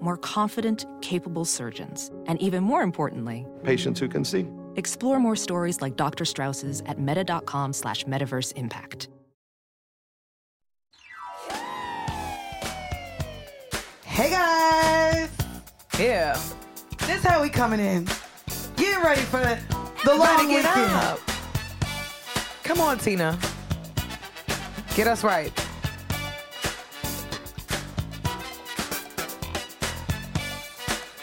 More 0.00 0.16
confident, 0.16 0.86
capable 1.00 1.44
surgeons. 1.44 2.10
And 2.26 2.40
even 2.40 2.62
more 2.62 2.82
importantly, 2.82 3.46
Patients 3.64 3.98
who 4.00 4.08
can 4.08 4.24
see. 4.24 4.46
explore 4.76 5.18
more 5.18 5.36
stories 5.36 5.80
like 5.80 5.96
Dr. 5.96 6.24
Strauss's 6.24 6.82
at 6.86 6.98
meta.com 7.00 7.72
slash 7.72 8.04
metaverse 8.04 8.52
impact. 8.56 9.08
Hey 14.04 14.30
guys! 14.30 15.28
Yeah. 15.98 16.40
This 17.06 17.22
how 17.22 17.42
we 17.42 17.48
coming 17.50 17.80
in. 17.80 18.06
Getting 18.76 19.02
ready 19.04 19.20
for 19.22 19.40
the, 19.40 19.58
the 20.04 20.14
long 20.14 20.36
Ready, 20.36 20.48
get 20.48 20.64
weekend. 20.64 20.92
up. 20.92 21.20
Come 22.62 22.80
on, 22.80 22.98
Tina. 22.98 23.38
Get 24.94 25.06
us 25.06 25.22
right. 25.22 25.52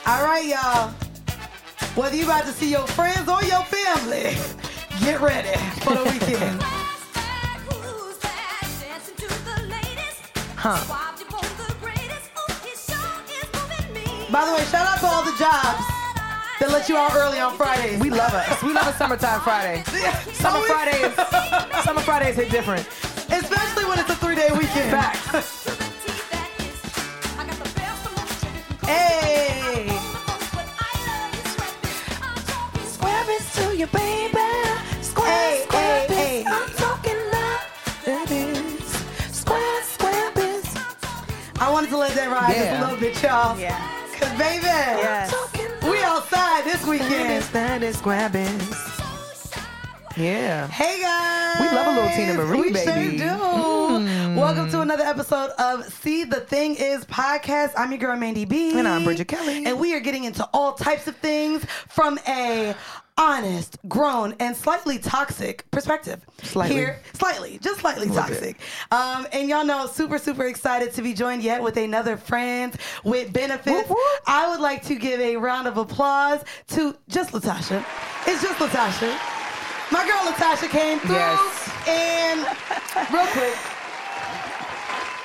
All 0.06 0.24
right, 0.24 0.46
y'all. 0.46 0.90
Whether 1.96 2.16
you 2.18 2.26
about 2.26 2.44
to 2.46 2.52
see 2.52 2.70
your 2.72 2.86
friends 2.88 3.30
or 3.30 3.42
your 3.44 3.64
family, 3.64 4.36
get 5.00 5.22
ready 5.22 5.58
for 5.82 5.94
the 5.96 6.04
weekend. 6.12 6.62
Huh. 10.56 10.80
By 14.32 14.46
the 14.46 14.54
way, 14.54 14.64
shout 14.66 14.88
out 14.88 15.00
to 15.00 15.06
all 15.06 15.24
the 15.24 15.38
jobs 15.38 15.86
that 16.60 16.70
let 16.72 16.90
you 16.90 16.98
out 16.98 17.14
early 17.14 17.40
on 17.40 17.56
Fridays. 17.56 18.00
We 18.00 18.10
love 18.10 18.34
us. 18.34 18.64
We 18.64 18.74
love 18.74 18.88
a 18.88 18.94
summertime 18.94 19.42
Friday. 19.42 19.84
Summer 20.34 20.60
Fridays. 20.66 21.14
Summer 21.86 22.02
Fridays 22.02 22.36
hit 22.36 22.50
different. 22.50 22.88
Especially 23.32 23.86
when 23.86 24.00
it's 24.00 24.10
a 24.10 24.16
three-day 24.16 24.50
weekend. 24.54 24.90
Facts. 24.90 25.70
Hey! 28.86 29.90
to 33.54 33.76
you, 33.78 33.88
baby. 33.88 34.38
Hey, 35.24 35.66
hey, 35.72 36.06
hey. 36.10 36.44
I'm 36.48 36.70
talking 36.72 37.16
love. 37.32 38.04
Babies. 38.06 38.86
Square, 39.36 39.84
square 39.84 40.32
biz. 40.36 40.76
I 41.60 41.70
wanted 41.72 41.90
to 41.92 41.98
let 41.98 42.14
that 42.16 42.30
ride 42.32 42.56
just 42.56 42.70
a 42.72 42.82
little 42.84 43.00
bit, 43.00 43.22
y'all. 43.24 43.58
Yeah. 43.60 43.78
Cause 44.20 44.30
baby, 44.38 44.66
Yes. 44.66 45.34
we 45.84 46.02
outside 46.04 46.64
this 46.66 46.86
weekend. 46.86 47.44
That 47.54 47.84
is 47.84 47.98
square 47.98 48.30
biz. 48.30 48.90
Yeah. 50.16 50.68
Hey 50.68 51.02
guys! 51.02 51.60
We 51.60 51.76
love 51.76 51.88
a 51.88 51.90
little 51.90 52.10
Teena 52.10 52.36
Marie, 52.38 52.62
we 52.62 52.72
baby. 52.74 53.18
sure 53.18 53.28
do. 53.30 54.06
Mm. 54.06 54.36
Welcome 54.36 54.70
to 54.70 54.82
another 54.82 55.04
episode 55.04 55.50
of 55.58 55.92
See 55.92 56.24
the 56.24 56.40
Thing 56.42 56.76
Is 56.76 57.04
podcast. 57.06 57.72
I'm 57.76 57.90
your 57.92 57.98
girl 57.98 58.16
Mandy 58.16 58.46
B, 58.46 58.78
And 58.78 58.88
I'm 58.88 59.04
Bridget 59.06 59.28
Kelly. 59.28 59.66
and 59.66 59.80
we 59.80 59.96
are 59.96 60.00
getting 60.00 60.26
into 60.26 60.48
all 60.54 60.74
types 60.74 61.08
of 61.08 61.16
things 61.18 61.66
from 61.90 62.20
a 62.28 62.76
honest, 63.18 63.78
grown, 63.88 64.36
and 64.40 64.56
slightly 64.56 64.98
toxic 64.98 65.70
perspective. 65.72 66.26
Slightly. 66.42 66.76
Here, 66.76 67.00
slightly, 67.14 67.60
just 67.60 67.82
slightly 67.82 68.10
toxic. 68.10 68.60
Um, 68.92 69.28
and 69.32 69.50
y'all 69.50 69.64
know, 69.66 69.88
super, 69.88 70.18
super 70.18 70.46
excited 70.46 70.94
to 70.94 71.02
be 71.02 71.14
joined 71.14 71.44
yet 71.44 71.62
with 71.62 71.78
another 71.78 72.18
friend 72.18 72.76
with 73.04 73.32
benefits. 73.32 73.88
Whoop, 73.88 73.90
whoop. 73.90 74.22
I 74.28 74.50
would 74.50 74.60
like 74.60 74.84
to 74.88 74.96
give 74.96 75.20
a 75.20 75.38
round 75.38 75.68
of 75.68 75.78
applause 75.78 76.44
to 76.70 76.96
just 77.08 77.32
Latasha. 77.32 77.86
It's 78.28 78.42
just 78.42 78.60
Latasha. 78.60 79.18
My 79.92 80.06
girl 80.08 80.32
Latasha 80.32 80.70
came 80.70 81.00
through. 81.00 81.16
Yes. 81.16 81.88
And 81.88 82.40
real 83.14 83.28
quick, 83.28 83.56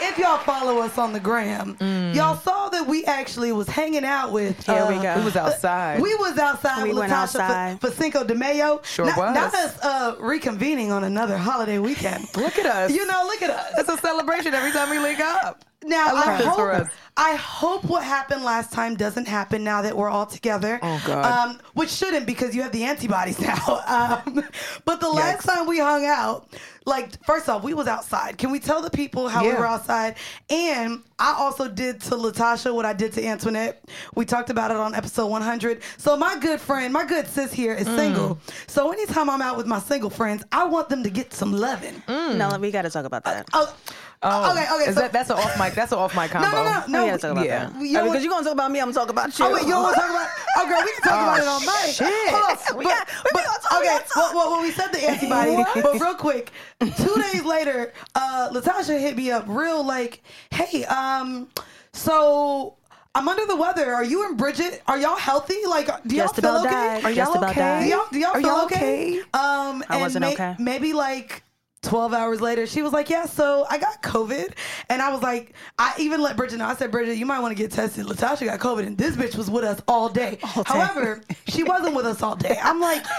if 0.01 0.19
y'all 0.19 0.39
follow 0.39 0.79
us 0.79 0.99
on 0.99 1.13
the 1.13 1.21
gram, 1.21 1.77
y'all 2.15 2.37
saw 2.37 2.69
that 2.69 2.87
we 2.87 3.05
actually 3.05 3.53
was 3.53 3.69
hanging 3.69 4.05
out 4.05 4.33
with. 4.33 4.65
Here 4.67 4.87
we 4.89 4.95
uh, 4.97 5.03
go. 5.03 5.19
We 5.19 5.25
was 5.25 5.37
outside. 5.37 6.01
We 6.01 6.15
was 6.17 6.39
outside 6.39 6.83
We 6.83 6.91
with 6.91 6.99
went 6.99 7.13
Latasha 7.13 7.41
outside. 7.41 7.81
For, 7.81 7.91
for 7.91 7.97
Cinco 7.97 8.25
de 8.25 8.35
Mayo. 8.35 8.81
Sure 8.85 9.07
not, 9.07 9.19
was. 9.19 9.35
Not 9.35 9.55
us 9.55 9.79
uh, 9.83 10.17
reconvening 10.17 10.91
on 10.91 11.05
another 11.05 11.37
holiday 11.37 11.79
weekend. 11.79 12.27
Look 12.37 12.59
at 12.59 12.67
us. 12.67 12.93
You 12.93 13.07
know, 13.07 13.25
look 13.27 13.43
at 13.43 13.51
us. 13.51 13.73
It's 13.79 13.89
a 13.89 13.99
celebration 13.99 14.55
every 14.55 14.73
time 14.73 14.91
we 14.91 14.99
link 14.99 15.21
up. 15.21 15.65
Now 15.85 16.09
I 16.09 16.13
love 16.13 16.29
I, 16.29 16.37
this 16.39 16.47
hope 16.47 16.57
for 16.57 16.73
us. 16.73 16.89
I 17.21 17.35
hope 17.35 17.85
what 17.85 18.05
happened 18.05 18.45
last 18.45 18.73
time 18.73 18.95
doesn't 18.95 19.27
happen 19.27 19.65
now 19.65 19.83
that 19.83 19.97
we're 19.97 20.09
all 20.09 20.25
together. 20.25 20.79
Oh, 20.83 21.03
God. 21.05 21.25
Um, 21.51 21.61
which 21.75 21.91
shouldn't 21.91 22.27
because 22.27 22.55
you 22.55 22.63
have 22.63 22.71
the 22.73 22.85
antibodies 22.85 23.41
now. 23.51 23.83
Um, 24.27 24.45
but 24.85 25.01
the 25.01 25.09
last 25.11 25.45
Yikes. 25.45 25.55
time 25.55 25.67
we 25.67 25.79
hung 25.81 26.07
out, 26.07 26.47
like 26.87 27.23
first 27.25 27.49
off, 27.49 27.65
we 27.65 27.75
was 27.75 27.89
outside. 27.89 28.39
Can 28.39 28.51
we 28.53 28.61
tell 28.61 28.81
the 28.81 28.89
people 28.91 29.29
how 29.29 29.43
we 29.45 29.53
were 29.53 29.67
outside? 29.67 30.15
And 30.49 31.03
I 31.19 31.35
also 31.37 31.69
did 31.69 32.01
to 32.03 32.11
Latasha 32.13 32.73
what 32.73 32.87
I 32.87 32.93
did 32.93 33.13
to 33.15 33.27
Antoinette. 33.27 33.85
We 34.15 34.25
talked 34.25 34.49
about 34.49 34.71
it 34.71 34.77
on 34.77 34.95
episode 34.95 35.27
100. 35.27 35.83
So 35.99 36.17
my 36.17 36.39
good 36.39 36.61
friend, 36.61 36.93
my 36.93 37.05
good 37.05 37.27
sis 37.27 37.53
here 37.53 37.75
is 37.75 37.87
Mm. 37.89 37.97
single. 37.97 38.39
So 38.69 38.93
anytime 38.93 39.29
I'm 39.29 39.43
out 39.43 39.57
with 39.57 39.67
my 39.67 39.81
single 39.81 40.09
friends, 40.11 40.45
I 40.53 40.65
want 40.65 40.89
them 40.89 41.03
to 41.03 41.11
get 41.11 41.35
some 41.35 41.53
loving. 41.53 42.01
Now 42.09 42.57
we 42.59 42.71
got 42.71 42.83
to 42.83 42.91
talk 42.91 43.05
about 43.05 43.25
that. 43.25 43.47
Oh, 43.53 43.75
Oh, 44.21 44.51
okay, 44.51 44.65
okay. 44.75 44.89
Is 44.91 44.95
so, 44.97 45.01
that 45.03 45.13
that's 45.13 45.31
an 45.31 45.37
off 45.37 45.57
mic? 45.59 45.75
That's 45.75 45.93
an 45.93 45.99
off 45.99 46.17
mic 46.17 46.35
no, 46.35 46.41
combo. 46.41 46.57
no, 46.57 46.65
no, 46.65 46.85
no. 46.89 47.05
we 47.05 47.11
got 47.11 47.17
to 47.17 47.23
talk 47.23 47.31
about 47.33 47.47
yeah. 47.47 47.67
that. 47.67 47.73
You 47.75 47.79
I 47.79 47.83
mean, 47.83 47.93
know 47.93 48.05
because 48.07 48.23
you're 48.25 48.31
going 48.33 48.43
to 48.43 48.49
talk 48.49 48.55
about 48.55 48.71
me, 48.73 48.81
I'm 48.81 48.87
going 48.87 48.95
to 48.95 48.99
talk 49.01 49.11
about 49.11 49.39
you. 49.39 49.45
Oh 49.45 49.53
wait, 49.55 49.63
you 49.63 49.69
don't 49.71 49.83
want 49.85 49.95
to 49.95 50.01
talk 50.01 50.11
about? 50.11 50.29
Oh 50.59 50.67
girl, 50.69 50.81
we 50.85 50.93
can 50.93 51.03
talk 51.03 51.23
about 51.23 51.39
it 51.41 51.47
all 51.47 51.61
night. 51.61 51.93
shit. 51.95 52.29
Hold 52.35 52.59
on. 52.59 52.79
We 52.79 52.85
But- 52.85 52.91
got- 52.91 53.09
we 53.09 53.31
but- 53.33 53.45
gonna 53.45 53.59
talk, 53.63 53.79
okay, 53.79 53.87
gonna 53.87 54.05
well, 54.17 54.35
well, 54.35 54.51
well, 54.53 54.63
we 54.63 54.73
said 54.73 54.89
the 54.93 55.09
antibody, 55.09 55.57
but 55.83 56.01
real 56.01 56.15
quick, 56.17 56.51
two 56.81 57.15
days 57.23 57.45
later, 57.45 57.93
uh, 58.17 58.51
Latasha 58.53 58.99
hit 58.99 59.17
me 59.17 59.31
up 59.31 59.45
real 59.47 59.85
like, 59.85 60.23
hey, 60.51 60.85
um, 60.87 61.49
so. 61.93 62.75
I'm 63.15 63.27
under 63.27 63.47
the 63.47 63.57
weather. 63.57 63.93
Are 63.95 64.05
you 64.05 64.27
and 64.27 64.37
Bridget? 64.37 64.81
Are 64.87 64.97
y'all 64.97 65.17
healthy? 65.17 65.57
Like, 65.67 65.87
do 66.07 66.15
y'all 66.15 66.27
Just 66.27 66.37
feel 66.37 66.57
okay? 66.59 66.71
died. 66.71 67.05
Are 67.05 67.11
y'all 67.11 67.35
about 67.35 67.51
okay? 67.51 67.81
Do 67.83 67.89
y'all, 67.89 68.07
do 68.13 68.19
y'all 68.21 68.31
Are 68.31 68.41
feel 68.41 68.49
y'all 68.49 68.65
okay? 68.67 68.77
okay? 68.77 69.19
Um, 69.33 69.83
I 69.89 69.95
and 69.95 70.01
wasn't 70.03 70.21
may- 70.27 70.35
okay. 70.35 70.55
Maybe 70.61 70.93
like 70.93 71.43
12 71.83 72.13
hours 72.13 72.41
later, 72.41 72.67
she 72.67 72.83
was 72.83 72.93
like, 72.93 73.09
Yeah, 73.09 73.27
so 73.27 73.67
I 73.71 73.79
got 73.79 74.03
COVID. 74.03 74.53
And 74.89 75.01
I 75.01 75.13
was 75.13 75.23
like, 75.23 75.55
I 75.79 75.95
even 75.99 76.21
let 76.21 76.37
Bridget 76.37 76.59
know. 76.59 76.67
I 76.67 76.75
said, 76.75 76.91
Bridget, 76.91 77.17
you 77.17 77.27
might 77.27 77.41
want 77.41 77.57
to 77.57 77.63
get 77.63 77.71
tested. 77.71 78.07
Latasha 78.07 78.45
got 78.47 78.59
COVID, 78.61 78.87
and 78.87 78.99
this 78.99 79.17
bitch 79.17 79.37
was 79.37 79.51
with 79.51 79.65
us 79.65 79.81
all 79.87 80.09
day. 80.09 80.39
However, 80.43 81.23
she 81.47 81.63
wasn't 81.63 81.95
with 81.95 82.07
us 82.07 82.23
all 82.23 82.37
day. 82.37 82.59
I'm 82.63 82.81
like, 82.81 83.05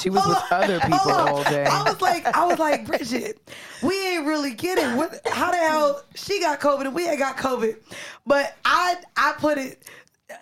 She 0.00 0.10
was 0.10 0.26
with 0.26 0.38
other 0.52 0.78
people 0.80 1.10
all 1.10 1.42
day. 1.44 1.64
I 1.64 1.82
was 1.82 2.00
like, 2.00 2.24
I 2.26 2.46
was 2.46 2.58
like, 2.58 2.86
Bridget, 2.86 3.40
we 3.82 4.08
ain't 4.08 4.26
really 4.26 4.54
getting 4.54 4.96
what 4.96 5.20
how 5.26 5.50
the 5.50 5.56
hell 5.56 6.02
she 6.14 6.40
got 6.40 6.60
COVID 6.60 6.82
and 6.82 6.94
we 6.94 7.08
ain't 7.08 7.18
got 7.18 7.36
COVID. 7.36 7.76
But 8.26 8.56
I 8.64 8.96
I 9.16 9.34
put 9.38 9.58
it 9.58 9.82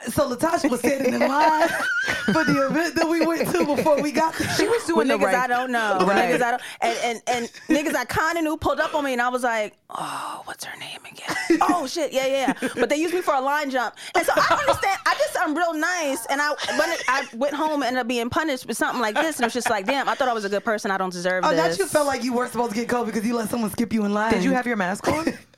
so 0.09 0.35
Latasha 0.35 0.69
was 0.69 0.81
standing 0.81 1.15
in 1.15 1.21
line 1.21 1.69
for 2.27 2.45
the 2.45 2.67
event 2.69 2.97
that 2.97 3.09
we 3.09 3.25
went 3.25 3.49
to 3.49 3.65
before 3.65 4.03
we 4.03 4.11
got 4.11 4.35
there. 4.35 4.49
She 4.55 4.67
was 4.67 4.85
doing 4.85 5.09
With 5.09 5.21
niggas 5.21 5.25
right. 5.25 5.35
I 5.37 5.47
don't 5.47 5.71
know. 5.71 5.99
Right. 6.01 6.31
Niggas 6.31 6.43
I 6.43 6.51
don't. 6.53 6.63
And, 6.81 6.99
and, 7.05 7.23
and 7.29 7.53
niggas 7.69 7.95
I 7.95 8.05
kind 8.05 8.37
of 8.37 8.45
knew 8.45 8.57
pulled 8.57 8.81
up 8.81 8.95
on 8.95 9.05
me 9.05 9.13
and 9.13 9.23
I 9.23 9.29
was 9.29 9.45
like, 9.45 9.77
oh, 9.91 10.43
what's 10.45 10.65
her 10.65 10.77
name 10.79 10.99
again? 11.09 11.37
oh, 11.63 11.87
shit. 11.87 12.13
Yeah, 12.13 12.27
yeah, 12.27 12.55
yeah. 12.61 12.69
But 12.75 12.89
they 12.89 12.97
used 12.97 13.15
me 13.15 13.21
for 13.21 13.35
a 13.35 13.41
line 13.41 13.71
jump. 13.71 13.95
And 14.17 14.27
so 14.27 14.33
I 14.35 14.57
understand. 14.61 14.99
I 15.07 15.15
just, 15.15 15.37
I'm 15.41 15.57
real 15.57 15.75
nice. 15.75 16.27
And 16.27 16.41
I 16.43 16.51
went, 16.79 17.03
I 17.09 17.29
went 17.35 17.55
home 17.55 17.83
and 17.83 17.85
ended 17.85 18.01
up 18.01 18.09
being 18.09 18.29
punished 18.29 18.67
with 18.67 18.77
something 18.77 19.01
like 19.01 19.15
this. 19.15 19.37
And 19.37 19.45
it 19.45 19.47
was 19.47 19.55
just 19.55 19.71
like, 19.71 19.87
damn, 19.87 20.09
I 20.09 20.15
thought 20.17 20.29
I 20.29 20.35
was 20.35 20.45
a 20.45 20.51
good 20.51 20.65
person. 20.65 20.91
I 20.91 20.99
don't 20.99 21.13
deserve 21.13 21.45
it. 21.45 21.47
Oh, 21.47 21.51
this. 21.51 21.79
not 21.79 21.79
you 21.79 21.87
felt 21.87 22.07
like 22.09 22.25
you 22.25 22.33
weren't 22.33 22.51
supposed 22.51 22.73
to 22.73 22.77
get 22.77 22.89
COVID 22.89 23.07
because 23.07 23.25
you 23.25 23.37
let 23.37 23.49
someone 23.51 23.71
skip 23.71 23.93
you 23.93 24.05
in 24.05 24.13
line. 24.13 24.33
Did 24.33 24.43
you 24.43 24.53
have 24.53 24.67
your 24.67 24.77
mask 24.77 25.07
on? 25.07 25.27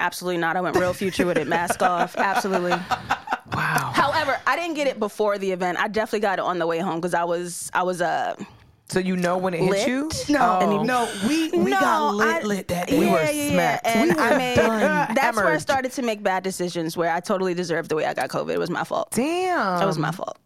Absolutely 0.00 0.38
not. 0.38 0.56
I 0.56 0.60
went 0.62 0.76
real 0.76 0.92
future 0.94 1.26
with 1.26 1.36
it, 1.38 1.46
mask 1.46 1.80
off. 1.94 2.16
Absolutely. 2.16 2.70
Wow. 3.52 3.92
However, 3.94 4.38
I 4.46 4.56
didn't 4.56 4.74
get 4.74 4.86
it 4.86 4.98
before 4.98 5.38
the 5.38 5.50
event. 5.52 5.78
I 5.78 5.88
definitely 5.88 6.20
got 6.20 6.38
it 6.38 6.44
on 6.44 6.58
the 6.58 6.66
way 6.66 6.78
home 6.78 6.96
because 6.96 7.14
I 7.14 7.24
was 7.24 7.70
I 7.74 7.82
was 7.82 8.00
uh 8.00 8.34
So 8.88 8.98
you 8.98 9.16
know 9.16 9.36
when 9.38 9.54
it 9.54 9.60
hit 9.60 9.70
Lit? 9.70 9.88
you? 9.88 10.10
No, 10.28 10.58
Oh. 10.62 10.82
no, 10.82 11.08
we 11.28 11.50
we 11.50 11.70
got 11.70 12.14
lit 12.14 12.28
I- 12.28 12.46
lit 12.46 12.68
that 12.68 12.88
day. 12.88 12.98
We 12.98 13.06
yeah, 13.06 13.12
were 13.12 13.22
yeah, 13.24 13.30
yeah. 13.30 13.50
smacked. 13.50 13.86
And 13.86 14.08
We 14.10 14.14
were 14.16 14.20
I 14.22 14.38
made 14.38 14.54
done. 14.56 15.14
that's 15.14 15.36
where 15.36 15.46
I 15.46 15.48
Hammered. 15.50 15.60
started 15.60 15.92
to 15.92 16.02
make 16.02 16.22
bad 16.22 16.42
decisions 16.42 16.96
where 16.96 17.12
I 17.12 17.20
totally 17.20 17.54
deserved 17.54 17.88
the 17.90 17.96
way 17.96 18.06
I 18.06 18.14
got 18.14 18.30
COVID. 18.30 18.50
It 18.54 18.58
was 18.58 18.70
my 18.70 18.84
fault. 18.84 19.10
Damn. 19.12 19.82
It 19.82 19.86
was 19.86 19.98
my 19.98 20.12
fault. 20.12 20.38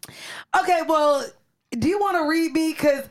Okay, 0.59 0.81
well, 0.87 1.25
do 1.71 1.87
you 1.87 1.99
want 1.99 2.17
to 2.17 2.27
read 2.27 2.51
me? 2.53 2.73
Because 2.73 3.03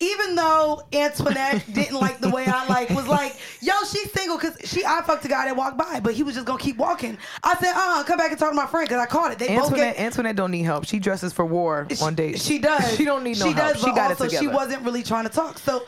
even 0.00 0.34
though 0.34 0.82
Antoinette 0.94 1.62
didn't 1.72 2.00
like 2.00 2.20
the 2.20 2.30
way 2.30 2.46
I 2.46 2.66
like, 2.66 2.88
was 2.90 3.06
like, 3.06 3.36
yo, 3.60 3.74
she's 3.80 4.10
single 4.12 4.38
because 4.38 4.56
she 4.64 4.82
I 4.84 5.02
fucked 5.02 5.26
a 5.26 5.28
guy 5.28 5.44
that 5.44 5.54
walked 5.54 5.76
by, 5.76 6.00
but 6.00 6.14
he 6.14 6.22
was 6.22 6.34
just 6.34 6.46
gonna 6.46 6.58
keep 6.58 6.78
walking. 6.78 7.18
I 7.44 7.54
said, 7.56 7.72
uh, 7.72 7.74
huh, 7.76 8.04
come 8.04 8.16
back 8.16 8.30
and 8.30 8.40
talk 8.40 8.50
to 8.50 8.56
my 8.56 8.66
friend 8.66 8.88
because 8.88 9.02
I 9.02 9.06
caught 9.06 9.32
it. 9.32 9.38
They 9.38 9.48
both 9.48 9.66
Antoinette, 9.66 9.96
get. 9.96 10.04
Antoinette 10.06 10.36
don't 10.36 10.50
need 10.50 10.62
help. 10.62 10.86
She 10.86 10.98
dresses 10.98 11.34
for 11.34 11.44
war 11.44 11.86
on 12.00 12.14
dates. 12.14 12.42
She 12.44 12.58
does. 12.58 12.80
She 13.00 13.04
don't 13.04 13.22
need 13.24 13.38
no 13.38 13.46
she 13.46 13.52
help. 13.52 13.74
Does, 13.74 13.82
she 13.82 13.90
got 13.92 14.10
also 14.10 14.24
it 14.24 14.28
together. 14.28 14.42
She 14.42 14.48
wasn't 14.48 14.82
really 14.84 15.02
trying 15.02 15.24
to 15.24 15.30
talk. 15.30 15.58
So, 15.58 15.84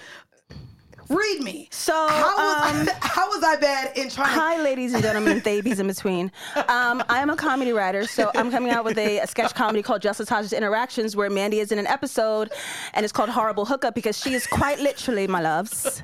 read 1.14 1.40
me. 1.40 1.68
So, 1.70 1.92
how 1.92 2.36
was, 2.36 2.88
um, 2.88 2.94
how 3.00 3.28
was 3.28 3.42
I 3.42 3.56
bad 3.56 3.96
in 3.96 4.08
trying? 4.08 4.28
Hi, 4.28 4.62
ladies 4.62 4.94
and 4.94 5.02
gentlemen, 5.02 5.40
babies 5.44 5.78
in 5.80 5.86
between. 5.86 6.32
Um, 6.68 7.02
I 7.08 7.18
am 7.18 7.30
a 7.30 7.36
comedy 7.36 7.72
writer, 7.72 8.06
so 8.06 8.30
I'm 8.34 8.50
coming 8.50 8.70
out 8.70 8.84
with 8.84 8.98
a, 8.98 9.18
a 9.18 9.26
sketch 9.26 9.54
comedy 9.54 9.82
called 9.82 10.02
Just 10.02 10.20
Latasha's 10.20 10.52
Interactions, 10.52 11.16
where 11.16 11.30
Mandy 11.30 11.60
is 11.60 11.72
in 11.72 11.78
an 11.78 11.86
episode, 11.86 12.50
and 12.94 13.04
it's 13.04 13.12
called 13.12 13.30
Horrible 13.30 13.64
Hookup 13.64 13.94
because 13.94 14.18
she 14.18 14.34
is 14.34 14.46
quite 14.46 14.80
literally, 14.80 15.26
my 15.26 15.40
loves, 15.40 16.02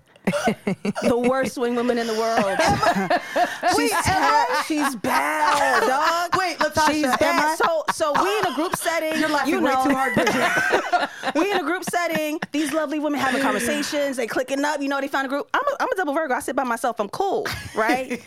the 1.03 1.19
worst 1.19 1.59
wing 1.59 1.75
woman 1.75 1.99
in 1.99 2.07
the 2.07 2.15
world. 2.15 2.59
she's 3.77 3.93
ter- 3.93 4.63
she's 4.67 4.97
bad, 4.97 5.87
dog. 5.87 6.39
Wait, 6.39 6.59
Latasha, 6.59 6.93
she's 6.93 7.17
bad. 7.19 7.59
So, 7.59 7.85
so 7.95 8.13
we 8.23 8.39
in 8.39 8.47
a 8.47 8.55
group 8.55 8.77
setting. 8.77 9.19
You're 9.21 9.29
laughing 9.29 9.55
you 9.55 9.61
know, 9.61 9.67
way 9.67 9.85
too 9.85 9.95
hard, 9.95 10.15
Bridget. 10.15 11.11
we 11.35 11.51
in 11.51 11.59
a 11.59 11.65
group 11.65 11.85
setting. 11.85 12.39
These 12.53 12.73
lovely 12.73 12.99
women 12.99 13.21
having 13.21 13.43
conversations. 13.43 14.17
They 14.17 14.27
clicking 14.27 14.65
up. 14.65 14.81
You 14.81 14.89
know, 14.89 15.01
they 15.01 15.09
found 15.09 15.27
a 15.27 15.29
group. 15.29 15.49
I'm 15.55 15.63
a, 15.67 15.77
I'm 15.81 15.89
a 15.91 15.97
double 15.97 16.15
Virgo. 16.15 16.35
I 16.35 16.41
sit 16.41 16.57
by 16.57 16.65
myself. 16.65 17.01
I'm 17.01 17.09
cool, 17.09 17.47
right? 17.75 18.23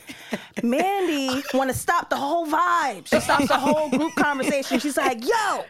Mandy 0.63 1.41
want 1.53 1.69
to 1.69 1.75
stop 1.75 2.09
the 2.09 2.15
whole 2.15 2.45
vibe. 2.47 3.07
She 3.07 3.19
stops 3.19 3.47
the 3.47 3.57
whole 3.57 3.89
group 3.89 4.13
conversation. 4.15 4.79
She's 4.79 4.97
like, 4.97 5.25
"Yo, 5.25 5.63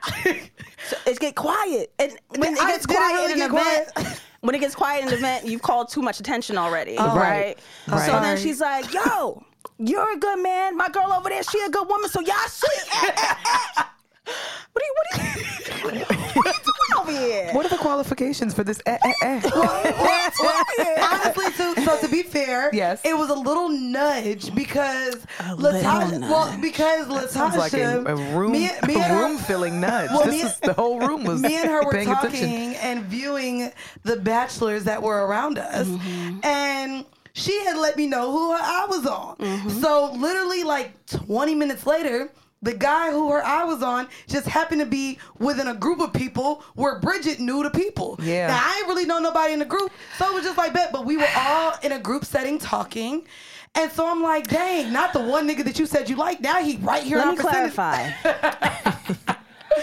so 0.88 0.98
it's 1.06 1.20
get 1.20 1.36
quiet." 1.36 1.94
And 2.00 2.14
when 2.38 2.54
it 2.54 2.60
gets 2.60 2.86
quiet 2.86 3.14
really 3.14 3.34
in 3.34 3.42
an 3.42 3.52
get 3.52 3.62
event. 3.62 3.94
quiet? 3.94 4.22
When 4.42 4.56
it 4.56 4.60
gets 4.60 4.76
quiet 4.76 5.04
in 5.04 5.10
the 5.10 5.16
event, 5.16 5.46
you've 5.46 5.62
called 5.62 5.90
too 5.90 6.02
much 6.02 6.20
attention 6.20 6.58
already, 6.58 6.98
right. 6.98 7.16
right? 7.16 7.60
Right. 7.88 8.06
So 8.06 8.20
then 8.20 8.38
she's 8.38 8.60
like, 8.60 8.92
"Yo, 8.94 9.44
you're 9.78 10.14
a 10.14 10.18
good 10.18 10.40
man. 10.40 10.76
My 10.76 10.90
girl 10.90 11.12
over 11.14 11.30
there, 11.30 11.44
she 11.44 11.60
a 11.60 11.70
good 11.70 11.88
woman. 11.88 12.10
So 12.10 12.22
y'all 12.22 12.36
see, 12.48 12.68
eh, 12.92 13.12
eh, 13.16 13.36
eh. 13.78 13.84
What 14.74 14.84
are 14.84 14.88
you, 14.88 14.94
what 14.96 15.94
are 15.94 15.98
you, 15.98 16.06
what 16.36 16.48
are 16.48 16.50
you 16.50 16.60
doing 16.64 17.00
over 17.00 17.12
here? 17.12 17.50
What 17.54 17.66
are 17.66 17.70
the 17.70 17.78
qualifications 17.78 18.54
for 18.54 18.64
this? 18.64 18.82
Eh, 18.86 18.98
eh, 19.04 19.14
eh? 19.24 19.42
Honestly, 21.02 21.52
so, 21.54 21.74
so 21.76 22.00
to 22.00 22.08
be 22.10 22.24
fair, 22.24 22.70
Yes. 22.74 23.02
it 23.04 23.16
was 23.18 23.30
a 23.30 23.34
little 23.36 23.70
nudge 23.70 24.54
because 24.56 25.16
Latasha. 25.40 26.22
Well, 26.22 26.58
because 26.62 27.08
Latasha, 27.08 27.58
like 27.58 27.74
a, 27.74 28.04
a 28.06 28.16
room, 28.36 28.52
me, 28.54 28.70
me 28.88 28.96
a 28.96 29.00
and 29.00 29.04
her- 29.04 29.20
room 29.24 29.38
filling 29.38 29.80
nudge. 29.82 30.10
Well, 30.12 30.24
this 30.26 30.42
me- 30.44 30.50
is 30.50 30.60
the 30.60 30.74
whole 30.74 31.00
room 31.00 31.24
was 31.24 31.42
me 31.42 31.56
and 31.58 31.70
her 31.70 31.84
were 31.84 31.92
talking 32.04 32.10
attention. 32.44 32.74
and 32.82 33.04
viewing 33.06 33.72
the 34.04 34.18
bachelors 34.18 34.86
that 34.86 35.02
were 35.02 35.26
around 35.26 35.58
us, 35.58 35.88
Mm-hmm. 35.88 36.40
and 36.44 37.06
she 37.34 37.58
had 37.66 37.78
let 37.78 37.98
me 37.98 38.08
know 38.08 38.32
who 38.32 38.52
her 38.52 38.58
eye 38.62 38.86
was 38.90 39.06
on. 39.06 39.36
Mm-hmm. 39.38 39.70
So 39.82 40.12
literally, 40.14 40.64
like 40.64 41.06
20 41.08 41.56
minutes 41.56 41.86
later. 41.86 42.32
The 42.64 42.74
guy 42.74 43.10
who 43.12 43.32
her 43.32 43.44
eye 43.44 43.64
was 43.64 43.82
on 43.82 44.08
just 44.28 44.46
happened 44.48 44.82
to 44.82 44.86
be 44.86 45.18
within 45.40 45.68
a 45.68 45.74
group 45.74 46.00
of 46.00 46.14
people 46.14 46.64
where 46.76 47.00
Bridget 47.00 47.40
knew 47.40 47.64
the 47.64 47.72
people. 47.72 48.20
Yeah. 48.22 48.48
Now 48.48 48.60
I 48.64 48.78
ain't 48.80 48.88
really 48.88 49.06
know 49.06 49.18
nobody 49.20 49.54
in 49.54 49.60
the 49.60 49.66
group, 49.66 49.92
so 50.18 50.28
it 50.30 50.34
was 50.36 50.44
just 50.44 50.58
like 50.58 50.74
that. 50.74 50.92
But 50.92 51.06
we 51.06 51.18
were 51.18 51.28
all 51.36 51.74
in 51.82 51.92
a 51.94 52.00
group 52.00 52.24
setting 52.24 52.60
talking, 52.60 53.26
and 53.74 53.92
so 53.92 54.06
I'm 54.08 54.22
like, 54.22 54.48
dang, 54.48 54.94
not 54.94 55.12
the 55.12 55.22
one 55.22 55.48
nigga 55.50 55.64
that 55.64 55.80
you 55.80 55.88
said 55.88 56.08
you 56.10 56.16
like. 56.18 56.40
Now 56.42 56.62
he 56.62 56.78
right 56.78 57.02
here. 57.04 57.18
Let 57.18 57.30
in 57.30 57.36
me 57.36 57.38
clarify. 57.38 58.12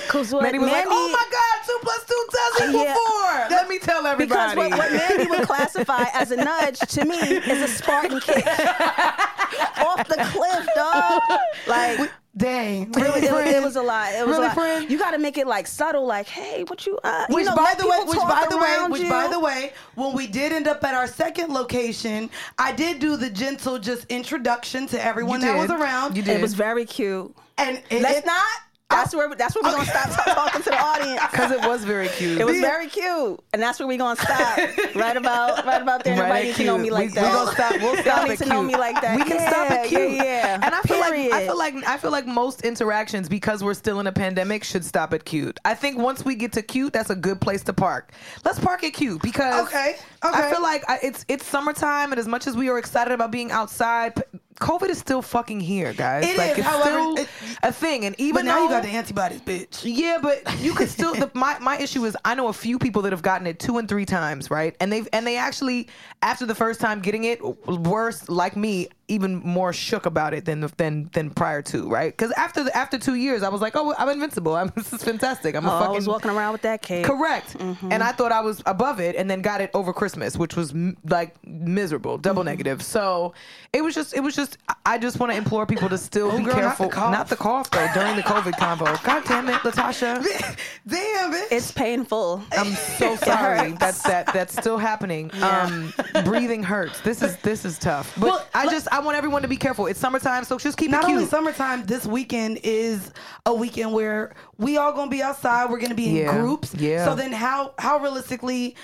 Because 0.07 0.33
what 0.33 0.43
Mandy 0.43 0.59
was 0.59 0.71
like, 0.71 0.85
"Oh 0.87 1.09
my 1.11 1.27
God, 1.31 1.67
two 1.67 1.79
plus 1.83 2.05
two 2.05 2.27
does 2.31 2.69
equal 2.69 2.85
Yeah. 2.85 2.95
four." 2.95 3.57
Let 3.57 3.69
me 3.71 3.79
tell 3.79 4.03
Because 4.19 4.53
everybody. 4.53 4.59
what, 4.59 4.79
what 4.79 4.93
Mandy 4.93 5.27
would 5.31 5.43
classify 5.49 6.05
as 6.13 6.31
a 6.31 6.37
nudge 6.37 6.79
to 6.81 7.05
me 7.07 7.17
is 7.17 7.63
a 7.63 7.69
Spartan 7.69 8.21
kick 8.21 8.47
off 9.79 10.07
the 10.07 10.17
cliff, 10.31 10.69
dog. 10.75 11.23
Like 11.67 12.11
Dang, 12.39 12.83
it, 12.83 12.97
really, 12.97 13.21
it- 13.27 13.31
friend? 13.31 13.51
it 13.57 13.63
was 13.63 13.77
a 13.77 13.83
lot. 13.83 14.13
It 14.15 14.27
was 14.27 14.37
Really, 14.37 14.45
a 14.45 14.49
lot. 14.49 14.55
friend? 14.55 14.91
You 14.91 14.99
got 14.99 15.11
to 15.11 15.19
make 15.19 15.37
it 15.37 15.47
like 15.47 15.67
subtle, 15.67 16.07
like, 16.07 16.27
hey, 16.29 16.65
what 16.65 16.87
you? 16.87 16.99
Uh, 17.05 17.27
Which 17.29 17.45
you 17.45 17.51
know, 17.51 17.57
by 17.57 17.75
the 17.77 17.87
way, 17.87 17.99
which 18.07 18.19
by 18.19 18.47
the 18.49 18.57
way, 18.57 18.87
which 18.89 19.03
you. 19.03 19.11
by 19.11 19.27
the 19.29 19.41
way, 19.41 19.73
when 19.97 20.15
we 20.15 20.27
did 20.27 20.53
end 20.53 20.67
up 20.69 20.83
at 20.85 20.95
our 20.95 21.07
second 21.09 21.53
location, 21.53 22.31
I 22.59 22.73
did 22.73 23.01
do 23.01 23.17
the 23.17 23.29
gentle 23.29 23.79
just 23.79 24.07
introduction 24.09 24.87
to 24.89 25.05
everyone 25.05 25.41
You 25.41 25.49
that 25.49 25.59
was 25.59 25.71
around. 25.71 26.17
You 26.17 26.23
did. 26.23 26.39
it 26.39 26.43
was 26.43 26.55
very 26.55 26.87
cute. 26.87 27.35
and 27.59 27.83
it, 27.91 28.01
Let's 28.03 28.19
it- 28.21 28.27
not. 28.27 28.47
That's 28.91 29.15
where 29.15 29.35
that's 29.35 29.55
where 29.55 29.65
we're 29.65 29.73
gonna 29.73 29.85
stop 29.85 30.25
talking 30.25 30.63
to 30.63 30.71
the 30.71 30.81
audience. 30.81 31.21
Because 31.31 31.51
it 31.51 31.61
was 31.61 31.85
very 31.85 32.09
cute. 32.09 32.41
It 32.41 32.45
was 32.47 32.59
very 32.59 32.87
cute, 32.89 33.39
and 33.53 33.61
that's 33.63 33.79
where 33.79 33.87
we're 33.87 33.99
gonna 33.99 34.19
stop. 34.19 34.57
right 34.95 35.15
about 35.17 35.67
right 35.67 35.83
about 35.83 36.05
there. 36.05 36.17
Nobody 36.17 36.39
at 36.39 36.45
needs 36.45 36.57
to 36.57 36.65
know 36.65 36.79
me 36.79 36.89
like 36.91 37.11
we, 37.11 37.15
that. 37.17 37.27
We 37.27 37.33
gonna 37.39 37.53
stop. 37.53 37.73
We'll 37.83 37.97
stop 38.03 38.23
need 38.29 38.39
to 38.39 38.45
cute. 38.45 38.49
know 38.49 38.63
me 38.63 38.77
like 38.79 38.99
that. 39.03 39.17
We 39.19 39.25
can 39.25 39.41
stop 39.41 39.71
at 39.71 39.91
Yeah, 39.91 39.99
cute. 40.07 40.13
yeah, 40.13 40.23
yeah. 40.25 40.61
And 40.63 40.75
I 40.75 40.81
feel 40.83 41.01
like 41.01 41.13
I 41.33 41.47
feel 41.47 41.59
like 41.59 41.75
I 41.87 41.99
feel 41.99 42.11
like 42.11 42.27
most 42.27 42.63
interactions 42.63 43.29
because 43.29 43.63
we're 43.63 43.75
still 43.75 44.01
in 44.01 44.07
a 44.07 44.13
pandemic 44.13 44.65
should 44.65 44.87
stop 44.87 45.13
at 45.13 45.27
cute. 45.27 45.61
I 45.67 45.75
think 45.75 45.99
once 45.99 46.25
we 46.25 46.35
get 46.35 46.53
to 46.55 46.63
cute, 46.63 46.95
that's 46.95 47.11
a 47.11 47.17
good 47.17 47.43
place 47.43 47.63
to 47.65 47.75
park. 47.75 48.13
Let's 48.47 48.59
park 48.59 48.85
at 48.85 48.95
cute 48.95 49.21
because 49.21 49.67
Okay, 49.67 49.97
okay. 50.25 50.41
I 50.41 50.51
feel 50.51 50.63
like 50.63 50.83
I, 50.89 50.99
it's 51.03 51.27
it's 51.29 51.45
summertime 51.47 52.11
and 52.13 52.19
as 52.19 52.27
much 52.27 52.47
as 52.47 52.57
we 52.57 52.71
are 52.71 52.79
excited 52.79 53.13
about 53.13 53.31
being 53.33 53.53
outside. 53.53 54.23
COVID 54.59 54.89
is 54.89 54.99
still 54.99 55.23
fucking 55.23 55.61
here, 55.61 55.93
guys. 55.93 56.25
It 56.27 56.37
like 56.37 56.53
is, 56.53 56.59
it's 56.59 56.67
however, 56.67 56.91
still 56.91 57.17
it- 57.19 57.29
a 57.63 57.73
thing, 57.73 58.05
and 58.05 58.15
even 58.19 58.35
But 58.35 58.45
now 58.47 58.63
you 58.63 58.69
got 58.69 58.83
the 58.83 58.89
antibodies, 58.91 59.41
bitch. 59.41 59.83
yeah, 59.85 60.19
but 60.21 60.61
you 60.61 60.75
could 60.75 60.89
still. 60.89 61.15
The, 61.15 61.31
my 61.35 61.59
my 61.61 61.79
issue 61.79 62.05
is 62.05 62.17
I 62.25 62.35
know 62.35 62.49
a 62.49 62.53
few 62.53 62.79
people 62.79 63.03
that 63.03 63.13
have 63.13 63.23
gotten 63.23 63.47
it 63.47 63.59
two 63.59 63.79
and 63.79 63.89
three 63.89 64.05
times, 64.07 64.51
right? 64.51 64.77
And 64.81 64.93
they've 64.93 65.09
and 65.13 65.27
they 65.27 65.37
actually 65.37 65.89
after 66.23 66.47
the 66.47 66.55
first 66.55 66.81
time 66.81 67.01
getting 67.01 67.25
it, 67.25 67.41
worse 67.67 68.29
like 68.29 68.57
me, 68.57 68.89
even 69.09 69.37
more 69.37 69.73
shook 69.73 70.07
about 70.07 70.35
it 70.35 70.45
than 70.45 70.61
than 70.77 71.09
than 71.15 71.31
prior 71.31 71.63
to, 71.63 71.89
right? 71.89 72.13
Because 72.13 72.31
after 72.33 72.63
the, 72.65 72.77
after 72.77 72.99
two 72.99 73.15
years, 73.15 73.43
I 73.43 73.49
was 73.49 73.61
like, 73.61 73.75
oh, 73.75 73.95
I'm 73.99 74.09
invincible. 74.11 74.55
I'm 74.55 74.71
this 74.77 74.93
is 74.93 75.03
fantastic. 75.03 75.55
I'm 75.55 75.65
a 75.67 75.69
Oh, 75.69 75.79
fucking 75.81 75.93
I 75.95 75.97
was 75.97 76.09
walking 76.09 76.31
around 76.31 76.53
with 76.53 76.63
that 76.63 76.83
cake. 76.83 77.05
Correct. 77.07 77.57
And 77.59 78.03
I 78.03 78.13
thought 78.13 78.33
I 78.33 78.41
was 78.41 78.63
above 78.67 79.01
it 79.01 79.17
and 79.17 79.31
then 79.31 79.41
got 79.43 79.61
it 79.61 79.71
over 79.75 79.93
Christmas, 79.93 80.37
which 80.37 80.57
was 80.57 80.73
m- 80.73 80.97
like 81.09 81.35
miserable, 81.47 82.19
double 82.19 82.45
negative. 82.45 82.83
So 82.83 83.35
it 83.73 83.83
was 83.83 83.95
just, 83.95 84.15
it 84.15 84.21
was 84.21 84.35
just, 84.37 84.59
I- 84.69 84.75
I 84.87 84.99
just 84.99 85.21
want 85.21 85.31
to 85.33 85.37
implore 85.39 85.67
people 85.67 85.89
to 85.91 85.99
still 85.99 86.31
be 86.37 86.43
girl, 86.45 86.47
not 86.47 86.55
the 86.55 86.61
careful. 86.61 86.89
cough. 86.89 87.29
the 87.29 87.37
cough, 87.37 87.71
though, 87.71 87.87
during 87.95 88.17
the 88.17 88.23
COVID 88.23 88.53
convo. 88.55 89.03
God 89.05 89.23
damn 89.27 89.49
it, 89.49 89.57
Latasha. 89.57 90.25
Damn, 90.89 91.35
it. 91.35 91.49
It's 91.53 91.71
painful. 91.73 92.43
I'm 92.53 92.73
so 92.73 93.17
sorry. 93.17 93.73
That's 93.73 94.03
that. 94.05 94.33
That's 94.33 94.55
still 94.55 94.79
happening. 94.79 95.31
Um, 95.43 95.93
breathing 96.25 96.63
hurts. 96.63 97.01
This 97.01 97.23
is 97.23 97.37
this 97.39 97.65
is 97.67 97.79
tough. 97.79 98.15
But 98.19 98.27
Well, 98.31 98.47
I 98.55 98.67
just 98.71 98.89
I 98.91 98.98
want 99.01 99.17
everyone 99.17 99.43
to 99.43 99.49
be 99.49 99.57
careful. 99.57 99.87
It's 99.87 99.99
summertime, 100.01 100.45
so 100.45 100.59
just 100.59 100.77
keep 100.79 100.91
not 100.91 101.05
it 101.05 101.07
cute. 101.07 101.17
only 101.19 101.29
summertime, 101.29 101.85
this 101.87 102.07
weekend 102.07 102.59
is 102.63 103.13
a 103.47 103.55
weekend 103.55 103.93
where 103.93 104.35
we 104.57 104.77
all 104.77 104.93
gonna 104.93 105.11
be 105.11 105.23
outside. 105.23 105.71
We're 105.71 105.79
gonna 105.81 105.95
be 105.95 106.09
in 106.09 106.17
Yeah, 106.17 106.33
groups. 106.39 106.75
yeah. 106.75 107.05
So 107.05 107.15
then, 107.15 107.33
how 107.33 107.75
how 107.79 107.99
realistically 107.99 108.77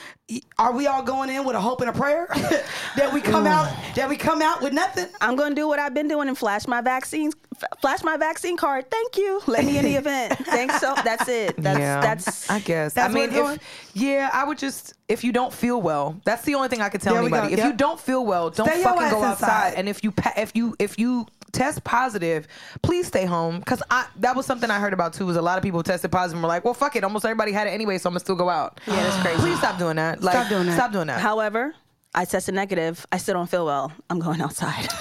are 0.58 0.72
we 0.72 0.86
all 0.86 1.02
going 1.02 1.28
in 1.28 1.44
with 1.44 1.54
a 1.54 1.60
hope 1.60 1.80
and 1.82 1.90
a 1.90 1.92
prayer 1.92 2.26
that 2.96 3.10
we 3.12 3.20
come 3.20 3.46
out 3.46 3.70
that 3.94 4.08
we 4.08 4.16
come 4.16 4.40
out 4.42 4.62
with 4.62 4.72
nothing? 4.72 5.06
I'm 5.20 5.36
gonna 5.36 5.54
do 5.54 5.68
what 5.68 5.78
I've 5.78 5.94
been 5.94 6.08
doing 6.08 6.28
and 6.28 6.36
flash 6.38 6.66
my 6.66 6.80
vaccines, 6.80 7.34
f- 7.56 7.78
flash 7.80 8.02
my 8.02 8.16
vaccine 8.16 8.56
card. 8.56 8.90
Thank 8.90 9.16
you. 9.16 9.40
Let 9.46 9.64
me 9.64 9.78
in 9.78 9.84
the 9.84 9.94
event. 9.96 10.38
Thanks. 10.46 10.80
So 10.80 10.94
that's 11.04 11.28
it. 11.28 11.54
That's 11.58 11.78
yeah, 11.78 12.00
that's. 12.00 12.50
I 12.50 12.60
guess. 12.60 12.94
That's 12.94 13.10
I 13.10 13.12
mean, 13.14 13.30
where 13.30 13.30
it's 13.30 13.38
going? 13.38 13.56
if 13.56 13.83
yeah, 13.94 14.28
I 14.32 14.44
would 14.44 14.58
just 14.58 14.94
if 15.08 15.24
you 15.24 15.32
don't 15.32 15.52
feel 15.52 15.80
well, 15.80 16.20
that's 16.24 16.42
the 16.42 16.54
only 16.54 16.68
thing 16.68 16.80
I 16.80 16.88
could 16.88 17.00
tell 17.00 17.14
There 17.14 17.22
we 17.22 17.30
go, 17.30 17.36
anybody. 17.36 17.54
If 17.54 17.58
yep. 17.60 17.68
you 17.68 17.76
don't 17.76 17.98
feel 18.00 18.24
well, 18.26 18.50
don't 18.50 18.66
Stay 18.66 18.80
your 18.80 18.84
fucking 18.88 19.10
go 19.10 19.22
ass 19.24 19.32
outside. 19.32 19.66
inside. 19.68 19.78
And 19.78 19.88
if 19.88 20.04
you 20.04 20.10
pa- 20.12 20.34
if 20.36 20.54
you 20.56 20.74
if 20.78 20.98
you 20.98 21.26
test 21.52 21.84
positive, 21.84 22.48
please 22.82 23.06
stay 23.06 23.24
home 23.26 23.60
because 23.60 23.80
I 23.90 24.06
that 24.16 24.34
was 24.34 24.44
something 24.46 24.70
I 24.70 24.80
heard 24.80 24.92
about 24.92 25.12
too. 25.14 25.24
Was 25.26 25.36
a 25.36 25.42
lot 25.42 25.56
of 25.56 25.62
people 25.62 25.82
tested 25.82 26.10
positive 26.10 26.34
and 26.36 26.42
were 26.42 26.48
like, 26.48 26.64
well, 26.64 26.74
fuck 26.74 26.96
it, 26.96 27.04
almost 27.04 27.24
everybody 27.24 27.52
had 27.52 27.66
it 27.66 27.70
anyway, 27.70 27.98
so 27.98 28.08
I'm 28.08 28.12
gonna 28.14 28.20
still 28.20 28.34
go 28.34 28.48
out. 28.48 28.80
Yeah, 28.86 28.96
that's 28.96 29.22
crazy. 29.22 29.38
Please 29.40 29.58
stop 29.58 29.78
doing 29.78 29.96
that. 29.96 30.22
Like, 30.22 30.34
Stop 30.34 30.48
doing 30.48 30.66
that. 30.66 30.74
Stop 30.74 30.92
doing 30.92 31.06
that. 31.06 31.20
However, 31.20 31.74
I 32.14 32.24
tested 32.24 32.54
negative. 32.54 33.06
I 33.10 33.18
still 33.18 33.34
don't 33.34 33.48
feel 33.50 33.66
well. 33.66 33.92
I'm 34.10 34.18
going 34.20 34.40
outside. 34.40 34.88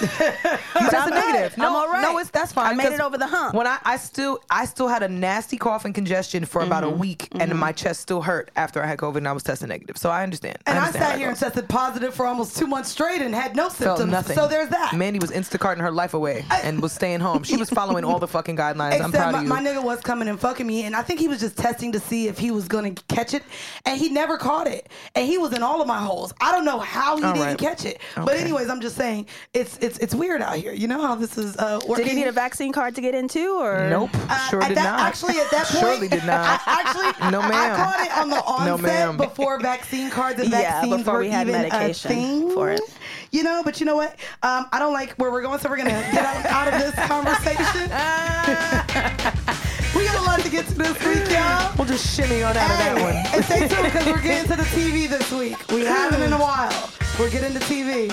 You 0.80 0.90
tested 0.90 1.14
negative. 1.14 1.56
No, 1.56 1.68
I'm 1.68 1.76
all 1.76 1.88
right. 1.88 2.02
no, 2.02 2.18
it's 2.18 2.30
that's 2.30 2.52
fine. 2.52 2.66
I 2.66 2.74
made 2.74 2.92
it 2.92 3.00
over 3.00 3.16
the 3.16 3.26
hump. 3.28 3.54
When 3.54 3.66
I, 3.66 3.78
I 3.84 3.96
still 3.96 4.40
I 4.50 4.64
still 4.66 4.88
had 4.88 5.02
a 5.04 5.08
nasty 5.08 5.56
cough 5.56 5.84
and 5.84 5.94
congestion 5.94 6.44
for 6.44 6.62
about 6.62 6.82
a 6.82 6.88
Mm-hmm. 6.88 6.98
week, 6.98 7.28
and 7.40 7.54
my 7.58 7.72
chest 7.72 8.00
still 8.00 8.20
hurt 8.20 8.50
after 8.56 8.82
I 8.82 8.86
had 8.86 8.98
COVID 8.98 9.16
and 9.18 9.28
I 9.28 9.32
was 9.32 9.42
tested 9.44 9.68
negative. 9.68 9.96
So 9.96 10.10
I 10.10 10.22
understand. 10.24 10.58
And 10.66 10.76
I, 10.78 10.80
understand 10.82 11.04
how 11.04 11.10
sat 11.12 11.18
here 11.18 11.28
and 11.28 11.38
tested 11.38 11.68
positive 11.68 12.12
for 12.14 12.26
almost 12.26 12.56
two 12.58 12.66
months 12.66 12.90
straight 12.90 13.22
and 13.22 13.34
had 13.34 13.54
no 13.56 13.70
Felt 13.70 13.98
symptoms. 13.98 14.10
nothing. 14.10 14.36
So 14.36 14.48
there's 14.48 14.68
that. 14.70 14.92
Mandy 14.94 15.18
was 15.20 15.30
Instacarting 15.30 15.80
her 15.80 15.90
life 15.92 16.12
away 16.14 16.44
and 16.62 16.82
was 16.82 16.92
staying 16.92 17.20
home. 17.20 17.42
She 17.44 17.56
was 17.56 17.70
following 17.70 18.04
all 18.04 18.18
the 18.18 18.28
fucking 18.28 18.56
guidelines. 18.56 19.00
I'm 19.00 19.12
proud 19.12 19.32
my, 19.32 19.38
of 19.38 19.44
you. 19.44 19.48
my 19.48 19.60
nigga 19.62 19.82
was 19.82 20.00
coming 20.00 20.28
and 20.28 20.38
fucking 20.38 20.66
me, 20.66 20.82
and 20.82 20.94
I 20.96 21.02
think 21.02 21.20
he 21.20 21.28
was 21.28 21.40
just 21.40 21.56
testing 21.56 21.92
to 21.92 22.00
see 22.00 22.26
if 22.28 22.36
he 22.38 22.50
was 22.50 22.66
gonna 22.68 22.92
catch 23.08 23.32
it, 23.32 23.44
and 23.86 23.98
he 23.98 24.08
never 24.10 24.36
caught 24.36 24.66
it, 24.66 24.88
and 25.14 25.26
he 25.26 25.38
was 25.38 25.52
in 25.52 25.62
all 25.62 25.80
of 25.80 25.86
my 25.86 25.98
holes. 26.02 26.34
I 26.40 26.52
don't 26.52 26.64
know 26.64 26.80
how 26.80 27.03
he 27.04 27.24
All 27.24 27.32
didn't 27.34 27.38
right. 27.46 27.58
catch 27.58 27.84
it, 27.84 28.00
but 28.16 28.36
anyways, 28.36 28.68
I'm 28.70 28.80
just 28.80 28.96
saying 28.96 29.26
it's 29.52 29.76
it's 29.78 29.98
it's 29.98 30.14
weird 30.14 30.40
out 30.42 30.56
here. 30.56 30.72
You 30.72 30.88
know 30.88 31.00
how 31.00 31.14
this 31.14 31.36
is 31.38 31.56
uh, 31.56 31.80
working. 31.88 32.04
Did 32.06 32.12
he 32.12 32.18
need 32.20 32.26
a 32.28 32.32
vaccine 32.32 32.72
card 32.72 32.94
to 32.96 33.00
get 33.00 33.14
into, 33.14 33.58
or 33.60 33.88
nope, 33.90 34.10
Uh, 34.28 34.48
sure 34.48 34.62
at 34.62 34.68
did 34.68 34.76
that- 34.78 34.84
not. 34.84 35.00
Actually, 35.00 35.38
at 35.40 35.50
that 35.50 35.66
point, 35.68 35.80
surely 35.84 36.08
did 36.08 36.24
not. 36.24 36.60
I, 36.66 36.82
actually, 36.84 37.30
No, 37.30 37.40
ma'am. 37.40 37.52
I 37.52 37.76
caught 37.76 38.00
it 38.06 38.16
on 38.18 38.30
the 38.30 38.42
onset 38.44 38.66
No, 38.66 38.76
ma'am. 38.78 39.16
before 39.16 39.60
vaccine 39.60 40.10
cards 40.10 40.40
and 40.40 40.50
Yeah, 40.50 40.60
vaccines 40.80 40.96
before 40.98 41.14
were 41.14 41.20
we 41.20 41.28
had 41.28 41.48
even 41.48 41.62
medication 41.62 42.10
a 42.10 42.14
thing 42.14 42.50
for 42.52 42.70
it. 42.72 42.80
You 43.30 43.42
know, 43.42 43.62
but 43.64 43.80
you 43.80 43.86
know 43.86 43.96
what? 43.96 44.12
Um, 44.42 44.66
I 44.72 44.78
don't 44.78 44.92
like 44.92 45.12
where 45.14 45.30
we're 45.32 45.42
going, 45.42 45.58
so 45.58 45.68
we're 45.68 45.76
gonna 45.76 45.90
get 45.90 46.24
out, 46.24 46.46
out 46.46 46.68
of 46.72 46.80
this 46.80 46.94
conversation. 47.06 47.90
we 49.94 50.04
got 50.04 50.24
a 50.76 50.82
lot 50.82 50.96
to 50.96 50.98
get 50.98 51.04
to 51.04 51.04
this 51.04 51.06
week, 51.06 51.30
y'all. 51.30 51.74
We'll 51.76 51.86
just 51.86 52.16
shimmy 52.16 52.42
on 52.42 52.56
out 52.56 52.70
of 52.70 52.78
that 52.78 53.02
one. 53.02 53.14
And 53.34 53.44
stay 53.44 53.68
tuned 53.68 53.84
because 53.84 54.06
we're 54.06 54.22
getting 54.22 54.50
to 54.50 54.56
the 54.56 54.62
TV 54.62 55.08
this 55.08 55.30
week. 55.32 55.56
We 55.70 55.84
haven't 55.84 56.22
in 56.22 56.32
a 56.32 56.38
while. 56.38 56.90
We're 57.18 57.30
getting 57.30 57.52
to 57.52 57.60
TV. 57.60 58.10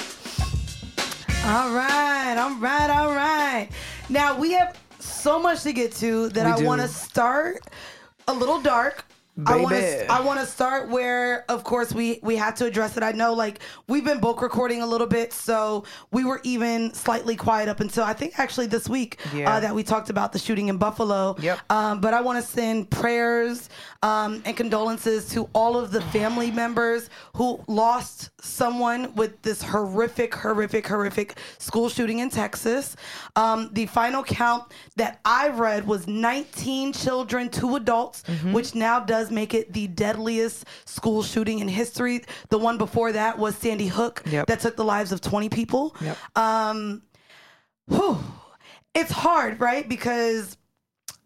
All 1.46 1.74
right, 1.74 2.36
all 2.38 2.56
right, 2.56 2.89
all 2.89 3.15
right. 3.15 3.70
Now 4.10 4.38
we 4.38 4.51
have 4.53 4.77
so 5.00 5.39
much 5.39 5.63
to 5.63 5.74
get 5.74 5.91
to 5.94 6.30
that 6.30 6.58
We 6.58 6.63
I 6.63 6.68
want 6.68 6.82
to 6.82 6.88
start 6.88 7.62
a 8.27 8.34
little 8.34 8.62
dark. 8.62 9.06
I 9.48 9.56
want 9.56 9.76
to. 9.76 10.12
I 10.12 10.22
want 10.22 10.40
to 10.42 10.46
start 10.46 10.90
where, 10.90 11.46
of 11.50 11.64
course, 11.64 11.94
we 11.94 12.20
we 12.22 12.36
had 12.36 12.58
to 12.58 12.66
address 12.66 12.98
it. 12.98 13.02
I 13.04 13.12
know, 13.14 13.34
like 13.34 13.60
we've 13.88 14.04
been 14.04 14.20
bulk 14.20 14.42
recording 14.42 14.82
a 14.82 14.86
little 14.86 15.08
bit, 15.08 15.32
so 15.32 15.86
we 16.12 16.26
were 16.26 16.42
even 16.44 16.94
slightly 16.94 17.36
quiet 17.38 17.70
up 17.70 17.80
until 17.80 18.04
I 18.04 18.14
think 18.14 18.38
actually 18.40 18.68
this 18.68 18.90
week 18.90 19.20
Yeah. 19.34 19.50
uh, 19.56 19.60
that 19.62 19.74
we 19.74 19.84
talked 19.84 20.10
about 20.10 20.34
the 20.34 20.40
shooting 20.40 20.68
in 20.68 20.78
Buffalo. 20.78 21.38
Yep. 21.40 21.60
Um, 21.70 22.02
but 22.02 22.14
I 22.14 22.20
want 22.22 22.44
to 22.44 22.52
send 22.52 22.90
prayers 22.90 23.70
um, 24.04 24.42
and 24.46 24.56
condolences 24.58 25.30
to 25.30 25.50
all 25.54 25.78
of 25.78 25.92
the 25.92 26.02
family 26.02 26.52
members 26.52 27.10
who 27.36 27.64
lost 27.68 28.32
someone 28.42 29.14
with 29.16 29.42
this 29.44 29.62
horrific, 29.62 30.36
horrific, 30.36 30.86
horrific 30.88 31.38
school 31.58 31.88
shooting 31.88 32.20
in 32.20 32.30
Texas. 32.30 32.96
Um, 33.38 33.70
the 33.72 33.86
final 33.86 34.24
count 34.24 34.72
that 34.98 35.20
I 35.24 35.50
read 35.50 35.88
was 35.88 36.06
19 36.08 36.94
children, 36.94 37.50
two 37.50 37.76
adults, 37.78 38.24
Mm-hmm. 38.28 38.54
which 38.54 38.76
now 38.76 39.00
does 39.00 39.21
make 39.30 39.54
it 39.54 39.74
the 39.74 39.88
deadliest 39.88 40.66
school 40.86 41.22
shooting 41.22 41.60
in 41.60 41.68
history. 41.68 42.24
The 42.50 42.58
one 42.58 42.78
before 42.78 43.12
that 43.12 43.38
was 43.38 43.56
Sandy 43.56 43.88
Hook, 43.88 44.24
Yep. 44.25 44.48
that 44.48 44.62
took 44.62 44.75
the 44.78 44.86
lives 44.86 45.12
of 45.12 45.22
20 45.22 45.50
people. 45.50 45.96
Yep. 46.01 46.18
Um, 46.38 47.01
whew, 47.88 48.18
it's 48.96 49.12
hard, 49.12 49.60
right? 49.60 49.88
Because 49.88 50.58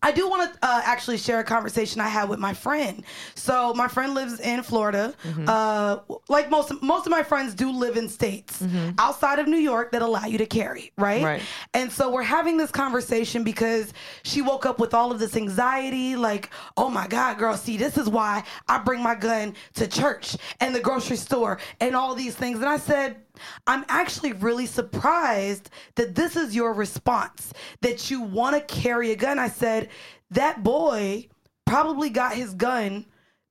I 0.05 0.11
do 0.11 0.29
want 0.29 0.53
to 0.53 0.59
uh, 0.61 0.81
actually 0.83 1.17
share 1.17 1.39
a 1.39 1.43
conversation 1.43 1.99
I 1.99 2.07
had 2.07 2.29
with 2.29 2.37
my 2.37 2.53
friend. 2.53 3.03
So 3.33 3.73
my 3.73 3.87
friend 3.87 4.13
lives 4.13 4.39
in 4.39 4.61
Florida. 4.61 5.15
Mm-hmm. 5.23 5.45
Uh, 5.47 5.97
like 6.29 6.51
most 6.51 6.79
most 6.83 7.07
of 7.07 7.11
my 7.11 7.23
friends 7.23 7.55
do 7.55 7.71
live 7.71 7.97
in 7.97 8.07
states 8.07 8.63
outside 8.99 9.39
of 9.39 9.47
New 9.47 9.57
York 9.57 9.91
that 9.93 10.03
allow 10.03 10.25
you 10.25 10.37
to 10.37 10.45
carry, 10.45 10.91
right? 10.95 11.17
Mm-hmm. 11.17 11.25
Right. 11.25 11.41
And 11.73 11.91
so 11.91 12.11
we're 12.11 12.21
having 12.21 12.55
this 12.57 12.69
conversation 12.69 13.43
because 13.43 13.93
she 14.21 14.43
woke 14.43 14.67
up 14.67 14.77
with 14.79 14.93
all 14.93 15.11
of 15.11 15.17
this 15.17 15.35
anxiety, 15.35 16.15
like, 16.15 16.51
oh 16.77 16.89
my 16.89 17.07
God, 17.07 17.39
girl, 17.39 17.57
see, 17.57 17.75
this 17.75 17.97
is 17.97 18.07
why 18.07 18.43
I 18.67 18.77
bring 18.77 19.01
my 19.01 19.15
gun 19.15 19.55
to 19.73 19.87
church 19.87 20.37
and 20.59 20.75
the 20.75 20.81
grocery 20.81 21.17
store 21.17 21.57
and 21.79 21.95
all 21.95 22.13
these 22.13 22.35
things. 22.35 22.59
And 22.59 22.69
I 22.69 22.77
said, 22.77 23.24
I'm 23.67 23.85
actually 23.87 24.33
really 24.33 24.65
surprised 24.65 25.69
that 25.95 26.15
this 26.15 26.35
is 26.35 26.55
your 26.55 26.73
response, 26.73 27.53
that 27.81 28.09
you 28.09 28.21
want 28.21 28.55
to 28.55 28.73
carry 28.73 29.11
a 29.11 29.15
gun. 29.15 29.39
I 29.39 29.49
said, 29.49 29.89
that 30.31 30.63
boy 30.63 31.27
probably 31.65 32.09
got 32.09 32.33
his 32.33 32.53
gun 32.53 33.05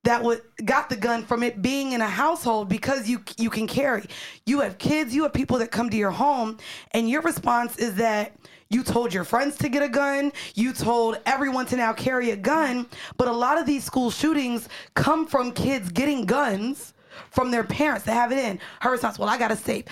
that 0.04 0.22
would 0.22 0.42
got 0.64 0.88
the 0.88 0.96
gun 0.96 1.24
from 1.24 1.42
it 1.42 1.62
being 1.62 1.92
in 1.92 2.00
a 2.00 2.08
household 2.08 2.68
because 2.68 3.08
you 3.08 3.22
you 3.38 3.50
can 3.50 3.66
carry. 3.66 4.04
You 4.46 4.60
have 4.60 4.78
kids, 4.78 5.14
you 5.14 5.24
have 5.24 5.32
people 5.32 5.58
that 5.58 5.70
come 5.70 5.90
to 5.90 5.96
your 5.96 6.10
home, 6.10 6.58
and 6.92 7.08
your 7.08 7.22
response 7.22 7.78
is 7.78 7.96
that 7.96 8.36
you 8.70 8.82
told 8.82 9.12
your 9.12 9.24
friends 9.24 9.56
to 9.58 9.68
get 9.68 9.82
a 9.82 9.88
gun, 9.88 10.32
you 10.54 10.72
told 10.72 11.18
everyone 11.26 11.66
to 11.66 11.76
now 11.76 11.92
carry 11.92 12.30
a 12.30 12.36
gun, 12.36 12.86
but 13.16 13.28
a 13.28 13.32
lot 13.32 13.58
of 13.58 13.66
these 13.66 13.84
school 13.84 14.10
shootings 14.10 14.68
come 14.94 15.26
from 15.26 15.52
kids 15.52 15.90
getting 15.90 16.24
guns 16.24 16.93
from 17.34 17.50
their 17.50 17.64
parents 17.64 18.04
to 18.04 18.12
have 18.12 18.32
it 18.32 18.38
in. 18.38 18.58
Her 18.80 18.92
response, 18.92 19.18
well, 19.18 19.28
I 19.28 19.38
got 19.38 19.50
a 19.50 19.56
safe. 19.56 19.84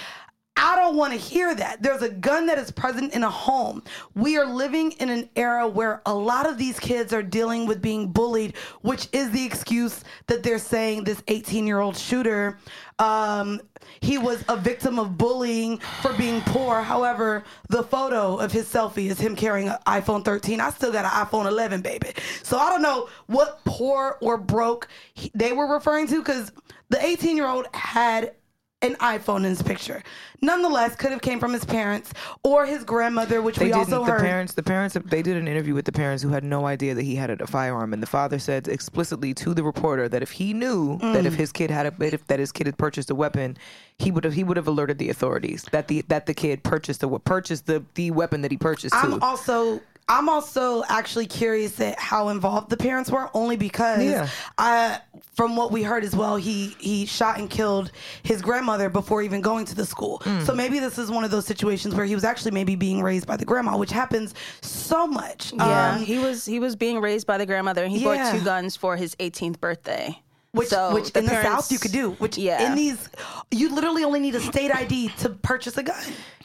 I 0.55 0.77
don't 0.77 0.97
want 0.97 1.15
to 1.15 1.19
hear 1.19 1.55
that. 1.55 1.83
There's 1.83 2.03
a 2.03 2.11
gun 2.11 2.47
that 2.47 2.59
is 2.59 2.71
present 2.71 3.15
in 3.15 3.23
a 3.23 3.31
home. 3.31 3.83
We 4.15 4.37
are 4.37 4.45
living 4.45 4.93
in 4.93 5.09
an 5.09 5.31
era 5.35 5.67
where 5.67 6.03
a 6.05 6.15
lot 6.15 6.47
of 6.47 6.59
these 6.59 6.79
kids 6.79 7.13
are 7.15 7.23
dealing 7.23 7.67
with 7.67 7.81
being 7.81 8.09
bullied, 8.09 8.57
which 8.83 9.09
is 9.13 9.31
the 9.31 9.45
excuse 9.45 10.05
that 10.27 10.43
they're 10.43 10.59
saying 10.59 11.05
this 11.05 11.23
18 11.29 11.67
year 11.67 11.81
old 11.81 11.97
shooter, 11.97 12.59
um, 12.99 13.61
he 14.01 14.19
was 14.19 14.45
a 14.49 14.57
victim 14.57 14.99
of 14.99 15.17
bullying 15.19 15.79
for 16.01 16.13
being 16.13 16.41
poor. 16.43 16.83
However, 16.83 17.45
the 17.69 17.83
photo 17.83 18.37
of 18.37 18.53
his 18.53 18.67
selfie 18.67 19.11
is 19.11 19.19
him 19.19 19.35
carrying 19.35 19.69
an 19.69 19.79
iPhone 19.87 20.25
13. 20.25 20.61
I 20.61 20.71
still 20.71 20.93
got 20.93 21.05
an 21.05 21.11
iPhone 21.11 21.47
11, 21.47 21.81
baby. 21.81 22.13
So 22.43 22.59
I 22.59 22.69
don't 22.69 22.83
know 22.83 23.09
what 23.27 23.61
poor 23.65 24.19
or 24.21 24.39
broke 24.39 24.89
he, 25.15 25.31
they 25.35 25.53
were 25.53 25.67
referring 25.67 26.07
to 26.09 26.19
because 26.19 26.53
the 26.93 27.05
18 27.05 27.37
year 27.37 27.49
old 27.49 27.67
had 27.75 28.35
an 28.83 28.97
iPhone 28.97 29.39
in 29.39 29.45
his 29.45 29.63
picture. 29.63 30.03
Nonetheless, 30.41 30.97
could 30.97 31.13
have 31.13 31.23
came 31.23 31.39
from 31.39 31.53
his 31.53 31.65
parents 31.65 32.13
or 32.43 32.67
his 32.67 32.83
grandmother, 32.83 33.41
which 33.41 33.55
They 33.55 33.67
we 33.67 33.71
didn't. 33.71 33.93
also 33.93 34.05
the 34.05 34.11
heard. 34.11 34.21
parents, 34.21 34.55
the 34.55 34.63
parents, 34.65 34.97
they 35.05 35.23
did 35.23 35.37
an 35.37 35.47
interview 35.47 35.73
with 35.73 35.85
the 35.85 35.93
parents 35.93 36.21
who 36.21 36.31
had 36.31 36.43
no 36.43 36.67
idea 36.67 36.93
that 36.93 37.05
he 37.05 37.15
had 37.15 37.31
a 37.41 37.47
firearm, 37.47 37.93
and 37.93 38.03
the 38.03 38.09
father 38.09 38.41
said 38.41 38.67
explicitly 38.67 39.35
to 39.35 39.55
the 39.55 39.63
reporter 39.63 40.09
that 40.09 40.21
if 40.21 40.33
he 40.33 40.53
knew 40.53 40.99
that 40.99 41.23
Mm. 41.23 41.27
if 41.27 41.35
his 41.35 41.53
kid 41.53 41.71
had 41.71 41.87
a, 41.87 41.93
if 42.05 42.27
that 42.27 42.41
his 42.41 42.51
kid 42.51 42.67
had 42.67 42.77
purchased 42.77 43.09
a 43.09 43.15
weapon, 43.15 43.57
he 44.01 44.11
would 44.11 44.25
have 44.25 44.33
he 44.35 44.43
would 44.43 44.57
have 44.57 44.67
alerted 44.67 44.99
the 44.99 45.11
authorities 45.11 45.65
that 45.71 45.87
the 45.87 46.03
that 46.09 46.27
the 46.27 46.35
kid 46.35 46.65
purchased 46.65 47.01
the 47.03 47.09
purchased 47.21 47.67
the 47.67 47.85
the 47.95 48.11
weapon 48.11 48.41
that 48.43 48.51
he 48.51 48.57
purchased. 48.57 48.97
I'm 48.97 49.13
to. 49.21 49.25
also 49.25 49.81
I'm 50.09 50.29
also 50.29 50.83
actually 50.89 51.27
curious 51.27 51.81
at 51.81 51.99
how 51.99 52.29
involved 52.29 52.69
the 52.71 52.77
parents 52.77 53.11
were, 53.11 53.31
only 53.35 53.57
because 53.57 54.03
Yeah. 54.03 54.29
I, 54.59 54.99
from 55.35 55.57
what 55.57 55.73
we 55.73 55.83
heard 55.83 56.05
as 56.05 56.15
well, 56.15 56.37
he 56.37 56.77
he 56.79 57.07
shot 57.07 57.39
and 57.39 57.49
killed 57.49 57.91
his 58.23 58.43
grandmother 58.43 58.89
before 58.91 59.23
even 59.23 59.41
going 59.41 59.65
to 59.67 59.75
the 59.75 59.87
school. 59.87 60.21
Mm. 60.25 60.45
So 60.45 60.55
maybe 60.55 60.79
this 60.81 60.99
is 60.99 61.11
one 61.11 61.25
of 61.25 61.31
those 61.31 61.47
situations 61.47 61.95
where 61.95 62.05
he 62.05 62.15
was 62.15 62.25
actually 62.25 62.51
maybe 62.51 62.75
being 62.77 63.01
raised 63.03 63.27
by 63.27 63.37
the 63.37 63.45
grandma, 63.45 63.77
which 63.79 63.93
happens 63.93 64.35
so 64.61 65.07
much. 65.07 65.53
Yeah, 65.55 65.95
Um, 65.95 66.03
he 66.03 66.19
was 66.19 66.45
he 66.45 66.59
was 66.59 66.77
being 66.77 67.01
raised 67.01 67.27
by 67.27 67.39
the 67.39 67.47
grandmother, 67.47 67.83
and 67.85 67.93
he 67.93 68.01
Yeah. 68.01 68.17
bought 68.31 68.39
two 68.39 68.45
guns 68.45 68.77
for 68.77 68.97
his 68.97 69.15
18th 69.21 69.61
birthday. 69.61 70.21
which, 70.51 70.69
So 70.69 70.93
which 70.93 71.09
in 71.13 71.25
the 71.25 71.43
South 71.43 71.73
you 71.73 71.79
could 71.79 71.93
do. 71.93 72.11
Which 72.19 72.37
yeah. 72.37 72.67
in 72.69 72.75
these, 72.75 73.09
you 73.51 73.75
literally 73.75 74.05
only 74.05 74.21
need 74.21 74.35
a 74.35 74.41
state 74.41 74.71
ID 74.71 75.09
to 75.21 75.31
purchase 75.31 75.79
a 75.79 75.83
gun. 75.83 76.05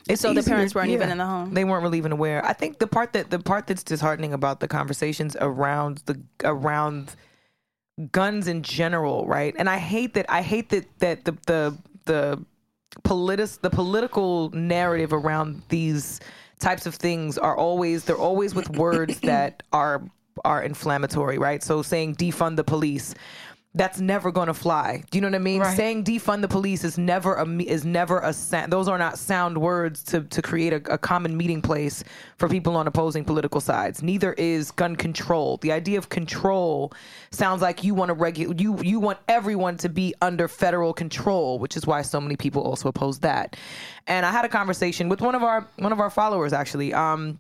It's 0.10 0.22
So 0.22 0.34
the 0.34 0.44
parents 0.44 0.76
weren't 0.76 0.90
even 0.90 1.10
in 1.10 1.18
the 1.18 1.26
home? 1.26 1.54
They 1.54 1.64
weren't 1.64 1.84
really 1.84 1.98
even 1.98 2.12
aware. 2.12 2.44
I 2.46 2.54
think 2.54 2.80
the 2.80 2.88
part 2.88 3.14
that 3.14 3.30
the 3.30 3.40
part 3.40 3.68
that's 3.68 3.84
disheartening 3.84 4.34
about 4.34 4.60
the 4.60 4.68
conversations 4.68 5.36
around 5.40 6.04
the 6.06 6.22
around 6.44 7.16
guns 8.12 8.48
in 8.48 8.64
general, 8.64 9.26
right? 9.28 9.56
And 9.58 9.70
I 9.70 9.78
hate 9.78 10.14
that 10.16 10.26
I 10.30 10.42
hate 10.42 10.70
that 10.70 10.86
that 11.00 11.26
the 11.26 11.32
the 11.46 11.78
the 12.06 12.46
politis 13.04 13.60
the 13.62 13.70
political 13.70 14.50
narrative 14.52 15.14
around 15.14 15.62
these 15.70 16.20
types 16.60 16.86
of 16.86 16.96
things 16.96 17.38
are 17.38 17.56
always 17.56 18.06
they're 18.06 18.16
always 18.16 18.56
with 18.56 18.70
words 18.78 19.20
that 19.22 19.64
are 19.74 20.04
are 20.46 20.62
inflammatory, 20.62 21.38
right? 21.38 21.64
So 21.64 21.82
saying 21.82 22.16
defund 22.16 22.56
the 22.56 22.64
police 22.64 23.16
that's 23.78 24.00
never 24.00 24.32
going 24.32 24.48
to 24.48 24.54
fly. 24.54 25.04
Do 25.10 25.18
you 25.18 25.22
know 25.22 25.28
what 25.28 25.36
I 25.36 25.40
mean? 25.40 25.62
Right. 25.62 25.76
Saying 25.78 26.04
defund 26.04 26.42
the 26.42 26.48
police 26.48 26.84
is 26.84 26.98
never 26.98 27.36
a 27.36 27.48
is 27.64 27.86
never 27.86 28.20
a 28.20 28.34
those 28.68 28.88
are 28.88 28.98
not 28.98 29.18
sound 29.18 29.58
words 29.58 30.04
to 30.04 30.22
to 30.22 30.42
create 30.42 30.74
a, 30.74 30.94
a 30.94 30.98
common 30.98 31.38
meeting 31.38 31.62
place 31.62 32.04
for 32.38 32.50
people 32.50 32.76
on 32.76 32.88
opposing 32.88 33.24
political 33.24 33.62
sides. 33.62 34.02
Neither 34.02 34.34
is 34.34 34.72
gun 34.72 34.96
control. 34.96 35.58
The 35.58 35.72
idea 35.72 35.98
of 35.98 36.10
control 36.10 36.94
sounds 37.32 37.62
like 37.62 37.84
you 37.84 37.94
want 37.94 38.10
to 38.10 38.14
regulate 38.14 38.60
you 38.60 38.78
you 38.82 39.00
want 39.00 39.20
everyone 39.28 39.78
to 39.78 39.90
be 39.90 40.14
under 40.22 40.48
federal 40.48 40.94
control, 40.94 41.60
which 41.60 41.78
is 41.78 41.86
why 41.86 42.02
so 42.02 42.20
many 42.20 42.36
people 42.36 42.64
also 42.64 42.90
oppose 42.90 43.20
that. 43.20 43.56
And 44.08 44.26
I 44.26 44.32
had 44.32 44.46
a 44.46 44.50
conversation 44.50 45.10
with 45.10 45.22
one 45.22 45.36
of 45.36 45.44
our 45.44 45.68
one 45.78 45.92
of 45.92 46.00
our 46.00 46.10
followers 46.10 46.54
actually. 46.54 46.94
Um 46.94 47.40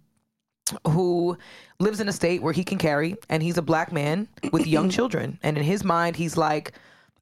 who 0.85 1.37
lives 1.79 1.99
in 1.99 2.09
a 2.09 2.13
state 2.13 2.41
where 2.41 2.53
he 2.53 2.63
can 2.63 2.77
carry 2.77 3.15
and 3.29 3.43
he's 3.43 3.57
a 3.57 3.61
black 3.61 3.91
man 3.91 4.27
with 4.51 4.65
young 4.65 4.89
children 4.97 5.39
and 5.43 5.57
in 5.57 5.63
his 5.63 5.83
mind 5.83 6.15
he's 6.15 6.35
like 6.35 6.73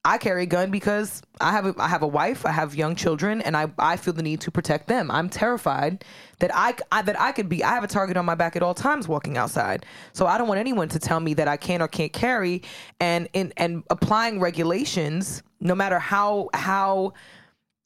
I 0.05 0.19
carry 0.19 0.43
a 0.43 0.45
gun 0.45 0.69
because 0.69 1.23
I 1.41 1.51
have 1.51 1.65
a, 1.65 1.73
I 1.79 1.87
have 1.87 2.03
a 2.03 2.07
wife, 2.07 2.45
I 2.45 2.51
have 2.51 2.75
young 2.75 2.95
children, 2.95 3.41
and 3.41 3.57
I, 3.57 3.71
I 3.79 3.97
feel 3.97 4.13
the 4.13 4.21
need 4.21 4.39
to 4.41 4.51
protect 4.51 4.87
them. 4.87 5.09
I'm 5.09 5.29
terrified 5.29 6.05
that 6.37 6.51
I, 6.53 6.75
I 6.91 7.01
that 7.01 7.19
I 7.19 7.31
could 7.31 7.49
be. 7.49 7.63
I 7.63 7.73
have 7.73 7.83
a 7.83 7.87
target 7.87 8.15
on 8.15 8.23
my 8.23 8.35
back 8.35 8.55
at 8.55 8.61
all 8.61 8.75
times 8.75 9.07
walking 9.07 9.35
outside. 9.35 9.83
So 10.13 10.27
I 10.27 10.37
don't 10.37 10.47
want 10.47 10.59
anyone 10.59 10.89
to 10.89 10.99
tell 10.99 11.19
me 11.19 11.33
that 11.33 11.47
I 11.47 11.57
can 11.57 11.81
or 11.81 11.87
can't 11.87 12.13
carry. 12.13 12.61
And 12.99 13.27
in 13.33 13.51
and 13.57 13.83
applying 13.89 14.39
regulations, 14.39 15.41
no 15.59 15.73
matter 15.73 15.97
how 15.97 16.51
how 16.53 17.13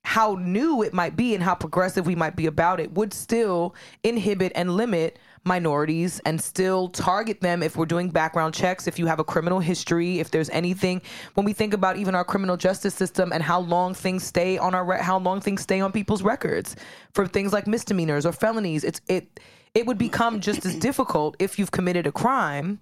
how 0.04 0.36
new 0.36 0.84
it 0.84 0.94
might 0.94 1.16
be 1.16 1.34
and 1.34 1.42
how 1.42 1.56
progressive 1.56 2.06
we 2.06 2.16
might 2.16 2.36
be 2.36 2.48
about 2.48 2.82
it, 2.82 2.92
would 2.92 3.14
still 3.14 3.76
inhibit 4.04 4.52
and 4.56 4.76
limit 4.76 5.20
minorities 5.44 6.20
and 6.26 6.42
still 6.42 6.90
target 6.90 7.42
them 7.42 7.64
if 7.64 7.78
we're 7.78 7.86
doing 7.86 8.10
background 8.10 8.54
checks, 8.54 8.88
if 8.88 9.00
you 9.00 9.06
have 9.06 9.20
a 9.20 9.24
criminal 9.24 9.60
history, 9.60 10.20
if 10.20 10.32
there's 10.32 10.50
anything. 10.50 11.02
When 11.34 11.46
we 11.46 11.54
think 11.54 11.74
about 11.74 11.98
even 11.98 12.16
our 12.16 12.24
criminal 12.24 12.58
justice 12.58 12.94
system 12.94 13.32
and 13.32 13.42
how 13.42 13.60
long 13.60 13.94
things 13.94 14.24
stay 14.24 14.58
on 14.58 14.76
our 14.76 14.86
re- 14.86 15.02
how 15.02 15.18
long 15.20 15.42
things 15.42 15.62
stay 15.62 15.82
on 15.82 15.92
people's 15.92 16.24
records 16.24 16.76
for 17.14 17.28
things 17.28 17.54
like 17.54 17.68
misdemeanors 17.68 18.26
or 18.26 18.32
felonies, 18.32 18.84
it's 18.84 19.02
it 19.08 19.40
it 19.74 19.86
would 19.86 19.98
become 19.98 20.40
just 20.40 20.66
as 20.66 20.76
difficult 20.76 21.36
if 21.40 21.60
you've 21.60 21.72
committed 21.72 22.08
a 22.08 22.12
crime 22.12 22.80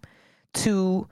to 0.54 1.08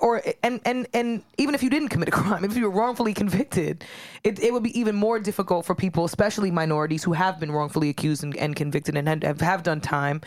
or 0.00 0.22
and 0.42 0.60
and 0.64 0.86
and 0.94 1.22
even 1.36 1.54
if 1.54 1.62
you 1.62 1.70
didn't 1.70 1.88
commit 1.88 2.08
a 2.08 2.12
crime, 2.12 2.44
if 2.44 2.56
you 2.56 2.62
were 2.62 2.70
wrongfully 2.70 3.12
convicted, 3.12 3.84
it, 4.22 4.38
it 4.38 4.52
would 4.52 4.62
be 4.62 4.78
even 4.78 4.94
more 4.94 5.18
difficult 5.18 5.66
for 5.66 5.74
people, 5.74 6.04
especially 6.04 6.50
minorities 6.50 7.02
who 7.02 7.12
have 7.12 7.40
been 7.40 7.50
wrongfully 7.50 7.88
accused 7.88 8.22
and, 8.22 8.36
and 8.36 8.54
convicted 8.54 8.96
and 8.96 9.24
have, 9.24 9.40
have 9.40 9.62
done 9.62 9.80
time, 9.80 10.20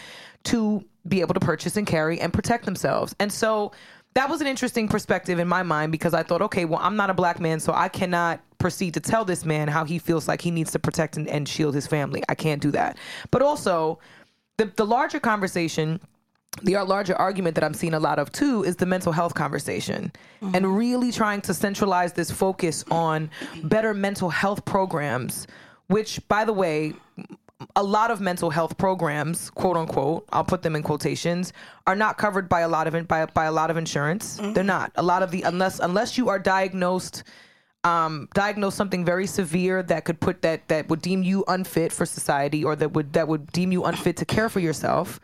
to 0.46 0.84
be 1.08 1.22
able 1.22 1.34
to 1.34 1.39
purchase 1.39 1.77
and 1.77 1.88
carry 1.88 2.20
and 2.20 2.34
protect 2.34 2.65
themselves. 2.65 3.15
And 3.20 3.32
so 3.32 3.72
that 4.15 4.29
was 4.29 4.41
an 4.41 4.48
interesting 4.48 4.88
perspective 4.88 5.39
in 5.39 5.48
my 5.48 5.63
mind 5.63 5.91
because 5.91 6.13
I 6.13 6.24
thought, 6.24 6.41
okay, 6.41 6.65
well, 6.65 6.79
I'm 6.82 6.96
not 6.96 7.10
a 7.10 7.13
black 7.13 7.39
man, 7.39 7.60
so 7.60 7.74
I 7.74 7.88
cannot 7.88 8.41
proceed 8.60 8.93
to 8.93 9.00
tell 9.00 9.25
this 9.25 9.46
man 9.46 9.67
how 9.67 9.86
he 9.86 9.98
feels 9.98 10.27
like 10.27 10.41
he 10.41 10.51
needs 10.51 10.72
to 10.72 10.79
protect 10.79 11.17
and, 11.17 11.27
and 11.27 11.48
shield 11.48 11.74
his 11.74 11.88
family. 11.88 12.22
I 12.29 12.36
can't 12.36 12.62
do 12.62 12.72
that. 12.72 12.98
But 13.32 13.41
also, 13.41 14.00
the 14.58 14.65
the 14.75 14.86
larger 14.86 15.20
conversation 15.20 16.00
the 16.62 16.76
larger 16.84 17.16
argument 17.16 17.56
that 17.56 17.64
I'm 17.64 17.74
seeing 17.74 17.94
a 17.94 18.00
lot 18.00 18.20
of 18.20 18.32
too 18.32 18.64
is 18.64 18.76
the 18.76 18.86
mental 18.86 19.12
health 19.12 19.34
conversation 19.34 20.12
mm-hmm. 20.42 20.56
and 20.56 20.78
really 20.78 21.12
trying 21.12 21.42
to 21.42 21.54
centralize 21.54 22.14
this 22.14 22.32
focus 22.32 22.86
on 22.92 23.30
better 23.64 23.94
mental 23.94 24.30
health 24.30 24.64
programs, 24.66 25.48
which, 25.88 26.26
by 26.28 26.46
the 26.46 26.54
way, 26.54 26.94
a 27.76 27.84
lot 27.84 28.12
of 28.12 28.20
mental 28.22 28.50
health 28.50 28.78
programs, 28.78 29.50
quote 29.50 29.78
unquote, 29.78 30.26
I'll 30.32 30.44
put 30.44 30.62
them 30.62 30.76
in 30.76 30.84
quotations, 30.84 31.54
are 31.88 31.96
not 31.96 32.18
covered 32.18 32.50
by 32.50 32.62
a 32.62 32.68
lot 32.68 32.88
of 32.88 33.08
by 33.08 33.26
by 33.26 33.46
a 33.46 33.52
lot 33.52 33.72
of 33.72 33.78
insurance. 33.78 34.40
Mm-hmm. 34.40 34.54
They're 34.54 34.64
not. 34.64 34.92
A 34.96 35.04
lot 35.04 35.24
of 35.24 35.32
the 35.32 35.44
unless 35.44 35.80
unless 35.80 36.18
you 36.18 36.30
are 36.30 36.40
diagnosed 36.40 37.24
um, 37.84 38.30
diagnose 38.34 38.76
something 38.76 39.04
very 39.04 39.28
severe 39.28 39.84
that 39.84 40.06
could 40.06 40.20
put 40.20 40.42
that 40.42 40.68
that 40.70 40.88
would 40.90 41.02
deem 41.02 41.24
you 41.24 41.44
unfit 41.48 41.92
for 41.92 42.06
society 42.06 42.64
or 42.64 42.76
that 42.76 42.94
would 42.94 43.14
that 43.14 43.28
would 43.28 43.52
deem 43.52 43.72
you 43.72 43.84
unfit 43.84 44.18
to 44.18 44.26
care 44.26 44.50
for 44.50 44.60
yourself 44.60 45.20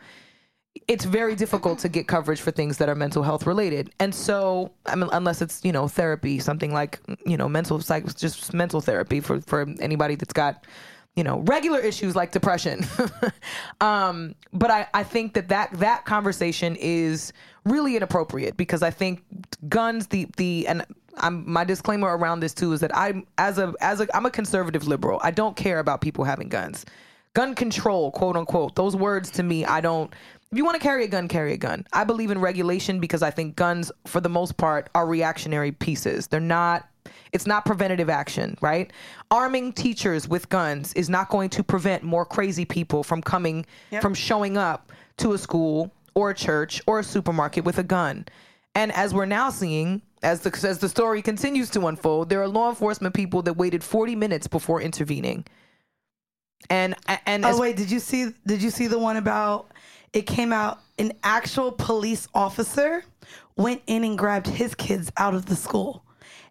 it's 0.86 1.04
very 1.04 1.34
difficult 1.34 1.78
to 1.80 1.88
get 1.88 2.06
coverage 2.06 2.40
for 2.40 2.50
things 2.50 2.78
that 2.78 2.88
are 2.88 2.94
mental 2.94 3.22
health 3.22 3.46
related. 3.46 3.90
And 3.98 4.14
so, 4.14 4.72
I 4.86 4.94
mean, 4.94 5.08
unless 5.12 5.42
it's, 5.42 5.64
you 5.64 5.72
know, 5.72 5.88
therapy, 5.88 6.38
something 6.38 6.72
like, 6.72 7.00
you 7.26 7.36
know, 7.36 7.48
mental 7.48 7.80
psych, 7.80 8.14
just 8.16 8.54
mental 8.54 8.80
therapy 8.80 9.20
for, 9.20 9.40
for 9.40 9.66
anybody 9.80 10.14
that's 10.14 10.32
got, 10.32 10.66
you 11.16 11.24
know, 11.24 11.40
regular 11.40 11.80
issues 11.80 12.14
like 12.14 12.30
depression. 12.30 12.86
um, 13.80 14.34
but 14.52 14.70
I, 14.70 14.86
I 14.94 15.02
think 15.02 15.34
that, 15.34 15.48
that 15.48 15.70
that 15.74 16.04
conversation 16.04 16.76
is 16.76 17.32
really 17.64 17.96
inappropriate 17.96 18.56
because 18.56 18.82
I 18.82 18.90
think 18.90 19.24
guns, 19.68 20.06
the, 20.06 20.28
the, 20.36 20.68
and 20.68 20.84
I'm, 21.16 21.50
my 21.50 21.64
disclaimer 21.64 22.16
around 22.16 22.40
this 22.40 22.54
too 22.54 22.72
is 22.72 22.80
that 22.80 22.96
I'm, 22.96 23.26
as 23.38 23.58
a, 23.58 23.74
as 23.80 24.00
a, 24.00 24.16
I'm 24.16 24.24
a 24.24 24.30
conservative 24.30 24.86
liberal. 24.86 25.20
I 25.22 25.32
don't 25.32 25.56
care 25.56 25.80
about 25.80 26.00
people 26.00 26.24
having 26.24 26.48
guns. 26.48 26.86
Gun 27.34 27.54
control, 27.54 28.10
quote 28.10 28.36
unquote, 28.36 28.74
those 28.74 28.96
words 28.96 29.30
to 29.32 29.42
me, 29.42 29.64
I 29.64 29.80
don't, 29.80 30.12
if 30.52 30.58
you 30.58 30.64
want 30.64 30.74
to 30.74 30.82
carry 30.82 31.04
a 31.04 31.08
gun, 31.08 31.28
carry 31.28 31.52
a 31.52 31.56
gun. 31.56 31.86
I 31.92 32.02
believe 32.02 32.30
in 32.30 32.40
regulation 32.40 32.98
because 32.98 33.22
I 33.22 33.30
think 33.30 33.54
guns, 33.54 33.92
for 34.06 34.20
the 34.20 34.28
most 34.28 34.56
part, 34.56 34.90
are 34.96 35.06
reactionary 35.06 35.70
pieces. 35.70 36.26
They're 36.26 36.40
not. 36.40 36.88
It's 37.32 37.46
not 37.46 37.64
preventative 37.64 38.10
action, 38.10 38.58
right? 38.60 38.92
Arming 39.30 39.72
teachers 39.72 40.28
with 40.28 40.48
guns 40.48 40.92
is 40.94 41.08
not 41.08 41.30
going 41.30 41.48
to 41.50 41.62
prevent 41.62 42.02
more 42.02 42.24
crazy 42.24 42.64
people 42.64 43.04
from 43.04 43.22
coming, 43.22 43.64
yep. 43.90 44.02
from 44.02 44.12
showing 44.12 44.58
up 44.58 44.92
to 45.18 45.32
a 45.32 45.38
school 45.38 45.92
or 46.14 46.30
a 46.30 46.34
church 46.34 46.82
or 46.86 46.98
a 46.98 47.04
supermarket 47.04 47.64
with 47.64 47.78
a 47.78 47.84
gun. 47.84 48.26
And 48.74 48.92
as 48.92 49.14
we're 49.14 49.26
now 49.26 49.50
seeing, 49.50 50.02
as 50.22 50.40
the 50.40 50.50
as 50.68 50.78
the 50.78 50.88
story 50.88 51.22
continues 51.22 51.70
to 51.70 51.86
unfold, 51.86 52.28
there 52.28 52.42
are 52.42 52.48
law 52.48 52.68
enforcement 52.68 53.14
people 53.14 53.42
that 53.42 53.54
waited 53.54 53.84
40 53.84 54.16
minutes 54.16 54.48
before 54.48 54.82
intervening. 54.82 55.46
And 56.68 56.96
and 57.26 57.44
oh 57.44 57.50
as, 57.50 57.58
wait, 57.58 57.76
did 57.76 57.90
you 57.90 58.00
see 58.00 58.32
did 58.46 58.60
you 58.62 58.70
see 58.70 58.88
the 58.88 58.98
one 58.98 59.16
about 59.16 59.70
it 60.12 60.22
came 60.22 60.52
out 60.52 60.80
an 60.98 61.12
actual 61.22 61.72
police 61.72 62.28
officer 62.34 63.04
went 63.56 63.82
in 63.86 64.04
and 64.04 64.18
grabbed 64.18 64.46
his 64.46 64.74
kids 64.74 65.10
out 65.16 65.34
of 65.34 65.46
the 65.46 65.56
school 65.56 66.04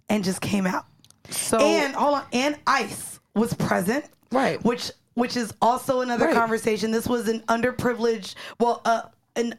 and 0.09 0.23
just 0.23 0.41
came 0.41 0.65
out. 0.65 0.85
So 1.29 1.59
and 1.59 1.93
hold 1.95 2.15
on, 2.15 2.25
and 2.33 2.57
ICE 2.65 3.19
was 3.35 3.53
present, 3.53 4.05
right? 4.31 4.63
Which 4.63 4.91
which 5.13 5.37
is 5.37 5.53
also 5.61 6.01
another 6.01 6.25
right. 6.25 6.33
conversation. 6.35 6.91
This 6.91 7.07
was 7.07 7.27
an 7.27 7.41
underprivileged, 7.41 8.35
well, 8.59 8.81
uh, 8.85 9.03
an 9.35 9.55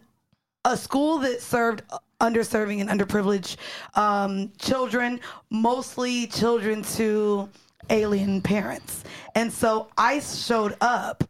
a 0.64 0.76
school 0.76 1.18
that 1.18 1.40
served 1.40 1.82
underserving 2.20 2.80
and 2.80 2.90
underprivileged 2.90 3.56
um, 3.94 4.50
children, 4.58 5.20
mostly 5.50 6.26
children 6.26 6.82
to 6.82 7.48
alien 7.90 8.40
parents, 8.40 9.04
and 9.34 9.52
so 9.52 9.88
ICE 9.96 10.44
showed 10.44 10.76
up, 10.80 11.24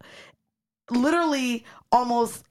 literally 0.91 1.65
almost 1.93 2.45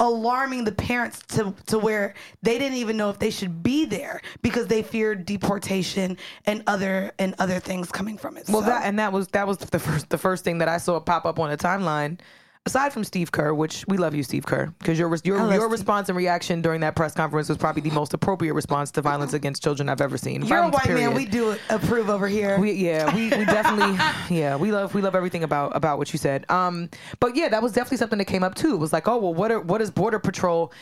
alarming 0.00 0.64
the 0.64 0.72
parents 0.72 1.20
to 1.28 1.54
to 1.66 1.78
where 1.78 2.14
they 2.42 2.58
didn't 2.58 2.78
even 2.78 2.96
know 2.96 3.10
if 3.10 3.18
they 3.18 3.30
should 3.30 3.62
be 3.62 3.84
there 3.84 4.20
because 4.42 4.66
they 4.66 4.82
feared 4.82 5.24
deportation 5.24 6.16
and 6.46 6.62
other 6.66 7.12
and 7.18 7.34
other 7.38 7.60
things 7.60 7.92
coming 7.92 8.18
from 8.18 8.36
it. 8.36 8.48
Well, 8.48 8.62
so. 8.62 8.68
that 8.68 8.84
and 8.84 8.98
that 8.98 9.12
was 9.12 9.28
that 9.28 9.46
was 9.46 9.58
the 9.58 9.78
first 9.78 10.08
the 10.10 10.18
first 10.18 10.42
thing 10.44 10.58
that 10.58 10.68
I 10.68 10.78
saw 10.78 10.98
pop 10.98 11.24
up 11.24 11.38
on 11.38 11.50
the 11.50 11.56
timeline 11.56 12.18
aside 12.66 12.92
from 12.92 13.04
Steve 13.04 13.30
Kerr, 13.30 13.52
which 13.52 13.84
we 13.88 13.96
love 13.96 14.14
you, 14.14 14.22
Steve 14.22 14.46
Kerr, 14.46 14.72
because 14.78 14.98
your 14.98 15.14
your 15.24 15.52
your 15.52 15.68
response 15.68 16.08
and 16.08 16.16
reaction 16.16 16.62
during 16.62 16.80
that 16.80 16.96
press 16.96 17.14
conference 17.14 17.48
was 17.48 17.58
probably 17.58 17.82
the 17.82 17.90
most 17.90 18.14
appropriate 18.14 18.54
response 18.54 18.90
to 18.92 19.02
violence 19.02 19.32
against 19.40 19.62
children 19.62 19.88
I've 19.88 20.00
ever 20.00 20.16
seen. 20.16 20.40
You're 20.42 20.58
violence, 20.58 20.74
a 20.74 20.76
white 20.76 20.86
period. 20.86 21.06
man. 21.08 21.14
We 21.14 21.26
do 21.26 21.56
approve 21.70 22.08
over 22.08 22.28
here. 22.28 22.58
We, 22.58 22.72
yeah, 22.72 23.14
we, 23.14 23.24
we 23.24 23.30
definitely 23.44 23.98
yeah 24.34 24.56
we 24.56 24.72
love 24.72 24.94
we 24.94 25.02
love 25.02 25.14
everything 25.14 25.44
about 25.44 25.76
about 25.76 25.98
what 25.98 26.12
you 26.12 26.18
said. 26.18 26.50
Um, 26.50 26.88
but 27.20 27.36
yeah, 27.36 27.48
that 27.48 27.62
was 27.62 27.72
definitely 27.72 27.98
something 27.98 28.18
that 28.18 28.26
came 28.26 28.42
up 28.42 28.54
too. 28.54 28.74
It 28.74 28.78
was 28.78 28.92
like, 28.92 29.08
oh 29.08 29.18
well, 29.18 29.34
what 29.34 29.50
are 29.50 29.60
what 29.60 29.80
is 29.80 29.90
border 29.90 30.18
patrol? 30.18 30.72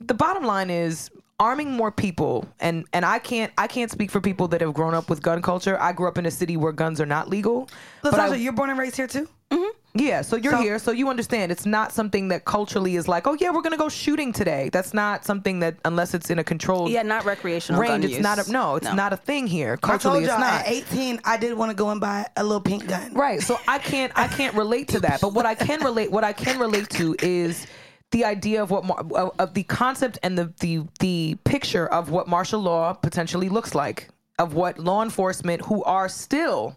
The 0.00 0.14
bottom 0.14 0.44
line 0.44 0.70
is 0.70 1.10
arming 1.40 1.72
more 1.72 1.90
people 1.90 2.46
and 2.60 2.86
and 2.92 3.04
I 3.04 3.18
can't 3.18 3.52
I 3.58 3.66
can't 3.66 3.90
speak 3.90 4.12
for 4.12 4.20
people 4.20 4.46
that 4.48 4.60
have 4.60 4.74
grown 4.74 4.94
up 4.94 5.10
with 5.10 5.22
gun 5.22 5.42
culture. 5.42 5.80
I 5.80 5.92
grew 5.92 6.06
up 6.06 6.18
in 6.18 6.26
a 6.26 6.30
city 6.30 6.56
where 6.56 6.70
guns 6.72 7.00
are 7.00 7.06
not 7.06 7.28
legal. 7.28 7.68
Latasha, 8.04 8.40
you're 8.40 8.52
born 8.52 8.70
and 8.70 8.78
raised 8.78 8.96
here 8.96 9.08
too? 9.08 9.28
Mm-hmm. 9.50 9.78
Yeah, 9.94 10.22
so 10.22 10.36
you're 10.36 10.52
so, 10.52 10.62
here, 10.62 10.78
so 10.78 10.90
you 10.90 11.10
understand. 11.10 11.52
It's 11.52 11.66
not 11.66 11.92
something 11.92 12.28
that 12.28 12.46
culturally 12.46 12.96
is 12.96 13.08
like, 13.08 13.26
oh 13.26 13.36
yeah, 13.38 13.50
we're 13.50 13.60
gonna 13.60 13.76
go 13.76 13.90
shooting 13.90 14.32
today. 14.32 14.70
That's 14.72 14.94
not 14.94 15.26
something 15.26 15.60
that, 15.60 15.76
unless 15.84 16.14
it's 16.14 16.30
in 16.30 16.38
a 16.38 16.44
controlled 16.44 16.90
yeah, 16.90 17.02
not 17.02 17.26
recreational 17.26 17.80
range. 17.80 18.04
it's 18.06 18.14
use. 18.14 18.22
not 18.22 18.46
a 18.46 18.50
no. 18.50 18.76
It's 18.76 18.86
no. 18.86 18.94
not 18.94 19.12
a 19.12 19.18
thing 19.18 19.46
here. 19.46 19.76
Culturally, 19.76 20.24
I 20.24 20.28
told 20.28 20.40
y'all, 20.40 20.48
At 20.48 20.68
18, 20.68 21.20
I 21.24 21.36
did 21.36 21.54
want 21.54 21.70
to 21.70 21.74
go 21.74 21.90
and 21.90 22.00
buy 22.00 22.26
a 22.36 22.42
little 22.42 22.60
pink 22.60 22.86
gun. 22.86 23.12
Right. 23.12 23.42
So 23.42 23.58
I 23.68 23.78
can't 23.78 24.12
I 24.16 24.28
can't 24.28 24.54
relate 24.54 24.88
to 24.88 25.00
that. 25.00 25.20
But 25.20 25.34
what 25.34 25.44
I 25.44 25.54
can 25.54 25.80
relate 25.84 26.10
what 26.10 26.24
I 26.24 26.32
can 26.32 26.58
relate 26.58 26.88
to 26.90 27.14
is 27.20 27.66
the 28.12 28.24
idea 28.24 28.62
of 28.62 28.70
what 28.70 28.88
of, 28.88 29.32
of 29.38 29.54
the 29.54 29.62
concept 29.64 30.18
and 30.22 30.38
the 30.38 30.52
the 30.60 30.84
the 31.00 31.36
picture 31.44 31.86
of 31.86 32.10
what 32.10 32.28
martial 32.28 32.60
law 32.60 32.94
potentially 32.94 33.50
looks 33.50 33.74
like 33.74 34.08
of 34.38 34.54
what 34.54 34.78
law 34.78 35.02
enforcement 35.02 35.62
who 35.66 35.84
are 35.84 36.08
still 36.08 36.76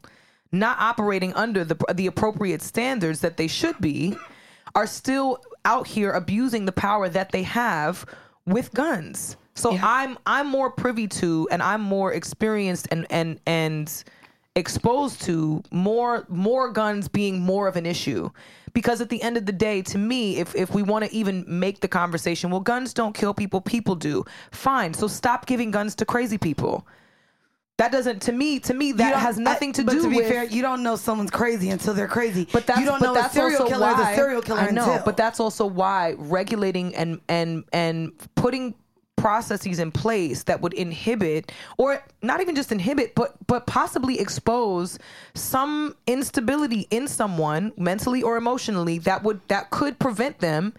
not 0.60 0.80
operating 0.80 1.34
under 1.34 1.64
the 1.64 1.78
the 1.94 2.08
appropriate 2.08 2.62
standards 2.62 3.22
that 3.22 3.38
they 3.38 3.48
should 3.48 3.80
be 3.80 4.16
are 4.74 4.88
still 4.88 5.40
out 5.64 5.88
here 5.88 6.12
abusing 6.12 6.66
the 6.66 6.72
power 6.72 7.10
that 7.10 7.32
they 7.32 7.44
have 7.44 8.06
with 8.46 8.74
guns. 8.74 9.38
So 9.56 9.72
yeah. 9.72 9.82
I'm 9.84 10.18
I'm 10.26 10.48
more 10.48 10.70
privy 10.70 11.08
to 11.08 11.48
and 11.52 11.64
I'm 11.64 11.82
more 11.82 12.14
experienced 12.14 12.88
and 12.92 13.08
and 13.10 13.40
and 13.46 14.04
exposed 14.56 15.22
to 15.24 15.64
more 15.72 16.26
more 16.30 16.72
guns 16.72 17.08
being 17.08 17.40
more 17.40 17.68
of 17.68 17.76
an 17.76 17.86
issue 17.86 18.30
because 18.74 19.02
at 19.02 19.10
the 19.10 19.22
end 19.22 19.38
of 19.38 19.46
the 19.46 19.52
day 19.52 19.82
to 19.82 19.98
me 19.98 20.38
if 20.38 20.56
if 20.56 20.74
we 20.74 20.82
want 20.82 21.04
to 21.04 21.14
even 21.14 21.44
make 21.48 21.82
the 21.82 21.90
conversation 21.90 22.50
well 22.50 22.62
guns 22.62 22.94
don't 22.94 23.14
kill 23.14 23.34
people 23.34 23.60
people 23.60 23.96
do 23.96 24.24
fine 24.52 24.94
so 24.94 25.08
stop 25.08 25.46
giving 25.46 25.72
guns 25.72 25.94
to 25.94 26.06
crazy 26.06 26.38
people 26.38 26.88
that 27.78 27.92
doesn't 27.92 28.22
to 28.22 28.32
me 28.32 28.60
to 28.60 28.74
me 28.74 28.92
that 28.94 29.16
has 29.16 29.38
nothing 29.38 29.74
to 29.74 29.82
I, 29.82 29.86
do 29.86 30.04
to 30.04 30.10
be 30.10 30.18
with 30.18 30.28
fair 30.28 30.44
you 30.46 30.62
don't 30.62 30.84
know 30.84 30.96
someone's 30.96 31.32
crazy 31.32 31.70
until 31.70 31.94
they're 31.94 32.08
crazy 32.08 32.48
but 32.52 32.66
that's, 32.66 32.80
you 32.80 32.86
don't 32.86 33.00
but 33.00 33.08
know 33.08 33.14
that's 33.14 33.34
serial 33.34 33.68
killer 33.68 33.88
why, 33.88 34.02
is 34.02 34.08
a 34.10 34.16
serial 34.16 34.42
killer 34.42 34.62
I 34.62 34.72
know 34.72 34.92
until. 34.92 35.06
but 35.06 35.18
that's 35.18 35.40
also 35.40 35.66
why 35.66 36.16
regulating 36.18 36.96
and 36.96 37.20
and 37.28 37.66
and 37.74 38.14
putting 38.36 38.76
processes 39.18 39.80
in 39.80 39.92
place 39.92 40.44
that 40.44 40.62
would 40.62 40.74
inhibit 40.74 41.52
or 41.78 42.04
not 42.22 42.42
even 42.42 42.56
just 42.56 42.72
inhibit 42.72 43.16
but 43.16 43.36
but 43.48 43.66
possibly 43.66 44.20
expose 44.20 45.00
some 45.34 45.96
instability 46.06 46.88
in 46.92 47.08
someone 47.08 47.72
mentally 47.78 48.22
or 48.22 48.38
emotionally 48.38 49.00
that 49.00 49.24
would 49.24 49.40
that 49.48 49.70
could 49.70 49.98
prevent 50.00 50.40
them 50.40 50.74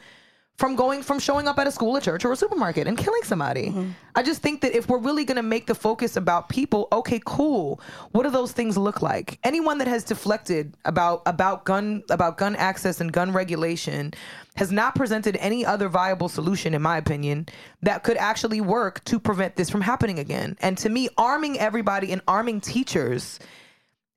from 0.57 0.75
going 0.75 1.03
from 1.03 1.19
showing 1.19 1.49
up 1.49 1.59
at 1.59 1.67
a 1.67 1.71
school, 1.71 1.97
a 1.97 2.01
church, 2.01 2.25
or 2.25 2.33
a 2.33 2.37
supermarket 2.37 2.87
and 2.87 2.97
killing 2.97 3.23
somebody. 3.25 3.67
Mm-hmm. 3.67 3.91
I 4.15 4.23
just 4.23 4.41
think 4.41 4.63
that 4.63 4.75
if 4.75 4.89
we're 4.89 4.99
really 4.99 5.25
going 5.25 5.37
to 5.37 5.43
make 5.43 5.67
the 5.67 5.75
focus 5.75 6.17
about 6.17 6.49
people, 6.49 6.89
okay, 6.93 7.21
cool. 7.25 7.81
What 8.13 8.23
do 8.23 8.31
those 8.31 8.53
things 8.53 8.79
look 8.79 9.03
like? 9.03 9.39
Anyone 9.45 9.79
that 9.79 9.89
has 9.89 10.03
deflected 10.03 10.75
about 10.85 11.23
about 11.27 11.65
gun 11.65 12.03
about 12.11 12.39
gun 12.39 12.57
access 12.57 13.01
and 13.01 13.13
gun 13.13 13.33
regulation 13.33 14.15
has 14.57 14.73
not 14.73 14.95
presented 14.95 15.37
any 15.37 15.67
other 15.67 15.89
viable 15.89 16.31
solution, 16.31 16.73
in 16.73 16.81
my 16.81 16.97
opinion, 16.97 17.47
that 17.83 18.03
could 18.03 18.17
actually 18.17 18.63
work 18.63 19.05
to 19.05 19.21
prevent 19.21 19.57
this 19.57 19.69
from 19.69 19.83
happening 19.83 20.19
again. 20.19 20.57
And 20.61 20.79
to 20.79 20.89
me, 20.89 21.11
arming 21.19 21.59
everybody 21.59 22.11
and 22.13 22.23
arming 22.27 22.63
teachers 22.63 23.39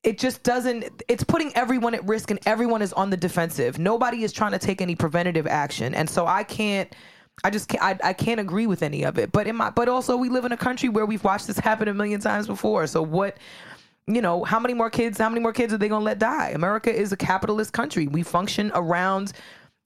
it 0.04 0.18
just 0.18 0.44
doesn't 0.44 1.04
it's 1.08 1.24
putting 1.24 1.56
everyone 1.56 1.94
at 1.94 2.06
risk 2.08 2.32
and 2.32 2.40
everyone 2.46 2.82
is 2.82 2.94
on 2.94 3.10
the 3.10 3.18
defensive. 3.18 3.80
Nobody 3.80 4.24
is 4.24 4.32
trying 4.32 4.54
to 4.54 4.60
take 4.60 4.82
any 4.82 4.96
preventative 4.96 5.46
action. 5.46 5.94
And 5.94 6.10
so 6.10 6.26
i 6.26 6.44
can't 6.44 6.94
i 7.44 7.50
just 7.50 7.68
can't 7.68 7.84
I, 7.84 8.10
I 8.10 8.14
can't 8.14 8.40
agree 8.40 8.68
with 8.68 8.82
any 8.82 9.04
of 9.04 9.18
it. 9.18 9.32
But 9.32 9.48
in 9.48 9.56
my 9.56 9.70
but 9.70 9.90
also 9.90 10.16
we 10.16 10.30
live 10.30 10.46
in 10.46 10.52
a 10.52 10.58
country 10.58 10.90
where 10.90 11.06
we've 11.06 11.24
watched 11.24 11.48
this 11.48 11.60
happen 11.60 11.88
a 11.88 11.94
million 11.94 12.22
times 12.22 12.48
before. 12.48 12.88
So 12.88 13.02
what 13.02 13.38
you 14.08 14.22
know 14.22 14.44
how 14.44 14.60
many 14.60 14.74
more 14.74 14.90
kids 14.90 15.18
how 15.18 15.30
many 15.30 15.42
more 15.42 15.54
kids 15.54 15.74
are 15.74 15.78
they 15.78 15.90
going 15.90 16.02
to 16.02 16.06
let 16.06 16.20
die? 16.20 16.52
America 16.56 16.94
is 16.94 17.12
a 17.12 17.18
capitalist 17.18 17.74
country. 17.74 18.08
We 18.08 18.24
function 18.24 18.72
around 18.74 19.34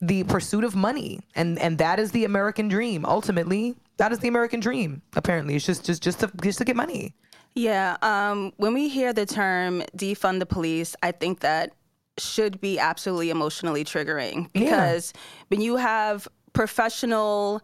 the 0.00 0.22
pursuit 0.24 0.62
of 0.62 0.76
money. 0.76 1.20
And 1.34 1.58
and 1.58 1.78
that 1.78 1.98
is 1.98 2.12
the 2.12 2.24
american 2.24 2.68
dream. 2.68 3.04
Ultimately 3.04 3.74
that 3.96 4.12
is 4.12 4.20
the 4.20 4.28
american 4.28 4.60
dream 4.60 5.02
apparently. 5.16 5.56
It's 5.56 5.66
just 5.66 5.84
just 5.84 6.04
just 6.04 6.20
to 6.20 6.30
just 6.40 6.58
to 6.58 6.64
get 6.64 6.76
money 6.76 7.14
Yeah, 7.54 7.96
um, 8.02 8.52
when 8.56 8.74
we 8.74 8.88
hear 8.88 9.12
the 9.12 9.26
term 9.26 9.82
defund 9.96 10.40
the 10.40 10.46
police, 10.46 10.96
I 11.02 11.12
think 11.12 11.40
that 11.40 11.72
should 12.18 12.60
be 12.60 12.78
absolutely 12.78 13.30
emotionally 13.30 13.84
triggering 13.84 14.52
because 14.52 15.12
when 15.48 15.60
you 15.60 15.76
have 15.76 16.28
professional 16.52 17.60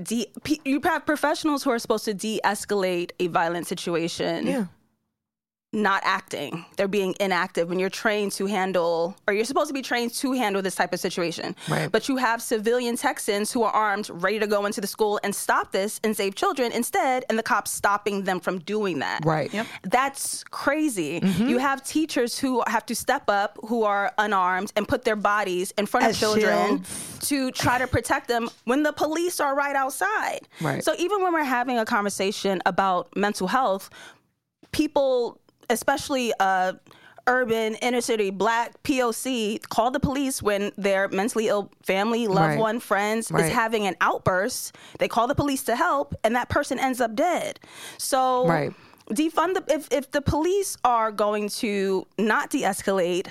de- 0.00 0.30
you 0.64 0.80
have 0.84 1.04
professionals 1.04 1.64
who 1.64 1.70
are 1.70 1.78
supposed 1.78 2.04
to 2.04 2.14
de-escalate 2.14 3.10
a 3.18 3.26
violent 3.26 3.66
situation 3.66 4.46
yeah 4.46 4.66
not 5.72 6.02
acting. 6.04 6.64
They're 6.76 6.86
being 6.86 7.14
inactive 7.18 7.68
when 7.70 7.78
you're 7.78 7.88
trained 7.88 8.32
to 8.32 8.46
handle, 8.46 9.16
or 9.26 9.32
you're 9.32 9.46
supposed 9.46 9.68
to 9.68 9.74
be 9.74 9.80
trained 9.80 10.12
to 10.14 10.32
handle 10.32 10.60
this 10.60 10.74
type 10.74 10.92
of 10.92 11.00
situation. 11.00 11.56
Right. 11.68 11.90
But 11.90 12.08
you 12.08 12.16
have 12.18 12.42
civilian 12.42 12.96
Texans 12.96 13.50
who 13.50 13.62
are 13.62 13.72
armed, 13.72 14.10
ready 14.10 14.38
to 14.38 14.46
go 14.46 14.66
into 14.66 14.82
the 14.82 14.86
school 14.86 15.18
and 15.24 15.34
stop 15.34 15.72
this 15.72 15.98
and 16.04 16.14
save 16.14 16.34
children 16.34 16.72
instead, 16.72 17.24
and 17.30 17.38
the 17.38 17.42
cops 17.42 17.70
stopping 17.70 18.24
them 18.24 18.38
from 18.38 18.58
doing 18.58 18.98
that. 18.98 19.24
Right. 19.24 19.52
Yep. 19.52 19.66
That's 19.84 20.44
crazy. 20.44 21.20
Mm-hmm. 21.20 21.48
You 21.48 21.58
have 21.58 21.82
teachers 21.82 22.38
who 22.38 22.62
have 22.66 22.84
to 22.86 22.94
step 22.94 23.24
up, 23.28 23.58
who 23.66 23.84
are 23.84 24.12
unarmed, 24.18 24.72
and 24.76 24.86
put 24.86 25.04
their 25.04 25.16
bodies 25.16 25.72
in 25.78 25.86
front 25.86 26.04
As 26.04 26.16
of 26.16 26.20
children 26.20 26.66
shields. 26.84 27.28
to 27.28 27.50
try 27.52 27.78
to 27.78 27.86
protect 27.86 28.28
them 28.28 28.50
when 28.64 28.82
the 28.82 28.92
police 28.92 29.40
are 29.40 29.54
right 29.54 29.74
outside. 29.74 30.40
Right. 30.60 30.84
So 30.84 30.94
even 30.98 31.22
when 31.22 31.32
we're 31.32 31.44
having 31.44 31.78
a 31.78 31.86
conversation 31.86 32.60
about 32.66 33.16
mental 33.16 33.46
health, 33.46 33.88
people, 34.72 35.38
especially 35.72 36.32
uh, 36.38 36.74
urban, 37.26 37.74
inner 37.76 38.00
city, 38.00 38.30
black 38.30 38.80
POC, 38.82 39.60
call 39.68 39.90
the 39.90 40.00
police 40.00 40.42
when 40.42 40.72
their 40.76 41.08
mentally 41.08 41.48
ill 41.48 41.70
family, 41.84 42.26
loved 42.28 42.54
Right. 42.54 42.58
one, 42.58 42.80
friends 42.80 43.30
Right. 43.30 43.46
is 43.46 43.50
having 43.52 43.86
an 43.86 43.96
outburst. 44.00 44.74
They 44.98 45.08
call 45.08 45.26
the 45.26 45.34
police 45.34 45.62
to 45.64 45.76
help, 45.76 46.14
and 46.24 46.34
that 46.36 46.48
person 46.48 46.78
ends 46.78 47.00
up 47.00 47.14
dead. 47.14 47.58
So 47.98 48.46
Right. 48.46 48.72
defund 49.10 49.54
the 49.54 49.64
if 49.68 49.88
if 49.90 50.10
the 50.10 50.20
police 50.22 50.76
are 50.84 51.10
going 51.10 51.48
to 51.48 52.06
not 52.18 52.50
de-escalate 52.50 53.28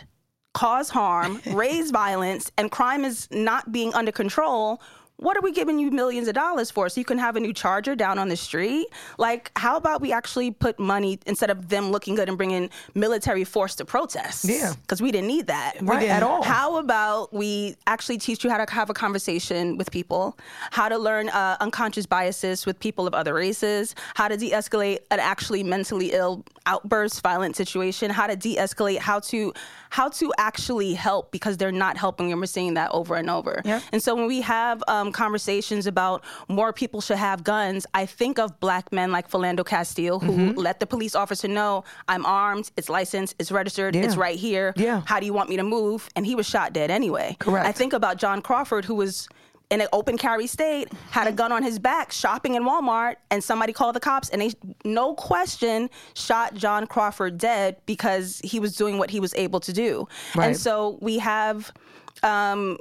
cause 0.54 0.90
harm 0.90 1.42
raise 1.54 1.92
violence 1.92 2.52
and 2.58 2.70
crime 2.70 3.06
is 3.06 3.28
not 3.32 3.72
being 3.72 3.94
under 3.94 4.12
control 4.12 4.82
what 5.22 5.38
are 5.38 5.42
we 5.42 5.52
giving 5.52 5.78
you 5.78 5.92
millions 5.92 6.28
of 6.28 6.34
dollars 6.34 6.72
for 6.72 6.90
so 6.90 7.00
you 7.00 7.06
can 7.06 7.20
have 7.20 7.36
a 7.36 7.40
new 7.40 7.54
charger 7.54 7.96
down 7.96 8.18
on 8.18 8.28
the 8.28 8.36
street? 8.36 8.88
Like 9.20 9.52
how 9.56 9.78
about 9.78 10.02
we 10.02 10.12
actually 10.12 10.50
put 10.50 10.80
money 10.80 11.20
instead 11.28 11.52
of 11.52 11.70
them 11.70 11.92
looking 11.92 12.16
good 12.16 12.28
and 12.28 12.38
bringing 12.38 12.72
military 12.96 13.44
force 13.44 13.76
to 13.76 13.86
protest? 13.86 14.46
Yeah. 14.46 14.74
because 14.82 15.00
we 15.00 15.12
didn't 15.12 15.28
need 15.28 15.46
that. 15.48 15.76
Right, 15.80 16.10
at 16.10 16.24
all. 16.24 16.42
how 16.42 16.78
about 16.78 17.32
we 17.32 17.76
actually 17.86 18.18
teach 18.18 18.44
you 18.44 18.50
how 18.50 18.64
to 18.64 18.74
have 18.74 18.90
a 18.90 18.96
conversation 18.96 19.78
with 19.78 19.92
people, 19.92 20.38
how 20.72 20.90
to 20.90 20.98
learn 20.98 21.30
uh, 21.30 21.56
unconscious 21.60 22.08
biases 22.08 22.66
with 22.66 22.80
people 22.80 23.06
of 23.06 23.14
other 23.14 23.36
races, 23.36 23.94
how 24.16 24.28
to 24.28 24.38
de 24.38 24.50
escalate 24.50 25.00
an 25.12 25.20
actually 25.20 25.62
mentally 25.62 26.14
ill 26.14 26.44
outburst, 26.66 27.22
violent 27.22 27.56
situation, 27.56 28.10
how 28.10 28.26
to 28.26 28.36
de 28.36 28.56
escalate, 28.56 28.98
how 28.98 29.20
to 29.20 29.54
how 29.92 30.08
to 30.08 30.34
actually 30.38 30.94
help 30.94 31.32
because 31.32 31.58
they're 31.58 31.72
not 31.72 31.98
helping. 31.98 32.32
And 32.32 32.40
we're 32.40 32.48
seeing 32.48 32.76
that 32.76 32.92
over 32.92 33.16
and 33.16 33.30
over. 33.30 33.62
Yeah. 33.66 33.82
And 33.92 34.02
so 34.02 34.16
when 34.16 34.26
we 34.26 34.40
have 34.42 34.82
um, 34.88 35.11
conversations 35.12 35.88
about 35.88 36.24
more 36.48 36.74
people 36.74 37.02
should 37.02 37.18
have 37.18 37.44
guns, 37.44 37.86
I 37.94 38.06
think 38.06 38.40
of 38.40 38.60
black 38.60 38.92
men 38.92 39.12
like 39.12 39.30
Philando 39.30 39.66
Castile 39.66 40.20
who 40.20 40.32
Mm-hmm. 40.32 40.58
let 40.58 40.80
the 40.80 40.86
police 40.88 41.14
officer 41.14 41.48
know 41.48 41.84
I'm 42.08 42.26
armed, 42.26 42.72
it's 42.78 42.90
licensed, 42.90 43.36
it's 43.38 43.52
registered, 43.52 43.96
it's 43.96 44.16
right 44.16 44.38
here. 44.40 44.74
Yeah. 44.76 45.02
How 45.06 45.20
do 45.20 45.26
you 45.26 45.34
want 45.34 45.50
me 45.50 45.58
to 45.58 45.64
move? 45.64 46.08
And 46.16 46.26
he 46.26 46.36
was 46.36 46.48
shot 46.48 46.74
dead 46.74 46.90
anyway. 46.90 47.36
Correct. 47.40 47.66
I 47.68 47.72
think 47.72 47.94
about 47.94 48.18
John 48.18 48.42
Crawford, 48.42 48.86
who 48.86 48.96
was 48.96 49.28
in 49.70 49.80
an 49.82 49.88
open 49.94 50.18
carry 50.18 50.48
state, 50.48 50.92
had 51.12 51.28
a 51.28 51.32
gun 51.32 51.52
on 51.52 51.64
his 51.64 51.80
back, 51.80 52.12
shopping 52.12 52.56
in 52.56 52.64
Walmart, 52.64 53.16
and 53.30 53.44
somebody 53.44 53.72
called 53.72 53.96
the 53.96 54.00
cops, 54.02 54.30
and 54.30 54.42
they, 54.42 54.52
no 54.84 55.14
question, 55.16 55.90
shot 56.14 56.56
John 56.56 56.88
Crawford 56.88 57.38
dead 57.38 57.78
because 57.86 58.42
he 58.44 58.60
was 58.60 58.76
doing 58.76 58.98
what 58.98 59.10
he 59.10 59.20
was 59.20 59.34
able 59.36 59.60
to 59.62 59.72
do. 59.72 60.08
Right. 60.36 60.48
And 60.48 60.58
so 60.58 60.98
we 61.02 61.20
have. 61.20 61.72
Um, 62.24 62.78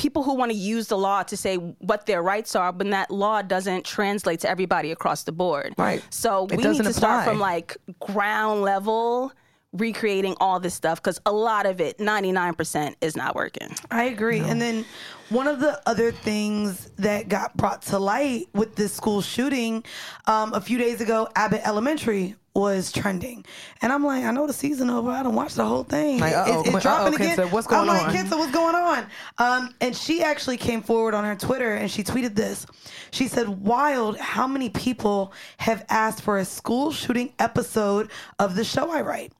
People 0.00 0.22
who 0.22 0.34
want 0.34 0.50
to 0.50 0.56
use 0.56 0.86
the 0.88 0.96
law 0.96 1.22
to 1.24 1.36
say 1.36 1.56
what 1.56 2.06
their 2.06 2.22
rights 2.22 2.56
are, 2.56 2.72
but 2.72 2.88
that 2.90 3.10
law 3.10 3.42
doesn't 3.42 3.84
translate 3.84 4.40
to 4.40 4.48
everybody 4.48 4.92
across 4.92 5.24
the 5.24 5.32
board. 5.32 5.74
Right. 5.76 6.02
So 6.08 6.44
It 6.46 6.52
we 6.52 6.56
need 6.56 6.62
doesn't 6.62 6.86
to 6.86 6.92
start 6.94 7.26
from 7.26 7.38
like 7.38 7.76
ground 8.00 8.62
level, 8.62 9.30
recreating 9.74 10.34
all 10.40 10.58
this 10.58 10.72
stuff 10.72 11.02
because 11.02 11.20
a 11.26 11.32
lot 11.32 11.66
of 11.66 11.82
it, 11.82 11.98
99%, 11.98 12.94
is 13.02 13.14
not 13.14 13.34
working. 13.34 13.68
I 13.90 14.04
agree. 14.04 14.40
And 14.40 14.60
then 14.60 14.86
one 15.28 15.46
of 15.46 15.60
the 15.60 15.80
other 15.86 16.12
things 16.12 16.86
that 16.98 17.28
got 17.28 17.56
brought 17.56 17.82
to 17.82 17.98
light 17.98 18.46
with 18.54 18.76
this 18.76 18.94
school 18.94 19.20
shooting 19.20 19.84
um, 20.26 20.54
a 20.54 20.60
few 20.62 20.78
days 20.78 21.00
ago, 21.02 21.28
Abbott 21.36 21.60
Elementary 21.64 22.36
was 22.54 22.90
trending. 22.90 23.44
And 23.80 23.92
I'm 23.92 24.04
like, 24.04 24.24
I 24.24 24.30
know 24.32 24.46
the 24.46 24.52
season 24.52 24.90
over. 24.90 25.10
I 25.10 25.22
don't 25.22 25.34
watch 25.34 25.54
the 25.54 25.64
whole 25.64 25.84
thing. 25.84 26.18
Like, 26.18 26.34
it's, 26.36 26.68
it's 26.68 26.82
dropping 26.82 27.14
again. 27.14 27.36
Quinta, 27.36 27.54
what's 27.54 27.66
going 27.66 27.82
I'm 27.82 27.86
like, 27.86 28.06
on? 28.06 28.10
Quinta, 28.10 28.36
what's 28.36 28.52
going 28.52 28.74
on? 28.74 29.06
Um, 29.38 29.74
and 29.80 29.94
she 29.94 30.22
actually 30.22 30.56
came 30.56 30.82
forward 30.82 31.14
on 31.14 31.24
her 31.24 31.36
Twitter 31.36 31.74
and 31.74 31.90
she 31.90 32.02
tweeted 32.02 32.34
this. 32.34 32.66
She 33.12 33.28
said, 33.28 33.48
Wild, 33.48 34.18
how 34.18 34.46
many 34.46 34.68
people 34.70 35.32
have 35.58 35.84
asked 35.88 36.22
for 36.22 36.38
a 36.38 36.44
school 36.44 36.90
shooting 36.90 37.32
episode 37.38 38.10
of 38.38 38.56
the 38.56 38.64
show 38.64 38.90
I 38.90 39.02
write? 39.02 39.32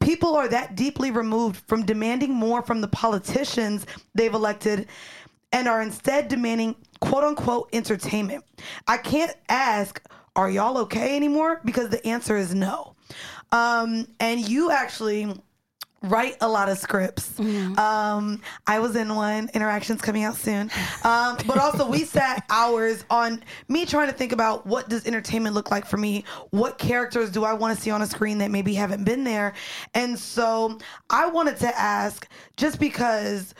People 0.00 0.36
are 0.36 0.48
that 0.48 0.74
deeply 0.74 1.10
removed 1.10 1.62
from 1.66 1.84
demanding 1.84 2.32
more 2.32 2.62
from 2.62 2.80
the 2.80 2.88
politicians 2.88 3.86
they've 4.14 4.34
elected 4.34 4.88
and 5.52 5.68
are 5.68 5.82
instead 5.82 6.28
demanding 6.28 6.74
quote 7.00 7.24
unquote 7.24 7.68
entertainment. 7.72 8.44
I 8.86 8.96
can't 8.96 9.34
ask, 9.48 10.00
Are 10.34 10.50
y'all 10.50 10.78
okay 10.78 11.16
anymore? 11.16 11.60
Because 11.64 11.90
the 11.90 12.04
answer 12.06 12.36
is 12.36 12.54
no. 12.54 12.94
Um, 13.50 14.06
and 14.18 14.48
you 14.48 14.70
actually 14.70 15.34
write 16.02 16.36
a 16.40 16.48
lot 16.48 16.68
of 16.68 16.78
scripts. 16.78 17.38
Um, 17.78 18.40
I 18.66 18.78
was 18.78 18.96
in 18.96 19.14
one. 19.14 19.50
Interactions 19.54 20.00
coming 20.00 20.24
out 20.24 20.36
soon. 20.36 20.70
Um, 21.04 21.36
but 21.46 21.58
also, 21.58 21.88
we 21.88 22.04
sat 22.04 22.44
hours 22.50 23.04
on 23.10 23.42
me 23.68 23.86
trying 23.86 24.08
to 24.08 24.12
think 24.12 24.32
about 24.32 24.66
what 24.66 24.88
does 24.88 25.06
entertainment 25.06 25.54
look 25.54 25.70
like 25.70 25.86
for 25.86 25.98
me. 25.98 26.24
What 26.50 26.78
characters 26.78 27.30
do 27.30 27.44
I 27.44 27.52
want 27.52 27.76
to 27.76 27.82
see 27.82 27.90
on 27.90 28.02
a 28.02 28.06
screen 28.06 28.38
that 28.38 28.50
maybe 28.50 28.74
haven't 28.74 29.04
been 29.04 29.24
there? 29.24 29.52
And 29.94 30.18
so 30.18 30.78
I 31.10 31.26
wanted 31.26 31.58
to 31.58 31.78
ask, 31.78 32.26
just 32.56 32.80
because 32.80 33.54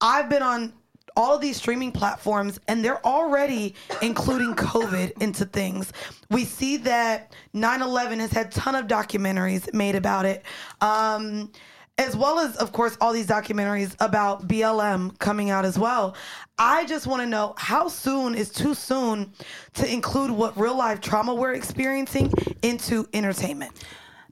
I've 0.00 0.28
been 0.28 0.42
on 0.42 0.72
all 1.16 1.34
of 1.34 1.40
these 1.40 1.56
streaming 1.56 1.92
platforms 1.92 2.58
and 2.68 2.84
they're 2.84 3.04
already 3.06 3.74
including 4.02 4.54
COVID 4.54 5.20
into 5.22 5.44
things. 5.44 5.92
We 6.30 6.44
see 6.44 6.76
that 6.78 7.34
9/11 7.54 8.18
has 8.20 8.30
had 8.30 8.46
a 8.46 8.50
ton 8.50 8.74
of 8.74 8.86
documentaries 8.86 9.72
made 9.74 9.94
about 9.94 10.26
it. 10.26 10.44
Um 10.80 11.50
as 11.98 12.16
well 12.16 12.38
as 12.38 12.56
of 12.56 12.72
course 12.72 12.96
all 13.00 13.12
these 13.12 13.26
documentaries 13.26 13.94
about 14.00 14.48
BLM 14.48 15.18
coming 15.18 15.50
out 15.50 15.64
as 15.66 15.78
well. 15.78 16.16
I 16.58 16.86
just 16.86 17.06
want 17.06 17.22
to 17.22 17.26
know 17.28 17.54
how 17.58 17.88
soon 17.88 18.34
is 18.34 18.50
too 18.50 18.74
soon 18.74 19.32
to 19.74 19.92
include 19.92 20.30
what 20.30 20.58
real 20.58 20.76
life 20.76 21.00
trauma 21.00 21.34
we're 21.34 21.52
experiencing 21.52 22.32
into 22.62 23.06
entertainment. 23.12 23.72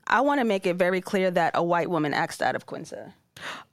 I 0.07 0.23
want 0.23 0.41
to 0.41 0.45
make 0.45 0.67
it 0.67 0.77
very 0.77 1.03
clear 1.03 1.31
that 1.33 1.53
a 1.55 1.63
white 1.63 1.91
woman 1.91 2.15
asked 2.15 2.41
out 2.41 2.57
of 2.57 2.65
Quinta. 2.65 3.13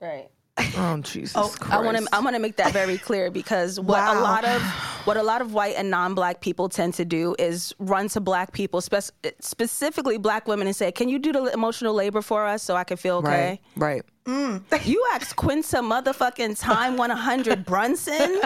Right. 0.00 0.28
Oh 0.58 0.98
Jesus 1.02 1.34
Oh, 1.36 1.52
Christ! 1.58 1.72
I 1.72 1.80
want 1.80 1.96
to. 1.98 2.06
I 2.14 2.20
want 2.20 2.34
to 2.34 2.40
make 2.40 2.56
that 2.56 2.72
very 2.72 2.98
clear 2.98 3.30
because 3.30 3.78
what 3.78 4.02
a 4.16 4.20
lot 4.20 4.44
of 4.44 4.62
what 5.04 5.16
a 5.16 5.22
lot 5.22 5.40
of 5.42 5.52
white 5.52 5.74
and 5.76 5.90
non-black 5.90 6.40
people 6.40 6.68
tend 6.68 6.94
to 6.94 7.04
do 7.04 7.34
is 7.38 7.74
run 7.78 8.08
to 8.08 8.20
black 8.20 8.52
people, 8.52 8.80
spec- 8.80 9.10
specifically 9.40 10.16
black 10.18 10.48
women, 10.48 10.66
and 10.66 10.74
say, 10.74 10.90
"Can 10.92 11.08
you 11.08 11.18
do 11.18 11.32
the 11.32 11.52
emotional 11.52 11.94
labor 11.94 12.22
for 12.22 12.46
us 12.46 12.62
so 12.62 12.74
I 12.74 12.84
can 12.84 12.96
feel 12.96 13.16
okay?" 13.16 13.60
Right. 13.76 14.02
Right. 14.02 14.02
Mm. 14.24 14.86
You 14.86 15.04
asked 15.12 15.36
Quinta 15.36 15.76
motherfucking 15.78 16.58
Time 16.58 16.96
100 16.96 17.64
Brunson 17.64 18.40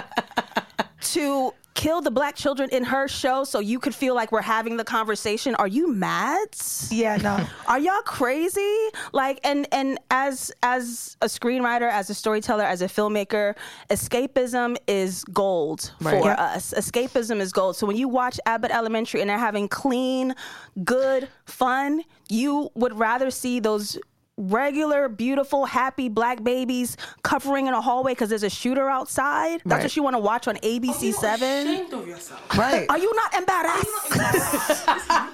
to 1.00 1.54
kill 1.80 2.02
the 2.02 2.10
black 2.10 2.36
children 2.36 2.68
in 2.70 2.84
her 2.84 3.08
show 3.08 3.42
so 3.42 3.58
you 3.58 3.78
could 3.78 3.94
feel 3.94 4.14
like 4.14 4.30
we're 4.32 4.42
having 4.58 4.76
the 4.76 4.84
conversation. 4.84 5.54
Are 5.54 5.66
you 5.66 5.90
mad? 5.90 6.48
Yeah, 6.90 7.16
no. 7.16 7.46
Are 7.68 7.78
y'all 7.78 8.02
crazy? 8.02 8.76
Like 9.12 9.40
and 9.44 9.66
and 9.72 9.98
as 10.10 10.52
as 10.62 11.16
a 11.22 11.26
screenwriter, 11.26 11.90
as 11.90 12.10
a 12.10 12.14
storyteller, 12.14 12.64
as 12.64 12.82
a 12.82 12.86
filmmaker, 12.86 13.54
escapism 13.88 14.76
is 14.86 15.24
gold 15.24 15.92
Right. 16.00 16.20
for 16.20 16.28
Yep. 16.28 16.38
us. 16.38 16.74
Escapism 16.76 17.40
is 17.40 17.52
gold. 17.52 17.76
So 17.76 17.86
when 17.86 17.96
you 17.96 18.08
watch 18.08 18.38
Abbott 18.46 18.70
Elementary 18.72 19.20
and 19.22 19.30
they're 19.30 19.38
having 19.38 19.68
clean, 19.68 20.34
good 20.84 21.28
fun, 21.46 22.02
you 22.28 22.70
would 22.74 22.98
rather 22.98 23.30
see 23.30 23.58
those 23.60 23.98
regular, 24.40 25.08
beautiful, 25.08 25.64
happy 25.66 26.08
black 26.08 26.42
babies 26.42 26.96
covering 27.22 27.66
in 27.66 27.74
a 27.74 27.80
hallway 27.80 28.12
because 28.12 28.28
there's 28.28 28.42
a 28.42 28.50
shooter 28.50 28.88
outside. 28.88 29.60
That's 29.64 29.80
Right. 29.80 29.82
what 29.84 29.96
you 29.96 30.02
want 30.02 30.14
to 30.16 30.20
watch 30.20 30.48
on 30.48 30.56
ABC 30.56 31.12
oh, 31.16 31.20
Seven. 31.20 31.66
Ashamed 31.68 31.92
of 31.92 32.08
yourself. 32.08 32.58
Right. 32.58 32.86
Are 32.88 32.98
you 32.98 33.14
not 33.14 33.34
embarrassed? 33.34 34.16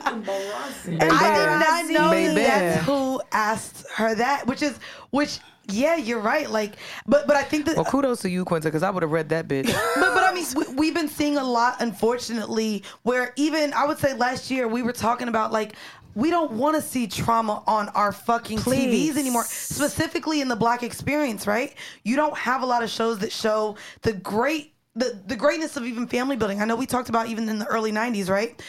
Embarrassing. 0.06 0.98
I 1.00 1.82
did 1.82 1.94
not 1.96 2.00
know 2.04 2.10
Baby. 2.10 2.34
that 2.34 2.74
that's 2.74 2.84
who 2.86 3.20
asked 3.32 3.86
her 3.96 4.14
that, 4.14 4.46
which 4.46 4.62
is 4.62 4.78
which. 5.10 5.38
Yeah, 5.68 5.96
you're 5.96 6.20
right. 6.20 6.48
Like, 6.48 6.74
but 7.08 7.26
but 7.26 7.34
I 7.34 7.42
think 7.42 7.66
that. 7.66 7.74
Well, 7.74 7.84
kudos 7.84 8.20
to 8.22 8.30
you, 8.30 8.44
Quinta, 8.44 8.68
because 8.68 8.84
I 8.84 8.90
would 8.90 9.02
have 9.02 9.10
read 9.10 9.28
that 9.30 9.48
bitch. 9.48 9.66
but, 9.96 10.14
but 10.14 10.22
I 10.22 10.32
mean, 10.32 10.44
we, 10.54 10.64
we've 10.74 10.94
been 10.94 11.08
seeing 11.08 11.38
a 11.38 11.42
lot, 11.42 11.78
unfortunately, 11.80 12.84
where 13.02 13.32
even 13.34 13.72
I 13.72 13.84
would 13.84 13.98
say 13.98 14.14
last 14.14 14.48
year 14.48 14.68
we 14.68 14.82
were 14.82 14.92
talking 14.92 15.26
about 15.26 15.50
like 15.50 15.74
we 16.16 16.31
don't 16.31 16.50
want 16.52 16.74
to 16.74 16.83
see 16.83 17.07
trauma 17.07 17.62
on 17.68 17.88
our 17.90 18.11
fucking 18.11 18.59
Please. 18.59 19.12
TVs 19.14 19.18
anymore, 19.18 19.44
specifically 19.44 20.40
in 20.40 20.48
the 20.48 20.57
black 20.57 20.83
experience, 20.83 21.46
right? 21.46 21.74
You 22.02 22.16
don't 22.16 22.37
have 22.37 22.62
a 22.62 22.66
lot 22.66 22.83
of 22.83 22.90
shows 22.90 23.20
that 23.20 23.31
show 23.31 23.76
the 24.02 24.14
great 24.14 24.72
the 24.96 25.20
the 25.26 25.37
greatness 25.37 25.76
of 25.76 25.85
even 25.85 26.07
family 26.09 26.37
building. 26.37 26.61
I 26.61 26.64
know 26.64 26.74
we 26.74 26.87
talked 26.87 27.11
about 27.11 27.29
even 27.29 27.48
in 27.48 27.59
the 27.61 27.66
early 27.66 27.92
'90s, 27.92 28.29
right? 28.31 28.61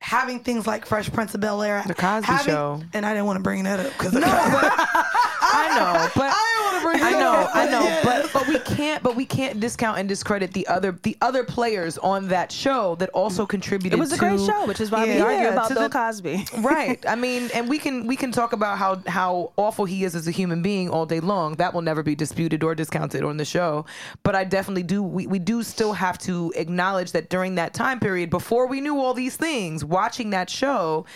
Having 0.00 0.40
things 0.44 0.66
like 0.66 0.86
Fresh 0.86 1.12
Prince 1.12 1.34
of 1.34 1.40
Bel 1.40 1.60
Air, 1.62 1.82
The 1.86 1.94
Cosby 1.94 2.26
having- 2.26 2.54
Show. 2.54 2.80
and 2.92 3.04
I 3.04 3.12
didn't 3.12 3.26
want 3.26 3.38
to 3.38 3.42
bring 3.42 3.64
that 3.64 3.80
up 3.80 3.92
because 3.92 4.12
no, 4.12 4.20
I 5.56 5.68
know, 5.78 6.08
but 6.14 6.32
I 6.34 6.56
to 6.76 6.84
bring. 6.84 7.02
I 7.02 7.10
know, 7.12 7.32
up. 7.32 7.50
I 7.54 7.66
know, 7.66 7.82
Yeah. 7.82 8.00
but 8.04 8.32
but 8.32 8.48
we 8.48 8.58
can't, 8.60 9.02
but 9.02 9.16
we 9.16 9.24
can't 9.24 9.60
discount 9.60 9.98
and 9.98 10.08
discredit 10.08 10.52
the 10.52 10.66
other 10.66 10.92
the 11.02 11.16
other 11.20 11.44
players 11.44 11.98
on 11.98 12.28
that 12.28 12.52
show 12.52 12.94
that 12.96 13.08
also 13.10 13.46
contributed. 13.46 13.98
It 13.98 14.00
was 14.00 14.12
a 14.12 14.18
great 14.18 14.40
show, 14.40 14.66
which 14.66 14.80
is 14.80 14.90
why 14.90 15.04
we 15.04 15.14
Yeah, 15.16 15.24
argue 15.24 15.48
about 15.48 15.68
Bill 15.68 15.88
Cosby. 15.88 16.46
right. 16.58 17.04
I 17.06 17.14
mean, 17.14 17.50
and 17.54 17.68
we 17.68 17.78
can 17.78 18.06
we 18.06 18.16
can 18.16 18.32
talk 18.32 18.52
about 18.52 18.78
how 18.78 19.00
how 19.06 19.52
awful 19.56 19.84
he 19.84 20.04
is 20.04 20.14
as 20.14 20.28
a 20.28 20.30
human 20.32 20.62
being 20.62 20.88
all 20.90 21.06
day 21.06 21.20
long. 21.20 21.54
That 21.56 21.74
will 21.74 21.82
never 21.82 22.02
be 22.02 22.14
disputed 22.14 22.62
or 22.62 22.74
discounted 22.74 23.22
on 23.24 23.36
the 23.36 23.44
show. 23.44 23.86
But 24.22 24.34
I 24.34 24.44
definitely 24.44 24.84
do. 24.84 25.02
We 25.02 25.26
we 25.26 25.38
do 25.38 25.62
still 25.62 25.92
have 25.92 26.18
to 26.18 26.52
acknowledge 26.56 27.12
that 27.12 27.30
during 27.30 27.54
that 27.56 27.74
time 27.74 28.00
period, 28.00 28.30
before 28.30 28.66
we 28.66 28.80
knew 28.80 28.98
all 29.00 29.14
these 29.14 29.36
things, 29.36 29.84
watching 29.84 30.30
that 30.30 30.50
show, 30.50 31.06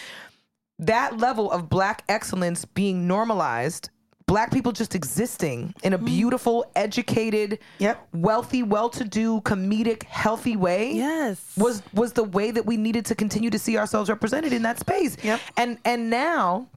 that 0.79 1.19
level 1.19 1.51
of 1.51 1.69
black 1.69 2.05
excellence 2.09 2.65
being 2.65 3.07
normalized. 3.07 3.91
Black 4.31 4.53
people 4.53 4.71
just 4.71 4.95
existing 4.95 5.75
in 5.83 5.93
a 5.93 5.97
mm-hmm. 5.97 6.07
beautiful, 6.07 6.71
educated, 6.77 7.59
Yep. 7.79 8.09
wealthy, 8.15 8.63
well-to-do, 8.63 9.41
comedic, 9.41 10.05
healthy 10.05 10.57
way 10.57 10.93
Yes. 10.93 11.43
was 11.57 11.83
was 11.93 12.13
the 12.13 12.23
way 12.23 12.53
that 12.53 12.65
we 12.65 12.77
needed 12.77 13.05
to 13.07 13.17
continue 13.17 13.51
to 13.51 13.59
see 13.59 13.77
ourselves 13.77 14.09
represented 14.09 14.53
in 14.53 14.63
that 14.63 14.79
space. 14.79 15.17
Yep. 15.25 15.41
And 15.57 15.79
and 15.85 16.11
now 16.11 16.69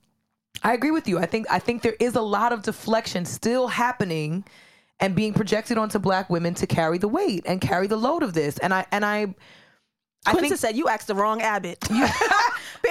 I 0.63 0.73
agree 0.73 0.89
with 0.89 1.07
you. 1.07 1.19
I 1.19 1.27
think 1.27 1.45
I 1.51 1.59
think 1.59 1.83
there 1.83 1.95
is 1.99 2.15
a 2.15 2.21
lot 2.21 2.53
of 2.53 2.63
deflection 2.63 3.23
still 3.23 3.67
happening 3.67 4.43
and 4.99 5.15
being 5.15 5.33
projected 5.33 5.77
onto 5.77 5.99
black 5.99 6.31
women 6.31 6.55
to 6.55 6.65
carry 6.65 6.97
the 6.97 7.07
weight 7.07 7.43
and 7.45 7.61
carry 7.61 7.85
the 7.85 7.97
load 7.97 8.23
of 8.23 8.33
this. 8.33 8.57
And 8.57 8.73
I 8.73 8.87
and 8.91 9.05
I 9.05 9.35
I 10.25 10.33
think 10.33 10.55
said 10.55 10.77
you 10.77 10.88
asked 10.88 11.07
the 11.07 11.15
wrong 11.15 11.41
Abbott. 11.41 11.77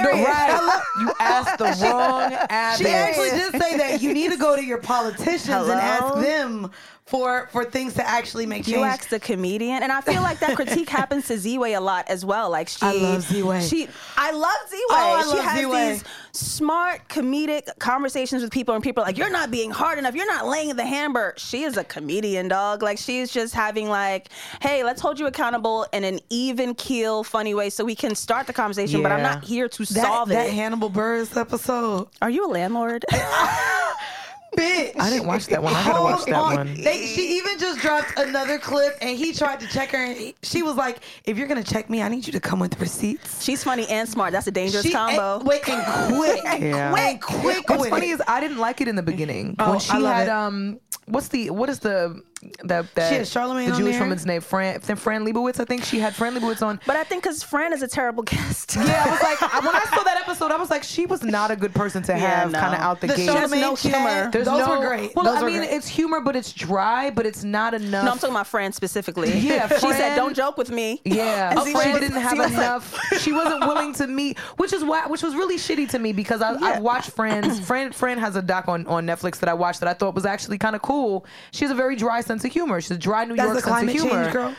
No, 0.01 0.09
right. 0.11 0.83
you 1.01 1.13
asked 1.21 1.59
the 1.59 1.65
wrong 1.85 2.33
Abbott. 2.33 2.87
She 2.87 2.91
actually 2.93 3.31
did 3.31 3.53
say 3.61 3.77
that 3.77 4.01
you 4.01 4.15
need 4.15 4.33
to 4.33 4.39
go 4.39 4.57
to 4.57 4.65
your 4.65 4.79
politicians 4.79 5.69
and 5.69 5.79
ask 5.79 6.15
them 6.15 6.71
for 7.07 7.49
for 7.53 7.65
things 7.65 7.95
to 7.95 8.09
actually 8.09 8.47
make 8.47 8.65
change. 8.65 8.77
You 8.77 8.85
asked 8.85 9.11
the 9.11 9.21
comedian, 9.21 9.83
and 9.83 9.91
I 9.91 10.01
feel 10.01 10.23
like 10.23 10.39
that 10.39 10.57
critique 10.57 10.89
happens 11.01 11.27
to 11.29 11.35
Ziwe 11.35 11.77
a 11.77 11.81
lot 11.81 12.09
as 12.09 12.25
well. 12.25 12.49
Like 12.51 12.69
she, 12.69 12.79
I 12.83 12.93
love 12.93 13.23
Ziwe. 13.25 13.69
She, 13.69 13.89
I 14.17 14.31
love 14.31 14.57
Ziwe. 14.71 14.81
Oh, 14.91 15.17
I 15.19 15.23
she 15.23 15.29
love 15.29 15.45
has 15.45 15.59
Ziwe. 15.61 15.93
these 15.93 16.05
smart 16.33 17.09
comedic 17.09 17.79
conversations 17.79 18.43
with 18.43 18.53
people, 18.53 18.75
and 18.75 18.83
people 18.85 19.03
are 19.03 19.07
like, 19.07 19.19
"You're 19.19 19.31
not 19.31 19.51
being 19.51 19.71
hard 19.71 19.99
enough. 19.99 20.15
You're 20.15 20.27
not 20.27 20.47
laying 20.47 20.77
the 20.77 20.87
hammer." 20.87 21.35
She 21.37 21.65
is 21.65 21.77
a 21.77 21.85
comedian, 21.85 22.49
dog. 22.49 22.83
Like 22.83 22.99
she's 22.99 23.33
just 23.33 23.53
having 23.53 23.89
like, 23.89 24.29
"Hey, 24.61 24.85
let's 24.85 25.01
hold 25.01 25.19
you 25.19 25.27
accountable 25.27 25.87
in 25.93 26.05
an 26.05 26.21
even 26.31 26.75
keel, 26.75 27.25
funny 27.25 27.53
way, 27.53 27.69
so 27.69 27.85
we 27.85 27.97
can 27.97 28.15
start 28.15 28.47
the 28.47 28.53
conversation." 28.53 29.03
But 29.03 29.13
I'm 29.13 29.23
not 29.23 29.45
here 29.45 29.69
to 29.69 29.79
that, 29.85 30.03
solve 30.05 30.29
that 30.29 30.47
it. 30.47 30.55
Hannibal 30.55 30.89
Buress 30.89 31.37
episode. 31.37 32.09
are 32.23 32.31
you 32.31 32.47
a 32.47 32.51
landlord? 32.51 33.05
Bitch. 34.57 34.93
I 34.99 35.09
didn't 35.11 35.27
watch 35.27 35.47
that 35.47 35.63
one. 35.63 35.73
I 35.75 35.85
gotta 35.85 36.03
watch 36.03 36.25
that 36.27 36.35
on. 36.35 36.55
one. 36.57 36.75
They, 36.75 37.07
she 37.07 37.37
even 37.39 37.59
just 37.59 37.81
dropped 37.81 38.19
another 38.19 38.59
clip 38.59 38.99
and 39.01 39.17
he 39.17 39.33
tried 39.33 39.61
to 39.61 39.67
check 39.69 39.91
her 39.91 39.99
and 40.05 40.17
he- 40.17 40.35
she 40.43 40.63
was 40.63 40.77
like, 40.77 40.99
if 41.25 41.39
you're 41.39 41.49
going 41.49 41.63
to 41.63 41.69
check 41.73 41.89
me, 41.89 42.03
I 42.03 42.09
need 42.09 42.27
you 42.27 42.33
to 42.35 42.41
come 42.41 42.59
with 42.59 42.79
receipts. 42.81 43.43
She's 43.43 43.65
funny 43.65 43.87
and 43.89 44.07
smart. 44.09 44.33
That's 44.33 44.47
a 44.47 44.51
dangerous 44.51 44.85
She, 44.85 44.93
combo. 44.93 45.39
and, 45.39 45.47
wait, 45.49 45.67
and 45.69 46.15
quick. 46.17 46.41
Yeah. 46.63 46.95
And 46.95 47.21
quick 47.21 47.69
What's 47.69 47.81
with 47.83 47.91
funny 47.91 48.11
it. 48.11 48.15
is 48.15 48.23
I 48.29 48.41
didn't 48.41 48.59
like 48.59 48.81
it 48.83 48.89
in 48.89 48.97
the 48.97 49.03
beginning 49.03 49.57
Oh, 49.59 49.67
when 49.69 49.77
I 49.77 49.79
she 49.79 49.99
love 49.99 50.15
had 50.15 50.27
it. 50.29 50.31
um 50.31 50.81
what's 51.07 51.29
the 51.29 51.51
what 51.51 51.69
is 51.69 51.79
the 51.81 52.23
that 52.65 52.93
that 52.95 53.09
She 53.09 53.15
had 53.17 53.25
Charlamagne 53.27 53.71
the 53.71 53.77
Jewish 53.77 53.93
there? 53.93 54.01
woman's 54.03 54.27
name 54.27 54.41
Fran 54.41 54.81
Fran 54.81 55.25
Lebowitz 55.25 55.61
I 55.61 55.65
think 55.65 55.85
she 55.85 55.99
had 56.01 56.15
Fran 56.15 56.35
Lebowitz 56.35 56.65
on. 56.67 56.81
But 56.87 56.97
I 56.97 57.05
think 57.05 57.23
because 57.23 57.43
Fran 57.43 57.73
is 57.73 57.83
a 57.83 57.89
terrible 57.89 58.23
guest. 58.23 58.77
Yeah, 58.83 59.05
I 59.07 59.11
was 59.11 59.23
like 59.23 59.41
when 59.65 59.75
I 59.77 59.85
saw 59.95 60.03
that 60.03 60.19
episode, 60.27 60.51
I 60.51 60.57
was 60.57 60.71
like, 60.71 60.83
she 60.83 61.07
was 61.07 61.23
not 61.23 61.51
a 61.51 61.57
good 61.57 61.73
person 61.75 62.03
to 62.05 62.13
Yeah, 62.13 62.19
have 62.19 62.51
no. 62.53 62.59
kind 62.59 62.75
of 62.75 62.81
out 62.81 63.01
the, 63.01 63.07
The 63.09 63.15
gate. 63.17 63.29
Charlamagne 63.29 63.61
no 63.61 63.75
humor. 63.77 64.31
There's 64.33 64.47
those 64.47 64.67
no, 64.67 64.79
were 64.81 64.87
great. 64.87 65.15
Well, 65.15 65.25
those 65.25 65.43
I 65.43 65.47
mean, 65.47 65.59
great. 65.59 65.71
it's 65.71 65.87
humor, 65.89 66.21
but 66.21 66.35
it's 66.37 66.53
dry, 66.53 67.11
but 67.11 67.27
it's 67.27 67.45
not 67.45 67.75
enough. 67.75 68.05
No, 68.05 68.11
I'm 68.13 68.19
talking 68.19 68.35
about 68.35 68.47
Fran 68.47 68.73
specifically. 68.73 69.31
Yeah, 69.43 69.69
she 69.69 69.93
said, 69.93 70.17
"Don't 70.17 70.35
joke 70.35 70.57
with 70.57 70.71
me." 70.71 71.01
Yeah, 71.05 71.51
And 71.51 71.59
oh, 71.59 71.65
Fran 71.65 71.93
was- 71.93 72.01
didn't 72.01 72.21
have 72.21 72.33
Ziwe 72.33 72.39
like- 72.39 72.53
enough. 72.53 72.99
she 73.21 73.33
wasn't 73.33 73.61
willing 73.67 73.93
to 73.95 74.07
meet, 74.07 74.39
which 74.57 74.73
is 74.73 74.83
why, 74.85 75.07
which 75.07 75.23
was 75.23 75.35
really 75.35 75.57
shitty 75.59 75.89
to 75.91 75.99
me 75.99 76.13
because 76.13 76.41
I, 76.43 76.55
I've 76.55 76.83
watched 76.83 77.11
Fran's. 77.11 77.61
Fran, 77.61 77.93
Fran 77.93 78.19
has 78.19 78.37
a 78.37 78.43
doc 78.43 78.69
on, 78.69 78.87
on 78.87 79.07
Netflix 79.07 79.39
that 79.41 79.49
I 79.49 79.55
watched 79.55 79.81
that 79.81 79.89
I 79.89 79.95
thought 79.95 80.15
was 80.15 80.25
actually 80.27 80.59
kind 80.59 80.75
of 80.77 80.83
cool. 80.83 81.25
She 81.53 81.65
has 81.65 81.71
a 81.71 81.75
very 81.75 81.97
dry 81.97 82.21
sense 82.33 82.45
of 82.45 82.53
humor. 82.53 82.81
She's 82.81 82.91
a 82.93 82.99
dry 82.99 83.25
New 83.25 83.37
That's 83.37 83.47
York 83.47 83.57
the 83.57 83.63
sense 83.63 83.73
climate 83.73 83.95
of 83.97 84.03
humor. 84.03 84.23
change 84.25 84.33
girl? 84.33 84.55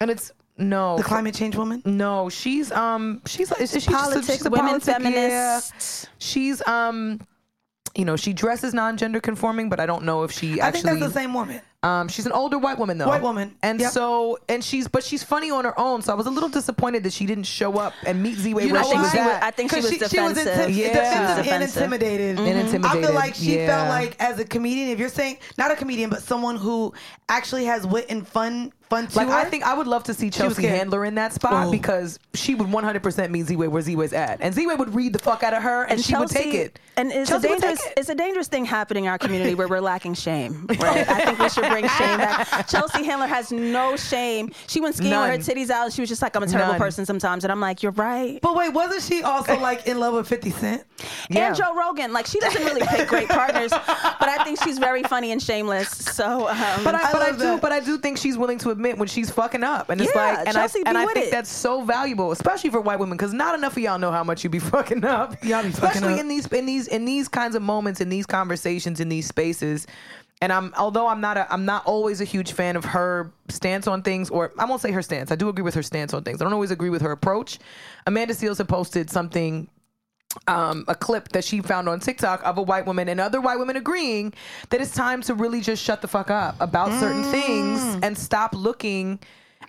And 0.00 0.10
it's 0.10 0.32
no 0.56 0.96
The 0.96 1.02
climate 1.04 1.34
change 1.34 1.54
woman? 1.56 1.82
No, 1.84 2.28
she's 2.28 2.72
um 2.72 3.22
she's 3.26 3.50
is, 3.52 3.74
is 3.74 3.82
she 3.84 3.88
just 3.88 3.88
a- 3.88 3.92
Politics, 3.92 4.26
she's 4.38 4.46
a 4.46 4.50
women 4.50 4.80
politic- 4.80 4.88
yeah. 4.88 4.98
feminists. 4.98 6.06
She's 6.18 6.66
um. 6.66 7.20
You 7.94 8.04
know, 8.04 8.16
she 8.16 8.32
dresses 8.32 8.74
non-gender 8.74 9.18
conforming, 9.20 9.68
but 9.70 9.80
I 9.80 9.86
don't 9.86 10.04
know 10.04 10.22
if 10.22 10.30
she 10.30 10.60
I 10.60 10.70
think 10.70 10.84
actually. 10.84 11.00
that's 11.00 11.12
the 11.14 11.20
same 11.20 11.34
woman. 11.34 11.60
Um, 11.84 12.08
she's 12.08 12.26
an 12.26 12.32
older 12.32 12.58
white 12.58 12.76
woman 12.76 12.98
though. 12.98 13.06
White 13.06 13.22
woman. 13.22 13.54
and 13.62 13.78
Yep. 13.80 13.92
so 13.92 14.38
and 14.48 14.64
she's 14.64 14.88
but 14.88 15.04
she's 15.04 15.22
funny 15.22 15.52
on 15.52 15.64
her 15.64 15.78
own. 15.78 16.02
So 16.02 16.12
I 16.12 16.16
was 16.16 16.26
a 16.26 16.30
little 16.30 16.48
disappointed 16.48 17.04
that 17.04 17.12
she 17.12 17.24
didn't 17.24 17.44
show 17.44 17.78
up 17.78 17.92
and 18.04 18.20
meet 18.20 18.36
Ziwe 18.36 18.48
You 18.48 18.54
where 18.56 18.68
know 18.68 18.82
she 18.82 18.94
why? 18.96 19.02
was 19.02 19.10
She 19.12 19.18
was- 19.18 19.26
at. 19.28 19.42
I 19.44 19.50
think 19.52 19.70
she 19.70 19.76
'Cause 19.76 19.84
was 19.84 20.10
she 20.10 20.20
was 20.20 20.34
defensive. 20.34 20.70
Yeah. 20.70 20.88
defensive 20.88 21.12
She 21.12 21.20
was 21.20 21.28
and 21.30 21.44
defensive. 21.44 21.82
intimidated. 21.84 22.38
And 22.40 22.84
I 22.86 23.00
feel 23.00 23.12
like 23.12 23.34
she 23.36 23.58
yeah. 23.58 23.66
felt 23.68 23.88
like 23.90 24.16
as 24.18 24.40
a 24.40 24.44
comedian, 24.44 24.88
if 24.88 24.98
you're 24.98 25.08
saying 25.08 25.38
not 25.56 25.70
a 25.70 25.76
comedian, 25.76 26.10
but 26.10 26.20
someone 26.22 26.56
who 26.56 26.92
actually 27.28 27.66
has 27.66 27.86
wit 27.86 28.06
and 28.10 28.26
fun, 28.26 28.72
fun 28.90 29.06
to 29.08 29.16
like 29.16 29.28
her. 29.28 29.34
I 29.34 29.44
think 29.44 29.64
I 29.64 29.74
would 29.74 29.86
love 29.86 30.04
to 30.04 30.14
see 30.14 30.30
Chelsea 30.30 30.62
scared. 30.62 30.76
Handler 30.78 31.04
in 31.04 31.14
that 31.16 31.32
spot 31.32 31.66
Oh. 31.68 31.70
because 31.70 32.18
she 32.34 32.54
would 32.54 32.68
100% 32.68 33.30
meet 33.30 33.46
Ziwe 33.46 33.68
where 33.68 33.82
Ziwe's 33.82 34.12
at, 34.12 34.38
and 34.40 34.54
Ziwe 34.54 34.78
would 34.78 34.94
read 34.94 35.12
the 35.12 35.18
fuck 35.18 35.42
out 35.42 35.54
of 35.54 35.62
her, 35.62 35.84
and, 35.84 36.00
she 36.00 36.14
would 36.16 36.28
take 36.28 36.54
it. 36.54 36.78
And 36.96 37.12
it's 37.12 37.28
Chelsea 37.30 37.46
a 37.46 37.50
would 37.50 37.60
take 37.60 37.68
dangerous, 37.70 37.86
it. 37.86 37.92
it's 37.98 38.08
a 38.08 38.14
dangerous 38.14 38.48
thing 38.48 38.64
happening 38.64 39.04
in 39.04 39.10
our 39.10 39.18
community 39.18 39.54
where 39.54 39.68
we're 39.68 39.80
lacking 39.80 40.14
shame. 40.14 40.66
Right? 40.78 41.08
I 41.08 41.24
think 41.24 41.38
we 41.38 41.48
should 41.48 41.68
bring 41.68 41.86
shame 41.88 42.18
back. 42.18 42.68
Chelsea 42.68 43.04
Handler 43.04 43.26
has 43.26 43.50
no 43.52 43.96
shame. 43.96 44.52
She 44.68 44.80
went 44.80 44.94
skiing 44.96 45.10
None. 45.10 45.30
with 45.30 45.46
her 45.46 45.52
titties 45.54 45.70
out, 45.70 45.84
and 45.86 45.92
she 45.92 46.00
was 46.00 46.08
just 46.08 46.22
like, 46.22 46.34
"I'm 46.36 46.42
a 46.42 46.46
terrible 46.46 46.72
None. 46.74 46.80
person 46.80 47.04
sometimes," 47.06 47.44
and 47.44 47.50
I'm 47.52 47.60
like, 47.60 47.82
"You're 47.82 47.92
right." 47.92 48.38
But 48.40 48.54
wait, 48.56 48.72
wasn't 48.72 49.02
she 49.02 49.22
also 49.22 49.58
like 49.60 49.86
in 49.86 49.98
love 50.00 50.14
with 50.14 50.28
50 50.28 50.50
Cent? 50.50 50.84
Yeah. 51.30 51.48
And 51.48 51.56
Joe 51.56 51.74
Rogan, 51.74 52.12
like 52.12 52.26
she 52.26 52.38
doesn't 52.40 52.64
really 52.64 52.82
pick 52.86 53.08
great 53.08 53.28
partners, 53.28 53.70
but 53.70 54.28
I 54.28 54.42
think 54.44 54.62
she's 54.62 54.78
very 54.78 55.02
funny 55.02 55.32
and 55.32 55.42
shameless. 55.42 55.88
So, 55.88 56.48
um, 56.48 56.84
But 56.84 56.94
I, 56.94 57.08
I 57.08 57.12
but 57.12 57.22
I 57.22 57.30
love 57.30 57.38
do, 57.38 57.44
that. 57.44 57.60
but 57.62 57.72
I 57.72 57.80
do 57.80 57.98
think 57.98 58.18
she's 58.18 58.36
willing 58.38 58.58
to 58.58 58.70
admit 58.78 58.96
when 58.96 59.08
she's 59.08 59.30
fucking 59.30 59.64
up, 59.64 59.90
and 59.90 60.00
it's 60.00 60.10
Yeah, 60.14 60.20
like, 60.22 60.38
and 60.46 60.54
Chelsea 60.54 60.80
I 60.86 60.88
and 60.88 60.98
I 60.98 61.06
think 61.06 61.26
it. 61.26 61.30
that's 61.30 61.50
so 61.50 61.82
valuable, 61.82 62.30
especially 62.30 62.70
for 62.70 62.80
white 62.80 62.98
women, 62.98 63.16
because 63.18 63.32
not 63.34 63.54
enough 63.56 63.72
of 63.76 63.82
y'all 63.82 63.98
know 63.98 64.12
how 64.12 64.22
much 64.24 64.44
you 64.44 64.50
be 64.50 64.58
fucking 64.74 65.04
up. 65.04 65.32
Y'all 65.44 65.62
be 65.62 65.70
fucking 65.70 65.88
especially 65.98 66.14
up. 66.14 66.20
in 66.20 66.28
these 66.28 66.46
in 66.46 66.66
these 66.66 66.86
in 66.88 67.04
these 67.04 67.28
kinds 67.28 67.54
of 67.54 67.62
moments, 67.62 68.00
in 68.00 68.08
these 68.08 68.26
conversations, 68.26 69.00
in 69.00 69.08
these 69.08 69.26
spaces. 69.26 69.86
And 70.40 70.52
I'm 70.52 70.72
although 70.78 71.08
I'm 71.08 71.20
not 71.20 71.36
a 71.36 71.52
I'm 71.52 71.64
not 71.64 71.84
always 71.84 72.20
a 72.20 72.24
huge 72.24 72.52
fan 72.52 72.76
of 72.76 72.84
her 72.84 73.32
stance 73.48 73.88
on 73.88 74.02
things, 74.02 74.30
or 74.30 74.52
I 74.58 74.64
won't 74.66 74.80
say 74.80 74.92
her 74.92 75.02
stance. 75.02 75.32
I 75.32 75.34
do 75.34 75.48
agree 75.48 75.64
with 75.64 75.74
her 75.74 75.82
stance 75.82 76.14
on 76.14 76.22
things. 76.22 76.40
I 76.40 76.44
don't 76.44 76.52
always 76.52 76.70
agree 76.70 76.90
with 76.90 77.02
her 77.02 77.10
approach. 77.10 77.58
Amanda 78.06 78.34
Seales 78.34 78.58
had 78.58 78.68
posted 78.68 79.10
something 79.10 79.68
um, 80.46 80.84
a 80.88 80.94
clip 80.94 81.28
that 81.30 81.44
she 81.44 81.60
found 81.60 81.88
on 81.88 82.00
TikTok 82.00 82.42
of 82.44 82.58
a 82.58 82.62
white 82.62 82.86
woman 82.86 83.08
and 83.08 83.20
other 83.20 83.40
white 83.40 83.58
women 83.58 83.76
agreeing 83.76 84.34
that 84.70 84.80
it's 84.80 84.94
time 84.94 85.22
to 85.22 85.34
really 85.34 85.60
just 85.60 85.82
shut 85.82 86.02
the 86.02 86.08
fuck 86.08 86.30
up 86.30 86.56
about 86.60 86.90
certain 87.00 87.24
things 87.24 87.80
and 88.02 88.16
stop 88.16 88.54
looking 88.54 89.18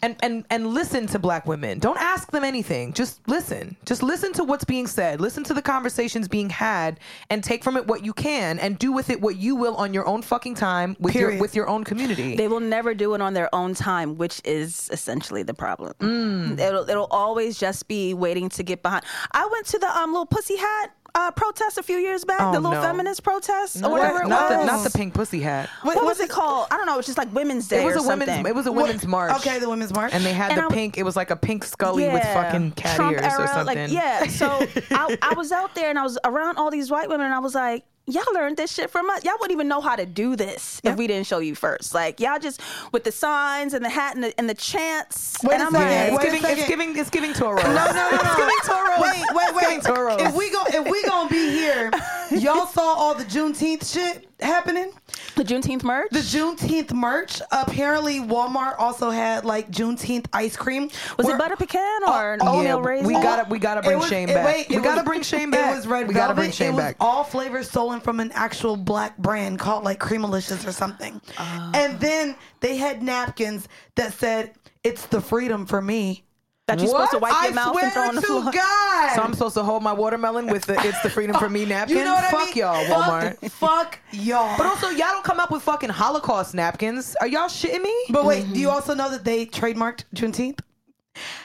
and, 0.02 0.16
and 0.22 0.46
and 0.50 0.68
listen 0.68 1.08
to 1.08 1.20
black 1.20 1.46
women. 1.46 1.80
Don't 1.80 2.00
ask 2.00 2.32
them 2.32 2.44
anything. 2.44 2.94
Just 2.94 3.28
listen. 3.28 3.76
Just 3.86 4.04
listen 4.04 4.34
to 4.34 4.44
what's 4.44 4.64
being 4.64 4.88
said. 4.88 5.22
Listen 5.22 5.44
to 5.46 5.54
the 5.54 5.62
conversations 5.62 6.28
being 6.28 6.50
had 6.50 7.00
and 7.30 7.44
take 7.44 7.64
from 7.64 7.78
it 7.78 7.88
what 7.88 8.04
you 8.06 8.14
can 8.14 8.60
and 8.60 8.78
do 8.78 8.92
with 8.92 9.10
it 9.10 9.22
what 9.22 9.38
you 9.38 9.56
will 9.56 9.76
on 9.76 9.94
your 9.94 10.08
own 10.08 10.22
fucking 10.22 10.56
time 10.56 10.96
with 11.00 11.16
your 11.16 11.38
with 11.38 11.56
your 11.56 11.68
own 11.68 11.84
community. 11.84 12.36
They 12.36 12.48
will 12.48 12.60
never 12.60 12.94
do 12.94 13.14
it 13.14 13.22
on 13.22 13.34
their 13.34 13.54
own 13.54 13.74
time, 13.74 14.18
which 14.18 14.42
is 14.46 14.90
essentially 14.92 15.44
the 15.44 15.54
problem. 15.54 15.94
Mm. 16.00 16.60
It'll 16.60 16.90
it'll 16.90 17.08
always 17.12 17.60
just 17.60 17.88
be 17.88 18.14
waiting 18.14 18.50
to 18.50 18.64
get 18.64 18.84
behind. 18.84 19.06
I 19.32 19.48
went 19.52 19.66
to 19.68 19.80
the 19.80 19.98
um 19.98 20.12
little 20.12 20.26
pussy 20.26 20.58
hat 20.58 20.92
uh, 21.16 21.32
protest 21.32 21.78
a 21.78 21.84
few 21.84 21.98
years 21.98 22.24
back, 22.26 22.40
Oh, 22.42 22.52
the 22.54 22.60
little 22.60 22.76
no. 22.78 22.82
feminist 22.82 23.24
protest 23.24 23.78
or 23.78 23.82
What? 23.84 23.92
whatever 23.92 24.22
it 24.24 24.28
not 24.28 24.50
was. 24.52 24.60
the 24.60 24.66
not 24.66 24.84
the 24.84 24.98
pink 24.98 25.14
pussy 25.14 25.40
hat. 25.42 25.70
what 25.84 26.04
was 26.04 26.20
it 26.20 26.30
called? 26.30 26.68
I 26.72 26.78
don't 26.78 26.86
know. 26.86 26.94
It 26.94 26.98
was 26.98 27.06
just 27.06 27.18
like 27.18 27.34
Women's 27.34 27.68
Day 27.68 27.84
It 27.84 27.86
was 27.86 27.96
or 27.96 28.00
a 28.06 28.08
women's 28.08 28.48
it 28.48 28.56
was 28.56 28.68
a 28.68 28.72
women's 28.72 29.06
march. 29.08 29.34
Okay, 29.38 29.60
the 29.60 29.70
women's 29.70 29.94
march. 29.94 30.14
and 30.14 30.24
they 30.26 30.34
had 30.34 30.52
And 30.52 30.58
the 30.60 30.64
I'm- 30.64 30.72
pink. 30.72 30.98
It 30.98 31.04
was 31.04 31.16
like 31.16 31.30
a 31.32 31.36
pink 31.36 31.64
scully 31.64 32.08
with 32.08 32.24
fucking 32.24 32.72
cat 32.72 32.96
Trump 32.96 33.14
ears 33.14 33.22
era, 33.34 33.44
or 33.44 33.48
something. 33.48 33.78
Like, 33.78 33.92
yeah. 33.92 34.26
So 34.28 34.48
I, 34.92 35.18
I 35.22 35.34
was 35.38 35.52
out 35.52 35.76
there 35.76 35.90
and 35.90 35.98
I 36.00 36.04
was 36.04 36.18
around 36.24 36.58
all 36.58 36.72
these 36.72 36.90
white 36.92 37.10
women 37.10 37.26
and 37.26 37.34
I 37.36 37.40
was 37.40 37.56
like, 37.56 37.86
y'all 38.10 38.24
learned 38.34 38.58
this 38.58 38.72
shit 38.74 38.90
from 38.90 39.10
us. 39.10 39.24
Y'all 39.24 39.34
wouldn't 39.40 39.52
even 39.56 39.68
know 39.68 39.82
how 39.82 39.96
to 39.96 40.06
do 40.06 40.36
this 40.36 40.82
if 40.84 40.96
we 40.98 41.08
didn't 41.08 41.28
show 41.28 41.40
you 41.40 41.56
first. 41.56 41.94
Like 41.94 42.20
y'all 42.20 42.40
just 42.40 42.62
with 42.92 43.04
the 43.04 43.12
signs 43.12 43.74
and 43.74 43.84
the 43.84 43.90
hat 43.90 44.16
and 44.16 44.24
the, 44.24 44.38
and 44.40 44.50
the 44.50 44.54
chants. 44.56 45.38
Wait 45.44 45.54
and 45.56 45.64
I'm 45.64 45.72
second. 45.72 46.16
Like, 46.16 46.26
it's 46.26 46.34
giving, 46.42 46.58
it's 46.58 46.68
giving, 46.68 46.98
it's 46.98 47.10
giving 47.10 47.34
Toro. 47.34 47.62
No, 47.62 47.68
no, 47.74 47.74
no, 47.94 48.10
It's 48.12 48.24
no. 48.24 48.36
giving 48.38 48.56
Toro. 48.64 49.02
Wait, 49.02 49.24
wait, 49.34 49.56
wait. 49.56 49.78
It's 49.78 49.86
Toros. 49.88 50.22
If 50.22 50.36
we 50.36 50.50
go, 50.52 50.64
if 50.68 50.90
we 50.90 51.04
gonna 51.06 51.30
be 51.30 51.50
here, 51.52 51.92
y'all 52.32 52.66
saw 52.68 52.82
all 52.96 53.14
the 53.16 53.26
Juneteenth 53.26 53.92
shit 53.94 54.26
happening. 54.42 54.92
the 55.36 55.44
Juneteenth 55.44 55.84
merch. 55.84 56.08
The 56.12 56.20
Juneteenth 56.20 56.94
merch. 56.94 57.42
Apparently, 57.52 58.20
Walmart 58.20 58.76
also 58.80 59.10
had 59.10 59.44
like 59.46 59.70
Juneteenth 59.70 60.28
ice 60.34 60.56
cream. 60.56 60.90
was 61.18 61.26
Where- 61.28 61.36
it 61.36 61.40
butter 61.40 61.56
pecan 61.58 62.04
or 62.08 62.38
Oh, 62.42 62.58
oatmeal 62.60 62.64
yeah, 62.64 62.88
raisin? 62.88 63.08
we 63.08 63.14
gotta- 63.14 63.50
we 63.50 63.60
gotta 63.60 63.82
bring 63.82 64.00
was- 64.00 64.08
Shane 64.10 64.30
it- 64.30 64.34
back. 64.36 64.46
wait, 64.46 64.70
We 64.70 64.78
gotta 64.78 64.96
was- 65.02 65.04
bring 65.06 65.22
Shane 65.24 65.52
back. 65.52 65.74
It 65.74 65.76
was 65.76 65.88
red 65.88 66.08
We 66.08 66.14
gotta 66.14 66.28
velvet. 66.34 66.36
bring 66.38 66.52
Shane 66.52 66.74
it 66.74 66.78
back. 66.78 66.96
all 67.02 67.24
flavors 67.26 67.70
stolen 67.70 67.99
from 68.00 68.20
an 68.20 68.32
actual 68.34 68.76
black 68.78 69.18
brand 69.18 69.60
called 69.60 69.84
like 69.84 70.00
Creamalicious 70.00 70.68
or 70.68 70.72
something. 70.72 71.22
Ah. 71.38 71.72
and 71.74 72.00
then 72.00 72.36
they 72.60 72.78
had 72.78 73.02
napkins 73.04 73.68
that 73.96 74.14
said, 74.14 74.54
"It's 74.84 75.06
the 75.08 75.22
freedom 75.22 75.66
for 75.66 75.82
me." 75.82 76.24
that 76.70 76.80
you're 76.80 76.90
supposed 76.90 77.12
to 77.12 77.20
wipe 77.20 77.34
I 77.34 77.46
your 77.46 77.54
mouth 77.56 77.76
and 77.82 77.92
throw 77.92 78.08
on 78.08 78.16
the 78.16 78.22
floor. 78.22 78.44
God. 78.52 79.16
So 79.16 79.22
I'm 79.22 79.34
supposed 79.34 79.56
to 79.56 79.64
hold 79.64 79.84
my 79.84 79.94
watermelon 79.94 80.48
with 80.48 80.66
the 80.66 80.80
"It's 80.88 81.02
the 81.02 81.10
freedom 81.10 81.36
for 81.38 81.50
me" 81.50 81.66
napkin. 81.74 81.98
You 81.98 82.04
know 82.04 82.14
what 82.14 82.26
Fuck 82.26 82.42
I 82.42 82.46
mean? 82.46 82.54
y'all, 82.56 82.86
Walmart. 82.86 83.52
Fuck 83.52 84.00
y'all. 84.12 84.58
But 84.58 84.68
also, 84.68 84.90
y'all 84.90 85.12
don't 85.12 85.24
come 85.24 85.40
up 85.40 85.52
with 85.52 85.64
fucking 85.64 85.90
Holocaust 85.90 86.54
napkins. 86.54 87.16
Are 87.22 87.28
y'all 87.28 87.48
shitting 87.50 87.82
me? 87.82 87.96
But 88.10 88.26
wait, 88.26 88.52
do 88.54 88.60
you 88.60 88.70
also 88.70 88.94
know 88.94 89.10
that 89.10 89.26
they 89.26 89.46
trademarked 89.46 90.04
Juneteenth? 90.16 90.60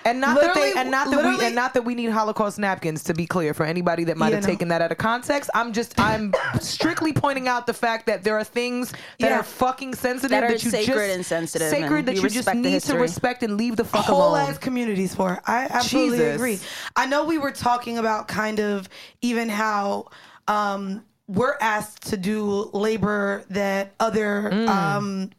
And 0.05 0.21
not 0.21 0.39
that 0.41 0.55
they, 0.55 0.73
and 0.77 0.91
not 0.91 1.11
that 1.11 1.25
we, 1.25 1.47
and 1.47 1.55
not 1.55 1.73
that 1.75 1.83
we 1.83 1.95
need 1.95 2.11
Holocaust 2.11 2.59
napkins. 2.59 3.03
To 3.05 3.15
be 3.15 3.27
clear, 3.27 3.55
for 3.55 3.65
anybody 3.65 4.05
that 4.05 4.17
might 4.17 4.29
Yeah, 4.29 4.35
have 4.37 4.45
no. 4.45 4.49
taken 4.51 4.69
that 4.69 4.83
out 4.83 4.93
of 4.93 4.99
context, 4.99 5.49
I'm 5.55 5.73
just, 5.73 5.99
I'm 5.99 6.33
strictly 6.61 7.13
pointing 7.13 7.49
out 7.49 7.67
the 7.67 7.73
fact 7.73 8.07
that 8.07 8.23
there 8.23 8.37
are 8.37 8.45
things 8.45 8.93
that 8.93 9.31
Yeah. 9.31 9.41
are 9.41 9.43
fucking 9.43 9.95
sensitive 9.95 10.31
That 10.31 10.45
are 10.45 10.53
you 10.53 10.59
sacred 10.59 10.87
just 10.95 11.15
and 11.17 11.27
sensitive, 11.27 11.71
sacred 11.71 12.07
that 12.07 12.17
you 12.17 12.29
just 12.29 12.53
need 12.55 12.83
to 12.83 12.99
respect 12.99 13.43
and 13.43 13.57
leave 13.57 13.77
the 13.77 13.85
fuck 13.85 14.05
whole 14.05 14.29
alone. 14.33 14.51
ass 14.51 14.59
communities 14.59 15.15
for. 15.15 15.41
I 15.47 15.67
absolutely 15.71 16.19
Jesus. 16.19 16.35
agree. 16.37 16.61
I 16.95 17.07
know 17.07 17.25
we 17.25 17.39
were 17.39 17.53
talking 17.53 17.97
about 17.99 18.29
kind 18.29 18.61
of 18.61 18.89
even 19.23 19.49
how 19.49 20.09
um, 20.47 21.03
we're 21.27 21.57
asked 21.63 22.09
to 22.11 22.19
do 22.19 22.69
labor 22.75 23.45
that 23.51 23.93
other 23.99 24.51
Mm. 24.53 24.69
um, 24.69 25.31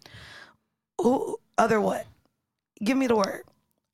who, 0.99 1.37
other 1.59 1.79
what? 1.79 2.05
Give 2.83 2.97
me 2.97 3.05
the 3.07 3.15
word. 3.15 3.43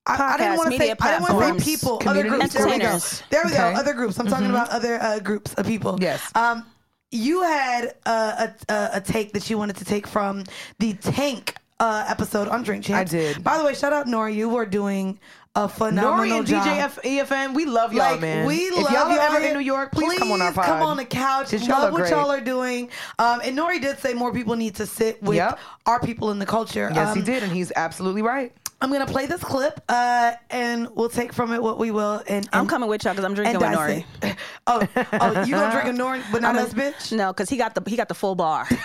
I, 0.05 0.33
I 0.33 0.37
didn't 0.37 0.57
want 0.57 0.71
to 0.71 0.77
say. 0.77 0.79
media 0.79 0.95
I 0.99 1.11
didn't 1.19 1.35
want 1.37 1.57
to 1.57 1.63
say 1.63 1.75
people. 1.75 2.01
Other 2.07 2.23
groups. 2.27 2.53
There 2.53 2.65
we 2.65 2.77
go. 2.79 2.99
There 3.29 3.41
we 3.45 3.49
go. 3.51 3.55
Okay. 3.55 3.57
Mm-hmm. 3.57 3.77
Other 3.77 3.93
groups. 3.93 4.19
I'm 4.19 4.27
talking 4.27 4.49
about 4.49 4.69
other 4.69 4.99
uh, 5.01 5.19
groups 5.19 5.53
of 5.55 5.65
people. 5.67 5.97
Yes. 6.01 6.31
Um, 6.35 6.65
you 7.11 7.43
had 7.43 7.95
uh, 8.05 8.47
a, 8.69 8.73
a 8.73 8.89
a 8.95 9.01
take 9.01 9.33
that 9.33 9.49
you 9.49 9.57
wanted 9.57 9.75
to 9.77 9.85
take 9.85 10.07
from 10.07 10.43
the 10.79 10.93
Tank 10.93 11.55
uh, 11.79 12.05
episode 12.07 12.47
on 12.47 12.63
Drink 12.63 12.83
Champs. 12.85 13.13
I 13.13 13.17
did. 13.17 13.43
By 13.43 13.57
the 13.57 13.63
way, 13.65 13.73
shout 13.75 13.93
out 13.93 14.07
Nora. 14.07 14.31
You 14.31 14.49
were 14.49 14.65
doing 14.65 15.19
a 15.53 15.67
phenomenal 15.67 16.25
Nori 16.25 16.37
and 16.39 16.47
job. 16.47 16.65
DJ 16.65 16.77
F- 16.79 17.01
EFN, 17.03 17.53
we 17.53 17.65
love 17.65 17.91
y'all, 17.91 18.11
like 18.13 18.21
man. 18.21 18.45
we 18.47 18.55
if 18.55 18.73
love 18.83 18.91
y'all 18.93 19.01
are 19.07 19.11
y'all 19.11 19.35
ever 19.35 19.45
in 19.45 19.53
New 19.53 19.59
York, 19.59 19.91
please, 19.91 20.17
come 20.17 20.31
on 20.31 20.41
our 20.41 20.53
pod. 20.53 20.65
come 20.65 20.81
on 20.81 20.95
the 20.95 21.03
couch. 21.03 21.51
'Cause 21.51 21.67
y'all 21.67 21.81
Love 21.81 21.91
what 21.91 21.99
great. 22.03 22.11
y'all 22.11 22.31
are 22.31 22.39
doing. 22.39 22.89
Um, 23.19 23.41
and 23.43 23.57
Nori 23.57 23.81
did 23.81 23.99
say 23.99 24.13
more 24.13 24.31
people 24.33 24.55
need 24.55 24.75
to 24.75 24.85
sit 24.85 25.21
with 25.21 25.35
Yep. 25.35 25.59
our 25.87 25.99
people 25.99 26.31
in 26.31 26.39
the 26.39 26.45
culture. 26.45 26.89
Yes, 26.95 27.13
he 27.13 27.19
Um, 27.19 27.25
did, 27.25 27.43
and 27.43 27.51
he's 27.51 27.73
absolutely 27.75 28.21
right. 28.21 28.53
I'm 28.81 28.91
gonna 28.91 29.05
play 29.05 29.25
this 29.27 29.43
clip, 29.43 29.79
uh, 29.89 30.33
and 30.49 30.87
we'll 30.95 31.09
take 31.09 31.33
from 31.33 31.53
it 31.53 31.61
what 31.61 31.77
we 31.77 31.91
will. 31.91 32.21
And, 32.27 32.47
I'm 32.51 32.61
and- 32.61 32.69
coming 32.69 32.89
with 32.89 33.03
y'all 33.03 33.13
because 33.13 33.25
I'm 33.25 33.33
drinking 33.35 33.59
with 33.59 33.69
Nori. 33.69 34.05
oh, 34.67 34.87
oh, 35.13 35.43
you 35.43 35.53
gonna 35.55 35.71
drink 35.71 35.97
a 35.97 36.01
Nori, 36.01 36.23
but 36.31 36.41
not 36.41 36.55
us, 36.55 36.73
bitch? 36.73 37.15
No, 37.15 37.31
because 37.31 37.49
he 37.49 37.57
got 37.57 37.75
the 37.75 37.83
he 37.89 37.95
got 37.95 38.07
the 38.07 38.15
full 38.15 38.35
bar. 38.35 38.67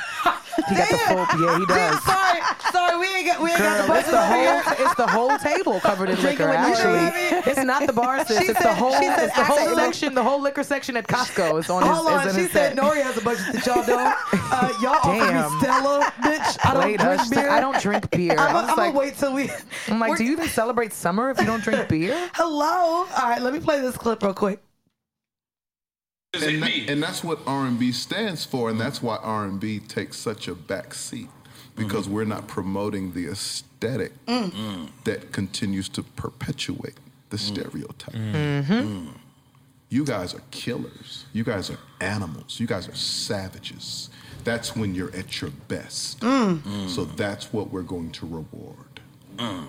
He 0.71 0.75
got 0.75 0.89
the 0.89 0.97
full, 0.97 1.17
yeah, 1.45 1.59
he 1.59 1.67
does. 1.67 2.03
sorry, 2.05 2.41
sorry, 2.73 2.99
we 2.99 3.07
ain't 3.15 3.27
got 3.27 3.43
we 3.43 3.51
ain't 3.51 3.59
got 3.59 3.83
the 3.83 3.87
Girl, 3.89 3.97
it's 3.99 4.11
the 4.11 4.17
over 4.19 4.35
here. 4.35 4.63
whole 4.63 4.87
it's 4.87 4.95
the 4.95 5.07
whole 5.07 5.39
table 5.39 5.81
covered 5.81 6.09
in 6.09 6.17
Drinking 6.17 6.47
liquor. 6.49 6.67
with 6.67 6.79
Nori. 6.79 7.11
Actually, 7.37 7.53
it's 7.53 7.63
not 7.63 7.87
the 7.87 7.93
bar 7.93 8.25
sis. 8.25 8.39
She 8.39 8.45
it's 8.47 8.59
the 8.59 8.63
said- 8.65 8.75
whole 8.75 8.93
she 8.99 9.05
said 9.05 9.27
it's 9.27 9.37
the 9.37 9.45
whole 9.45 9.59
actually- 9.59 9.77
section. 9.85 10.15
The 10.15 10.23
whole 10.23 10.41
liquor 10.41 10.65
section 10.65 10.97
at 10.97 11.07
Costco 11.07 11.61
is 11.61 11.69
on 11.69 11.83
his. 11.83 11.91
Hold 11.93 12.07
on, 12.09 12.21
is 12.21 12.27
on 12.29 12.35
she 12.35 12.41
his 12.45 12.51
said 12.53 12.75
set. 12.75 12.83
Nori 12.83 13.03
has 13.03 13.17
a 13.19 13.21
budget 13.21 13.53
that 13.53 13.67
y'all 13.67 13.85
don't. 13.85 14.17
Uh, 14.51 14.73
y'all 14.81 14.95
offer 14.95 15.31
Damn. 15.31 15.53
me 15.53 15.59
Stella, 15.61 16.13
bitch. 16.23 16.59
I 16.65 16.73
don't 16.73 16.83
Played 16.83 17.01
drink 17.01 17.31
beer. 17.31 17.51
I 17.51 17.61
don't 17.61 17.81
drink 17.83 18.11
beer. 18.11 18.33
I'm, 18.33 18.39
I 18.39 18.49
I'm 18.61 18.67
was 18.67 18.75
gonna 18.77 18.99
wait 18.99 19.17
till 19.19 19.35
we. 19.35 19.51
I'm 19.89 20.01
like, 20.01 20.11
we're- 20.11 20.19
do 20.19 20.25
you 20.25 20.33
even 20.33 20.49
celebrate 20.49 20.93
summer 20.93 21.31
if 21.31 21.39
you 21.39 21.47
don't 21.47 21.63
drink 21.63 21.89
beer? 21.89 22.31
Hello. 22.35 23.07
All 23.11 23.29
right, 23.29 23.41
let 23.41 23.53
me 23.53 23.61
play 23.61 23.81
this 23.81 23.97
clip 23.97 24.23
real 24.23 24.35
quick. 24.35 24.61
and, 26.35 26.63
that- 26.63 26.89
and 26.89 27.03
that's 27.03 27.25
what 27.25 27.41
R&B 27.47 27.93
stands 27.93 28.45
for, 28.45 28.71
and 28.71 28.81
that's 28.81 29.03
why 29.03 29.17
R&B 29.17 29.81
takes 29.81 30.17
such 30.19 30.49
a 30.49 30.55
back 30.55 30.95
seat 30.95 31.29
because 31.77 32.07
mm-hmm. 32.07 32.15
we're 32.15 32.25
not 32.25 32.49
promoting 32.49 33.13
the 33.13 33.29
aesthetic 33.29 34.13
mm. 34.27 34.51
Mm. 34.51 34.89
that 35.05 35.33
continues 35.33 35.89
to 35.91 36.03
perpetuate 36.03 36.95
the 37.31 37.37
mm. 37.37 37.41
stereotype. 37.41 38.15
Mm-hmm. 38.15 39.09
You 39.89 40.05
guys 40.05 40.35
are 40.35 40.43
killers. 40.51 41.27
You 41.33 41.45
guys 41.45 41.71
are 41.71 41.79
animals. 42.01 42.59
You 42.59 42.67
guys 42.67 42.89
are 42.89 42.95
savages. 42.95 44.11
That's 44.43 44.75
when 44.75 44.95
you're 44.95 45.15
at 45.15 45.41
your 45.41 45.51
best. 45.69 46.21
So 46.21 47.05
that's 47.05 47.53
what 47.53 47.71
we're 47.71 47.83
going 47.83 48.11
to 48.13 48.27
reward. 48.27 48.96
Mm. 49.37 49.67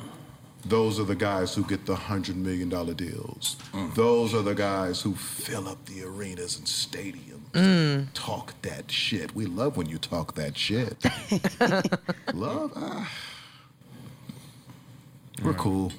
Those 0.65 0.99
are 0.99 1.03
the 1.03 1.15
guys 1.15 1.53
who 1.53 1.63
get 1.63 1.85
the 1.85 1.95
hundred 1.95 2.35
million 2.35 2.69
dollar 2.69 2.93
deals. 2.93 3.57
Mm. 3.73 3.93
Those 3.95 4.33
are 4.33 4.41
the 4.41 4.55
guys 4.55 5.01
who 5.01 5.15
fill 5.15 5.67
up 5.67 5.85
the 5.85 6.03
arenas 6.03 6.57
and 6.57 6.67
stadiums. 6.67 7.51
Mm. 7.53 8.07
Talk 8.13 8.53
that 8.63 8.91
shit. 8.91 9.33
We 9.33 9.45
love 9.45 9.77
when 9.77 9.87
you 9.87 9.97
talk 9.97 10.35
that 10.35 10.57
shit. 10.57 10.97
love? 12.33 12.71
Ah. 12.75 13.11
We're 15.43 15.53
cool. 15.53 15.91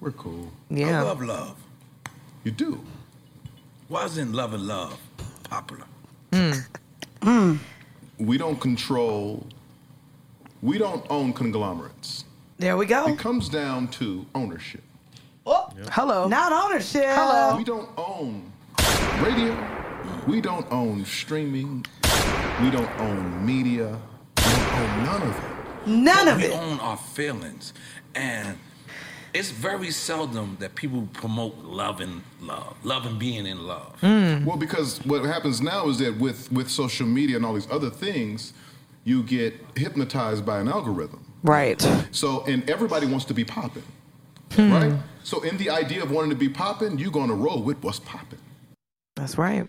We're 0.00 0.12
cool. 0.12 0.50
Yeah. 0.70 1.00
I 1.00 1.02
love 1.02 1.22
love. 1.22 1.56
You 2.44 2.52
do. 2.52 2.80
Why 3.88 4.04
isn't 4.04 4.32
love 4.32 4.54
and 4.54 4.66
love 4.66 4.98
popular? 5.44 5.86
We 8.18 8.38
don't 8.38 8.60
control, 8.60 9.46
we 10.62 10.78
don't 10.78 11.04
own 11.10 11.32
conglomerates. 11.32 12.24
There 12.58 12.76
we 12.76 12.86
go. 12.86 13.06
It 13.08 13.18
comes 13.18 13.48
down 13.48 13.88
to 13.88 14.24
ownership. 14.34 14.82
Oh, 15.46 15.68
Hello. 15.90 16.28
not 16.28 16.52
ownership. 16.52 17.04
Hello. 17.06 17.56
We 17.56 17.64
don't 17.64 17.88
own 17.96 18.50
radio. 19.20 19.56
We 20.26 20.40
don't 20.40 20.70
own 20.72 21.04
streaming. 21.04 21.84
We 22.62 22.70
don't 22.70 22.90
own 23.00 23.44
media. 23.44 23.98
We 24.38 24.42
don't 24.44 24.72
own 24.74 25.04
none 25.04 25.22
of 25.22 25.36
it. 25.36 25.86
None 25.86 26.28
of 26.28 26.36
we 26.38 26.44
it. 26.44 26.50
We 26.50 26.56
own 26.56 26.80
our 26.80 26.96
feelings. 26.96 27.74
And 28.14 28.56
it's 29.34 29.50
very 29.50 29.90
seldom 29.90 30.56
that 30.60 30.76
people 30.76 31.08
promote 31.12 31.58
love 31.58 32.00
and 32.00 32.22
love, 32.40 32.76
love 32.84 33.04
and 33.04 33.18
being 33.18 33.46
in 33.46 33.66
love. 33.66 33.98
Hmm. 34.00 34.44
Well, 34.44 34.56
because 34.56 35.04
what 35.04 35.24
happens 35.24 35.60
now 35.60 35.88
is 35.88 35.98
that 35.98 36.16
with, 36.18 36.50
with 36.52 36.70
social 36.70 37.06
media 37.06 37.36
and 37.36 37.44
all 37.44 37.54
these 37.54 37.70
other 37.70 37.90
things, 37.90 38.54
you 39.02 39.22
get 39.24 39.54
hypnotized 39.76 40.46
by 40.46 40.60
an 40.60 40.68
algorithm. 40.68 41.23
Right. 41.44 41.80
So, 42.10 42.42
and 42.46 42.68
everybody 42.70 43.06
wants 43.06 43.26
to 43.26 43.34
be 43.34 43.44
popping, 43.44 43.82
right? 44.56 44.94
So, 45.22 45.42
in 45.42 45.58
the 45.58 45.68
idea 45.68 46.02
of 46.02 46.10
wanting 46.10 46.30
to 46.30 46.36
be 46.36 46.48
popping, 46.48 46.98
you're 46.98 47.12
going 47.12 47.28
to 47.28 47.34
roll 47.34 47.62
with 47.62 47.82
what's 47.82 48.00
popping. 48.00 48.38
That's 49.14 49.36
right. 49.36 49.68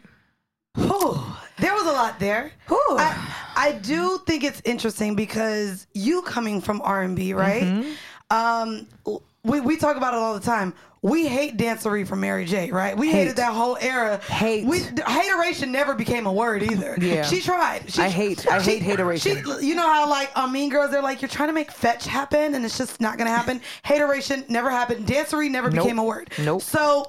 Whew. 0.76 1.20
There 1.60 1.74
was 1.74 1.84
a 1.84 1.92
lot 1.92 2.18
there. 2.20 2.52
Whew. 2.68 2.98
I, 2.98 3.54
I 3.58 3.72
do 3.74 4.20
think 4.26 4.46
it's 4.46 4.62
interesting 4.64 5.16
because 5.16 5.86
you 5.94 6.22
coming 6.22 6.62
from 6.62 6.82
R 6.82 7.04
and 7.04 7.16
B, 7.16 7.34
right? 7.34 7.64
Mm-hmm. 7.64 8.36
Um, 8.36 8.88
we 9.44 9.60
we 9.60 9.76
talk 9.76 9.98
about 9.98 10.14
it 10.14 10.18
all 10.18 10.34
the 10.34 10.40
time. 10.40 10.74
We 11.06 11.28
hate 11.28 11.56
dancery 11.56 12.08
from 12.08 12.22
Mary 12.22 12.46
J, 12.46 12.72
right? 12.72 12.98
We 12.98 13.12
hated 13.12 13.36
that 13.36 13.54
whole 13.54 13.78
era. 13.80 14.20
Hate. 14.28 14.66
We, 14.66 14.80
hateration 15.06 15.72
never 15.72 15.94
became 15.94 16.26
a 16.26 16.34
word 16.34 16.64
either. 16.64 16.98
Yeah. 17.00 17.22
She 17.22 17.42
tried. 17.42 17.84
She, 17.92 18.02
I 18.02 18.10
hate- 18.10 18.48
I 18.48 18.60
hate 18.60 18.82
hateration. 18.82 19.44
She, 19.60 19.68
you 19.68 19.76
know 19.76 19.88
how 19.88 20.10
like 20.10 20.32
on 20.36 20.52
Mean 20.52 20.72
Girls, 20.72 20.90
they're 20.90 21.04
like, 21.04 21.22
you're 21.22 21.30
trying 21.30 21.50
to 21.50 21.54
make 21.54 21.70
fetch 21.72 22.08
happen, 22.08 22.56
and 22.56 22.66
it's 22.66 22.80
just 22.80 23.00
not 23.00 23.20
gonna 23.20 23.30
happen. 23.30 23.62
hateration 23.84 24.46
never 24.50 24.72
happened. 24.72 25.06
Dancery 25.06 25.52
never 25.52 25.70
Nope. 25.70 25.84
became 25.84 26.00
a 26.00 26.04
word. 26.04 26.32
Nope. 26.40 26.64
So, 26.64 27.06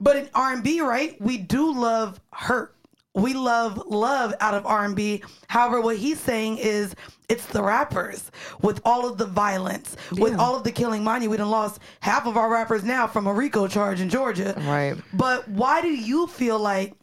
but 0.00 0.16
in 0.16 0.30
R 0.34 0.54
and 0.54 0.64
B, 0.64 0.80
right, 0.80 1.20
we 1.20 1.36
do 1.36 1.74
love 1.74 2.18
hurt. 2.32 2.74
We 3.20 3.34
love 3.34 3.82
love 3.86 4.34
out 4.40 4.54
of 4.54 4.64
R 4.66 4.84
and 4.84 4.94
B. 4.94 5.22
However, 5.48 5.80
what 5.80 5.96
he's 5.96 6.20
saying 6.20 6.58
is 6.58 6.94
it's 7.28 7.46
the 7.46 7.62
rappers 7.62 8.30
with 8.62 8.80
all 8.84 9.08
of 9.08 9.18
the 9.18 9.26
violence, 9.26 9.96
with 10.12 10.38
all 10.38 10.56
of 10.56 10.64
the 10.64 10.72
killing. 10.72 11.04
Mind 11.04 11.22
you, 11.22 11.30
we 11.30 11.36
done 11.36 11.50
lost 11.50 11.80
half 12.00 12.26
of 12.26 12.36
our 12.36 12.50
rappers 12.50 12.84
now 12.84 13.06
from 13.06 13.26
a 13.26 13.32
RICO 13.32 13.68
charge 13.68 14.00
in 14.00 14.08
Georgia. 14.08 14.54
Right. 14.58 14.96
But 15.12 15.48
why 15.48 15.82
do 15.82 15.88
you 15.88 16.26
feel 16.26 16.58
like, 16.58 16.94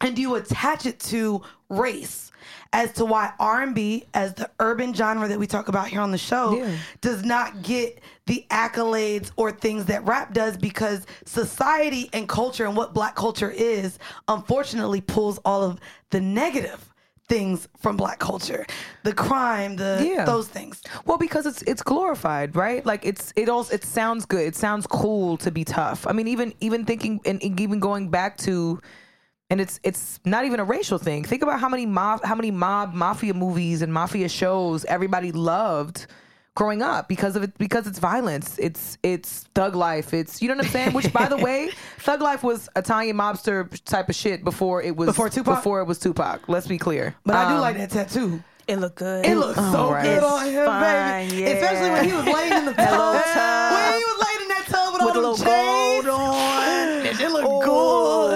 and 0.00 0.16
do 0.16 0.22
you 0.22 0.34
attach 0.34 0.84
it 0.84 1.00
to 1.00 1.42
race? 1.68 2.31
As 2.74 2.90
to 2.92 3.04
why 3.04 3.32
R&B, 3.38 4.04
as 4.14 4.32
the 4.34 4.48
urban 4.58 4.94
genre 4.94 5.28
that 5.28 5.38
we 5.38 5.46
talk 5.46 5.68
about 5.68 5.88
here 5.88 6.00
on 6.00 6.10
the 6.10 6.16
show, 6.18 6.56
Yeah. 6.56 6.76
does 7.02 7.22
not 7.22 7.62
get 7.62 8.00
the 8.26 8.46
accolades 8.50 9.30
or 9.36 9.52
things 9.52 9.84
that 9.86 10.04
rap 10.06 10.32
does 10.32 10.56
because 10.56 11.06
society 11.26 12.08
and 12.12 12.28
culture 12.28 12.64
and 12.64 12.74
what 12.76 12.94
black 12.94 13.14
culture 13.14 13.50
is 13.50 13.98
unfortunately 14.28 15.00
pulls 15.02 15.38
all 15.44 15.62
of 15.62 15.80
the 16.10 16.20
negative 16.20 16.88
things 17.28 17.68
from 17.78 17.96
black 17.96 18.18
culture 18.18 18.66
the 19.04 19.12
crime 19.14 19.76
the 19.76 20.06
Yeah. 20.14 20.24
those 20.24 20.48
things 20.48 20.82
Well, 21.06 21.18
because 21.18 21.46
it's 21.46 21.62
it's 21.62 21.82
glorified, 21.82 22.56
right? 22.56 22.84
Like 22.86 23.04
it's 23.04 23.32
it 23.36 23.48
also 23.48 23.74
it 23.74 23.84
sounds 23.84 24.24
good. 24.26 24.46
It 24.46 24.56
sounds 24.56 24.86
cool 24.86 25.36
to 25.38 25.50
be 25.50 25.64
tough. 25.64 26.06
I 26.06 26.12
mean, 26.12 26.28
even 26.28 26.52
even 26.60 26.84
thinking 26.84 27.20
and 27.24 27.42
even 27.42 27.80
going 27.80 28.08
back 28.10 28.36
to, 28.38 28.80
and 29.52 29.60
it's 29.60 29.78
it's 29.82 30.18
not 30.24 30.44
even 30.46 30.58
a 30.60 30.64
racial 30.64 30.98
thing. 30.98 31.24
Think 31.24 31.42
about 31.42 31.60
how 31.60 31.68
many 31.68 31.84
mob 31.86 32.24
how 32.24 32.34
many 32.34 32.50
mob 32.50 32.94
mafia 32.94 33.34
movies 33.34 33.82
and 33.82 33.92
mafia 33.92 34.28
shows 34.28 34.84
everybody 34.86 35.30
loved 35.30 36.06
growing 36.54 36.82
up 36.82 37.08
because 37.08 37.36
of 37.36 37.42
it 37.42 37.56
because 37.58 37.86
it's 37.86 37.98
violence. 37.98 38.58
It's 38.58 38.96
it's 39.02 39.44
thug 39.54 39.74
life. 39.76 40.14
It's 40.14 40.40
you 40.40 40.48
know 40.48 40.54
what 40.56 40.64
I'm 40.64 40.70
saying. 40.72 40.92
Which 40.94 41.12
by 41.12 41.28
the 41.28 41.36
way, 41.36 41.70
thug 41.98 42.22
life 42.22 42.42
was 42.42 42.68
Italian 42.76 43.16
mobster 43.16 43.68
type 43.84 44.08
of 44.08 44.14
shit 44.14 44.42
before 44.42 44.82
it 44.82 44.96
was 44.96 45.08
Before 45.08 45.28
Tupac? 45.28 45.56
Before 45.56 45.80
it 45.82 45.84
was 45.86 45.98
Tupac. 45.98 46.48
Let's 46.48 46.66
be 46.66 46.78
clear. 46.78 47.14
but 47.26 47.36
i 47.36 47.48
do 47.50 47.54
Um, 47.56 47.60
like 47.60 47.76
that 47.76 47.90
tattoo 47.90 48.42
It 48.68 48.78
looked 48.78 48.96
good. 48.96 49.26
It 49.26 49.36
looks 49.36 49.58
so 49.58 49.90
right. 49.90 50.02
good 50.04 50.16
It's 50.18 50.24
on 50.26 50.46
him, 50.46 50.66
fine, 50.66 51.28
baby. 51.30 51.42
yeah. 51.42 51.48
Especially 51.56 51.90
when 51.90 52.04
he 52.08 52.12
was 52.12 52.24
laying 52.26 52.52
in 52.60 52.64
the 52.70 52.72
tub. 52.88 53.24
tub. 53.36 53.72
When 53.74 53.98
he 54.00 54.04
was 54.10 54.18
laying 54.24 54.42
in 54.44 54.48
that 54.54 54.66
tub 54.74 54.88
with, 54.94 55.02
with 55.02 55.16
a 55.16 55.18
all 55.18 55.30
little 55.32 55.36
chains. 55.36 56.04
gold 56.06 56.06
on. 56.08 56.72
It 57.22 57.30
looked 57.30 57.64
good. 57.66 58.31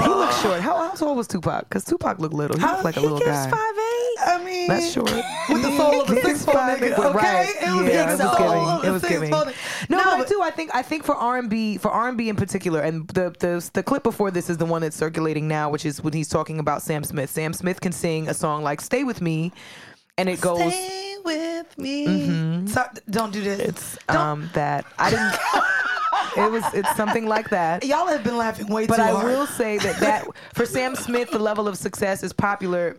He 0.00 0.08
looked 0.08 0.32
oh. 0.34 0.40
short. 0.42 0.60
How, 0.60 0.76
how 0.76 0.94
tall 0.94 1.14
was 1.16 1.26
Tupac? 1.28 1.68
Because 1.68 1.84
Tupac 1.84 2.18
looked 2.18 2.34
little. 2.34 2.56
He 2.58 2.64
looked 2.64 2.84
like 2.84 2.96
a 2.96 3.00
little 3.00 3.18
guy. 3.20 3.50
five 3.50 3.58
eight. 3.78 4.16
I 4.24 4.42
mean, 4.44 4.68
That's 4.68 4.92
short. 4.92 5.10
With 5.10 5.62
the 5.62 5.76
soul 5.76 6.02
of 6.02 6.10
a 6.10 6.20
six 6.22 6.44
foot 6.44 6.54
nigga. 6.54 6.92
Okay, 6.98 7.12
right. 7.18 7.48
it 7.60 7.72
was 7.82 7.92
yeah, 7.92 8.14
the 8.14 8.22
it 8.22 8.26
was 8.28 8.36
soul 8.36 8.38
giving. 8.38 8.68
of 8.68 8.84
It 8.84 8.88
a 8.88 8.92
was 8.92 9.02
six 9.02 9.12
giving. 9.12 9.30
foot- 9.32 9.54
No, 9.88 9.96
No, 9.98 10.04
but, 10.04 10.18
but- 10.18 10.28
too, 10.28 10.40
I 10.42 10.50
think 10.50 10.70
I 10.74 10.82
think 10.82 11.04
for 11.04 11.14
R 11.16 11.38
and 11.38 11.50
B, 11.50 11.76
for 11.78 11.90
R 11.90 12.08
and 12.08 12.16
B 12.16 12.28
in 12.28 12.36
particular, 12.36 12.80
and 12.80 13.08
the, 13.08 13.34
the 13.40 13.68
the 13.72 13.82
clip 13.82 14.02
before 14.04 14.30
this 14.30 14.48
is 14.48 14.58
the 14.58 14.66
one 14.66 14.82
that's 14.82 14.96
circulating 14.96 15.48
now, 15.48 15.70
which 15.70 15.84
is 15.84 16.02
when 16.02 16.12
he's 16.12 16.28
talking 16.28 16.58
about 16.60 16.82
Sam 16.82 17.02
Smith. 17.04 17.30
Sam 17.30 17.52
Smith 17.52 17.80
can 17.80 17.92
sing 17.92 18.28
a 18.28 18.34
song 18.34 18.62
like 18.62 18.80
"Stay 18.80 19.02
with 19.04 19.20
Me," 19.20 19.50
and 20.18 20.28
it 20.28 20.40
goes. 20.40 20.58
Stay 20.58 21.16
with 21.24 21.78
me. 21.78 22.66
So, 22.66 22.84
don't 23.10 23.32
do 23.32 23.42
this. 23.42 23.60
It's 23.60 23.98
um 24.08 24.50
that 24.54 24.84
I 24.98 25.10
didn't. 25.10 25.34
it 26.46 26.50
was 26.50 26.64
it's 26.74 26.94
something 26.96 27.26
like 27.26 27.50
that. 27.50 27.84
Y'all 27.84 28.06
have 28.06 28.24
been 28.24 28.36
laughing 28.36 28.66
way 28.68 28.86
But 28.86 28.96
too 28.96 29.02
I 29.02 29.10
hard. 29.10 29.24
But 29.24 29.32
I 29.32 29.36
will 29.38 29.46
say 29.46 29.78
that 29.78 30.00
that 30.00 30.26
for 30.54 30.66
Sam 30.66 30.94
Smith, 30.96 31.30
the 31.30 31.38
level 31.38 31.68
of 31.68 31.76
success 31.76 32.22
is 32.22 32.32
popular 32.32 32.96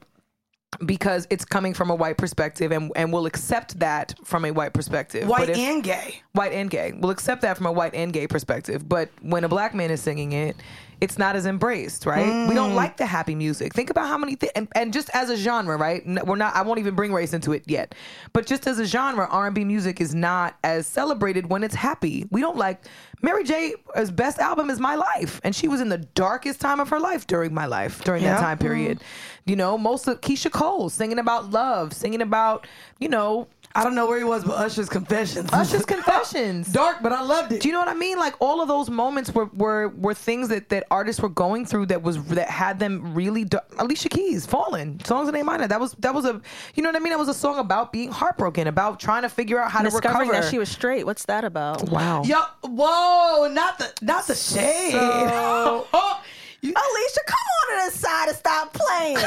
because 0.86 1.28
it's 1.30 1.46
coming 1.46 1.74
from 1.74 1.90
a 1.92 1.96
white 1.96 2.18
perspective, 2.18 2.72
and 2.72 2.92
and 2.96 3.14
we'll 3.14 3.26
accept 3.26 3.80
that 3.80 4.16
from 4.24 4.46
a 4.46 4.52
white 4.52 4.74
perspective. 4.74 5.28
White 5.28 5.50
if- 5.50 5.58
and 5.58 5.84
gay. 5.84 6.22
white 6.34 6.52
and 6.54 6.70
gay. 6.70 6.94
We'll 6.98 7.12
accept 7.12 7.42
that 7.44 7.58
from 7.58 7.68
a 7.68 7.72
white 7.72 7.94
and 7.94 8.12
gay 8.12 8.28
perspective. 8.28 8.88
But 8.88 9.10
when 9.22 9.44
a 9.44 9.50
black 9.50 9.76
man 9.76 9.92
is 9.92 10.02
singing 10.02 10.32
it, 10.32 10.56
it's 11.04 11.18
not 11.18 11.36
as 11.36 11.46
embraced, 11.46 12.06
right? 12.06 12.48
We 12.48 12.56
don't 12.56 12.72
mm. 12.72 12.76
like 12.76 12.96
the 12.96 13.06
happy 13.06 13.36
music. 13.36 13.74
Think 13.74 13.90
about 13.90 14.08
how 14.08 14.18
many 14.18 14.36
thi- 14.36 14.52
and, 14.56 14.70
and 14.74 14.94
just 14.94 15.10
as 15.14 15.30
a 15.30 15.36
genre, 15.36 15.76
right? 15.76 16.02
We're 16.06 16.38
not. 16.38 16.56
I 16.56 16.62
won't 16.62 16.80
even 16.80 16.96
bring 16.96 17.12
race 17.12 17.34
into 17.34 17.52
it 17.52 17.64
yet. 17.68 17.94
But 18.32 18.46
just 18.46 18.66
as 18.68 18.80
a 18.80 18.86
genre, 18.86 19.28
R 19.30 19.48
and 19.48 19.54
B 19.54 19.66
music 19.66 20.00
is 20.00 20.16
not 20.16 20.58
as 20.64 20.88
celebrated 20.88 21.50
when 21.50 21.62
it's 21.62 21.76
happy. 21.76 22.26
We 22.32 22.40
don't 22.40 22.56
like 22.56 22.86
Mary 23.22 23.44
J's 23.44 24.12
best 24.12 24.40
album 24.40 24.70
is 24.70 24.80
My 24.80 24.96
Life, 24.96 25.42
and 25.44 25.54
she 25.54 25.68
was 25.68 25.82
in 25.82 25.90
the 25.90 25.98
darkest 25.98 26.62
time 26.62 26.80
of 26.80 26.88
her 26.88 27.02
life 27.02 27.28
during 27.28 27.54
my 27.54 27.66
life 27.66 28.02
during 28.06 28.24
Yeah. 28.24 28.36
that 28.36 28.40
time 28.40 28.58
period. 28.58 29.00
Mm. 29.00 29.04
You 29.46 29.56
know, 29.58 29.78
most 29.78 30.08
of 30.08 30.22
Keyshia 30.22 30.52
Cole 30.54 30.90
singing 30.90 31.20
about 31.20 31.52
love, 31.52 31.92
singing 31.92 32.22
about 32.22 32.66
you 33.00 33.10
know 33.10 33.50
I 33.76 33.84
don't 33.84 33.96
know 33.96 34.06
where 34.06 34.20
he 34.20 34.24
was, 34.24 34.44
but 34.44 34.54
Usher's 34.54 34.88
confessions. 34.88 35.50
Usher's 35.52 35.84
confessions. 35.96 36.72
Dark, 36.72 36.98
but 37.02 37.12
I 37.12 37.22
loved 37.24 37.54
it. 37.54 37.62
Do 37.62 37.68
you 37.68 37.74
know 37.74 37.80
what 37.80 37.88
I 37.88 37.96
mean? 37.96 38.18
Like 38.20 38.36
all 38.40 38.62
of 38.62 38.68
those 38.68 38.90
moments 38.90 39.34
were 39.34 39.46
were, 39.46 39.88
were 39.90 40.14
things 40.14 40.50
that, 40.50 40.70
that 40.70 40.86
artists 40.92 41.20
were 41.22 41.30
going 41.30 41.66
through 41.66 41.88
that 41.88 42.04
was 42.04 42.24
that 42.26 42.50
had 42.50 42.78
them 42.80 43.16
really. 43.16 43.46
dar- 43.46 43.64
Alicia 43.80 44.10
Keys, 44.10 44.46
"Fallen," 44.46 45.04
songs 45.06 45.28
in 45.28 45.36
A 45.36 45.44
minor. 45.44 45.68
That 45.68 45.80
was 45.80 45.94
that 46.00 46.14
was 46.14 46.26
a 46.26 46.40
you 46.76 46.84
know 46.84 46.90
what 46.90 46.96
I 46.96 47.00
mean. 47.00 47.10
That 47.12 47.20
was 47.20 47.30
a 47.30 47.34
song 47.34 47.58
about 47.58 47.92
being 47.92 48.12
heartbroken, 48.12 48.68
about 48.68 49.00
trying 49.00 49.24
to 49.24 49.30
figure 49.30 49.60
out 49.60 49.72
how 49.72 49.80
to 49.82 49.90
Discovering 49.90 50.28
recover. 50.30 50.44
that 50.44 50.52
she 50.52 50.60
was 50.60 50.70
straight. 50.70 51.06
What's 51.06 51.26
that 51.26 51.44
about? 51.44 51.90
wow. 51.90 52.22
Yo, 52.24 52.42
whoa, 52.62 53.48
not 53.52 53.80
the 53.80 53.92
not 54.04 54.28
the 54.28 54.36
shade. 54.36 54.92
So- 54.92 55.88
You- 56.62 56.72
Alicia, 56.78 57.20
come 57.28 57.38
on 57.60 57.90
to 57.90 57.92
the 57.92 57.98
side 57.98 58.28
and 58.30 58.38
stop 58.38 58.72
playing. 58.74 59.18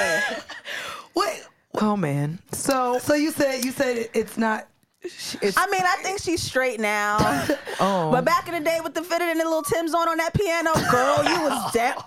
wait. 1.14 1.42
Oh 1.78 1.96
man. 1.96 2.38
So 2.52 2.98
So 2.98 3.14
you 3.14 3.30
said 3.30 3.64
you 3.64 3.72
said 3.72 4.08
it's 4.14 4.36
not. 4.38 4.66
it's 5.02 5.56
I 5.56 5.66
mean, 5.68 5.82
I 5.84 5.96
think 6.02 6.20
she's 6.20 6.42
straight 6.42 6.80
now. 6.80 7.16
oh. 7.80 8.10
But 8.10 8.24
back 8.24 8.48
in 8.48 8.54
the 8.54 8.60
day 8.60 8.80
with 8.82 8.94
the 8.94 9.02
fitted 9.02 9.28
and 9.28 9.38
the 9.40 9.44
little 9.44 9.62
Tim's 9.62 9.94
on 9.94 10.08
on 10.08 10.16
that 10.18 10.34
piano, 10.34 10.72
girl, 10.90 11.24
you 11.24 11.42
was 11.42 11.72
down. 11.74 12.02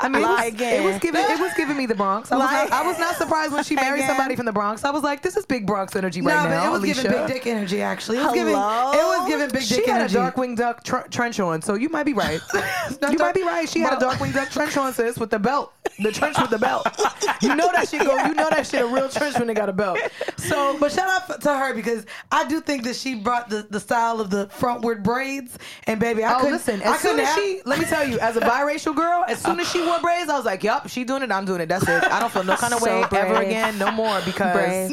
I 0.00 0.08
mean, 0.08 0.22
it 0.22 0.26
was, 0.26 0.46
again. 0.46 0.82
it 0.82 0.84
was 0.86 0.98
giving 1.00 1.20
it 1.22 1.40
was 1.40 1.52
giving 1.54 1.76
me 1.76 1.86
the 1.86 1.94
Bronx. 1.94 2.30
I 2.30 2.36
was, 2.36 2.44
Lie 2.46 2.64
not, 2.64 2.72
I 2.72 2.86
was 2.86 2.98
not 2.98 3.16
surprised 3.16 3.52
when 3.52 3.64
she 3.64 3.74
married 3.74 3.98
again. 4.00 4.08
somebody 4.10 4.36
from 4.36 4.46
the 4.46 4.52
Bronx. 4.52 4.84
I 4.84 4.90
was 4.90 5.02
like, 5.02 5.22
this 5.22 5.36
is 5.36 5.44
big 5.44 5.66
Bronx 5.66 5.96
energy 5.96 6.20
right 6.20 6.44
no, 6.44 6.48
now. 6.48 6.60
but 6.62 6.66
it 6.66 6.70
was 6.70 6.82
Alicia. 6.82 7.02
giving 7.02 7.26
big 7.26 7.34
dick 7.34 7.46
energy. 7.46 7.82
Actually, 7.82 8.18
it 8.18 8.22
was 8.24 8.32
giving. 8.34 8.52
It 8.52 8.56
was 8.56 9.28
giving 9.28 9.48
big 9.50 9.62
She 9.62 9.76
dick 9.76 9.88
energy. 9.88 10.12
She 10.12 10.18
had 10.18 10.26
energy. 10.26 10.38
a 10.38 10.42
Darkwing 10.42 10.56
Duck 10.56 10.84
tr- 10.84 11.08
trench 11.10 11.40
on, 11.40 11.62
so 11.62 11.74
you 11.74 11.88
might 11.88 12.04
be 12.04 12.12
right. 12.14 12.40
not 12.54 13.12
you 13.12 13.18
dark- 13.18 13.18
might 13.18 13.34
be 13.34 13.42
right. 13.42 13.68
She 13.68 13.80
had 13.80 13.94
a 13.96 14.00
dark 14.00 14.18
Darkwing 14.18 14.32
Duck 14.34 14.50
trench 14.50 14.76
on, 14.76 14.92
sis, 14.92 15.18
with 15.18 15.30
the 15.30 15.38
belt, 15.38 15.72
the 15.98 16.12
trench 16.12 16.38
with 16.40 16.50
the 16.50 16.58
belt. 16.58 16.86
You 17.40 17.54
know 17.54 17.70
that 17.72 17.88
shit 17.88 18.02
go. 18.02 18.16
You 18.26 18.34
know 18.34 18.50
that 18.50 18.66
shit 18.66 18.82
a 18.82 18.86
real 18.86 19.08
trench 19.08 19.38
when 19.38 19.46
they 19.46 19.54
got 19.54 19.68
a 19.68 19.72
belt. 19.72 19.98
So, 20.38 20.76
but 20.80 20.90
shout 20.90 21.08
out 21.30 21.40
to 21.40 21.56
her 21.56 21.72
because 21.72 22.04
I 22.32 22.48
do 22.48 22.60
think 22.60 22.82
that 22.84 22.96
she 22.96 23.14
brought 23.14 23.48
the, 23.48 23.64
the 23.70 23.78
style 23.78 24.20
of 24.20 24.28
the 24.30 24.46
frontward 24.48 25.04
braids. 25.04 25.56
And 25.86 26.00
baby, 26.00 26.24
I 26.24 26.34
oh, 26.34 26.38
couldn't. 26.38 26.52
listen. 26.54 26.82
I 26.82 26.94
As 26.94 27.00
soon 27.00 27.12
couldn't 27.12 27.26
as 27.26 27.28
have- 27.28 27.38
she, 27.38 27.60
let 27.64 27.78
me 27.78 27.84
tell 27.84 28.06
you, 28.08 28.18
as 28.18 28.36
a 28.36 28.40
biracial 28.58 28.94
girl, 28.94 29.24
as 29.28 29.40
soon 29.40 29.60
as 29.60 29.70
she 29.70 29.84
wore 29.84 30.00
braids, 30.00 30.28
I 30.30 30.36
was 30.36 30.44
like, 30.44 30.62
"Yup, 30.62 30.88
she 30.88 31.04
doing 31.04 31.22
it. 31.22 31.30
I'm 31.30 31.44
doing 31.44 31.60
it. 31.60 31.68
That's 31.68 31.86
it. 31.88 32.04
I 32.04 32.20
don't 32.20 32.32
feel 32.32 32.44
no 32.44 32.56
kind 32.56 32.72
of 32.74 32.80
So 32.80 32.86
way 32.86 33.04
ever 33.12 33.34
again, 33.42 33.78
no 33.78 33.90
more." 33.90 34.20
Because 34.28 34.52
Brave. 34.52 34.90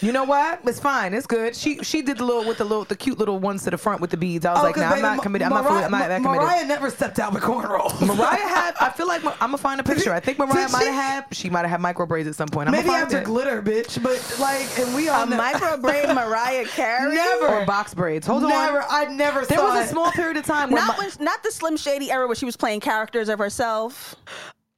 You 0.00 0.12
know 0.12 0.24
what? 0.24 0.60
It's 0.64 0.78
fine. 0.80 1.14
It's 1.14 1.26
good. 1.26 1.54
She 1.56 1.78
she 1.82 2.02
did 2.02 2.18
the 2.18 2.24
little 2.24 2.44
with 2.44 2.58
the 2.58 2.64
little 2.64 2.84
the 2.84 2.96
cute 2.96 3.18
little 3.18 3.38
ones 3.38 3.64
to 3.64 3.70
the 3.70 3.78
front 3.78 4.00
with 4.00 4.10
the 4.10 4.16
beads. 4.16 4.44
I 4.46 4.52
was 4.52 4.60
Oh, 4.60 4.62
like, 4.64 4.74
'cause 4.74 4.82
"Nah, 4.82 4.90
I'm 4.96 5.02
not 5.02 5.16
Ma- 5.16 5.22
committed. 5.22 5.46
I'm 5.46 5.52
not, 5.54 5.66
fully, 5.66 5.84
I'm 5.84 5.90
not 5.90 6.08
that 6.08 6.22
committed." 6.22 6.42
Mariah 6.46 6.66
never 6.66 6.90
stepped 6.90 7.18
out 7.18 7.32
with 7.32 7.42
cornrows. 7.42 8.00
Mariah 8.06 8.36
had. 8.48 8.74
I 8.80 8.90
feel 8.90 9.06
like 9.06 9.24
I'm 9.24 9.32
gonna 9.38 9.58
find 9.58 9.80
a 9.80 9.84
picture. 9.84 10.12
I 10.12 10.20
think 10.20 10.38
Mariah 10.38 10.68
might 10.70 10.84
have 10.86 10.94
had. 10.94 11.24
She 11.32 11.48
might 11.50 11.60
have 11.62 11.70
had 11.70 11.80
micro 11.80 12.06
braids 12.06 12.28
at 12.28 12.34
some 12.34 12.48
point. 12.48 12.68
I'm 12.68 12.72
Maybe 12.72 12.88
find 12.88 13.02
after 13.04 13.18
it. 13.18 13.24
glitter, 13.24 13.62
bitch. 13.62 14.02
But 14.02 14.36
like, 14.40 14.66
and 14.78 14.94
we 14.94 15.08
all 15.08 15.22
A 15.22 15.26
know- 15.26 15.36
micro 15.36 15.76
braid 15.78 16.08
Mariah 16.14 16.64
Carey? 16.68 17.14
Never. 17.14 17.46
or 17.48 17.66
box 17.66 17.94
braids. 17.94 18.26
Hold 18.26 18.42
never. 18.42 18.80
on. 18.82 18.86
I 18.90 19.04
never 19.06 19.44
There 19.44 19.58
saw 19.58 19.74
was 19.74 19.80
it. 19.82 19.84
a 19.86 19.88
small 19.88 20.10
period 20.12 20.36
of 20.36 20.44
time 20.44 20.70
where 20.70 20.80
Not 20.84 20.98
my- 20.98 21.04
when, 21.06 21.24
not 21.24 21.42
the 21.42 21.50
Slim 21.50 21.76
Shady 21.76 22.10
era 22.10 22.26
where 22.26 22.36
she 22.36 22.44
was 22.46 22.56
playing 22.56 22.80
characters 22.80 23.28
of 23.28 23.38
herself. 23.38 24.14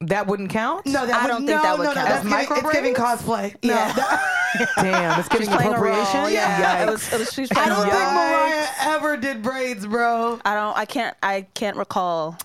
That 0.01 0.27
wouldn't 0.27 0.49
count. 0.49 0.85
No, 0.85 1.05
that 1.05 1.13
I 1.15 1.21
would, 1.23 1.27
don't 1.27 1.45
no, 1.45 1.51
think 1.51 1.61
that 1.61 1.77
would 1.77 1.83
no, 1.83 1.89
no, 1.89 1.93
count. 1.95 2.07
That's 2.07 2.17
As 2.19 2.23
giving, 2.23 2.37
micro 2.37 2.57
it's 2.57 2.71
giving 2.71 2.93
cosplay. 2.93 3.55
No, 3.63 3.73
Yeah. 3.73 3.91
that- 3.93 4.35
Damn, 4.77 5.19
it's 5.19 5.29
giving 5.29 5.45
She's 5.47 5.55
playing 5.55 5.73
a 5.73 5.75
appropriation. 5.75 6.19
role. 6.21 6.29
Yeah, 6.29 6.79
Yikes. 6.79 6.87
it 6.87 6.89
was, 6.91 7.13
it 7.13 7.19
was, 7.19 7.33
she 7.33 7.43
I 7.43 7.47
playing 7.47 7.69
a 7.69 7.75
don't 7.75 7.83
role. 7.83 7.91
think 7.91 8.13
Mariah 8.13 8.67
ever 8.81 9.17
did 9.17 9.43
braids, 9.43 9.85
bro. 9.85 10.39
I 10.45 10.55
don't. 10.55 10.75
I 10.77 10.85
can't. 10.85 11.15
I 11.21 11.41
can't 11.53 11.77
recall. 11.77 12.35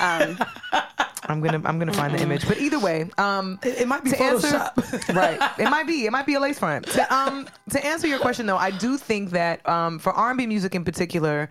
Um, 0.00 0.38
I'm 1.26 1.40
gonna 1.42 1.60
I'm 1.66 1.78
gonna 1.78 1.92
find 1.92 2.14
the 2.14 2.22
image. 2.22 2.46
But 2.48 2.58
either 2.58 2.78
way, 2.78 3.10
um, 3.18 3.58
It, 3.62 3.82
it 3.82 3.88
might 3.88 4.04
be 4.04 4.10
to 4.10 4.22
answer- 4.22 4.70
right. 5.12 5.38
It 5.58 5.68
might 5.68 5.86
be. 5.86 6.06
It 6.06 6.12
might 6.12 6.26
be 6.26 6.34
a 6.34 6.40
lace 6.40 6.58
front. 6.58 6.86
To, 6.88 7.14
um, 7.14 7.46
to 7.70 7.84
answer 7.84 8.06
your 8.06 8.18
question 8.20 8.46
though, 8.46 8.56
I 8.56 8.70
do 8.70 8.96
think 8.96 9.30
that 9.30 9.66
um, 9.68 9.98
for 9.98 10.12
R&B 10.12 10.46
music 10.46 10.74
in 10.74 10.84
particular, 10.84 11.50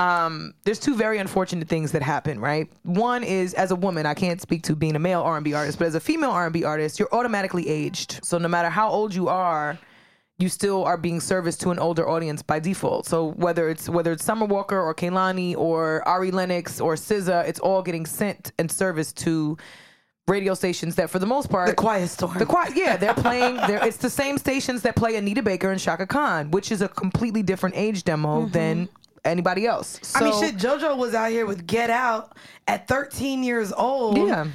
um, 0.00 0.54
there's 0.64 0.78
two 0.78 0.96
very 0.96 1.18
unfortunate 1.18 1.68
things 1.68 1.92
that 1.92 2.02
happen. 2.02 2.40
Right. 2.40 2.70
One 2.84 3.22
is 3.22 3.52
as 3.54 3.70
a 3.70 3.76
woman, 3.76 4.06
I 4.06 4.14
can't 4.14 4.40
speak 4.40 4.62
to 4.64 4.74
being 4.74 4.96
a 4.96 4.98
male 4.98 5.20
R&B 5.20 5.52
artist, 5.52 5.78
but 5.78 5.86
as 5.88 5.94
a 5.94 6.00
female 6.00 6.30
R&B 6.30 6.64
artist, 6.64 6.98
you're 6.98 7.12
automatically 7.12 7.68
aged. 7.68 8.20
So 8.24 8.38
no 8.38 8.48
matter 8.48 8.70
how 8.70 8.88
old 8.90 9.14
you 9.14 9.28
are. 9.28 9.78
You 10.38 10.48
still 10.48 10.84
are 10.84 10.96
being 10.96 11.20
serviced 11.20 11.60
to 11.60 11.70
an 11.70 11.78
older 11.78 12.08
audience 12.08 12.42
by 12.42 12.60
default. 12.60 13.04
So 13.04 13.32
whether 13.32 13.68
it's 13.68 13.90
whether 13.90 14.10
it's 14.10 14.24
Summer 14.24 14.46
Walker 14.46 14.80
or 14.80 14.94
Kehlani 14.94 15.54
or 15.54 16.02
Ari 16.08 16.30
Lennox 16.30 16.80
or 16.80 16.94
SZA, 16.94 17.46
it's 17.46 17.60
all 17.60 17.82
getting 17.82 18.06
sent 18.06 18.50
and 18.58 18.72
serviced 18.72 19.18
to 19.18 19.58
radio 20.26 20.54
stations 20.54 20.94
that, 20.94 21.10
for 21.10 21.18
the 21.18 21.26
most 21.26 21.50
part, 21.50 21.68
The 21.68 21.74
Quiet 21.74 22.08
Storm. 22.08 22.38
the 22.38 22.46
quiet, 22.46 22.74
yeah, 22.74 22.96
they're 22.96 23.12
playing. 23.12 23.56
They're, 23.56 23.84
it's 23.86 23.98
the 23.98 24.08
same 24.08 24.38
stations 24.38 24.80
that 24.80 24.96
play 24.96 25.16
Anita 25.16 25.42
Baker 25.42 25.72
and 25.72 25.80
Chaka 25.80 26.06
Khan, 26.06 26.50
which 26.52 26.72
is 26.72 26.80
a 26.80 26.88
completely 26.88 27.42
different 27.42 27.76
age 27.76 28.04
demo 28.04 28.46
than 28.46 28.88
anybody 29.24 29.66
else. 29.66 30.00
I 30.14 30.24
mean, 30.24 30.40
shit. 30.40 30.56
JoJo 30.56 30.96
was 30.96 31.14
out 31.14 31.30
here 31.30 31.46
with 31.46 31.66
Get 31.66 31.90
Out 31.90 32.36
at 32.70 32.86
13 32.88 33.42
years 33.42 33.72
old. 33.72 34.16
Yeah. 34.16 34.46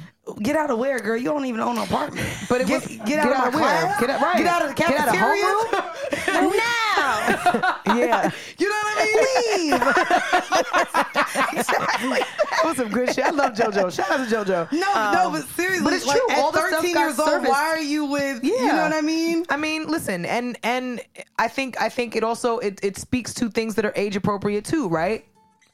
Get 0.42 0.56
out 0.56 0.70
of 0.70 0.78
where, 0.78 0.98
girl? 0.98 1.16
You 1.16 1.24
don't 1.26 1.44
even 1.44 1.60
own 1.60 1.76
an 1.78 1.84
apartment. 1.84 2.26
But 2.48 2.60
it 2.62 2.66
get, 2.66 2.82
was- 2.82 2.96
get 3.06 3.20
out 3.20 3.24
get 3.24 3.26
of 3.26 3.32
out 3.38 3.46
of 3.48 3.54
where? 3.54 3.62
class. 3.62 4.00
Get 4.00 4.10
out- 4.10 4.20
right. 4.22 4.38
Get 4.38 4.46
out 4.46 4.62
of 4.62 4.68
the 4.68 4.74
Get 4.74 4.90
out 4.98 5.08
of 5.08 5.14
cafeteria. 5.14 6.50
now. 6.56 7.80
yeah, 7.96 8.30
you 8.58 8.68
know 8.68 8.80
what 8.82 8.98
I 8.98 9.56
mean? 9.56 9.70
that 11.30 12.62
was 12.64 12.76
some 12.76 12.88
good 12.88 13.14
shit. 13.14 13.24
I 13.24 13.30
love 13.30 13.52
JoJo. 13.52 13.92
Shout 13.94 14.10
out 14.10 14.28
to 14.28 14.34
JoJo. 14.34 14.72
No, 14.72 14.78
no, 14.80 15.30
but 15.30 15.42
um, 15.42 15.46
seriously, 15.54 15.84
but 15.84 15.92
it's 15.92 16.06
like, 16.06 16.16
true. 16.18 16.30
At 16.30 16.38
All 16.38 16.50
the 16.52 16.58
stuff 16.58 16.80
13 16.80 16.94
got 16.94 17.00
years 17.00 17.18
old, 17.20 17.42
why 17.46 17.68
are 17.68 17.78
you 17.78 18.04
with? 18.06 18.42
Yeah. 18.42 18.52
You 18.54 18.66
know 18.68 18.82
what 18.82 18.92
I 18.94 19.00
mean? 19.00 19.44
I 19.48 19.56
mean, 19.56 19.86
listen, 19.86 20.24
and 20.24 20.58
and 20.62 21.00
I 21.38 21.48
think 21.48 21.80
I 21.80 21.88
think 21.88 22.16
it 22.16 22.24
also 22.24 22.58
it, 22.58 22.80
it 22.82 22.96
speaks 22.96 23.32
to 23.34 23.48
things 23.50 23.74
that 23.76 23.84
are 23.84 23.92
age 23.96 24.16
appropriate 24.16 24.64
too, 24.64 24.88
right? 24.88 25.24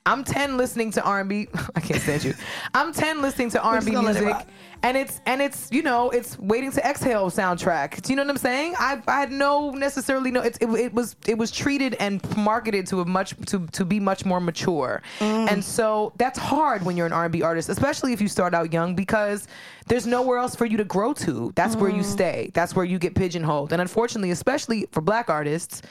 I'm 0.05 0.25
10 0.25 0.57
listening 0.57 0.91
to 0.93 1.03
R&B. 1.03 1.49
I 1.77 1.81
can't 1.81 2.01
stand 2.01 2.25
you. 2.25 2.35
I'm 2.75 2.93
10 2.93 3.23
listening 3.23 3.51
to 3.51 3.63
R&B 3.63 3.93
gonna 3.93 4.07
let 4.07 4.17
it 4.17 4.25
music, 4.25 4.47
and 4.83 4.97
it's 4.97 5.21
and 5.27 5.41
it's 5.41 5.71
you 5.71 5.83
know 5.83 6.11
it's 6.11 6.37
waiting 6.39 6.73
to 6.73 6.85
exhale 6.85 7.31
soundtrack. 7.31 8.03
Do 8.03 8.13
you 8.13 8.17
know 8.17 8.25
what 8.25 8.31
I'm 8.31 8.37
saying? 8.37 8.75
I 8.79 9.01
I 9.07 9.21
had 9.21 9.31
no 9.31 9.71
necessarily 9.71 10.33
no. 10.33 10.41
It, 10.41 10.59
it, 10.61 10.69
it 10.69 10.93
was 10.93 11.15
it 11.27 11.39
was 11.39 11.53
treated 11.53 11.95
and 11.95 12.21
marketed 12.37 12.87
to 12.89 13.01
a 13.01 13.05
much 13.05 13.35
to 13.47 13.67
to 13.69 13.85
be 13.85 14.01
much 14.01 14.25
more 14.25 14.41
mature, 14.41 15.03
mm. 15.21 15.51
and 15.51 15.65
so 15.65 16.13
that's 16.17 16.39
hard 16.39 16.85
when 16.85 16.97
you're 16.97 17.07
an 17.07 17.13
R&B 17.13 17.43
artist, 17.43 17.69
especially 17.69 18.13
if 18.13 18.21
you 18.21 18.29
start 18.29 18.55
out 18.55 18.73
young 18.73 18.97
because 18.97 19.47
there's 19.87 20.07
nowhere 20.07 20.39
else 20.39 20.57
for 20.57 20.67
you 20.67 20.77
to 20.79 20.85
grow 20.85 21.13
to. 21.13 21.53
That's 21.55 21.77
where 21.77 21.91
you 21.91 22.03
mm. 22.03 22.05
stay. 22.05 22.51
That's 22.55 22.75
where 22.75 22.85
you 22.85 22.99
get 22.99 23.15
pigeonholed, 23.15 23.73
and 23.73 23.81
unfortunately, 23.81 24.33
especially 24.33 24.87
for 24.91 25.01
Black 25.01 25.31
artists 25.31 25.83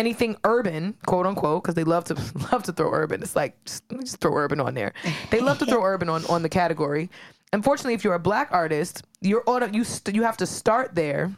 anything 0.00 0.36
urban, 0.44 0.94
quote 1.06 1.26
unquote, 1.26 1.62
because 1.62 1.74
they 1.74 1.84
love 1.84 2.04
to 2.04 2.14
love 2.52 2.64
to 2.64 2.72
throw 2.72 2.92
urban. 2.92 3.22
It's 3.22 3.36
like 3.36 3.62
just, 3.64 3.84
just 4.00 4.16
throw 4.18 4.34
urban 4.34 4.60
on 4.60 4.74
there. 4.74 4.92
They 5.30 5.40
love 5.40 5.58
to 5.58 5.66
throw 5.66 5.84
urban 5.92 6.08
on 6.08 6.24
on 6.26 6.42
the 6.42 6.48
category. 6.48 7.10
Unfortunately, 7.52 7.94
if 7.94 8.02
you're 8.02 8.14
a 8.14 8.18
black 8.18 8.48
artist, 8.50 9.04
you're 9.20 9.42
auto, 9.46 9.66
you 9.66 9.84
st- 9.84 10.16
you 10.16 10.22
have 10.22 10.36
to 10.38 10.46
start 10.46 10.94
there, 10.94 11.32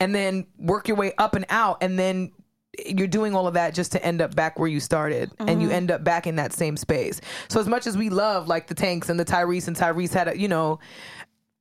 and 0.00 0.14
then 0.14 0.46
work 0.58 0.88
your 0.88 0.96
way 0.96 1.12
up 1.18 1.34
and 1.34 1.46
out, 1.48 1.78
and 1.82 1.98
then 1.98 2.32
you're 2.84 3.06
doing 3.06 3.34
all 3.34 3.46
of 3.46 3.54
that 3.54 3.74
just 3.74 3.92
to 3.92 4.04
end 4.04 4.20
up 4.20 4.34
back 4.34 4.58
where 4.58 4.68
you 4.68 4.80
started 4.80 5.30
and 5.38 5.62
you 5.62 5.68
mm-hmm. 5.68 5.76
end 5.76 5.90
up 5.90 6.04
back 6.04 6.26
in 6.26 6.36
that 6.36 6.52
same 6.52 6.76
space. 6.76 7.20
So 7.48 7.58
as 7.58 7.66
much 7.66 7.86
as 7.86 7.96
we 7.96 8.10
love 8.10 8.48
like 8.48 8.66
the 8.66 8.74
tanks 8.74 9.08
and 9.08 9.18
the 9.18 9.24
Tyrese 9.24 9.66
and 9.66 9.74
Tyrese 9.74 10.12
had 10.12 10.28
a, 10.28 10.38
you 10.38 10.48
know, 10.48 10.78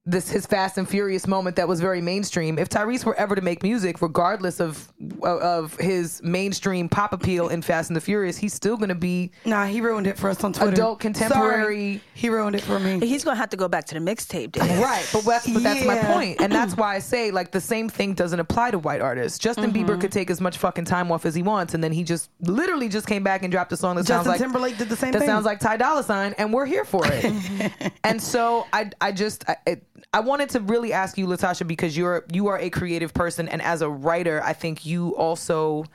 this 0.08 0.30
his 0.30 0.45
Fast 0.45 0.78
and 0.78 0.88
Furious 0.88 1.26
moment 1.28 1.56
that 1.56 1.68
was 1.68 1.82
very 1.82 1.99
mainstream. 2.01 2.60
If 2.60 2.70
Tyrese 2.70 3.06
were 3.06 3.16
ever 3.16 3.36
to 3.36 3.41
make 3.41 3.64
music, 3.64 4.01
regardless 4.01 4.60
of 4.60 4.88
of 5.24 5.76
his 5.78 6.22
mainstream 6.24 6.88
pop 6.89 7.12
appeal 7.14 7.49
in 7.49 7.62
Fast 7.62 7.89
and 7.89 7.95
the 7.97 8.01
Furious, 8.01 8.38
he's 8.38 8.53
still 8.53 8.78
going 8.78 8.89
to 8.89 8.95
be 8.95 9.32
Nah, 9.45 9.66
he 9.66 9.82
ruined 9.82 10.06
it 10.08 10.18
for 10.18 10.30
us 10.30 10.43
on 10.43 10.53
Twitter. 10.53 10.72
Adult 10.74 10.99
contemporary- 10.99 11.66
Sorry. 11.95 12.01
He 12.14 12.30
ruined 12.30 12.56
it 12.56 12.62
for 12.62 12.80
me. 12.80 12.99
He's 13.06 13.24
gonna 13.24 13.36
have 13.36 13.49
to 13.49 13.58
go 13.58 13.68
back 13.68 13.86
to 13.86 13.95
the 13.95 13.99
mixtape 13.99 14.51
days. 14.51 14.64
right. 14.80 15.08
But 15.12 15.26
that's 15.26 15.49
but 15.51 15.64
that's 15.64 15.84
my 15.86 15.97
point, 15.99 16.39
and 16.41 16.51
that's 16.51 16.76
why 16.78 16.95
I 16.95 16.99
say 16.99 17.32
like 17.32 17.51
the 17.51 17.60
same 17.62 17.89
thing 17.89 18.14
doesn't 18.14 18.39
apply 18.39 18.72
to 18.72 18.80
white 18.80 19.01
artists. 19.01 19.39
Justin 19.39 19.72
Mm-hmm. 19.72 19.89
Bieber 19.89 19.99
could 19.99 20.12
take 20.12 20.30
as 20.30 20.39
much 20.39 20.58
fucking 20.60 20.86
time 20.86 21.12
off 21.12 21.26
as 21.26 21.34
he 21.34 21.41
wants, 21.41 21.74
and 21.74 21.84
then 21.84 21.91
he 21.91 22.03
just 22.03 22.30
literally 22.41 22.88
just 22.88 23.08
came 23.08 23.24
back 23.24 23.41
and 23.43 23.51
dropped 23.51 23.72
a 23.72 23.78
song 23.78 23.95
that 23.95 24.06
sounds 24.06 24.26
Justin 24.26 24.32
like 24.32 24.39
Timberlake 24.39 24.78
did 24.78 24.89
the 24.89 24.95
same 24.95 25.12
that 25.14 25.20
thing. 25.20 25.28
sounds 25.28 25.45
like 25.45 25.60
Ty 25.60 25.78
Dolla 25.78 26.03
Sign, 26.03 26.34
and 26.38 26.53
we're 26.53 26.66
here 26.68 26.86
for 26.86 27.01
it. 27.06 27.72
and 28.03 28.22
so 28.22 28.68
I 28.72 28.91
I 29.01 29.12
just 29.12 29.49
I, 29.49 29.56
it, 29.66 29.84
I 30.14 30.20
wanted 30.20 30.50
to 30.52 30.60
really 30.60 30.93
ask 30.93 31.18
you, 31.18 31.28
Latasha, 31.28 31.68
because 31.68 31.96
you're 31.96 32.26
you 32.32 32.48
are 32.48 32.60
a 32.60 32.70
creative 32.70 33.14
person, 33.14 33.48
and 33.48 33.62
as 33.62 33.82
a 33.82 33.89
writer, 33.89 34.41
I 34.43 34.54
think 34.54 34.86
you 34.86 35.16
also 35.16 35.86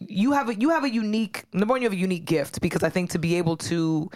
you 0.00 0.32
have 0.32 0.48
a 0.48 0.54
you 0.54 0.70
have 0.70 0.84
a 0.84 0.90
unique 0.90 1.44
number 1.52 1.72
one 1.72 1.82
you 1.82 1.86
have 1.86 1.92
a 1.92 2.00
unique 2.00 2.24
gift 2.24 2.60
because 2.60 2.82
I 2.82 2.88
think 2.88 3.10
to 3.10 3.18
be 3.18 3.36
able 3.36 3.56
to 3.56 4.10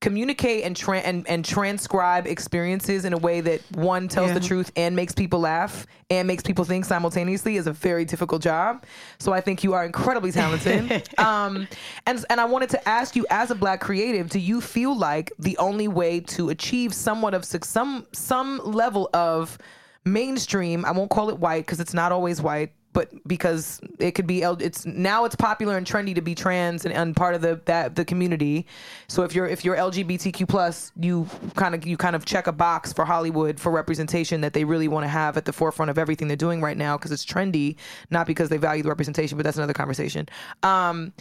communicate 0.00 0.62
and 0.64 0.76
tra- 0.76 1.00
and 1.00 1.28
and 1.28 1.44
transcribe 1.44 2.26
experiences 2.26 3.04
in 3.04 3.12
a 3.12 3.18
way 3.18 3.40
that 3.40 3.60
one 3.74 4.06
tells 4.06 4.32
the 4.32 4.40
truth 4.40 4.70
and 4.76 4.94
makes 4.94 5.12
people 5.12 5.40
laugh 5.40 5.86
and 6.08 6.28
makes 6.28 6.42
people 6.42 6.64
think 6.64 6.84
simultaneously 6.84 7.56
is 7.56 7.66
a 7.66 7.72
very 7.72 8.04
difficult 8.04 8.40
job. 8.40 8.84
So 9.18 9.32
I 9.32 9.40
think 9.40 9.64
you 9.64 9.74
are 9.74 9.84
incredibly 9.84 10.30
talented. 10.30 11.08
um, 11.18 11.66
and 12.06 12.24
and 12.30 12.40
I 12.40 12.44
wanted 12.44 12.70
to 12.70 12.88
ask 12.88 13.16
you, 13.16 13.26
as 13.30 13.50
a 13.50 13.54
black 13.54 13.80
creative, 13.80 14.30
do 14.30 14.38
you 14.38 14.60
feel 14.60 14.96
like 14.96 15.32
the 15.38 15.56
only 15.58 15.88
way 15.88 16.20
to 16.20 16.50
achieve 16.50 16.94
somewhat 16.94 17.34
of 17.34 17.44
some 17.44 18.06
some 18.12 18.60
level 18.64 19.10
of 19.12 19.58
mainstream? 20.04 20.84
I 20.84 20.92
won't 20.92 21.10
call 21.10 21.28
it 21.28 21.38
white 21.38 21.66
because 21.66 21.80
it's 21.80 21.94
not 21.94 22.12
always 22.12 22.40
white. 22.40 22.72
But 22.98 23.28
because 23.28 23.80
it 24.00 24.16
could 24.16 24.26
be, 24.26 24.42
it's 24.42 24.84
now 24.84 25.24
it's 25.24 25.36
popular 25.36 25.76
and 25.76 25.86
trendy 25.86 26.16
to 26.16 26.20
be 26.20 26.34
trans 26.34 26.84
and, 26.84 26.92
and 26.92 27.14
part 27.14 27.36
of 27.36 27.42
the 27.42 27.60
that 27.66 27.94
the 27.94 28.04
community. 28.04 28.66
So 29.06 29.22
if 29.22 29.36
you're 29.36 29.46
if 29.46 29.64
you're 29.64 29.76
LGBTQ 29.76 30.48
plus, 30.48 30.90
you 30.98 31.28
kind 31.54 31.76
of 31.76 31.86
you 31.86 31.96
kind 31.96 32.16
of 32.16 32.24
check 32.24 32.48
a 32.48 32.52
box 32.52 32.92
for 32.92 33.04
Hollywood 33.04 33.60
for 33.60 33.70
representation 33.70 34.40
that 34.40 34.52
they 34.52 34.64
really 34.64 34.88
want 34.88 35.04
to 35.04 35.08
have 35.08 35.36
at 35.36 35.44
the 35.44 35.52
forefront 35.52 35.92
of 35.92 35.96
everything 35.96 36.26
they're 36.26 36.36
doing 36.36 36.60
right 36.60 36.76
now 36.76 36.96
because 36.96 37.12
it's 37.12 37.24
trendy, 37.24 37.76
not 38.10 38.26
because 38.26 38.48
they 38.48 38.56
value 38.56 38.82
the 38.82 38.88
representation. 38.88 39.38
But 39.38 39.44
that's 39.44 39.58
another 39.58 39.74
conversation. 39.74 40.28
Um, 40.64 41.12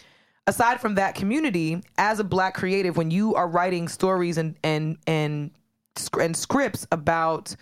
aside 0.47 0.81
from 0.81 0.95
that 0.95 1.13
community, 1.13 1.83
as 1.99 2.19
a 2.19 2.23
black 2.23 2.55
creative, 2.55 2.97
when 2.97 3.11
you 3.11 3.35
are 3.35 3.47
writing 3.47 3.87
stories 3.87 4.39
and 4.39 4.55
and 4.63 4.97
and 5.05 5.51
and 6.19 6.35
scripts 6.35 6.87
about 6.91 7.55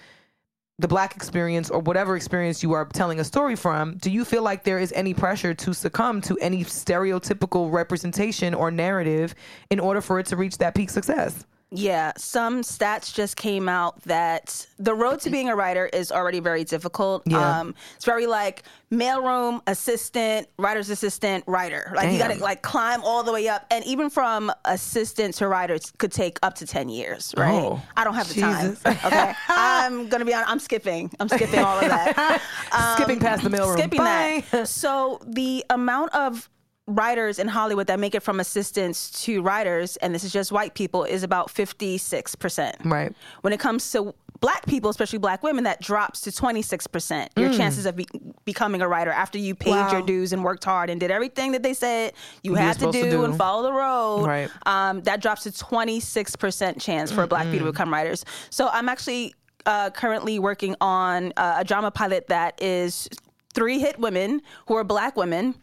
the 0.78 0.88
black 0.88 1.16
experience 1.16 1.70
or 1.70 1.80
whatever 1.80 2.18
experience 2.18 2.62
you 2.62 2.74
are 2.74 2.86
telling 2.86 3.20
a 3.20 3.24
story 3.24 3.56
from, 3.56 3.96
do 3.98 4.12
you 4.12 4.26
feel 4.26 4.44
like 4.44 4.64
there 4.64 4.80
is 4.80 4.92
any 4.94 5.14
pressure 5.14 5.54
to 5.54 5.74
succumb 5.74 6.20
to 6.22 6.38
any 6.40 6.66
stereotypical 6.66 7.72
representation 7.72 8.54
or 8.54 8.72
narrative 8.72 9.36
in 9.70 9.80
order 9.80 10.02
for 10.02 10.20
it 10.20 10.26
to 10.26 10.36
reach 10.36 10.58
that 10.58 10.76
peak 10.76 10.90
success? 10.90 11.46
Yeah, 11.76 12.14
some 12.18 12.62
stats 12.62 13.14
just 13.14 13.36
came 13.36 13.68
out 13.70 14.02
that 14.04 14.66
the 14.80 14.94
road 14.94 15.20
to 15.22 15.30
being 15.30 15.50
a 15.50 15.56
writer 15.56 15.88
is 15.88 16.12
already 16.12 16.40
very 16.40 16.64
difficult. 16.64 17.24
Yeah. 17.26 17.60
Um, 17.60 17.76
it's 17.96 18.06
very 18.06 18.28
like 18.28 18.64
mailroom 18.92 19.62
assistant, 19.68 20.48
writer's 20.58 20.90
assistant, 20.90 21.44
writer. 21.48 21.92
Like 21.96 22.12
you 22.12 22.18
got 22.18 22.32
to 22.32 22.40
like 22.42 22.62
climb 22.62 23.02
all 23.04 23.24
the 23.24 23.32
way 23.32 23.48
up, 23.48 23.66
and 23.72 23.86
even 23.86 24.10
from 24.10 24.52
assistant 24.66 25.36
to 25.36 25.48
writer 25.48 25.78
could 25.98 26.12
take 26.12 26.40
up 26.44 26.56
to 26.56 26.68
ten 26.68 26.90
years. 26.90 27.34
Right? 27.38 27.54
Oh. 27.54 27.82
I 27.96 28.04
don't 28.04 28.16
have 28.16 28.28
the 28.28 28.36
Jesus. 28.36 28.82
time. 28.82 28.98
Okay, 29.06 29.34
I'm 29.50 30.08
gonna 30.08 30.26
be 30.26 30.34
on. 30.34 30.44
I'm 30.48 30.60
skipping. 30.60 31.12
I'm 31.20 31.30
skipping 31.30 31.60
all 31.60 31.78
of 31.80 31.88
that. 31.88 32.42
Skipping 32.96 33.20
past 33.20 33.44
the 33.44 33.50
mailroom. 33.50 33.78
Skipping 33.78 34.00
Bye. 34.00 34.44
that. 34.52 34.68
So 34.86 35.20
the 35.26 35.64
amount 35.70 36.14
of 36.14 36.50
writers 36.88 37.40
in 37.40 37.48
Hollywood 37.48 37.88
that 37.88 38.00
make 38.00 38.14
it 38.14 38.22
from 38.22 38.40
assistants 38.40 39.24
to 39.24 39.42
writers, 39.42 39.98
and 39.98 40.14
this 40.14 40.24
is 40.24 40.32
just 40.32 40.52
white 40.52 40.76
people, 40.76 41.04
is 41.04 41.24
about 41.24 41.48
56%. 41.50 42.74
Right. 42.86 43.12
When 43.42 43.54
it 43.54 43.60
comes 43.60 43.90
to 43.94 44.14
black 44.40 44.66
people, 44.68 44.90
especially 44.92 45.18
black 45.18 45.42
women, 45.42 45.64
that 45.64 45.82
drops 45.82 46.22
to 46.22 46.32
26%. 46.32 47.30
Your 47.38 47.50
Mm. 47.50 47.58
chances 47.58 47.86
of 47.88 47.96
be- 47.96 48.08
becoming 48.44 48.82
a 48.82 48.88
writer 48.88 49.10
after 49.12 49.40
you 49.40 49.56
paid 49.56 49.72
Wow. 49.72 49.92
your 49.94 50.02
dues 50.04 50.32
and 50.34 50.44
worked 50.44 50.64
hard 50.64 50.90
and 50.92 51.00
did 51.00 51.10
everything 51.10 51.54
that 51.54 51.64
they 51.64 51.74
said 51.74 52.14
you 52.44 52.52
were 52.52 52.58
had 52.60 52.78
to 52.80 52.92
do, 52.92 53.04
to 53.04 53.10
do. 53.10 53.24
and 53.24 53.36
follow 53.36 53.64
the 53.64 53.74
road. 53.74 54.26
Right. 54.28 54.50
Um, 54.68 55.02
that 55.04 55.22
drops 55.22 55.44
to 55.44 55.52
26% 55.52 56.80
chance 56.80 57.12
for 57.12 57.26
black 57.26 57.46
people 57.46 57.66
to 57.68 57.72
become 57.72 57.92
writers. 57.92 58.26
So 58.50 58.68
I'm 58.72 58.90
actually 58.90 59.34
uh, 59.68 59.90
currently 59.90 60.38
working 60.38 60.76
on 60.80 61.34
uh, 61.38 61.56
a 61.58 61.64
drama 61.64 61.90
pilot 61.90 62.28
that 62.28 62.62
is 62.62 63.10
three 63.56 63.80
hit 63.80 63.98
women 64.00 64.42
who 64.68 64.76
are 64.76 64.84
black 64.84 65.16
women. 65.16 65.56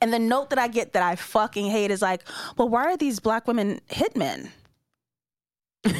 And 0.00 0.12
the 0.12 0.18
note 0.18 0.50
that 0.50 0.58
I 0.58 0.68
get 0.68 0.92
that 0.92 1.02
I 1.02 1.16
fucking 1.16 1.70
hate 1.70 1.90
is 1.90 2.02
like, 2.02 2.22
well, 2.56 2.68
why 2.68 2.84
are 2.84 2.96
these 2.96 3.20
black 3.20 3.46
women 3.46 3.80
hitmen? 3.88 4.50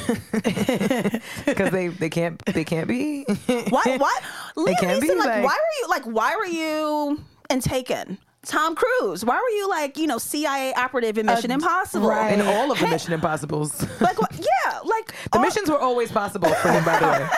Because 1.45 1.71
they, 1.71 1.89
they 1.89 2.09
can't 2.09 2.43
they 2.47 2.65
can't 2.65 2.89
be. 2.89 3.25
Why? 3.69 3.97
Why? 3.99 4.19
Be, 4.57 4.63
like, 4.65 4.83
like- 4.83 5.45
why 5.45 5.59
were 5.59 5.83
you 5.83 5.89
like? 5.89 6.05
Why 6.05 6.37
were 6.37 6.47
you 6.47 7.23
in 7.51 7.61
Taken? 7.61 8.19
Tom 8.45 8.75
Cruise. 8.75 9.25
Why 9.25 9.37
were 9.37 9.57
you 9.57 9.69
like, 9.69 9.97
you 9.99 10.07
know, 10.07 10.19
CIA 10.19 10.73
operative 10.75 11.19
in 11.19 11.27
Mission 11.27 11.51
uh, 11.51 11.55
Impossible? 11.55 12.11
And 12.13 12.43
all 12.43 12.71
of 12.71 12.79
the 12.79 12.87
Mission 12.87 13.13
Impossibles. 13.13 13.81
Like, 14.01 14.21
what- 14.21 14.33
yeah, 14.35 14.79
like 14.85 15.13
The 15.33 15.41
missions 15.41 15.69
were 15.71 15.79
always 15.79 16.13
possible 16.13 16.49
for 16.49 16.69
him, 16.71 16.85
by 16.85 16.99
the 17.01 17.07
way. 17.07 17.29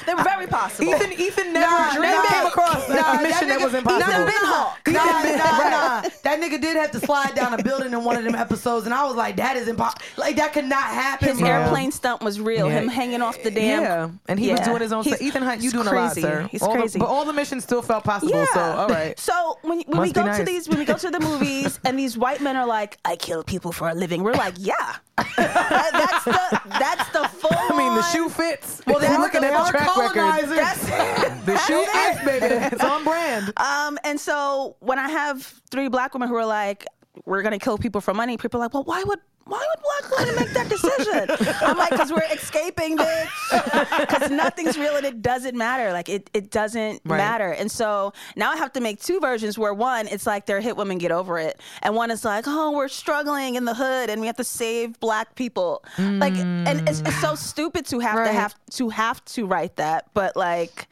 they 0.06 0.14
were 0.14 0.22
very 0.24 0.46
possible. 0.46 0.92
Ethan, 0.94 1.12
Ethan 1.12 1.52
never 1.52 1.66
Nah, 1.70 1.94
dreamed 1.94 2.14
nah, 2.14 2.22
came 2.24 2.46
across 2.46 2.88
nah, 2.88 2.94
a 2.94 2.96
that 2.96 3.22
mission 3.22 3.48
that, 3.48 3.60
nigga- 3.60 3.64
was 3.64 3.74
impossible. 3.74 4.10
Ethan 4.12 4.24
been 4.26 4.34
Hawk. 4.36 4.78
Nah, 4.88 5.20
Ethan- 5.20 5.38
nah, 5.38 5.44
right. 5.58 6.02
nah. 6.04 6.10
That 6.22 6.40
nigga 6.40 6.60
did 6.60 6.76
have 6.76 6.90
to 6.92 7.00
slide 7.00 7.34
down 7.34 7.58
a 7.58 7.62
building 7.62 7.92
in 7.92 8.04
one 8.04 8.16
of 8.16 8.24
them 8.24 8.34
episodes, 8.34 8.84
and 8.86 8.94
I 8.94 9.04
was 9.04 9.14
like, 9.16 9.36
that 9.36 9.56
is 9.56 9.68
impossible. 9.68 10.02
Like, 10.16 10.36
that 10.36 10.52
could 10.52 10.64
not 10.66 10.82
happen. 10.84 11.28
His 11.28 11.38
bro. 11.38 11.48
airplane 11.48 11.92
stunt 11.92 12.22
was 12.22 12.40
real. 12.40 12.68
Yeah. 12.68 12.80
Him 12.80 12.88
hanging 12.88 13.22
off 13.22 13.42
the 13.42 13.50
damn. 13.50 13.82
Yeah, 13.82 14.10
and 14.28 14.38
he 14.38 14.50
was 14.50 14.60
Yeah. 14.60 14.66
doing 14.66 14.80
his 14.82 14.92
own 14.92 15.04
He's- 15.04 15.16
stuff. 15.16 15.26
Ethan 15.26 15.42
Hunt, 15.42 15.58
you 15.60 15.64
he's 15.66 15.72
doing 15.72 15.86
a 15.86 15.92
lot, 15.92 16.12
crazy. 16.12 16.20
sir. 16.22 16.48
He's 16.50 16.62
All 16.62 16.72
the- 16.72 16.78
crazy. 16.80 16.98
but 16.98 17.06
all 17.08 17.24
the 17.24 17.32
missions 17.32 17.62
still 17.64 17.82
felt 17.82 18.04
possible. 18.04 18.46
So 18.52 18.60
all 18.60 18.88
right. 18.88 19.18
So 19.18 19.58
when, 19.62 19.78
when 19.78 19.84
we 19.86 19.94
Must 20.08 20.14
be 20.14 20.20
go 20.20 20.22
to 20.22 20.28
nice. 20.28 20.38
These 20.56 20.68
when 20.68 20.78
we 20.78 20.84
go 20.84 20.94
to 20.94 21.10
the 21.10 21.20
movies 21.20 21.78
and 21.84 21.98
these 21.98 22.16
white 22.16 22.40
men 22.40 22.56
are 22.56 22.66
like, 22.66 22.98
I 23.04 23.16
kill 23.16 23.42
people 23.44 23.72
for 23.72 23.88
a 23.88 23.94
living. 23.94 24.22
We're 24.22 24.32
like, 24.32 24.54
yeah. 24.58 24.96
That's 25.36 26.24
the 26.24 26.60
that's 26.78 27.08
the 27.10 27.24
full. 27.28 27.50
I 27.52 27.74
mean, 27.76 27.94
the 27.94 28.02
shoe 28.02 28.28
fits. 28.28 28.82
Well, 28.86 28.98
they 28.98 29.06
If 29.06 29.12
you're 29.12 29.20
looking 29.20 29.44
at 29.44 29.50
the 29.50 29.70
track 29.70 29.96
record. 29.96 31.36
The 31.46 31.56
shoe 31.58 31.84
fits, 31.86 32.24
baby. 32.24 32.54
It's 32.72 32.84
on 32.84 33.02
brand. 33.04 33.52
Um, 33.56 33.98
and 34.04 34.20
so 34.20 34.76
when 34.80 34.98
I 34.98 35.08
have 35.08 35.42
three 35.70 35.88
black 35.88 36.12
women 36.12 36.28
who 36.28 36.34
are 36.36 36.44
like, 36.44 36.86
we're 37.24 37.42
gonna 37.42 37.58
kill 37.58 37.78
people 37.78 38.00
for 38.00 38.12
money, 38.14 38.36
people 38.36 38.60
are 38.60 38.64
like, 38.64 38.74
well, 38.74 38.84
why 38.84 39.02
would 39.04 39.18
why 39.48 39.64
would 39.64 39.82
black 40.10 40.18
women 40.18 40.34
make 40.34 40.50
that 40.54 40.68
decision? 40.68 41.28
I'm 41.62 41.78
like, 41.78 41.90
because 41.90 42.10
we're 42.10 42.24
escaping, 42.34 42.96
bitch. 42.98 44.00
Because 44.00 44.28
nothing's 44.30 44.76
real 44.76 44.96
and 44.96 45.06
it 45.06 45.22
doesn't 45.22 45.56
matter. 45.56 45.92
Like 45.92 46.08
it, 46.08 46.28
it 46.34 46.50
doesn't 46.50 47.00
Right. 47.04 47.16
matter. 47.16 47.52
And 47.52 47.70
so 47.70 48.12
now 48.34 48.50
I 48.50 48.56
have 48.56 48.72
to 48.72 48.80
make 48.80 49.00
two 49.00 49.20
versions 49.20 49.56
where 49.56 49.72
one, 49.72 50.08
it's 50.08 50.26
like 50.26 50.46
they're 50.46 50.60
hit 50.60 50.76
women, 50.76 50.98
get 50.98 51.12
over 51.12 51.38
it, 51.38 51.60
and 51.82 51.94
one 51.94 52.10
is 52.10 52.24
like, 52.24 52.44
oh, 52.48 52.72
we're 52.72 52.88
struggling 52.88 53.54
in 53.54 53.64
the 53.66 53.74
hood 53.74 54.10
and 54.10 54.20
we 54.20 54.26
have 54.26 54.36
to 54.38 54.44
save 54.44 54.98
black 54.98 55.36
people. 55.36 55.84
Like, 55.98 56.36
and 56.38 56.82
it's, 56.88 57.00
it's 57.06 57.20
so 57.20 57.36
stupid 57.36 57.86
to 57.86 58.00
have 58.00 58.16
Right. 58.18 58.26
to 58.26 58.32
have 58.32 58.54
to 58.72 58.88
have 58.88 59.24
to 59.26 59.46
write 59.46 59.76
that, 59.76 60.06
but 60.12 60.34
like. 60.36 60.88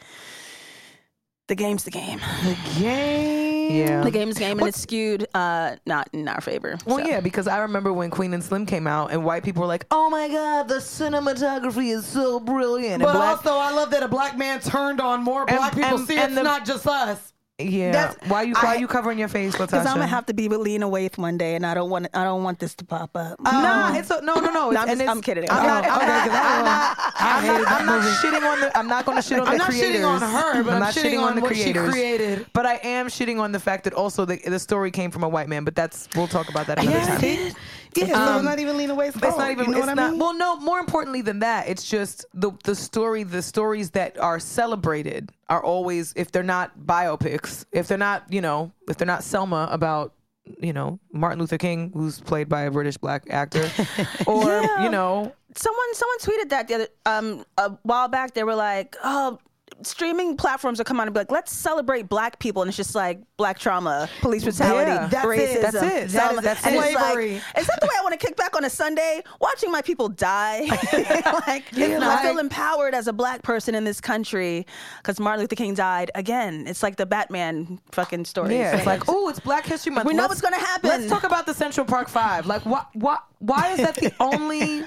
The 1.47 1.55
game's 1.55 1.85
the 1.85 1.91
game. 1.91 2.21
the 2.45 2.57
game. 2.81 3.44
Yeah. 3.71 4.03
The 4.03 4.11
game's 4.11 4.39
game, 4.39 4.59
and 4.59 4.69
it's 4.69 4.81
skewed 4.81 5.27
uh, 5.35 5.77
not 5.87 6.09
in 6.13 6.29
our 6.29 6.41
favor. 6.41 6.79
Well, 6.87 6.99
so. 6.99 7.05
yeah, 7.07 7.21
because 7.21 7.47
I 7.49 7.59
remember 7.59 7.93
when 7.93 8.11
Queen 8.11 8.33
and 8.35 8.43
Slim 8.43 8.67
came 8.67 8.87
out, 8.87 9.11
and 9.13 9.25
white 9.25 9.43
people 9.45 9.61
were 9.63 9.67
like, 9.69 9.87
"Oh 9.91 10.09
my 10.11 10.29
God, 10.29 10.69
the 10.69 10.77
cinematography 10.77 11.93
is 11.95 12.07
so 12.07 12.41
brilliant." 12.41 12.95
And 12.95 13.03
But 13.03 13.13
black, 13.15 13.39
also, 13.39 13.57
I 13.57 13.73
love 13.73 13.91
that 13.91 14.03
a 14.03 14.09
black 14.09 14.37
man 14.39 14.61
turned 14.61 15.01
on 15.01 15.23
more 15.23 15.43
And- 15.49 15.57
black 15.59 15.75
people. 15.75 15.99
and- 15.99 16.07
See, 16.09 16.15
and 16.17 16.27
it's 16.27 16.35
the- 16.35 16.43
not 16.43 16.65
just 16.65 16.87
us. 16.87 17.33
Yeah. 17.65 17.93
that's- 17.93 18.31
why 18.31 18.43
you 18.43 18.55
why 18.55 18.75
I- 18.75 18.77
you 18.77 18.87
covering 18.87 19.19
your 19.19 19.29
face, 19.29 19.55
Latasha? 19.55 19.71
Because 19.71 19.87
I'm 19.87 19.95
gonna 19.97 20.07
have 20.07 20.27
to 20.27 20.35
be 20.35 20.49
with 20.49 20.61
Lena 20.61 20.87
Waithe 20.89 21.17
one 21.19 21.37
day, 21.39 21.55
and 21.55 21.65
I 21.67 21.75
don't 21.75 21.91
want 21.91 22.07
I 22.15 22.25
don't 22.25 22.43
want 22.43 22.59
this 22.59 22.75
to 22.77 22.85
pop 22.85 23.17
up. 23.17 23.41
Nah, 23.41 23.95
it's 23.97 24.11
a, 24.11 24.21
no, 24.23 24.35
no, 24.37 24.51
no. 24.51 24.71
It's, 24.75 24.81
I'm 24.81 24.89
just- 24.89 25.01
it's, 25.01 25.11
I'm 25.11 25.21
kidding. 25.23 25.51
I'm 25.51 25.67
not. 25.67 25.85
I'm 25.85 25.97
okay, 25.99 26.07
not. 26.07 26.27
'cause 26.29 26.35
I 26.35 26.59
I'm 26.59 26.65
not. 26.65 27.15
I'm 27.17 27.43
hated 27.45 27.55
not, 27.59 27.65
that 27.69 27.81
I'm 27.81 27.87
not 27.87 28.03
movie. 28.03 28.15
shitting 28.17 28.53
on 28.53 28.61
the. 28.61 28.79
I'm 28.79 28.89
not 28.89 29.05
going 29.07 29.17
to 29.17 29.23
shit 29.23 29.39
on 29.41 29.47
I'm 29.49 29.53
the 29.55 29.59
not 29.59 29.71
shitting 29.71 30.07
on 30.09 30.21
her, 30.21 30.63
but 30.63 30.73
I'm 30.75 30.81
not 30.81 30.95
shitting 30.95 31.21
on 31.23 31.35
the 31.37 31.41
what 31.43 31.57
she 31.57 31.73
created. 31.73 32.47
But 32.53 32.67
I 32.67 32.75
am 32.83 33.07
shitting 33.09 33.41
on 33.41 33.53
the 33.53 33.61
fact 33.61 33.85
that 33.85 33.93
also 33.95 34.25
the 34.25 34.37
the 34.37 34.59
story 34.59 34.91
came 34.91 35.11
from 35.11 35.23
a 35.25 35.29
white 35.29 35.49
man. 35.49 35.65
But 35.65 35.75
that's 35.75 36.09
we'll 36.15 36.29
talk 36.29 36.49
about 36.49 36.67
that 36.67 36.79
another 36.79 37.19
time. 37.19 37.53
Yeah, 37.97 38.07
so 38.07 38.15
Um, 38.15 38.37
it's 38.37 38.45
not 38.45 38.59
even 38.59 38.77
Lena 38.77 38.95
Waithe's 38.95 39.17
It's 39.17 39.37
not 39.37 39.51
even. 39.51 39.67
You 39.67 39.71
know 39.73 39.79
it's 39.79 39.87
what 39.87 39.99
I 39.99 40.03
not. 40.03 40.11
mean? 40.13 40.21
Well, 40.21 40.35
no. 40.35 40.57
More 40.61 40.79
importantly 40.79 41.21
than 41.23 41.39
that, 41.41 41.69
it's 41.69 41.89
just 41.89 42.27
the 42.35 42.53
the 42.65 42.75
story. 42.75 43.23
The 43.23 43.43
stories 43.43 43.91
that 43.91 44.19
are 44.19 44.39
celebrated 44.41 45.31
are 45.49 45.63
always, 45.63 46.13
if 46.17 46.33
they're 46.33 46.43
not 46.43 46.79
biopics, 46.79 47.65
if 47.73 47.87
they're 47.89 47.99
not, 47.99 48.25
you 48.33 48.41
know, 48.41 48.73
if 48.89 48.97
they're 48.97 49.07
not 49.07 49.23
Selma 49.25 49.69
about, 49.71 50.15
you 50.61 50.73
know, 50.73 50.99
Martin 51.13 51.39
Luther 51.39 51.59
King, 51.59 51.91
who's 51.95 52.21
played 52.21 52.49
by 52.49 52.63
a 52.63 52.71
British 52.71 52.97
black 52.97 53.25
actor, 53.31 53.69
or 54.27 54.43
Yeah. 54.63 54.85
you 54.85 54.91
know, 54.91 55.33
someone 55.55 55.95
someone 55.95 56.19
tweeted 56.19 56.49
that 56.51 56.69
the 56.69 56.75
other 56.75 56.89
um 57.07 57.45
a 57.59 57.71
while 57.83 58.09
back. 58.09 58.35
They 58.35 58.45
were 58.45 58.55
like, 58.57 58.97
oh. 59.05 59.39
Streaming 59.85 60.37
platforms 60.37 60.81
are 60.81 60.85
coming 60.85 61.01
out 61.03 61.07
and 61.09 61.15
be 61.15 61.21
like, 61.21 61.31
let's 61.31 61.53
celebrate 61.53 62.09
black 62.09 62.39
people, 62.39 62.63
and 62.63 62.69
it's 62.69 62.77
just 62.77 62.95
like 62.95 63.21
black 63.37 63.59
trauma, 63.59 64.09
police 64.21 64.43
brutality, 64.45 64.91
Yeah, 64.91 65.07
that's 65.09 65.25
it. 65.25 65.29
racism. 65.29 65.63
That's 65.63 65.75
it. 65.77 66.09
That 66.13 66.35
is- 66.35 66.41
that's 66.43 66.67
and 66.67 66.75
it. 66.75 66.79
it's 66.79 66.95
like, 66.95 67.05
Slavery. 67.05 67.35
is 67.59 67.67
that 67.67 67.81
the 67.81 67.87
way 67.87 67.93
I 67.99 68.03
want 68.03 68.19
to 68.19 68.27
kick 68.27 68.37
back 68.37 68.57
on 68.57 68.65
a 68.65 68.71
Sunday? 68.71 69.23
Watching 69.41 69.71
my 69.71 69.83
people 69.83 70.09
die, 70.09 70.61
like 71.47 71.65
Yeah, 71.73 71.99
I 72.03 72.23
feel 72.23 72.39
empowered 72.39 72.95
as 72.95 73.07
a 73.09 73.13
black 73.13 73.43
person 73.43 73.75
in 73.75 73.85
this 73.85 74.01
country 74.01 74.67
because 74.99 75.21
Martin 75.21 75.41
Luther 75.43 75.57
King 75.57 75.75
died 75.75 76.11
again. 76.15 76.67
It's 76.67 76.83
like 76.83 76.97
the 76.97 77.07
Batman 77.07 77.81
fucking 77.93 78.25
story. 78.25 78.57
yeah, 78.57 78.77
it's 78.77 78.87
like, 78.87 79.03
oh, 79.09 79.29
it's 79.29 79.41
Black 79.41 79.67
History 79.67 79.93
Month. 79.93 80.07
We 80.07 80.15
know 80.15 80.23
Let's- 80.23 80.31
what's 80.31 80.41
gonna 80.41 80.59
happen. 80.59 80.91
Let's 80.91 81.09
talk 81.09 81.25
about 81.25 81.47
the 81.47 81.55
Central 81.55 81.87
Park 81.87 82.09
Five. 82.09 82.47
Like, 82.47 82.65
what, 82.65 82.89
what, 82.95 83.25
why 83.41 83.71
is 83.73 83.79
that 83.79 83.95
the 83.97 84.13
only 84.21 84.85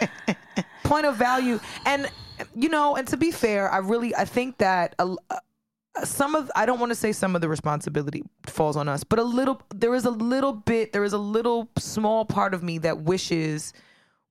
point 0.84 1.06
of 1.06 1.16
value? 1.18 1.60
And 1.86 2.10
you 2.56 2.70
know, 2.70 2.96
and 2.96 3.08
to 3.10 3.18
be 3.18 3.32
fair, 3.32 3.70
I 3.72 3.78
really, 3.78 4.16
I 4.16 4.26
think 4.26 4.58
that 4.60 4.96
a, 5.00 5.16
a- 5.30 6.06
some 6.06 6.36
of, 6.36 6.52
I 6.56 6.66
don't 6.66 6.80
want 6.80 6.92
to 6.92 6.96
say 6.96 7.12
some 7.12 7.36
of 7.36 7.42
the 7.42 7.50
responsibility 7.50 8.24
falls 8.46 8.78
on 8.78 8.88
us, 8.88 9.04
but 9.04 9.18
a 9.20 9.24
little, 9.24 9.62
there 9.74 9.96
is 9.96 10.06
a 10.06 10.12
little 10.12 10.54
bit, 10.54 10.94
there 10.94 11.04
is 11.04 11.14
a 11.14 11.18
little 11.18 11.70
small 11.78 12.24
part 12.26 12.54
of 12.54 12.62
me 12.62 12.78
that 12.80 13.00
wishes 13.02 13.74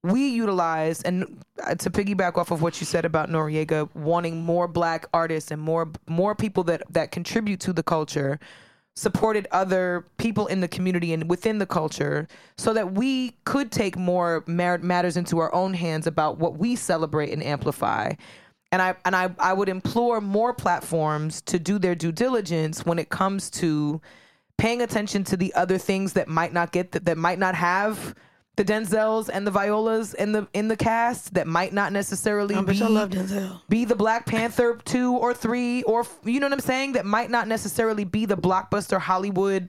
we 0.05 0.29
utilize 0.29 1.03
and 1.03 1.43
uh, 1.65 1.75
to 1.75 1.91
piggyback 1.91 2.37
off 2.39 2.53
of 2.53 2.63
what 2.63 2.81
you 2.81 2.87
said 2.87 3.05
about 3.05 3.29
Noreaga 3.29 3.93
wanting 3.97 4.41
more 4.45 4.69
black 4.69 5.07
artists 5.13 5.51
and 5.51 5.61
more 5.61 5.91
more 6.07 6.37
people 6.37 6.63
that 6.65 6.83
that 6.91 7.11
contribute 7.11 7.59
to 7.61 7.73
the 7.73 7.83
culture 7.83 8.39
supported 8.97 9.47
other 9.53 10.07
people 10.17 10.47
in 10.47 10.61
the 10.61 10.69
community 10.69 11.13
and 11.13 11.29
within 11.29 11.59
the 11.59 11.67
culture 11.67 12.27
so 12.57 12.73
that 12.73 12.95
we 12.95 13.37
could 13.45 13.71
take 13.71 13.97
more 13.97 14.43
matters 14.47 15.17
into 15.17 15.39
our 15.39 15.55
own 15.55 15.75
hands 15.75 16.07
about 16.07 16.39
what 16.39 16.57
we 16.57 16.75
celebrate 16.75 17.31
and 17.31 17.43
amplify. 17.43 18.13
And 18.73 18.83
I 18.83 18.97
and 19.05 19.15
I, 19.15 19.31
I 19.39 19.53
would 19.53 19.69
implore 19.69 20.21
more 20.21 20.53
platforms 20.53 21.41
to 21.43 21.59
do 21.59 21.79
their 21.79 21.95
due 21.95 22.11
diligence 22.11 22.85
when 22.85 22.99
it 22.99 23.11
comes 23.11 23.51
to 23.51 24.01
paying 24.59 24.81
attention 24.81 25.23
to 25.25 25.37
the 25.37 25.55
other 25.55 25.79
things 25.79 26.15
that 26.15 26.27
might 26.27 26.53
not 26.53 26.73
get 26.73 26.93
that 26.93 27.17
might 27.19 27.39
not 27.39 27.55
have 27.55 28.15
the 28.57 28.65
Denzels 28.65 29.29
and 29.33 29.47
the 29.47 29.51
Violas 29.51 30.15
in 30.15 30.33
the 30.33 30.49
in 30.55 30.69
the 30.69 30.77
cast 30.77 31.35
that 31.35 31.47
might 31.47 31.73
not 31.75 31.93
necessarily 31.93 32.55
Oh, 32.55 32.63
be 32.63 32.83
I 32.83 32.87
love 32.87 33.11
Denzel. 33.11 33.61
be 33.69 33.85
the 33.85 33.95
Black 33.95 34.25
Panther 34.27 34.79
two 34.85 35.13
or 35.15 35.35
three 35.35 35.83
or 35.83 36.07
you 36.25 36.41
know 36.41 36.47
what 36.47 36.55
I'm 36.55 36.61
saying 36.61 36.93
that 36.93 37.05
might 37.05 37.31
not 37.31 37.49
necessarily 37.49 38.05
be 38.05 38.25
the 38.25 38.37
blockbuster 38.37 38.99
Hollywood 38.99 39.69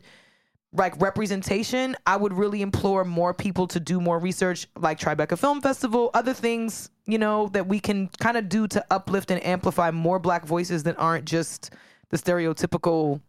like 0.73 0.99
representation. 1.01 1.95
I 2.05 2.17
would 2.17 2.33
really 2.33 2.61
implore 2.61 3.03
more 3.05 3.33
people 3.33 3.67
to 3.67 3.79
do 3.79 3.99
more 4.01 4.19
research, 4.19 4.67
like 4.77 4.99
Tribeca 4.99 5.37
Film 5.37 5.61
Festival, 5.61 6.09
other 6.13 6.33
things 6.33 6.89
you 7.05 7.17
know 7.17 7.47
that 7.49 7.67
we 7.67 7.79
can 7.79 8.09
kind 8.19 8.37
of 8.37 8.47
do 8.49 8.67
to 8.67 8.85
uplift 8.91 9.31
and 9.31 9.43
amplify 9.45 9.91
more 9.91 10.19
Black 10.19 10.45
voices 10.45 10.83
that 10.83 10.97
aren't 10.99 11.25
just 11.25 11.71
the 12.09 12.17
stereotypical, 12.17 13.19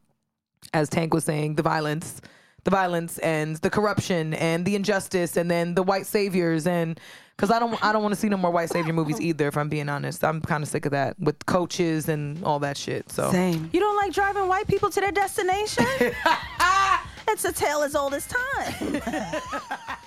as 0.73 0.89
Tank 0.89 1.13
was 1.15 1.25
saying, 1.25 1.55
the 1.57 1.63
violence. 1.63 2.21
The 2.65 2.71
violence 2.71 3.19
and 3.19 3.57
the 3.57 3.71
corruption 3.71 4.35
and 4.35 4.65
the 4.65 4.75
injustice 4.75 5.37
and 5.37 5.51
then 5.51 5.75
the 5.75 5.83
white 5.83 6.07
saviors 6.07 6.67
and 6.67 7.01
because 7.37 7.51
I 7.51 7.59
don't 7.59 7.83
I 7.83 7.93
don't 7.93 8.03
want 8.03 8.15
to 8.15 8.21
see 8.21 8.29
no 8.29 8.37
more 8.37 8.51
white 8.51 8.69
savior 8.69 8.93
movies 8.93 9.21
either 9.21 9.49
if 9.49 9.57
I'm 9.57 9.69
being 9.69 9.89
honest 9.89 10.23
I'm 10.25 10.43
kind 10.43 10.63
of 10.63 10.69
sick 10.69 10.85
of 10.85 10.93
that 10.93 11.19
with 11.19 11.47
coaches 11.47 12.09
and 12.09 12.43
all 12.45 12.59
that 12.59 12.77
shit 12.77 13.11
so 13.11 13.31
Same. 13.31 13.71
You 13.73 13.81
don't 13.81 13.97
like 13.97 14.13
driving 14.13 14.49
white 14.49 14.67
people 14.67 14.91
to 14.91 15.01
their 15.01 15.13
destination? 15.13 15.87
it's 17.29 17.45
a 17.45 17.53
tale 17.53 17.83
as 17.83 17.95
old 17.95 18.13
as 18.15 18.27
time. 18.27 19.01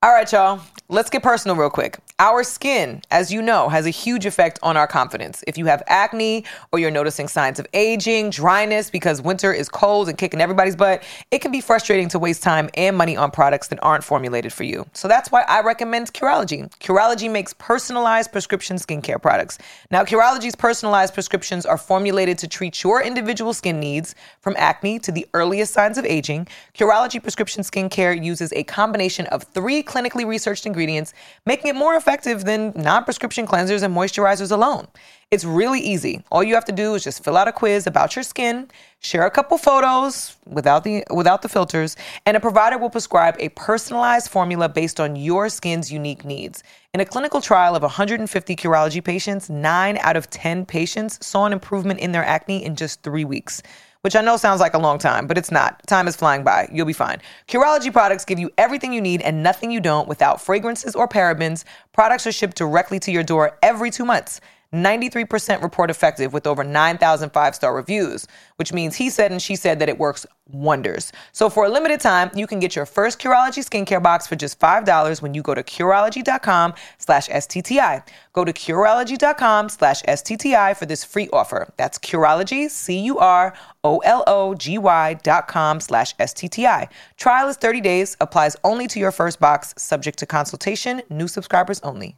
All 0.00 0.12
right, 0.12 0.30
y'all. 0.30 0.60
Let's 0.88 1.10
get 1.10 1.24
personal 1.24 1.56
real 1.56 1.70
quick. 1.70 1.98
Our 2.20 2.42
skin, 2.42 3.02
as 3.12 3.32
you 3.32 3.40
know, 3.40 3.68
has 3.68 3.86
a 3.86 3.90
huge 3.90 4.26
effect 4.26 4.58
on 4.60 4.76
our 4.76 4.88
confidence. 4.88 5.44
If 5.46 5.56
you 5.56 5.66
have 5.66 5.84
acne 5.86 6.44
or 6.72 6.80
you're 6.80 6.90
noticing 6.90 7.28
signs 7.28 7.60
of 7.60 7.66
aging, 7.74 8.30
dryness 8.30 8.90
because 8.90 9.22
winter 9.22 9.52
is 9.52 9.68
cold 9.68 10.08
and 10.08 10.18
kicking 10.18 10.40
everybody's 10.40 10.74
butt, 10.74 11.04
it 11.30 11.38
can 11.38 11.52
be 11.52 11.60
frustrating 11.60 12.08
to 12.08 12.18
waste 12.18 12.42
time 12.42 12.70
and 12.74 12.96
money 12.96 13.16
on 13.16 13.30
products 13.30 13.68
that 13.68 13.78
aren't 13.84 14.02
formulated 14.02 14.52
for 14.52 14.64
you. 14.64 14.84
So 14.94 15.06
that's 15.06 15.30
why 15.30 15.42
I 15.42 15.60
recommend 15.60 16.12
Curology. 16.12 16.68
Curology 16.80 17.30
makes 17.30 17.52
personalized 17.52 18.32
prescription 18.32 18.78
skincare 18.78 19.22
products. 19.22 19.56
Now, 19.92 20.02
Curology's 20.02 20.56
personalized 20.56 21.14
prescriptions 21.14 21.66
are 21.66 21.78
formulated 21.78 22.36
to 22.38 22.48
treat 22.48 22.82
your 22.82 23.00
individual 23.00 23.54
skin 23.54 23.78
needs 23.78 24.16
from 24.40 24.56
acne 24.58 24.98
to 24.98 25.12
the 25.12 25.24
earliest 25.34 25.72
signs 25.72 25.96
of 25.98 26.04
aging. 26.04 26.48
Curology 26.76 27.22
prescription 27.22 27.62
skincare 27.62 28.20
uses 28.20 28.52
a 28.54 28.64
combination 28.64 29.26
of 29.26 29.44
three 29.44 29.84
clinically 29.84 30.26
researched 30.26 30.66
ingredients, 30.66 31.14
making 31.46 31.68
it 31.68 31.76
more 31.76 31.94
effective 31.94 32.07
than 32.16 32.72
non 32.74 33.04
prescription 33.04 33.46
cleansers 33.46 33.82
and 33.82 33.94
moisturizers 33.94 34.50
alone. 34.50 34.88
It's 35.30 35.44
really 35.44 35.80
easy. 35.80 36.22
All 36.32 36.42
you 36.42 36.54
have 36.54 36.64
to 36.64 36.72
do 36.72 36.94
is 36.94 37.04
just 37.04 37.22
fill 37.22 37.36
out 37.36 37.48
a 37.48 37.52
quiz 37.52 37.86
about 37.86 38.16
your 38.16 38.22
skin, 38.22 38.70
share 39.00 39.26
a 39.26 39.30
couple 39.30 39.58
photos 39.58 40.36
without 40.46 40.84
the 40.84 41.04
without 41.10 41.42
the 41.42 41.50
filters, 41.50 41.96
and 42.24 42.34
a 42.34 42.40
provider 42.40 42.78
will 42.78 42.88
prescribe 42.88 43.36
a 43.38 43.50
personalized 43.50 44.30
formula 44.30 44.70
based 44.70 45.00
on 45.00 45.16
your 45.16 45.50
skin's 45.50 45.92
unique 45.92 46.24
needs. 46.24 46.62
In 46.94 47.00
a 47.00 47.04
clinical 47.04 47.42
trial 47.42 47.76
of 47.76 47.82
150 47.82 48.56
Curology 48.56 49.04
patients, 49.04 49.50
9 49.50 49.98
out 50.00 50.16
of 50.16 50.30
10 50.30 50.64
patients 50.64 51.24
saw 51.24 51.44
an 51.44 51.52
improvement 51.52 52.00
in 52.00 52.12
their 52.12 52.24
acne 52.24 52.64
in 52.64 52.74
just 52.74 53.02
3 53.02 53.26
weeks. 53.26 53.62
Which 54.08 54.16
I 54.16 54.22
know 54.22 54.38
sounds 54.38 54.58
like 54.58 54.72
a 54.72 54.78
long 54.78 54.96
time, 54.96 55.26
but 55.26 55.36
it's 55.36 55.50
not. 55.50 55.86
Time 55.86 56.08
is 56.08 56.16
flying 56.16 56.42
by. 56.42 56.66
You'll 56.72 56.86
be 56.86 56.94
fine. 56.94 57.18
Curology 57.46 57.92
products 57.92 58.24
give 58.24 58.38
you 58.38 58.50
everything 58.56 58.94
you 58.94 59.02
need 59.02 59.20
and 59.20 59.42
nothing 59.42 59.70
you 59.70 59.80
don't 59.80 60.08
without 60.08 60.40
fragrances 60.40 60.96
or 60.96 61.06
parabens. 61.06 61.64
Products 61.92 62.26
are 62.26 62.32
shipped 62.32 62.56
directly 62.56 62.98
to 63.00 63.12
your 63.12 63.22
door 63.22 63.58
every 63.62 63.90
two 63.90 64.06
months. 64.06 64.40
93% 64.74 65.62
report 65.62 65.90
effective 65.90 66.32
with 66.34 66.46
over 66.46 66.62
9,000 66.62 67.30
five 67.30 67.54
star 67.54 67.74
reviews, 67.74 68.26
which 68.56 68.72
means 68.72 68.96
he 68.96 69.08
said 69.08 69.30
and 69.30 69.40
she 69.40 69.56
said 69.56 69.78
that 69.78 69.88
it 69.88 69.98
works 69.98 70.26
wonders. 70.50 71.12
So 71.32 71.48
for 71.48 71.64
a 71.66 71.68
limited 71.68 72.00
time, 72.00 72.30
you 72.34 72.46
can 72.46 72.58
get 72.58 72.76
your 72.76 72.84
first 72.86 73.18
Curology 73.18 73.64
skincare 73.64 74.02
box 74.02 74.26
for 74.26 74.36
just 74.36 74.58
$5 74.60 75.22
when 75.22 75.32
you 75.34 75.42
go 75.42 75.54
to 75.54 75.62
Curology.com 75.62 76.74
slash 76.98 77.28
STTI. 77.28 78.02
Go 78.32 78.44
to 78.44 78.52
Curology.com 78.52 79.68
slash 79.70 80.02
STTI 80.02 80.76
for 80.76 80.86
this 80.86 81.04
free 81.04 81.28
offer. 81.32 81.72
That's 81.76 81.98
Curology, 81.98 82.68
C-U-R-O-L-O-G-Y 82.70 83.54
dot 85.22 85.48
com 85.48 85.80
slash 85.80 86.14
STTI. 86.16 86.88
Trial 87.16 87.48
is 87.48 87.56
30 87.56 87.80
days, 87.80 88.16
applies 88.20 88.56
only 88.64 88.86
to 88.88 88.98
your 88.98 89.12
first 89.12 89.40
box, 89.40 89.74
subject 89.78 90.18
to 90.18 90.26
consultation, 90.26 91.00
new 91.10 91.28
subscribers 91.28 91.80
only. 91.80 92.16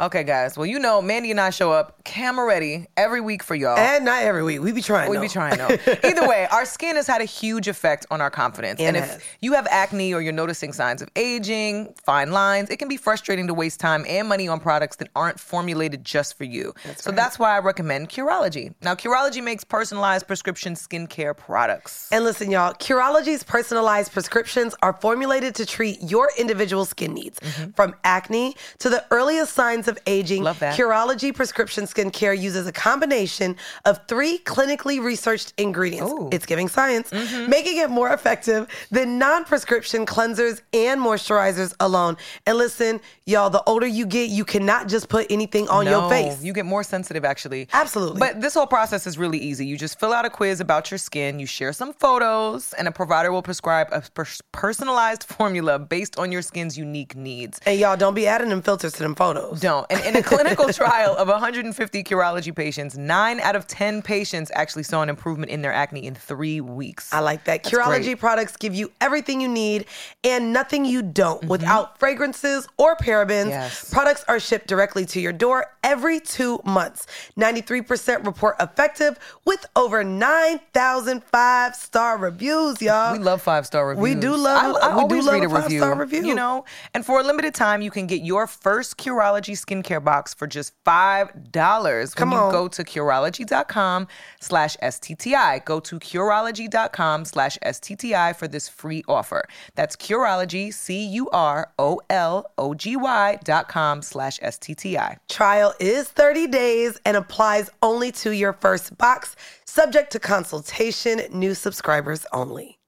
Okay, 0.00 0.24
guys. 0.24 0.56
Well, 0.56 0.66
you 0.66 0.80
know, 0.80 1.00
Mandy 1.00 1.30
and 1.30 1.40
I 1.40 1.50
show 1.50 1.70
up 1.70 2.02
camera 2.02 2.44
ready 2.44 2.86
every 2.96 3.20
week 3.20 3.44
for 3.44 3.54
y'all. 3.54 3.78
And 3.78 4.04
not 4.04 4.24
every 4.24 4.42
week. 4.42 4.60
We 4.60 4.72
be 4.72 4.82
trying. 4.82 5.08
We 5.08 5.18
though. 5.18 5.22
be 5.22 5.28
trying 5.28 5.56
though. 5.56 5.68
Either 6.04 6.26
way, 6.26 6.48
our 6.50 6.64
skin 6.64 6.96
has 6.96 7.06
had 7.06 7.20
a 7.20 7.24
huge 7.24 7.68
effect 7.68 8.04
on 8.10 8.20
our 8.20 8.28
confidence. 8.28 8.80
It 8.80 8.86
and 8.86 8.96
has. 8.96 9.18
if 9.18 9.38
you 9.40 9.52
have 9.52 9.68
acne 9.70 10.12
or 10.12 10.20
you're 10.20 10.32
noticing 10.32 10.72
signs 10.72 11.00
of 11.00 11.08
aging, 11.14 11.94
fine 12.04 12.32
lines, 12.32 12.70
it 12.70 12.80
can 12.80 12.88
be 12.88 12.96
frustrating 12.96 13.46
to 13.46 13.54
waste 13.54 13.78
time 13.78 14.04
and 14.08 14.28
money 14.28 14.48
on 14.48 14.58
products 14.58 14.96
that 14.96 15.10
aren't 15.14 15.38
formulated 15.38 16.04
just 16.04 16.36
for 16.36 16.42
you. 16.42 16.74
so 16.96 17.12
that's 17.12 17.38
why 17.38 17.54
I 17.54 17.60
recommend 17.60 18.08
Curology. 18.08 18.74
Now, 18.82 18.96
Curology 18.96 19.44
makes 19.44 19.62
personalized 19.62 20.26
prescription 20.26 20.74
skincare 20.74 21.36
products. 21.36 22.08
And 22.10 22.24
listen, 22.24 22.50
y'all, 22.50 22.74
Curology's 22.74 23.44
personalized 23.44 24.10
prescriptions 24.12 24.74
are 24.82 24.94
formulated 24.94 25.54
to 25.54 25.64
treat 25.64 26.02
your 26.02 26.32
individual 26.36 26.84
skin 26.84 27.14
needs. 27.14 27.38
Mm-hmm. 27.38 27.70
From 27.72 27.94
acne 28.02 28.56
to 28.80 28.90
the 28.90 29.04
earliest 29.12 29.52
signs 29.52 29.83
of 29.88 29.98
aging. 30.06 30.42
Love 30.42 30.58
that. 30.60 30.78
Curology 30.78 31.34
prescription 31.34 31.84
skincare 31.84 32.38
uses 32.38 32.66
a 32.66 32.72
combination 32.72 33.56
of 33.84 34.00
three 34.08 34.38
clinically 34.38 35.02
researched 35.02 35.52
ingredients. 35.58 36.12
Ooh. 36.12 36.28
It's 36.32 36.46
giving 36.46 36.68
science, 36.68 37.10
Mm-hmm. 37.10 37.50
making 37.50 37.78
it 37.78 37.90
more 37.90 38.10
effective 38.12 38.66
than 38.90 39.18
non 39.18 39.44
prescription 39.44 40.06
cleansers 40.06 40.60
and 40.72 41.00
moisturizers 41.00 41.74
alone. 41.80 42.16
And 42.46 42.56
listen, 42.58 43.00
y'all, 43.26 43.50
the 43.50 43.62
older 43.64 43.86
you 43.86 44.06
get, 44.06 44.30
you 44.30 44.44
cannot 44.44 44.88
just 44.88 45.08
put 45.08 45.26
anything 45.30 45.68
on 45.68 45.86
your 45.86 46.08
face. 46.08 46.42
You 46.42 46.52
get 46.52 46.64
more 46.66 46.82
sensitive, 46.82 47.24
actually. 47.24 47.68
Absolutely. 47.72 48.18
But 48.20 48.40
this 48.40 48.54
whole 48.54 48.66
process 48.66 49.06
is 49.06 49.18
really 49.18 49.38
easy. 49.38 49.66
You 49.66 49.76
just 49.76 49.98
fill 50.00 50.12
out 50.12 50.24
a 50.24 50.30
quiz 50.30 50.60
about 50.60 50.90
your 50.90 50.98
skin, 50.98 51.38
you 51.38 51.46
share 51.46 51.72
some 51.72 51.92
photos, 51.94 52.72
and 52.74 52.86
a 52.88 52.92
provider 52.92 53.32
will 53.32 53.42
prescribe 53.42 53.88
a 53.92 54.00
pers- 54.14 54.40
personalized 54.52 55.24
formula 55.38 55.78
based 55.78 56.18
on 56.18 56.30
your 56.32 56.42
skin's 56.42 56.76
unique 56.78 57.14
needs. 57.16 57.60
and 57.66 57.78
y'all, 57.78 57.96
don't 57.96 58.14
be 58.14 58.26
adding 58.26 58.48
them 58.48 58.62
filters 58.62 58.92
to 58.94 59.02
them 59.02 59.14
photos. 59.14 59.60
Don't. 59.60 59.73
And 59.90 60.00
in 60.04 60.16
a 60.16 60.22
clinical 60.22 60.72
trial 60.72 61.16
of 61.16 61.28
150 61.28 62.04
Curology 62.04 62.54
patients, 62.54 62.96
nine 62.96 63.40
out 63.40 63.56
of 63.56 63.66
10 63.66 64.02
patients 64.02 64.50
actually 64.54 64.82
saw 64.82 65.02
an 65.02 65.08
improvement 65.08 65.50
in 65.50 65.62
their 65.62 65.72
acne 65.72 66.06
in 66.06 66.14
three 66.14 66.60
weeks. 66.60 67.12
I 67.12 67.20
like 67.20 67.44
that. 67.44 67.62
That's 67.62 67.74
Curology 67.74 68.04
great. 68.04 68.18
products 68.20 68.56
give 68.56 68.74
you 68.74 68.90
everything 69.00 69.40
you 69.40 69.48
need 69.48 69.86
and 70.22 70.52
nothing 70.52 70.84
you 70.84 71.02
don't 71.02 71.44
without 71.44 71.98
fragrances 71.98 72.66
or 72.76 72.96
parabens. 72.96 73.42
Mm-hmm. 73.44 73.50
Yes. 73.50 73.92
Products 73.92 74.24
are 74.28 74.40
shipped 74.40 74.66
directly 74.66 75.04
to 75.06 75.20
your 75.20 75.32
door 75.32 75.66
every 75.82 76.20
two 76.20 76.60
months. 76.64 77.06
93% 77.38 78.24
report 78.26 78.56
effective 78.60 79.18
with 79.44 79.66
over 79.76 80.02
9,000 80.04 81.22
five 81.24 81.74
star 81.74 82.16
reviews, 82.18 82.80
y'all. 82.80 83.12
We 83.12 83.18
love 83.18 83.42
five 83.42 83.66
star 83.66 83.88
reviews. 83.88 84.02
We 84.02 84.14
do 84.14 84.36
love- 84.36 84.76
I, 84.76 84.88
I 84.88 85.02
we 85.04 85.08
do 85.08 85.22
love 85.22 85.42
a 85.42 85.48
five-star 85.48 85.94
review, 85.94 86.18
review. 86.18 86.28
You 86.28 86.34
know, 86.34 86.64
and 86.94 87.04
for 87.04 87.20
a 87.20 87.22
limited 87.22 87.54
time, 87.54 87.82
you 87.82 87.90
can 87.90 88.06
get 88.06 88.22
your 88.22 88.46
first 88.46 88.96
Curology 88.96 89.56
skincare 89.64 90.02
box 90.02 90.34
for 90.34 90.46
just 90.46 90.72
five 90.84 91.52
dollars 91.52 92.14
when 92.14 92.18
Come 92.18 92.32
you 92.32 92.38
on. 92.38 92.52
go 92.52 92.68
to 92.68 92.84
Curology.com/slash 92.84 94.76
STTI. 94.76 95.64
Go 95.64 95.80
to 95.80 95.98
Curology.com/slash 95.98 97.58
STTI 97.64 98.36
for 98.36 98.48
this 98.48 98.68
free 98.68 99.02
offer. 99.08 99.42
That's 99.74 99.96
Curology, 99.96 100.72
C 100.72 101.04
U 101.06 101.28
R 101.30 101.72
O 101.78 102.00
L 102.10 102.46
O 102.58 102.74
G 102.74 102.96
Y 102.96 103.38
dot 103.44 103.68
com 103.68 104.02
slash 104.02 104.38
STTI. 104.40 105.16
Trial 105.28 105.74
is 105.80 106.08
30 106.08 106.46
days 106.48 106.98
and 107.04 107.16
applies 107.16 107.70
only 107.82 108.12
to 108.12 108.30
your 108.32 108.52
first 108.52 108.96
box, 108.98 109.36
subject 109.64 110.12
to 110.12 110.18
consultation, 110.20 111.22
new 111.32 111.54
subscribers 111.54 112.26
only. 112.32 112.78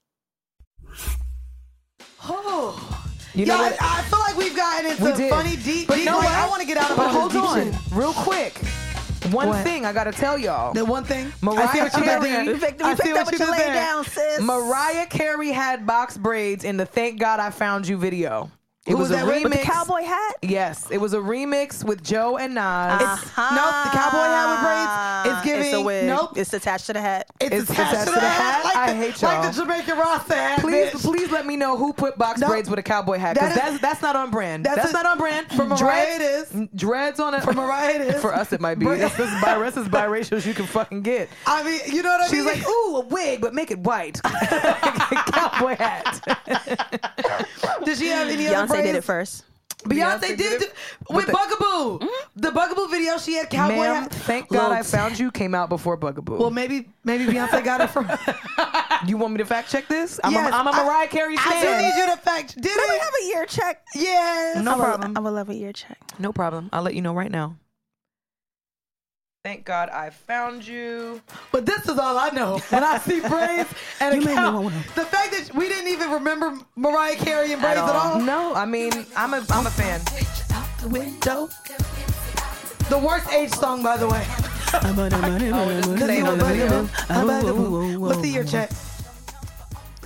Oh. 2.29 3.06
You 3.37 3.45
know 3.45 3.53
Y'all, 3.55 3.63
what? 3.69 3.77
I 3.79 4.01
feel 4.03 4.17
like 4.19 4.35
we've 4.35 4.55
gotten 4.55 4.89
into 4.91 5.03
We 5.03 5.13
did. 5.13 5.29
funny, 5.29 5.55
deep, 5.57 5.87
But 5.87 5.95
deep. 5.97 6.05
you 6.05 6.09
know 6.11 6.17
like, 6.17 6.25
what? 6.29 6.33
I 6.35 6.47
want 6.49 6.61
to 6.61 6.67
get 6.67 6.77
out 6.77 6.89
of 6.89 6.97
But 6.97 7.09
hold 7.11 7.35
on, 7.35 7.71
shit. 7.71 7.81
real 7.91 8.13
quick. 8.13 8.57
One 9.31 9.49
What? 9.49 9.63
thing 9.63 9.85
I 9.85 9.93
gotta 9.93 10.11
tell 10.11 10.39
y'all. 10.39 10.73
The 10.73 10.83
one 10.83 11.03
thing. 11.03 11.31
Mariah 11.43 11.67
I 11.67 11.73
see 11.73 11.79
what 11.81 11.93
you 11.93 11.99
did 11.99 12.21
Carey-. 12.21 12.47
We 12.53 12.59
picked, 12.59 12.81
I 12.81 12.89
we 12.91 12.95
see 12.95 13.03
picked 13.03 13.13
what 13.15 13.21
up 13.21 13.25
what 13.27 13.39
you 13.39 13.45
you 13.45 13.51
laid 13.51 13.73
down, 13.73 14.03
sis. 14.05 14.41
Mariah 14.41 15.05
Carey 15.05 15.51
had 15.51 15.85
box 15.85 16.17
braids 16.17 16.63
in 16.63 16.77
the 16.77 16.85
"Thank 16.87 17.19
God 17.19 17.39
I 17.39 17.51
Found 17.51 17.87
You" 17.87 17.97
video. 17.97 18.49
It 18.87 18.91
Who 18.91 18.97
was, 18.99 19.09
was 19.09 19.21
a 19.21 19.25
that 19.25 19.33
remix. 19.33 19.43
With 19.43 19.51
the 19.51 19.57
cowboy 19.59 20.01
hat? 20.03 20.35
Yes, 20.41 20.89
it 20.89 20.97
was 20.97 21.11
a 21.13 21.17
remix 21.17 21.83
with 21.83 22.01
Joe 22.01 22.37
and 22.37 22.53
Nas. 22.55 22.61
Uh-huh. 22.63 23.55
Nope, 23.55 23.91
the 23.91 23.97
cowboy 23.99 24.27
hat 24.31 24.47
with 24.53 24.61
braids. 24.63 25.35
It's 25.37 25.45
giving. 25.45 25.65
It's 25.65 25.73
a 25.75 25.81
wig. 25.81 26.05
Nope. 26.05 26.37
It's 26.37 26.53
attached 26.53 26.85
to 26.85 26.93
the 26.93 27.01
hat. 27.01 27.27
It's, 27.41 27.53
It's 27.53 27.69
attached, 27.69 28.05
to 28.07 28.13
the 28.13 28.19
hat. 28.21 28.63
Like 28.63 28.75
I 28.77 28.93
the, 28.93 28.95
hate 28.97 29.21
y'all. 29.21 29.41
Like 29.41 29.53
the 29.53 29.61
Jamaican 29.61 29.97
Rasta 29.97 30.33
hat. 30.35 30.59
Please, 30.61 30.91
bitch. 30.93 31.01
please 31.01 31.29
let 31.31 31.45
me 31.45 31.57
know 31.57 31.75
who 31.75 31.91
put 31.91 32.17
box 32.17 32.39
No. 32.39 32.47
braids 32.47 32.69
with 32.69 32.79
a 32.79 32.83
cowboy 32.83 33.17
hat 33.17 33.33
because 33.33 33.49
is- 33.51 33.55
that's 33.57 33.79
that's 33.81 34.01
not 34.01 34.15
on 34.15 34.31
brand. 34.31 34.65
that's 34.65 34.77
That's, 34.77 34.91
a- 34.91 34.93
not 34.93 35.05
on 35.05 35.17
brand. 35.17 35.47
For 35.51 35.65
Mariah 35.65 36.15
it 36.15 36.21
is. 36.21 36.53
Dreads 36.73 37.19
on 37.19 37.33
it. 37.33 37.43
For 37.43 37.51
Mariah 37.51 37.95
it 37.95 38.01
is. 38.15 38.21
For 38.21 38.33
us 38.33 38.53
it 38.53 38.61
might 38.61 38.75
be. 38.79 38.85
Bra- 38.85 38.95
This, 38.95 39.13
this 39.17 39.29
is 39.33 39.41
bi- 39.41 39.59
this 39.59 39.75
is 39.75 39.87
biracial 39.89 40.33
as 40.37 40.45
you 40.45 40.53
can 40.53 40.65
fucking 40.65 41.01
get. 41.01 41.27
I 41.45 41.61
mean, 41.63 41.81
you 41.93 42.03
know 42.03 42.09
what 42.09 42.21
I 42.21 42.27
She's 42.27 42.45
mean? 42.45 42.53
She's 42.55 42.63
like, 42.65 42.69
ooh, 42.73 42.95
a 42.97 43.05
wig, 43.07 43.41
but 43.41 43.53
make 43.53 43.69
it 43.69 43.79
white. 43.79 44.21
cowboy 44.23 45.75
hat. 45.75 46.21
Does 47.83 47.99
she 47.99 48.07
have 48.07 48.29
any 48.29 48.47
other 48.47 48.67
Beyonce 48.79 48.83
did 48.83 48.95
it 48.95 49.03
first. 49.03 49.43
Beyonce, 49.85 50.19
Beyonce 50.19 50.21
did, 50.21 50.37
did 50.37 50.61
it 50.63 50.73
with 51.07 51.17
with 51.17 51.25
the- 51.27 51.31
Bugaboo. 51.33 51.99
Mm-hmm. 51.99 52.41
The 52.41 52.51
Bugaboo 52.51 52.87
video, 52.89 53.17
she 53.19 53.35
had 53.35 53.49
cowboy 53.49 53.75
Ma'am, 53.75 54.03
hat. 54.03 54.11
thank 54.13 54.49
God 54.49 54.71
I 54.71 54.81
found 54.81 55.19
you 55.19 55.29
came 55.31 55.53
out 55.53 55.69
before 55.69 55.95
Bugaboo. 55.97 56.37
Well, 56.37 56.49
maybe 56.49 56.89
maybe 57.03 57.25
Beyonce 57.25 57.63
got 57.63 57.81
it 57.81 57.87
from. 57.91 58.09
you 59.07 59.17
want 59.17 59.33
me 59.33 59.37
to 59.37 59.45
fact 59.45 59.69
check 59.69 59.87
this? 59.87 60.19
I'm, 60.23 60.31
Yes, 60.33 60.51
a, 60.51 60.55
I'm 60.55 60.67
a 60.67 60.71
I- 60.71 60.83
Mariah 60.83 61.07
Carey 61.07 61.37
fan. 61.37 61.53
I 61.53 61.61
do 61.61 61.83
need 61.83 61.93
you 61.95 62.11
to 62.11 62.17
fact. 62.17 62.55
Did 62.59 62.75
Let 62.75 62.89
me 62.89 62.95
it? 62.95 63.01
have 63.01 63.13
a 63.21 63.25
year 63.27 63.45
check. 63.45 63.83
Yes. 63.95 64.63
No 64.63 64.71
I 64.71 64.75
would- 64.75 64.83
problem. 64.83 65.17
I 65.17 65.19
would 65.19 65.29
love 65.33 65.49
a 65.49 65.55
year 65.55 65.71
check. 65.73 65.97
No 66.19 66.33
problem. 66.33 66.69
I'll 66.73 66.81
let 66.83 66.95
you 66.95 67.01
know 67.03 67.13
right 67.13 67.31
now. 67.31 67.55
Thank 69.47 69.63
God 69.63 69.87
I 69.87 70.09
found 70.09 70.67
you. 70.67 71.21
But 71.53 71.65
this 71.65 71.87
is 71.87 71.97
all 71.97 72.17
I 72.17 72.31
know. 72.31 72.57
When 72.67 72.83
I 72.83 72.97
see 72.97 73.21
braids 73.29 73.69
and 74.01 74.13
You 74.13 74.21
a 74.21 74.25
made 74.25 74.31
me 74.31 74.35
cow, 74.35 74.63
the 74.93 75.05
fact 75.05 75.31
that 75.31 75.51
we 75.55 75.69
didn't 75.69 75.87
even 75.87 76.11
remember 76.11 76.57
Mariah 76.75 77.15
Carey 77.15 77.53
and 77.53 77.61
braids 77.61 77.79
at 77.79 77.95
all. 77.95 78.19
No, 78.19 78.53
I 78.53 78.65
mean 78.65 78.91
I'm 79.15 79.33
a 79.33 79.45
I'm 79.49 79.65
a 79.65 79.69
fan. 79.69 80.01
The 80.81 80.89
window. 80.89 81.47
The 82.89 82.97
worst 82.97 83.31
age 83.31 83.51
song, 83.51 83.81
by 83.83 83.95
the 83.95 84.09
way. 84.09 84.25
Cause 84.67 85.99
Say 85.99 86.17
you 86.17 86.23
no 86.25 86.33
a 86.33 86.37
to 86.37 86.43
the 86.43 86.45
video. 86.45 86.67
bugaboo, 86.67 86.89
a 87.09 87.23
bugaboo. 87.23 87.99
What's 88.01 88.19
the 88.19 88.27
year 88.27 88.43
check? 88.43 88.69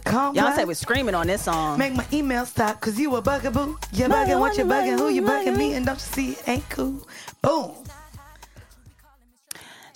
Come 0.04 0.36
Beyonce 0.36 0.68
was 0.68 0.78
screaming 0.78 1.16
on 1.16 1.26
this 1.26 1.42
song. 1.42 1.80
Make 1.80 1.94
my 1.96 2.06
email 2.14 2.46
stop, 2.46 2.80
cause 2.80 3.00
you 3.00 3.16
a 3.16 3.22
bugaboo. 3.24 3.76
You 3.92 4.06
Bugga, 4.06 4.10
bugging 4.10 4.40
what 4.40 4.56
you 4.56 4.66
bugga, 4.66 4.96
bugging, 4.96 5.00
who 5.00 5.10
you 5.10 5.24
bugga. 5.24 5.48
bugging 5.48 5.58
me, 5.58 5.74
and 5.74 5.86
don't 5.88 5.96
you 5.96 6.00
see 6.00 6.32
it 6.34 6.48
ain't 6.48 6.70
cool. 6.70 7.08
Boom. 7.42 7.81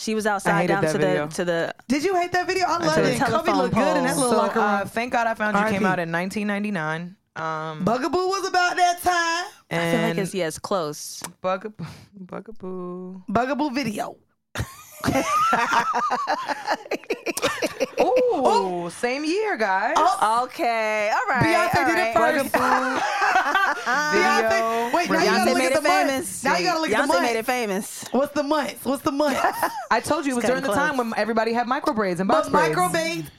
She 0.06 0.14
was 0.14 0.28
outside 0.28 0.68
down 0.68 0.84
to 0.84 0.92
video. 1.00 1.26
the 1.26 1.34
to 1.34 1.46
the. 1.46 1.76
Did 1.88 2.04
you 2.04 2.16
hate 2.16 2.32
that 2.34 2.46
video? 2.46 2.66
I 2.68 2.78
loved 2.78 2.98
the 2.98 3.14
it. 3.14 3.18
Kobe 3.18 3.32
telephone 3.32 3.58
looked 3.58 3.74
good 3.74 3.98
in 3.98 4.04
that 4.04 4.14
pole. 4.14 4.24
little 4.26 4.32
So 4.34 4.38
locker 4.38 4.60
room. 4.60 4.68
uh, 4.70 4.86
thank 4.86 5.12
God 5.12 5.26
I 5.26 5.34
found 5.34 5.58
you 5.58 5.64
came 5.64 5.84
out 5.84 5.98
in 5.98 6.12
1999. 6.12 7.16
Um, 7.36 7.84
Bugaboo 7.84 8.28
was 8.28 8.48
about 8.48 8.78
that 8.78 9.02
time. 9.02 9.52
I 9.72 9.92
feel 9.92 10.02
like 10.02 10.12
and 10.12 10.20
it's 10.20 10.36
yes, 10.36 10.60
close. 10.60 11.24
Bugaboo, 11.42 11.86
Bugaboo. 12.20 13.24
Bugaboo 13.28 13.74
video. 13.74 14.18
Ooh, 18.02 18.90
same 18.90 19.24
year, 19.26 19.58
guys. 19.58 19.94
Oh. 19.98 20.44
Okay, 20.46 21.12
all 21.14 21.26
right. 21.30 21.44
Beyonce 21.74 21.80
all 21.80 21.86
did 21.86 21.98
it 22.00 22.16
right. 22.16 22.42
first. 22.42 22.56
Video. 23.86 24.50
Beyonce. 24.50 24.94
Wait, 24.94 25.10
now 25.10 25.20
you 25.20 25.26
gotta 25.26 25.46
look 25.52 25.58
made 25.58 25.66
at 25.66 25.72
it 25.72 25.76
the 25.76 25.82
months. 25.82 26.12
famous. 26.12 26.44
Now 26.44 26.58
you 26.58 26.66
gotta 26.66 26.80
look 26.80 26.92
at 26.92 26.98
the 26.98 27.04
Beyonce 27.04 27.08
months. 27.08 27.22
made 27.22 27.38
it 27.40 27.46
famous. 27.46 28.06
What's 28.12 28.34
the 28.34 28.44
month? 28.44 28.86
What's 28.86 29.04
the 29.04 29.12
month? 29.12 29.38
I 29.92 30.00
told 30.00 30.26
you 30.26 30.34
it 30.34 30.36
was 30.36 30.44
It's 30.44 30.50
during 30.52 30.64
the 30.64 30.74
time 30.74 30.98
when 30.98 31.14
everybody 31.18 31.54
had 31.54 31.68
micro 31.68 31.94
braids 31.94 32.20
and 32.20 32.28
but 32.28 32.36
box 32.36 32.50
braids. 32.50 32.70
micro 32.76 32.90
braids. 32.90 33.30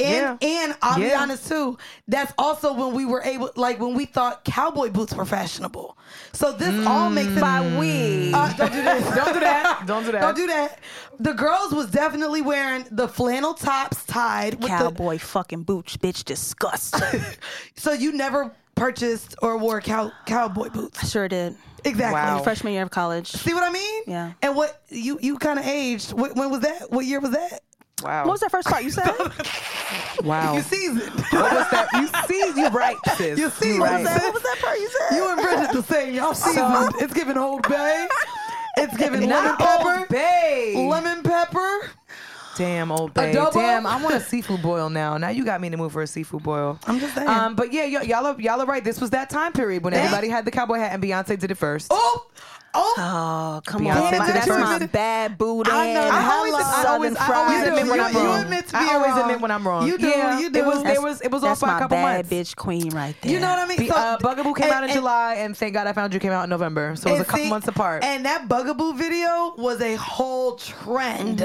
And 0.00 0.38
and 0.42 0.60
and 0.70 0.78
I'll 0.82 0.98
be 0.98 1.12
honest 1.12 1.48
too. 1.48 1.78
That's 2.08 2.32
also 2.38 2.72
when 2.72 2.94
we 2.94 3.04
were 3.04 3.22
able, 3.22 3.50
like 3.56 3.80
when 3.80 3.94
we 3.94 4.04
thought 4.06 4.44
cowboy 4.44 4.90
boots 4.90 5.14
were 5.14 5.24
fashionable. 5.24 5.96
So 6.32 6.52
this 6.52 6.86
all 6.86 7.10
makes 7.10 7.28
sense. 7.28 7.40
By 7.40 7.78
we. 7.78 8.32
Uh, 8.32 8.52
don't 8.54 8.72
do 8.72 8.82
this. 8.82 9.04
Don't 9.14 9.34
do 9.34 9.40
that. 9.40 9.82
Don't 9.86 10.04
do 10.04 10.12
that. 10.12 10.20
Don't 10.20 10.36
do 10.36 10.46
that. 10.46 10.78
The 11.18 11.32
girls 11.32 11.72
was 11.72 11.90
definitely 11.90 12.42
wearing 12.42 12.84
the 12.90 13.08
flannel 13.08 13.54
tops 13.54 14.04
tied 14.04 14.54
with 14.54 14.68
Cowboy 14.68 15.18
fucking 15.18 15.62
boots, 15.64 15.96
bitch, 15.96 16.24
disgust. 16.24 16.96
So 17.76 17.92
you 17.92 18.12
never 18.12 18.52
purchased 18.74 19.34
or 19.42 19.56
wore 19.56 19.80
cow, 19.80 20.12
cowboy 20.26 20.70
boots. 20.70 21.02
I 21.02 21.06
sure 21.06 21.28
did. 21.28 21.56
Exactly. 21.84 22.12
Wow. 22.14 22.42
Freshman 22.42 22.72
year 22.72 22.82
of 22.82 22.90
college. 22.90 23.28
See 23.28 23.54
what 23.54 23.62
I 23.62 23.70
mean? 23.70 24.02
Yeah. 24.06 24.32
And 24.42 24.54
what 24.56 24.82
you 24.88 25.18
you 25.22 25.38
kind 25.38 25.58
of 25.58 25.66
aged. 25.66 26.12
When, 26.12 26.32
when 26.34 26.50
was 26.50 26.60
that? 26.60 26.90
What 26.90 27.06
year 27.06 27.20
was 27.20 27.30
that? 27.30 27.60
Wow. 28.02 28.24
What 28.24 28.32
was 28.32 28.40
that 28.40 28.50
first 28.50 28.68
part 28.68 28.82
you 28.84 28.90
said? 28.90 29.10
Wow. 30.24 30.54
You 30.54 30.60
seasoned. 30.62 31.00
what 31.32 31.52
was 31.52 31.70
that? 31.70 31.88
You 31.94 32.06
see, 32.28 32.60
you 32.60 32.68
right, 32.68 32.96
sis. 33.16 33.38
You 33.38 33.48
see 33.50 33.74
You 33.74 33.80
what 33.80 33.90
right. 33.90 34.06
I'm 34.06 34.22
what 34.22 34.34
was 34.34 34.42
that 34.42 34.58
part 34.60 34.78
you 34.78 34.90
said? 34.90 35.16
You 35.16 35.30
and 35.30 35.40
Bridget 35.40 35.72
the 35.72 35.82
same. 35.82 36.14
Y'all 36.14 36.34
seasoned. 36.34 36.94
it's 37.00 37.14
giving 37.14 37.38
Old 37.38 37.66
Bay. 37.66 38.06
It's 38.76 38.94
giving 38.98 39.26
lemon 39.26 39.56
pepper. 39.56 39.98
Old 40.00 40.08
Bay. 40.08 40.74
Lemon 40.88 41.22
pepper. 41.22 41.90
Damn, 42.56 42.92
Old 42.92 43.14
Bay. 43.14 43.32
Adobo? 43.32 43.54
Damn, 43.54 43.86
I 43.86 44.02
want 44.02 44.14
a 44.14 44.20
seafood 44.20 44.60
boil 44.60 44.90
now. 44.90 45.16
Now 45.16 45.30
you 45.30 45.44
got 45.44 45.60
me 45.60 45.68
in 45.68 45.72
the 45.72 45.78
mood 45.78 45.92
for 45.92 46.02
a 46.02 46.06
seafood 46.06 46.42
boil. 46.42 46.78
I'm 46.86 47.00
just 47.00 47.14
saying. 47.14 47.26
Um, 47.28 47.54
but 47.54 47.72
yeah, 47.72 47.84
y- 47.84 48.02
y'all 48.02 48.26
are, 48.26 48.38
y'all 48.40 48.60
are 48.60 48.66
right. 48.66 48.84
This 48.84 49.00
was 49.00 49.10
that 49.10 49.30
time 49.30 49.52
period 49.52 49.82
when 49.84 49.94
Thank- 49.94 50.04
everybody 50.04 50.28
had 50.28 50.44
the 50.44 50.50
cowboy 50.50 50.78
hat 50.78 50.92
and 50.92 51.02
Beyonce 51.02 51.38
did 51.38 51.50
it 51.50 51.54
first. 51.56 51.86
oh, 51.90 52.26
oh. 52.74 52.94
Oh, 52.98 53.60
come 53.66 53.82
Beyonce 53.82 54.02
on. 54.04 54.10
did 54.12 54.20
That's 54.20 54.46
my 54.48 54.78
first. 54.78 54.92
bad 54.92 55.36
booty. 55.38 55.70
I 55.70 55.92
know. 55.94 56.08
I 56.12 56.34
always, 56.36 56.54
I 56.54 56.84
always, 56.88 57.16
I 57.16 57.34
always 57.34 57.66
admit 57.66 57.86
when 57.90 58.00
I'm 58.00 58.14
wrong. 58.14 58.22
you 58.24 58.28
wrong. 58.30 58.42
admit 58.44 58.68
to 58.68 58.76
I 58.76 58.94
always 58.94 59.08
wrong. 59.10 59.20
admit 59.22 59.40
when 59.40 59.50
I'm 59.50 59.66
wrong. 59.66 59.86
You 59.86 59.98
do, 59.98 60.06
Yeah, 60.08 60.38
you 60.38 60.46
It 60.46 60.64
was, 60.64 60.84
it 60.84 61.02
was, 61.02 61.20
it 61.20 61.30
was 61.30 61.42
off 61.44 61.60
That's 61.60 61.60
by 61.60 61.78
a 61.78 61.80
my 61.82 61.86
bad 61.88 62.26
bitch 62.26 62.56
queen 62.56 62.90
right 62.90 63.14
there. 63.20 63.32
You 63.32 63.40
know 63.40 63.48
what 63.48 63.58
I 63.58 63.66
mean? 63.66 63.78
Be- 63.78 63.88
So- 63.88 63.94
uh, 63.94 64.18
Bugaboo 64.18 64.54
came 64.54 64.64
and- 64.66 64.72
out 64.72 64.84
in 64.84 64.90
and- 64.90 64.98
July, 64.98 65.34
and 65.36 65.56
Thank 65.56 65.74
God 65.74 65.86
I 65.86 65.92
Found 65.92 66.14
You 66.14 66.20
came 66.20 66.32
out 66.32 66.44
in 66.44 66.50
November. 66.50 66.94
So 66.96 67.08
it 67.08 67.12
was 67.12 67.20
a 67.22 67.24
couple 67.24 67.44
see, 67.44 67.50
months 67.50 67.68
apart. 67.68 68.04
And 68.04 68.24
that 68.24 68.48
Bugaboo 68.48 68.94
video 68.96 69.54
was 69.58 69.80
a 69.80 69.96
whole 69.96 70.56
trend 70.56 71.40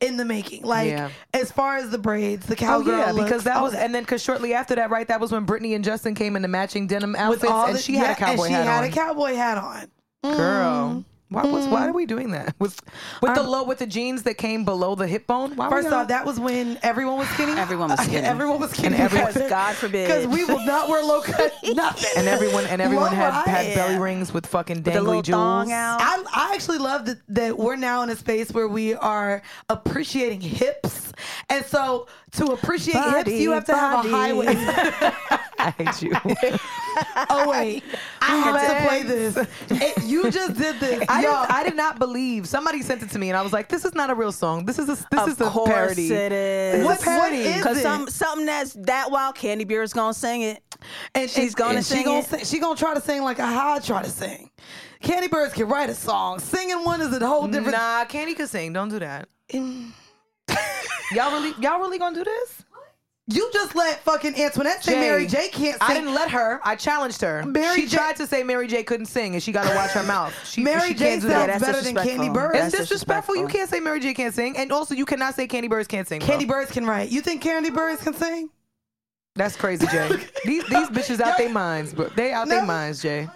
in 0.00 0.16
the 0.16 0.24
making. 0.24 0.62
Like 0.64 0.90
Yeah. 0.90 1.10
as 1.34 1.50
far 1.50 1.76
as 1.76 1.90
the 1.90 1.98
braids, 1.98 2.46
the 2.46 2.56
cowgirl. 2.56 2.94
Oh 2.94 2.98
yeah, 2.98 3.10
looks, 3.12 3.24
because 3.24 3.44
that 3.44 3.56
all 3.56 3.64
was, 3.64 3.74
and 3.74 3.94
then 3.94 4.02
because 4.02 4.22
shortly 4.22 4.54
after 4.54 4.74
that, 4.76 4.90
right, 4.90 5.06
that 5.08 5.20
was 5.20 5.32
when 5.32 5.46
Britney 5.46 5.74
and 5.74 5.84
Justin 5.84 6.14
came 6.14 6.36
in 6.36 6.42
the 6.42 6.48
matching 6.48 6.86
denim 6.86 7.16
outfits, 7.16 7.44
and 7.52 7.78
she 7.78 7.94
had 7.96 8.10
a 8.10 8.14
cowboy 8.14 8.44
and 8.44 8.48
she 8.48 8.52
had 8.52 8.84
a 8.84 8.88
cowboy 8.90 9.34
hat 9.34 9.58
on. 9.58 9.88
Girl, 10.24 10.34
mm-hmm. 10.88 11.34
why 11.34 11.44
was 11.44 11.68
why 11.68 11.86
are 11.86 11.92
we 11.92 12.04
doing 12.04 12.32
that? 12.32 12.54
With 12.58 12.80
with 13.22 13.34
the 13.34 13.40
um, 13.42 13.46
low 13.46 13.62
with 13.62 13.78
the 13.78 13.86
jeans 13.86 14.24
that 14.24 14.34
came 14.34 14.64
below 14.64 14.96
the 14.96 15.06
hip 15.06 15.28
bone? 15.28 15.54
Why 15.54 15.70
First 15.70 15.88
off, 15.88 16.08
that 16.08 16.26
was 16.26 16.40
when 16.40 16.76
everyone 16.82 17.18
was 17.18 17.28
skinny. 17.28 17.52
Everyone 17.52 17.90
was 17.90 18.00
skinny. 18.04 18.26
everyone 18.26 18.58
was 18.58 18.70
skinny. 18.72 18.96
And 18.96 18.96
everyone- 18.96 19.32
Because 19.32 19.48
God 19.48 19.76
forbid. 19.76 20.08
Because 20.08 20.26
we 20.26 20.44
will 20.44 20.64
not 20.66 20.88
wear 20.88 21.04
low 21.04 21.20
cut 21.20 21.52
nothing. 21.64 22.10
and 22.16 22.26
everyone 22.26 22.64
and 22.66 22.82
everyone 22.82 23.12
had, 23.12 23.32
Lower 23.32 23.42
had 23.44 23.74
belly 23.76 23.98
rings 23.98 24.32
with 24.32 24.46
fucking 24.46 24.82
the 24.82 24.90
little 25.00 25.20
dangly 25.20 25.24
jewels. 25.24 25.38
thong 25.68 25.72
out. 25.72 26.00
I, 26.02 26.24
I 26.34 26.54
actually 26.54 26.78
love 26.78 27.06
that, 27.06 27.18
that 27.28 27.56
we're 27.56 27.76
now 27.76 28.02
in 28.02 28.10
a 28.10 28.16
space 28.16 28.50
where 28.50 28.66
we 28.66 28.94
are 28.94 29.42
appreciating 29.68 30.40
hips. 30.40 31.12
And 31.48 31.64
so 31.64 32.08
to 32.32 32.46
appreciate 32.46 33.02
hips, 33.02 33.30
you 33.30 33.52
have 33.52 33.64
to 33.66 33.74
have 33.74 34.04
a 34.04 34.08
high 34.08 34.32
waist. 34.32 35.40
I 35.60 35.70
hate 35.76 36.02
you. 36.02 36.12
oh, 37.30 37.48
wait. 37.50 37.82
I 38.20 38.36
have 38.36 38.80
to 38.80 38.86
play 38.88 39.02
this. 39.02 39.36
It- 39.70 40.04
you 40.04 40.30
just 40.30 40.54
did 40.58 40.78
this. 40.80 41.04
I, 41.08 41.22
Y'all, 41.22 41.42
didn't, 41.42 41.52
I 41.56 41.64
did 41.64 41.76
not 41.76 41.98
believe 41.98 42.46
somebody 42.46 42.82
sent 42.82 43.02
it 43.02 43.10
to 43.10 43.18
me, 43.18 43.28
and 43.30 43.36
I 43.36 43.42
was 43.42 43.52
like, 43.52 43.68
"This 43.68 43.84
is 43.84 43.94
not 43.94 44.10
a 44.10 44.14
real 44.14 44.32
song. 44.32 44.64
This 44.66 44.78
is 44.78 44.88
a 44.88 44.94
this 45.10 45.20
of 45.20 45.28
is 45.28 45.40
a 45.40 45.50
course 45.50 45.68
parody." 45.68 46.12
it 46.12 46.32
is. 46.32 46.84
What- 46.84 47.32
is 47.32 47.56
Because 47.56 47.82
some, 47.82 48.08
something 48.08 48.46
that's 48.46 48.72
that 48.74 49.10
wild, 49.10 49.34
Kandi 49.34 49.66
Burruss 49.66 49.84
is 49.84 49.92
gonna 49.92 50.14
sing 50.14 50.42
it. 50.42 50.62
and 51.14 51.28
she's 51.28 51.54
gonna 51.54 51.76
and 51.76 51.84
sing 51.84 51.98
she 51.98 52.04
gonna 52.04 52.18
it. 52.20 52.24
sing- 52.26 52.44
she 52.44 52.58
gonna 52.60 52.76
try 52.76 52.94
to 52.94 53.00
sing 53.00 53.22
like 53.22 53.38
how 53.38 53.74
I 53.74 53.78
try 53.80 54.02
to 54.02 54.10
sing. 54.10 54.50
Kandi 55.02 55.28
Burruss 55.28 55.52
can 55.52 55.68
write 55.68 55.90
a 55.90 55.94
song. 55.94 56.38
Singing 56.38 56.84
one 56.84 57.00
is 57.00 57.12
a 57.12 57.26
whole 57.26 57.46
different. 57.48 57.72
Nah, 57.76 58.04
Candy 58.04 58.34
can 58.34 58.46
sing. 58.46 58.72
Don't 58.72 58.88
do 58.88 58.98
that. 59.00 59.28
y'all 61.12 61.32
really 61.32 61.52
y'all 61.60 61.78
really 61.80 61.98
gonna 61.98 62.14
do 62.14 62.24
this? 62.24 62.62
You 63.30 63.50
just 63.52 63.76
let 63.76 64.00
fucking 64.04 64.40
Antoinette 64.40 64.82
say 64.82 64.92
Jay, 64.94 65.00
Mary 65.00 65.26
J 65.26 65.48
can't 65.48 65.78
sing. 65.78 65.78
I 65.82 65.92
didn't 65.92 66.14
let 66.14 66.30
her. 66.30 66.60
I 66.64 66.74
challenged 66.76 67.20
her. 67.20 67.44
Mary 67.44 67.82
she 67.82 67.86
J- 67.86 67.98
tried 67.98 68.16
to 68.16 68.26
say 68.26 68.42
Mary 68.42 68.66
J 68.66 68.82
couldn't 68.82 69.04
sing, 69.06 69.34
and 69.34 69.42
she 69.42 69.52
got 69.52 69.68
to 69.68 69.76
watch 69.76 69.90
her 69.90 70.02
mouth. 70.02 70.34
She, 70.48 70.62
Mary 70.62 70.88
she 70.88 70.94
J 70.94 71.04
can't 71.10 71.22
do 71.22 71.28
sounds 71.28 71.46
that. 71.46 71.60
better 71.60 71.80
than 71.82 71.94
Kandi 71.94 72.04
disrespectful. 72.04 72.32
Bird. 72.32 72.54
It's 72.54 72.62
That's 72.72 72.76
disrespectful. 72.78 73.36
You 73.36 73.46
can't 73.48 73.68
say 73.68 73.80
Mary 73.80 74.00
J 74.00 74.14
can't 74.14 74.34
sing, 74.34 74.56
and 74.56 74.72
also 74.72 74.94
you 74.94 75.04
cannot 75.04 75.34
say 75.34 75.46
Kandi 75.46 75.68
Burruss 75.68 75.86
can't 75.86 76.08
sing. 76.08 76.20
bro. 76.20 76.28
Kandi 76.28 76.46
Burruss 76.46 76.72
can 76.72 76.86
write. 76.86 77.10
You 77.10 77.20
think 77.20 77.42
Kandi 77.42 77.66
Burruss 77.68 77.98
can 77.98 78.14
sing? 78.14 78.48
That's 79.36 79.56
crazy, 79.56 79.86
Jay. 79.88 80.08
these 80.46 80.64
these 80.64 80.88
bitches 80.88 81.20
out 81.20 81.36
their 81.36 81.50
minds, 81.50 81.92
but 81.92 82.16
they 82.16 82.32
out 82.32 82.48
their 82.48 82.64
minds, 82.64 83.02
Jay. 83.02 83.28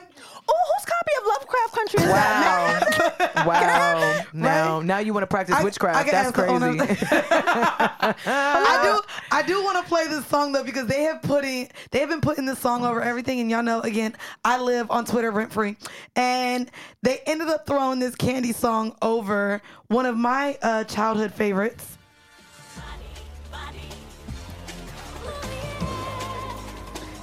Whose 1.03 1.15
copy 1.15 1.21
of 1.21 1.27
Lovecraft 1.27 1.75
Country 1.75 2.03
is 2.03 2.09
that? 2.13 3.33
Wow, 3.37 3.47
wow. 3.47 4.23
Now, 4.33 4.81
now 4.81 4.99
you 4.99 5.13
want 5.15 5.23
to 5.23 5.27
practice 5.27 5.57
I- 5.57 5.65
witchcraft? 5.65 5.99
I 5.99 6.03
can 6.05 6.13
That's 6.13 6.33
crazy. 6.33 6.55
I 8.27 8.81
do. 8.83 9.01
I 9.31 9.43
do 9.43 9.63
want 9.63 9.83
to 9.83 9.89
play 9.89 10.07
this 10.09 10.27
song 10.27 10.53
though 10.53 10.65
because 10.65 10.87
they 10.87 11.03
have 11.03 11.23
putting 11.23 11.69
they 11.91 12.01
have 12.01 12.09
been 12.09 12.21
putting 12.21 12.45
this 12.45 12.59
song 12.59 12.85
over 12.85 13.01
everything, 13.03 13.41
and 13.41 13.51
y'all 13.51 13.63
know 13.63 13.81
again 13.81 14.15
I 14.45 14.59
live 14.61 14.91
on 14.91 15.05
Twitter 15.05 15.31
rent 15.31 15.53
free, 15.53 15.77
and 16.17 16.71
they 17.03 17.21
ended 17.27 17.49
up 17.49 17.67
throwing 17.67 17.99
this 17.99 18.15
Kandi 18.15 18.55
song 18.55 18.97
over 19.03 19.63
one 19.89 20.07
of 20.07 20.17
my 20.17 20.59
uh, 20.63 20.85
childhood 20.85 21.33
favorites. 21.33 21.99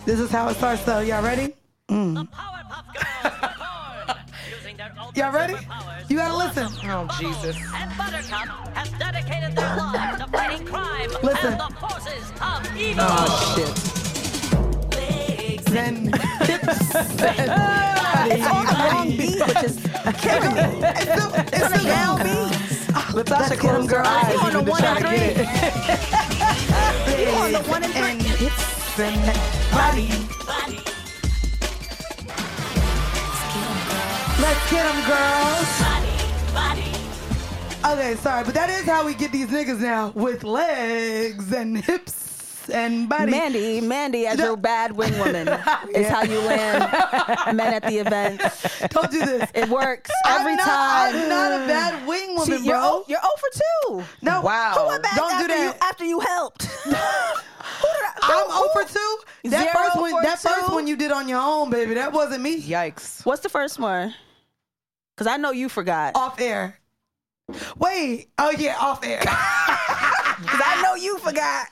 This 0.05 0.19
is 0.19 0.31
how 0.31 0.47
it 0.49 0.55
starts 0.55 0.83
though. 0.85 1.01
Y'all 1.01 1.23
ready? 1.23 1.53
Mm. 1.89 2.27
Y'all 5.19 5.33
ready? 5.33 5.55
You 6.07 6.15
gotta 6.15 6.37
listen. 6.37 6.67
oh 6.89 7.05
Jesus! 7.19 7.57
And 7.75 7.91
Buttercup 7.97 8.47
has 8.73 8.89
dedicated 8.97 9.53
their 9.53 9.75
lives 9.75 10.23
to 10.23 10.27
fighting 10.31 10.65
crime 10.65 11.09
Listen. 11.21 11.51
and 11.53 11.59
the 11.59 11.67
forces 11.77 12.31
of 12.41 12.77
evil. 12.77 13.03
Oh 13.05 13.53
shit! 13.53 13.75
Then 15.65 16.09
It's 18.31 18.47
on 18.47 18.65
a 18.65 18.71
long 18.95 19.09
beat, 19.09 19.41
which 19.45 19.63
is 19.65 19.75
killing 20.21 20.53
me. 20.55 20.61
it's 20.87 21.11
still, 21.11 21.31
it's 21.35 21.65
still 21.67 21.83
Down 21.83 22.17
down. 22.17 22.23
beat. 22.23 22.57
Latasha 23.11 23.57
closed 23.59 23.91
her 23.91 23.99
eyes 24.05 24.33
You 24.33 24.39
on 24.39 24.53
the 24.53 24.61
one 24.71 24.83
and 24.85 24.99
three? 24.99 25.27
You 27.25 27.29
on 27.31 27.51
the 27.51 27.59
one 27.69 27.83
and 27.83 27.93
And 27.93 28.21
three? 28.21 28.47
hips 28.47 28.99
and 28.99 29.21
body. 29.73 30.07
Let's 34.41 34.71
get 34.71 34.83
them, 34.83 34.99
girls. 35.07 35.69
Okay, 37.85 38.15
sorry, 38.15 38.43
but 38.43 38.53
that 38.53 38.69
is 38.69 38.83
how 38.85 39.05
we 39.05 39.13
get 39.13 39.31
these 39.31 39.47
niggas 39.47 39.79
now 39.79 40.09
with 40.13 40.43
legs 40.43 41.51
and 41.53 41.77
hips 41.77 42.69
and 42.69 43.07
body. 43.09 43.31
Mandy, 43.31 43.81
Mandy, 43.81 44.27
as 44.27 44.37
No. 44.37 44.45
your 44.47 44.57
bad 44.57 44.91
wing 44.91 45.17
woman, 45.17 45.47
is 45.95 46.07
how 46.07 46.21
you 46.23 46.39
land 46.39 46.81
men 47.57 47.73
at 47.73 47.83
the 47.83 47.97
event. 47.99 48.41
Don't 48.91 49.09
do 49.09 49.19
this. 49.25 49.49
It 49.55 49.69
works 49.69 50.11
every 50.27 50.51
I'm 50.51 50.57
not, 50.57 50.65
time. 50.65 51.15
I'm 51.15 51.29
not 51.29 51.51
a 51.63 51.67
bad 51.67 52.07
wing 52.07 52.37
See, 52.41 52.51
woman, 52.51 52.63
you're, 52.65 52.75
bro. 52.75 52.83
o- 52.83 53.05
you're 53.07 53.19
over 53.19 53.47
two. 53.53 54.03
no, 54.21 54.41
Wow. 54.41 54.75
Who 54.77 54.87
went 54.87 55.03
back 55.03 55.15
Don't 55.15 55.29
do 55.29 55.35
after 55.35 55.47
that. 55.47 55.63
you 55.63 55.73
after 55.81 56.05
you 56.05 56.19
helped? 56.19 56.63
Who 56.83 56.91
did 56.91 56.97
I, 56.97 58.13
I'm 58.23 58.51
who- 58.51 58.69
over 58.79 58.83
two. 58.89 59.17
That 59.49 59.61
Zero 59.61 59.73
first 59.85 59.97
one, 59.99 60.11
for 60.11 60.21
that 60.21 60.39
first 60.39 60.69
one 60.71 60.85
you 60.85 60.95
did 60.97 61.11
on 61.13 61.27
your 61.29 61.39
own, 61.41 61.69
baby. 61.69 61.93
That 61.95 62.11
wasn't 62.11 62.43
me. 62.43 62.61
Yikes! 62.61 63.25
What's 63.25 63.41
the 63.41 63.49
first 63.49 63.79
one? 63.79 64.13
Because 65.19 65.33
I 65.33 65.35
know 65.35 65.51
you 65.51 65.67
forgot. 65.67 66.15
Off 66.15 66.39
air. 66.39 66.79
Wait. 67.77 68.29
Oh 68.37 68.51
yeah, 68.51 68.77
off 68.79 69.03
air. 69.05 69.19
Because 70.39 70.61
I 70.63 70.81
know 70.81 70.95
you 70.95 71.17
forgot. 71.17 71.67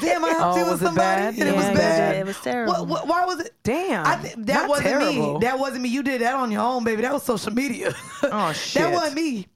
Damn, 0.00 0.24
I 0.24 0.28
helped 0.30 0.56
Oh, 0.56 0.56
you 0.56 0.62
with 0.62 0.70
was 0.72 0.80
somebody, 0.80 0.96
bad? 1.22 1.34
and 1.34 1.42
it 1.50 1.54
was 1.54 1.64
Yeah, 1.66 1.74
bad. 1.74 2.16
It 2.16 2.24
was 2.24 2.40
terrible. 2.40 2.72
What, 2.72 2.88
what, 2.88 3.06
why 3.06 3.26
was 3.26 3.40
it? 3.40 3.52
Damn. 3.62 4.06
I 4.06 4.16
th- 4.16 4.34
that 4.38 4.62
Not 4.62 4.68
wasn't 4.70 4.88
terrible. 4.88 5.34
me. 5.34 5.38
That 5.46 5.58
wasn't 5.58 5.82
me. 5.82 5.90
You 5.90 6.02
did 6.02 6.22
that 6.22 6.34
on 6.34 6.50
your 6.50 6.62
own, 6.62 6.84
baby. 6.84 7.02
That 7.02 7.12
was 7.12 7.22
social 7.22 7.52
media. 7.52 7.92
Oh, 8.22 8.52
shit. 8.54 8.80
That 8.82 8.94
wasn't 8.94 9.16
me. 9.16 9.46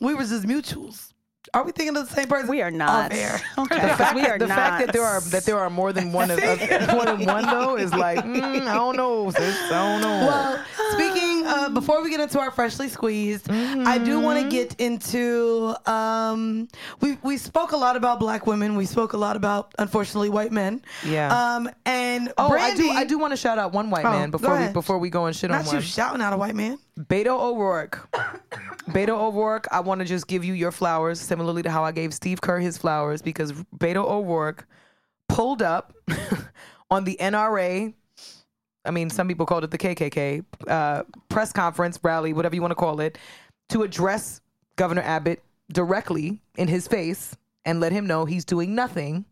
We 0.00 0.14
was 0.14 0.30
just 0.30 0.46
mutuals. 0.48 1.12
Are 1.56 1.64
we 1.64 1.72
thinking 1.72 1.96
of 1.96 2.08
the 2.08 2.14
same 2.14 2.28
person? 2.28 2.50
we 2.50 2.60
are 2.62 2.70
not. 2.70 3.12
Okay, 3.58 3.80
the 3.80 3.94
fact, 3.96 4.14
we 4.14 4.20
are 4.26 4.38
the 4.38 4.46
not. 4.46 4.56
fact 4.56 4.84
that 4.86 4.92
there 4.92 5.02
are 5.02 5.20
that 5.22 5.44
there 5.44 5.58
are 5.58 5.70
more 5.70 5.92
than 5.92 6.12
one 6.12 6.30
of, 6.30 6.38
of 6.38 6.60
more 6.92 7.06
than 7.06 7.24
one 7.24 7.44
though 7.46 7.76
is 7.76 7.92
like 7.94 8.18
mm, 8.24 8.66
I 8.66 8.74
don't 8.74 8.96
know, 8.96 9.30
sis. 9.30 9.56
I 9.70 9.70
don't 9.70 10.00
know. 10.02 10.26
Well, 10.26 10.64
speaking 10.92 11.46
of 11.46 11.72
before 11.74 12.02
we 12.02 12.10
get 12.10 12.20
into 12.20 12.38
our 12.38 12.50
freshly 12.50 12.88
squeezed, 12.88 13.50
I 13.50 13.96
do 13.98 14.20
want 14.20 14.36
Mm-hmm. 14.38 14.48
to 14.50 14.54
get 14.56 14.74
into. 14.80 15.74
Um, 15.90 16.68
we 17.00 17.16
we 17.22 17.38
spoke 17.38 17.72
a 17.72 17.76
lot 17.76 17.96
about 17.96 18.20
black 18.20 18.46
women. 18.46 18.76
We 18.76 18.84
spoke 18.84 19.14
a 19.14 19.16
lot 19.16 19.34
about, 19.36 19.72
unfortunately, 19.78 20.28
white 20.28 20.52
men. 20.52 20.82
Yeah. 21.06 21.32
Um, 21.34 21.70
and 21.86 22.32
Oh, 22.36 22.50
Brandy, 22.50 22.90
I 22.90 22.92
do. 22.92 22.98
I 22.98 23.04
do 23.04 23.18
want 23.18 23.32
to 23.32 23.36
shout 23.38 23.58
out 23.58 23.72
one 23.72 23.88
white 23.88 24.04
Oh, 24.04 24.10
man 24.10 24.30
before 24.30 24.58
we 24.60 24.68
before 24.68 24.98
we 24.98 25.08
go 25.08 25.24
and 25.26 25.34
shit 25.34 25.50
on 25.50 25.58
Not 25.60 25.66
one. 25.68 25.76
you 25.76 25.80
shouting 25.80 26.20
out 26.20 26.34
a 26.34 26.36
white 26.36 26.54
man. 26.54 26.78
Beto 26.98 27.38
O'Rourke. 27.38 28.08
Beto 28.90 29.10
O'Rourke, 29.10 29.66
I 29.70 29.80
want 29.80 30.00
to 30.00 30.04
just 30.06 30.26
give 30.26 30.44
you 30.44 30.54
your 30.54 30.72
flowers, 30.72 31.20
similarly 31.20 31.62
to 31.62 31.70
how 31.70 31.84
I 31.84 31.92
gave 31.92 32.14
Steve 32.14 32.40
Kerr 32.40 32.58
his 32.58 32.78
flowers, 32.78 33.20
because 33.20 33.52
Beto 33.52 34.08
O'Rourke 34.08 34.66
pulled 35.28 35.62
up 35.62 35.94
on 36.90 37.04
the 37.04 37.16
NRA. 37.20 37.92
I 38.84 38.90
mean, 38.90 39.10
some 39.10 39.28
people 39.28 39.46
called 39.46 39.64
it 39.64 39.70
the 39.70 39.78
KKK 39.78 40.44
uh, 40.68 41.02
press 41.28 41.52
conference, 41.52 41.98
rally, 42.02 42.32
whatever 42.32 42.54
you 42.54 42.62
want 42.62 42.70
to 42.70 42.76
call 42.76 43.00
it, 43.00 43.18
to 43.70 43.82
address 43.82 44.40
Governor 44.76 45.02
Abbott 45.02 45.42
directly 45.72 46.40
in 46.56 46.68
his 46.68 46.86
face 46.86 47.36
and 47.64 47.80
let 47.80 47.92
him 47.92 48.06
know 48.06 48.24
he's 48.24 48.44
doing 48.44 48.74
nothing. 48.74 49.24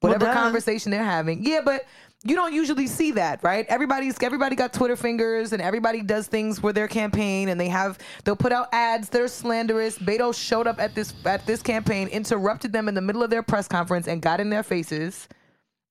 Whatever 0.00 0.26
done. 0.26 0.36
conversation 0.36 0.90
they're 0.90 1.04
having. 1.04 1.44
Yeah, 1.44 1.60
but 1.62 1.84
you 2.22 2.36
don't 2.36 2.52
usually 2.52 2.86
see 2.86 3.12
that, 3.12 3.42
right? 3.42 3.64
Everybody's 3.68 4.22
everybody 4.22 4.54
got 4.54 4.74
Twitter 4.74 4.96
fingers 4.96 5.54
and 5.54 5.62
everybody 5.62 6.02
does 6.02 6.26
things 6.26 6.58
for 6.58 6.70
their 6.70 6.86
campaign 6.86 7.48
and 7.48 7.58
they 7.58 7.68
have 7.68 7.98
they'll 8.24 8.36
put 8.36 8.52
out 8.52 8.68
ads 8.72 9.08
that 9.08 9.22
are 9.22 9.28
slanderous. 9.28 9.98
Beto 9.98 10.34
showed 10.34 10.66
up 10.66 10.78
at 10.78 10.94
this 10.94 11.14
at 11.24 11.46
this 11.46 11.62
campaign, 11.62 12.08
interrupted 12.08 12.72
them 12.72 12.88
in 12.88 12.94
the 12.94 13.00
middle 13.00 13.22
of 13.22 13.30
their 13.30 13.42
press 13.42 13.66
conference 13.66 14.06
and 14.06 14.20
got 14.20 14.38
in 14.38 14.50
their 14.50 14.62
faces. 14.62 15.28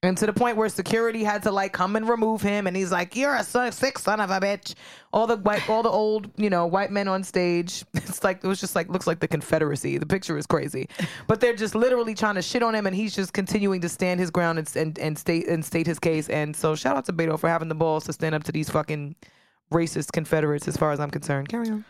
And 0.02 0.18
to 0.18 0.26
the 0.26 0.32
point 0.32 0.56
where 0.56 0.70
security 0.70 1.26
had 1.26 1.44
to 1.44 1.52
like 1.52 1.74
come 1.74 1.98
and 1.98 2.08
remove 2.08 2.42
him, 2.42 2.68
and 2.68 2.78
he's 2.78 2.90
like, 2.90 3.18
"You're 3.18 3.36
a 3.36 3.44
son, 3.44 3.74
sick 3.74 4.00
son 4.00 4.22
of 4.22 4.30
a 4.30 4.40
bitch." 4.40 4.76
All 5.12 5.28
the 5.28 5.36
white, 5.36 5.70
all 5.70 5.84
the 5.84 5.90
old, 5.90 6.32
you 6.38 6.50
know, 6.50 6.66
white 6.68 6.90
men 6.90 7.10
on 7.10 7.24
stage. 7.24 7.84
It's 8.10 8.24
like 8.24 8.44
it 8.44 8.48
was 8.48 8.60
just 8.60 8.76
like 8.76 8.90
looks 8.90 9.08
like 9.08 9.20
the 9.20 9.28
Confederacy. 9.28 9.98
The 9.98 10.06
picture 10.06 10.38
is 10.38 10.46
crazy, 10.46 10.88
but 11.28 11.42
they're 11.42 11.56
just 11.56 11.76
literally 11.76 12.16
trying 12.16 12.36
to 12.36 12.42
shit 12.42 12.64
on 12.64 12.76
him, 12.76 12.88
and 12.88 12.96
he's 12.96 13.14
just 13.14 13.34
continuing 13.34 13.82
to 13.82 13.90
stand 13.90 14.20
his 14.22 14.30
ground 14.30 14.58
and 14.58 14.76
and, 14.76 15.00
and 15.00 15.18
state 15.18 15.48
and 15.50 15.64
state 15.66 15.86
his 15.86 16.00
case. 16.00 16.30
And 16.30 16.56
so, 16.56 16.76
shout 16.76 16.96
out 16.96 17.06
to 17.06 17.14
Beto 17.14 17.38
for 17.38 17.50
having 17.50 17.68
the 17.68 17.76
balls 17.76 18.06
to 18.06 18.14
stand 18.14 18.36
up 18.36 18.44
to 18.46 18.52
these 18.54 18.70
fucking 18.70 19.16
racist 19.72 20.12
Confederates, 20.14 20.68
as 20.68 20.78
far 20.78 20.92
as 20.92 21.00
I'm 21.00 21.12
concerned. 21.12 21.50
Carry 21.50 21.70
on. 21.70 21.84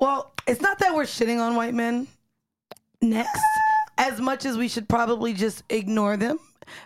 Well, 0.00 0.32
it's 0.46 0.60
not 0.60 0.78
that 0.80 0.94
we're 0.94 1.04
shitting 1.04 1.40
on 1.40 1.56
white 1.56 1.74
men 1.74 2.06
next, 3.00 3.40
as 3.98 4.20
much 4.20 4.46
as 4.46 4.56
we 4.56 4.68
should 4.68 4.88
probably 4.88 5.34
just 5.34 5.64
ignore 5.68 6.16
them. 6.16 6.38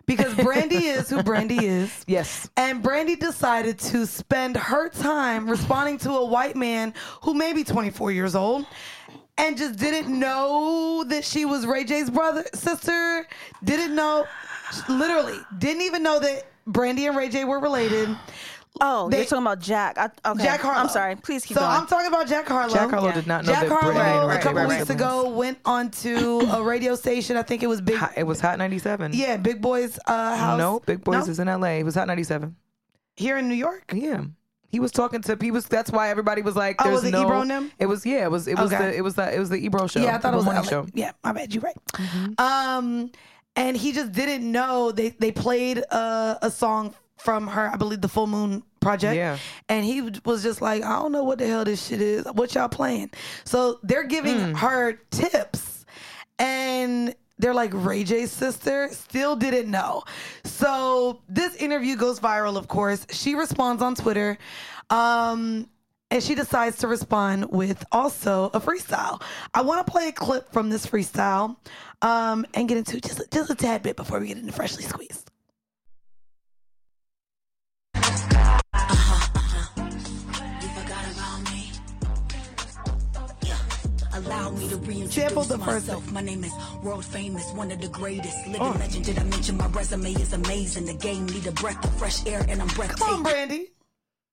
Because 0.06 0.34
Brandy 0.34 0.76
is 0.86 1.10
who 1.10 1.22
Brandy 1.22 1.66
is. 1.66 2.04
Yes. 2.06 2.48
And 2.56 2.82
Brandy 2.82 3.16
decided 3.16 3.78
to 3.80 4.06
spend 4.06 4.56
her 4.56 4.88
time 4.88 5.48
responding 5.48 5.98
to 5.98 6.10
a 6.10 6.24
white 6.24 6.56
man 6.56 6.94
who 7.22 7.34
may 7.34 7.52
be 7.52 7.64
24 7.64 8.12
years 8.12 8.34
old 8.34 8.64
and 9.38 9.56
just 9.56 9.78
didn't 9.78 10.08
know 10.08 11.04
that 11.08 11.24
she 11.24 11.44
was 11.44 11.66
Ray 11.66 11.84
J's 11.84 12.10
brother, 12.10 12.44
sister, 12.54 13.26
didn't 13.64 13.94
know, 13.94 14.26
literally, 14.88 15.38
didn't 15.58 15.82
even 15.82 16.02
know 16.02 16.20
that 16.20 16.46
Brandy 16.66 17.06
and 17.06 17.16
Ray 17.16 17.28
J 17.28 17.44
were 17.44 17.58
related. 17.58 18.16
Oh, 18.80 19.08
They- 19.10 19.18
you're 19.18 19.26
talking 19.26 19.42
about 19.44 19.60
Jack. 19.60 19.98
I, 19.98 20.30
okay. 20.30 20.42
Jack 20.44 20.60
Harlow. 20.60 20.80
I'm 20.80 20.88
sorry. 20.88 21.14
Please 21.16 21.44
keep 21.44 21.56
so 21.56 21.60
going. 21.60 21.72
So 21.74 21.80
I'm 21.82 21.86
talking 21.86 22.06
about 22.08 22.26
Jack 22.26 22.48
Harlow. 22.48 22.72
Jack 22.72 22.90
Harlow 22.90 23.08
Yeah. 23.08 23.14
did 23.14 23.26
not 23.26 23.44
know 23.44 23.52
Jack 23.52 23.62
that 23.62 23.68
Harlow 23.70 23.92
Brandy 23.94 24.18
and 24.18 24.28
Right, 24.28 24.38
a 24.38 24.42
couple 24.42 24.62
were 24.62 24.68
weeks 24.68 24.86
siblings. 24.86 25.00
ago 25.02 25.28
went 25.28 25.58
onto 25.66 26.40
a 26.50 26.62
radio 26.62 26.94
station. 26.94 27.36
I 27.36 27.42
think 27.42 27.62
it 27.62 27.66
was 27.66 27.80
Big. 27.80 27.96
Hot- 27.96 28.12
It 28.16 28.24
was 28.24 28.40
Hot 28.40 28.56
97. 28.58 29.12
Yeah, 29.14 29.36
Big 29.36 29.60
Boy's 29.60 29.98
uh, 30.06 30.36
house. 30.36 30.58
No, 30.58 30.80
Big 30.86 31.04
Boys 31.04 31.26
No? 31.26 31.30
is 31.30 31.38
in 31.38 31.48
LA. 31.48 31.78
It 31.80 31.84
was 31.84 31.94
Hot 31.96 32.06
97. 32.06 32.56
here 33.16 33.36
in 33.36 33.46
New 33.48 33.54
York. 33.54 33.92
Yeah. 33.94 34.22
He 34.68 34.80
was 34.80 34.90
talking 34.90 35.20
to 35.20 35.36
he 35.38 35.50
was 35.50 35.66
that's 35.66 35.90
why 35.90 36.08
everybody 36.08 36.40
was 36.40 36.56
like 36.56 36.76
Oh, 36.80 36.84
there's 36.84 37.02
was 37.02 37.04
it 37.04 37.10
no 37.10 37.24
Ebro 37.26 37.42
and 37.42 37.50
them? 37.50 37.72
It 37.78 37.84
was 37.84 38.06
yeah, 38.06 38.24
it 38.24 38.30
was 38.30 38.48
it 38.48 38.58
was 38.58 38.72
Okay. 38.72 38.86
the 38.90 38.96
it 38.96 39.02
was 39.04 39.14
the 39.16 39.34
it 39.34 39.38
was 39.38 39.50
the 39.50 39.56
Ebro 39.58 39.86
show. 39.86 40.00
Yeah, 40.00 40.16
I 40.16 40.18
thought 40.18 40.32
it 40.32 40.36
was 40.36 40.46
morning 40.46 40.62
LA. 40.64 40.70
show. 40.70 40.86
Yeah, 40.94 41.12
my 41.22 41.32
bad. 41.32 41.52
You're 41.52 41.62
right. 41.62 41.76
Um, 42.40 43.10
and 43.54 43.76
he 43.76 43.92
just 43.92 44.12
didn't 44.12 44.50
know 44.50 44.90
they 44.90 45.10
they 45.10 45.30
played 45.30 45.84
uh, 45.90 46.36
a 46.40 46.50
song 46.50 46.94
from 47.18 47.46
her. 47.46 47.70
I 47.72 47.76
believe 47.76 48.00
the 48.00 48.08
Full 48.08 48.26
Moon 48.26 48.62
Project. 48.80 49.16
Yeah. 49.16 49.38
And 49.68 49.84
he 49.84 50.02
was 50.24 50.42
just 50.42 50.60
like, 50.60 50.82
I 50.82 50.98
don't 51.00 51.12
know 51.12 51.24
what 51.24 51.38
the 51.38 51.46
hell 51.46 51.64
this 51.64 51.86
shit 51.86 52.00
is. 52.00 52.24
What 52.32 52.54
y'all 52.54 52.68
playing? 52.68 53.10
So 53.44 53.78
they're 53.82 54.04
giving 54.04 54.38
Hmm. 54.38 54.54
her 54.54 54.94
tips, 55.10 55.84
and. 56.38 57.14
They're 57.38 57.54
like 57.54 57.72
Ray 57.74 58.04
J's 58.04 58.30
sister, 58.30 58.88
still 58.92 59.34
didn't 59.34 59.68
know. 59.68 60.04
So 60.44 61.22
this 61.28 61.56
interview 61.56 61.96
goes 61.96 62.20
viral, 62.20 62.56
of 62.56 62.68
course. 62.68 63.04
She 63.10 63.34
responds 63.34 63.82
on 63.82 63.96
Twitter. 63.96 64.38
Um, 64.90 65.68
and 66.12 66.22
she 66.22 66.36
decides 66.36 66.76
to 66.78 66.86
respond 66.86 67.50
with 67.50 67.84
also 67.90 68.44
a 68.54 68.60
freestyle. 68.60 69.20
I 69.54 69.62
want 69.62 69.84
to 69.84 69.90
play 69.90 70.06
a 70.06 70.12
clip 70.12 70.52
from 70.52 70.70
this 70.70 70.86
freestyle 70.86 71.56
um, 72.02 72.46
and 72.54 72.68
get 72.68 72.78
into 72.78 73.00
just 73.00 73.20
just 73.32 73.50
a 73.50 73.56
tad 73.56 73.82
bit 73.82 73.96
before 73.96 74.20
we 74.20 74.28
get 74.28 74.36
into 74.38 74.52
freshly 74.52 74.84
squeezed. 74.84 75.31
Allow 84.32 84.50
me 84.50 84.68
to 84.70 84.76
reintroduce 84.76 85.46
the 85.46 85.58
first 85.58 85.88
myself. 85.88 86.10
My 86.10 86.22
name 86.22 86.42
is 86.42 86.52
world 86.82 87.04
famous, 87.04 87.52
one 87.52 87.70
of 87.70 87.82
the 87.82 87.88
greatest. 87.88 88.46
Living 88.46 88.62
oh. 88.62 88.74
legend. 88.78 89.04
Did 89.04 89.18
I 89.18 89.24
mention 89.24 89.58
my 89.58 89.66
resume 89.66 90.10
is 90.12 90.32
amazing? 90.32 90.86
The 90.86 90.94
game 90.94 91.26
need 91.26 91.46
a 91.46 91.52
breath 91.52 91.84
of 91.84 91.94
fresh 91.98 92.26
air, 92.26 92.42
and 92.48 92.62
I'm 92.62 92.68
breathtaking. 92.68 93.06
Come 93.06 93.14
on, 93.16 93.22
Brandy. 93.24 93.72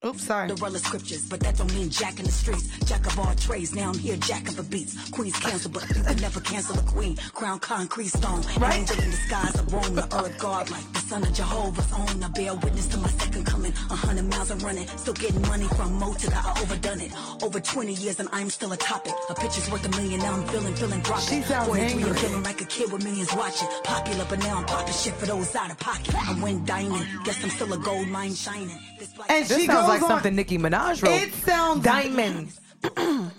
Oops, 0.05 0.23
sorry. 0.23 0.47
The 0.47 0.55
relic 0.55 0.81
scriptures, 0.81 1.25
but 1.27 1.41
that 1.41 1.57
don't 1.57 1.73
mean 1.75 1.89
jack 1.89 2.19
in 2.19 2.25
the 2.25 2.31
streets. 2.31 2.69
Jack 2.85 3.05
of 3.05 3.19
all 3.19 3.35
trades, 3.35 3.75
now 3.75 3.89
I'm 3.89 3.97
here 3.97 4.15
jacking 4.15 4.53
for 4.55 4.63
beats. 4.63 4.95
Queen's 5.09 5.37
cancel, 5.37 5.69
but 5.71 5.85
you 5.89 6.01
can 6.01 6.15
never 6.21 6.39
cancel 6.39 6.79
a 6.79 6.83
queen. 6.83 7.17
Crown 7.33 7.59
concrete 7.59 8.07
stone, 8.07 8.41
Right. 8.59 8.75
angel 8.79 8.97
in 8.97 9.11
disguise, 9.11 9.53
a 9.59 9.63
roam 9.63 9.95
the 9.95 10.03
earth 10.15 10.37
god 10.39 10.69
like 10.69 10.89
the 10.93 10.99
son 11.01 11.23
of 11.23 11.33
Jehovah's 11.33 11.91
own. 11.91 12.23
I 12.23 12.29
bear 12.29 12.55
witness 12.55 12.87
to 12.87 12.97
my 12.97 13.09
second 13.09 13.45
coming. 13.45 13.73
A 13.89 13.95
hundred 13.95 14.29
miles 14.29 14.49
I'm 14.51 14.59
running, 14.59 14.87
still 14.95 15.13
getting 15.15 15.41
money 15.41 15.67
from 15.75 15.91
Mo 15.99 16.13
to 16.13 16.29
the 16.29 16.37
I 16.37 16.53
overdone 16.61 17.01
it. 17.01 17.11
Over 17.43 17.59
20 17.59 17.91
years 17.95 18.21
and 18.21 18.29
I'm 18.31 18.49
still 18.49 18.71
a 18.71 18.77
topic. 18.77 19.11
A 19.29 19.35
picture's 19.35 19.69
worth 19.69 19.85
a 19.85 19.89
million, 19.89 20.21
now 20.21 20.31
I'm 20.31 20.47
feeling, 20.47 20.75
feeling 20.75 21.01
dropping. 21.01 21.25
She 21.25 21.41
sounds 21.41 21.67
43 21.67 22.03
angry. 22.03 22.17
feeling 22.19 22.43
like 22.43 22.61
a 22.61 22.65
kid 22.65 22.89
with 22.89 23.03
millions 23.03 23.35
watching. 23.35 23.67
Popular, 23.83 24.25
but 24.29 24.39
now 24.39 24.59
I'm 24.59 24.65
popping 24.65 24.93
shit 24.93 25.15
for 25.15 25.25
those 25.25 25.53
out 25.57 25.71
of 25.71 25.77
pocket. 25.79 26.15
I 26.15 26.39
went 26.41 26.65
diamond, 26.65 27.05
guess 27.25 27.43
I'm 27.43 27.49
still 27.49 27.73
a 27.73 27.77
gold 27.77 28.07
mine 28.07 28.33
shining. 28.33 28.79
And 29.27 29.45
she 29.45 29.67
goes 29.67 29.88
like 29.89 30.01
on- 30.03 30.07
something 30.09 30.35
Nicki 30.35 30.57
Minaj 30.57 31.03
wrote. 31.03 31.21
It 31.21 31.33
sounds 31.33 31.83
Diamond. 31.83 32.51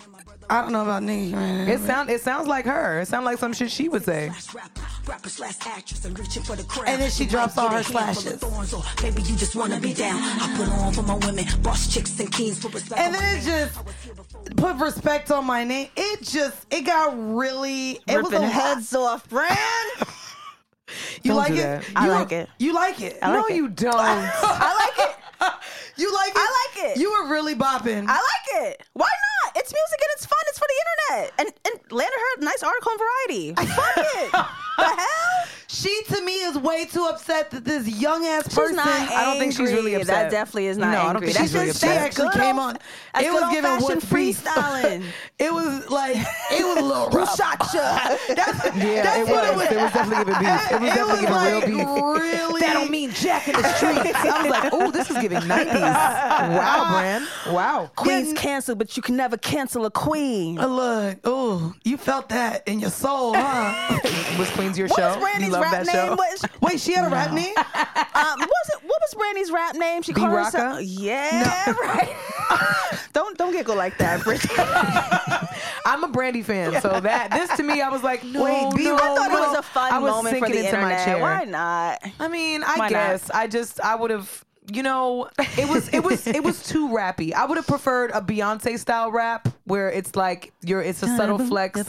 I 0.49 0.61
don't 0.61 0.73
know 0.73 0.81
about 0.81 1.03
Nicki. 1.03 1.31
man. 1.31 1.69
It 1.69 1.79
sound 1.79 2.09
it 2.09 2.19
sounds 2.19 2.45
like 2.47 2.65
her. 2.65 2.99
It 2.99 3.07
sounds 3.07 3.23
like 3.23 3.37
some 3.37 3.53
shit 3.53 3.71
she 3.71 3.87
would 3.87 4.03
say. 4.03 4.27
Slash 4.37 4.53
rapper, 4.53 4.81
rapper 5.07 5.29
slash 5.29 5.55
actress, 5.65 6.03
I'm 6.05 6.13
reaching 6.13 6.43
for 6.43 6.57
the 6.57 6.63
crown. 6.63 6.87
And 6.89 7.01
then 7.01 7.09
she 7.09 7.23
You 7.23 7.29
drops 7.29 7.57
all 7.57 7.69
her 7.69 7.77
a 7.77 7.83
slashes. 7.85 8.33
of 8.33 8.41
thorns, 8.41 8.73
or 8.73 8.83
maybe 9.01 9.21
you 9.21 9.37
just 9.37 9.55
wanna 9.55 9.79
be 9.79 9.93
down. 9.93 10.19
I 10.21 10.53
put 10.57 10.67
on 10.67 10.91
for 10.93 11.03
my 11.03 11.15
women, 11.25 11.45
boss 11.61 11.87
chicks 11.93 12.19
and 12.19 12.29
kings 12.31 12.59
for 12.59 12.67
respect. 12.67 12.99
And 12.99 13.15
then 13.15 13.37
it 13.37 13.43
just 13.43 13.79
put 14.57 14.75
respect 14.75 15.31
on 15.31 15.45
my 15.45 15.63
name. 15.63 15.87
It 15.95 16.21
just 16.23 16.65
it 16.69 16.81
got 16.81 17.13
really 17.17 17.91
it 17.91 18.21
was 18.21 18.27
a 18.27 18.31
Ripping 18.31 18.41
heads 18.49 18.93
off, 18.93 19.27
Brand. 19.29 19.57
You 21.23 21.29
Don't 21.31 21.37
like 21.37 21.53
do 21.53 21.59
it? 21.59 21.61
that. 21.61 21.85
I 21.95 22.05
You- 22.05 22.11
like 22.11 22.31
it. 22.33 22.49
You 22.59 22.73
like 22.73 23.01
it? 23.01 23.19
I 23.21 23.31
no, 23.33 23.45
it. 23.45 23.55
you 23.55 23.69
don't. 23.69 23.95
I 23.97 24.89
like 24.97 25.09
it. 25.09 25.15
You 26.01 26.11
like 26.13 26.31
it? 26.31 26.37
I 26.37 26.65
like 26.65 26.91
it. 26.91 26.97
You 26.99 27.11
were 27.11 27.27
really 27.29 27.53
bopping. 27.53 28.05
I 28.07 28.13
like 28.17 28.63
it. 28.65 28.81
Why 28.93 29.05
not? 29.45 29.55
It's 29.55 29.71
music 29.71 29.99
and 30.01 30.09
it's 30.13 30.25
fun. 30.25 30.39
It's 30.47 30.57
for 30.59 30.65
the 30.67 30.79
internet. 30.83 31.33
And 31.39 31.47
and 31.65 31.91
Lana 31.91 32.09
heard 32.09 32.41
a 32.41 32.45
nice 32.45 32.63
article 32.63 32.91
in 32.93 32.97
Variety. 32.97 33.53
I 33.57 33.65
fuck 33.77 33.97
it. 33.97 34.31
the 34.77 35.01
hell? 35.01 35.47
she 35.67 36.03
to 36.09 36.21
me 36.25 36.41
is 36.41 36.57
way 36.81 36.87
too 36.89 37.05
upset 37.05 37.51
that 37.51 37.65
this 37.65 37.87
young 37.87 38.25
ass 38.25 38.45
She's 38.45 38.55
person. 38.55 38.75
not 38.75 38.87
I 38.87 39.25
don't 39.25 39.39
think 39.39 39.53
she's 39.53 39.71
really 39.71 39.93
upset. 39.95 40.07
That 40.07 40.31
definitely 40.31 40.67
is 40.67 40.77
not 40.77 40.91
No, 40.91 40.97
I 40.99 41.01
don't 41.03 41.09
angry. 41.17 41.27
think 41.27 41.37
That's 41.37 41.47
she's 41.49 41.53
really 41.53 41.67
just- 41.67 41.81
she 41.81 41.87
upset. 41.87 42.01
that's 42.01 42.19
actually 42.19 42.29
good 42.33 42.41
came 42.41 42.59
on. 42.59 42.77
That's 43.13 43.25
it 43.27 43.31
was 43.33 43.41
good 43.43 43.51
giving 43.51 43.71
what 43.71 43.81
old-fashioned 43.93 44.35
freestyling. 44.35 45.03
it 45.39 45.53
was 45.53 45.89
like 45.89 46.15
it 46.51 46.65
was 46.65 46.77
a 46.77 46.81
little 46.81 47.09
Who 47.11 47.17
rough. 47.19 47.35
shot 47.35 47.59
you? 47.73 47.79
That's, 48.35 48.75
Yeah, 48.75 49.03
that's 49.03 49.29
it 49.29 49.31
what 49.31 49.55
was. 49.55 49.71
It 49.71 49.77
was 49.81 49.91
definitely 49.91 50.25
giving 50.25 50.39
beef. 50.39 50.71
It 50.71 50.81
was 50.81 50.89
It 50.91 50.95
definitely 50.95 51.11
was 51.11 51.19
giving 51.21 51.33
like 51.33 51.67
real 51.67 52.15
beef. 52.15 52.21
really. 52.23 52.61
That 52.61 52.73
don't 52.73 52.91
mean 52.91 53.11
Jack 53.11 53.47
in 53.47 53.55
the 53.55 53.63
streets. 53.73 54.15
I 54.15 54.41
was 54.41 54.51
like, 54.51 54.73
oh, 54.73 54.91
this 54.91 55.09
is 55.11 55.17
giving 55.17 55.39
90s. 55.39 55.81
Wow, 55.81 56.87
Brand. 56.91 57.27
Wow. 57.49 57.91
Queen's 57.95 58.33
canceled, 58.33 58.77
but 58.77 58.95
you 58.95 59.03
can 59.03 59.15
never 59.15 59.37
cancel 59.37 59.85
a 59.85 59.91
queen. 59.91 60.59
Uh, 60.59 60.67
Look, 60.67 61.17
oh, 61.25 61.73
you 61.83 61.97
felt 61.97 62.29
that 62.29 62.67
in 62.67 62.79
your 62.79 62.89
soul, 62.89 63.33
huh? 63.35 63.99
Was 64.39 64.49
Queens 64.51 64.77
your 64.77 64.87
What 64.87 64.97
show? 64.99 65.07
was 65.09 65.17
Brandy's 65.17 65.47
you 65.47 65.53
love 65.53 65.61
rap 65.63 65.71
that 65.71 65.85
name? 65.85 65.95
show? 66.07 66.15
Was, 66.15 66.45
Wait, 66.71 66.79
she 66.79 66.93
had 66.93 67.05
a 67.05 67.09
rap 67.09 67.33
name? 67.33 67.53
um, 67.57 67.65
what 67.65 68.39
was 68.39 68.69
it? 68.69 68.83
What 68.83 69.01
was 69.01 69.13
Brandy's 69.15 69.51
rap 69.51 69.75
name? 69.75 70.01
She 70.03 70.13
called 70.13 70.31
Rocka? 70.31 70.45
herself. 70.45 70.81
Yeah, 70.81 71.71
right. 71.83 72.15
don't 73.13 73.37
don't 73.37 73.51
giggle 73.51 73.75
like 73.75 73.97
that, 73.97 74.23
Brit. 74.23 74.41
I'm 75.85 76.03
a 76.03 76.07
Brandy 76.07 76.43
fan, 76.43 76.79
so 76.81 76.99
that 77.01 77.31
this 77.31 77.55
to 77.57 77.63
me, 77.63 77.81
I 77.81 77.89
was 77.89 78.03
like, 78.03 78.23
no, 78.23 78.43
Wait, 78.43 78.75
B. 78.75 78.85
no, 78.85 78.95
I 78.95 78.99
thought 78.99 79.31
no. 79.31 79.37
it 79.37 79.47
was 79.49 79.57
a 79.57 79.61
fun 79.63 79.91
I 79.91 79.99
was 79.99 80.11
moment 80.11 80.37
for 80.39 80.47
the 80.47 80.59
into 80.65 80.77
my 80.77 80.91
internet. 80.91 81.05
chair. 81.05 81.21
Why 81.21 81.43
not? 81.43 81.99
I 82.19 82.27
mean, 82.27 82.63
I 82.63 82.77
Why 82.77 82.87
not? 82.87 82.89
guess 82.89 83.29
I 83.31 83.47
just 83.47 83.81
I 83.81 83.95
would 83.95 84.11
have 84.11 84.45
you 84.75 84.83
know, 84.83 85.29
it 85.57 85.67
was 85.67 85.89
it 85.93 86.03
was 86.03 86.27
it 86.27 86.43
was 86.43 86.63
too 86.63 86.89
rappy. 86.89 87.33
I 87.33 87.45
would 87.45 87.57
have 87.57 87.67
preferred 87.67 88.11
a 88.11 88.21
Beyonce 88.21 88.77
style 88.79 89.11
rap 89.11 89.47
where 89.65 89.89
it's 89.91 90.15
like 90.15 90.53
you're 90.61 90.81
it's 90.81 91.03
a 91.03 91.07
subtle 91.17 91.37
flex. 91.39 91.79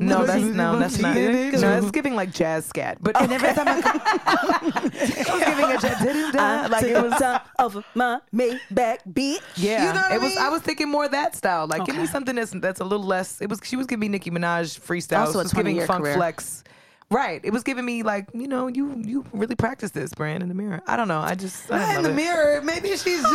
No, 0.00 0.24
that's 0.26 0.42
no, 0.42 0.78
that's 0.78 0.98
not. 0.98 1.16
No, 1.16 1.78
it's 1.78 1.90
giving 1.90 2.14
like 2.14 2.32
jazz 2.32 2.66
scat. 2.66 2.98
But 3.00 3.20
And 3.20 3.32
every 3.32 3.52
time 3.54 3.68
I 3.68 3.80
I 4.26 5.34
was 5.34 5.44
giving 5.44 5.64
a 5.64 5.78
jazz 5.78 6.70
like 6.70 6.84
it 6.84 7.02
was 7.02 7.18
time 7.20 7.40
over 7.58 7.84
my 7.94 8.20
Maybach 8.34 8.98
beat. 9.12 9.42
Yeah, 9.56 9.86
You 9.88 9.92
know 9.92 10.00
what 10.00 10.12
I 10.12 10.14
it 10.16 10.20
was. 10.20 10.36
I 10.36 10.48
was 10.48 10.62
thinking 10.62 10.88
more 10.88 11.04
of 11.06 11.10
that 11.12 11.36
style. 11.36 11.66
Like, 11.66 11.84
give 11.84 11.96
me 11.96 12.06
something 12.06 12.34
that's 12.34 12.52
that's 12.52 12.80
a 12.80 12.84
little 12.84 13.06
less. 13.06 13.40
It 13.40 13.48
was. 13.48 13.60
She 13.62 13.76
was 13.76 13.86
giving 13.86 14.00
me 14.00 14.08
Nicki 14.08 14.30
Minaj 14.30 14.78
freestyle. 14.80 15.26
Also 15.26 15.38
a 15.38 15.42
it 15.42 15.44
was 15.44 15.52
giving 15.52 15.80
funk 15.86 16.04
career. 16.04 16.14
flex. 16.14 16.64
Right. 17.12 17.40
It 17.44 17.52
was 17.52 17.62
giving 17.62 17.84
me 17.84 18.02
like, 18.02 18.26
you 18.32 18.48
know, 18.48 18.68
you 18.68 18.94
you 18.96 19.24
really 19.32 19.54
practice 19.54 19.90
this, 19.90 20.14
brand 20.14 20.42
in 20.42 20.48
the 20.48 20.54
mirror. 20.54 20.80
I 20.86 20.96
don't 20.96 21.08
know. 21.08 21.20
I 21.20 21.34
just 21.34 21.70
I 21.70 21.76
Not 21.78 21.84
didn't 21.84 21.90
in 21.90 21.94
love 21.96 22.04
the 22.04 22.10
it. 22.10 22.24
mirror. 22.24 22.62
Maybe 22.62 22.88
she's 22.88 23.02
just. 23.22 23.26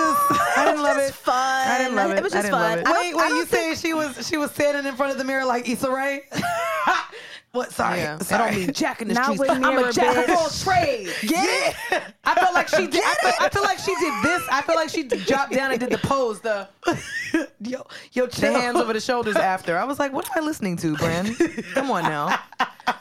I 0.57 0.63
didn't 0.65 0.82
love 0.84 0.97
Just 0.97 1.09
it. 1.09 1.13
fun. 1.15 1.67
I 1.67 1.78
didn't 1.78 1.95
love 1.95 2.11
it. 2.11 2.17
It 2.17 2.23
was 2.23 2.34
just 2.34 2.49
fun. 2.49 2.80
it. 2.80 2.88
I 2.88 2.91
don't- 2.91 2.97
Wait, 2.99 3.15
wait, 3.15 3.30
you 3.30 3.45
saying 3.45 3.75
she 3.75 3.93
was 3.93 4.28
she 4.28 4.38
was 4.38 4.51
standing 4.51 4.86
in 4.86 4.95
front 4.95 5.11
of 5.11 5.17
the 5.17 5.23
mirror 5.23 5.45
like 5.45 5.69
Issa 5.69 5.91
Rae? 5.91 6.21
what? 7.57 7.71
Sorry, 7.71 7.99
Yeah. 7.99 8.19
I 8.31 8.37
don't 8.37 8.55
mean 8.55 8.73
jack 8.73 9.01
in 9.01 9.07
the 9.07 9.13
Not 9.13 9.33
streets. 9.35 9.51
I'm 9.51 9.63
a 9.63 9.71
mirror, 9.71 9.91
jack 9.91 10.29
of 10.29 10.35
all 10.35 10.49
trades. 10.49 11.11
Get 11.21 11.75
it? 11.91 12.03
I 12.23 12.35
felt 12.35 12.53
like 12.53 12.67
she 12.67 12.87
did. 12.87 13.03
I 13.03 13.15
feel, 13.15 13.33
I 13.45 13.49
feel 13.49 13.63
like 13.63 13.79
she 13.79 13.95
did 13.95 14.23
this. 14.23 14.43
I 14.51 14.61
feel 14.61 14.75
like 14.75 14.89
she 14.89 15.03
dropped 15.03 15.53
down 15.53 15.71
and 15.71 15.79
did 15.79 15.89
the 15.89 15.97
pose, 15.97 16.39
the 16.41 16.67
yo, 17.61 17.85
yo, 18.13 18.25
the 18.27 18.51
hands 18.51 18.77
over 18.77 18.93
the 18.93 19.01
shoulders 19.01 19.35
after. 19.35 19.77
I 19.77 19.83
was 19.83 19.99
like, 19.99 20.13
what 20.13 20.25
am 20.35 20.43
I 20.43 20.45
listening 20.45 20.77
to, 20.77 20.95
Bran? 20.95 21.35
Come 21.73 21.91
on 21.91 22.03
now. 22.03 22.39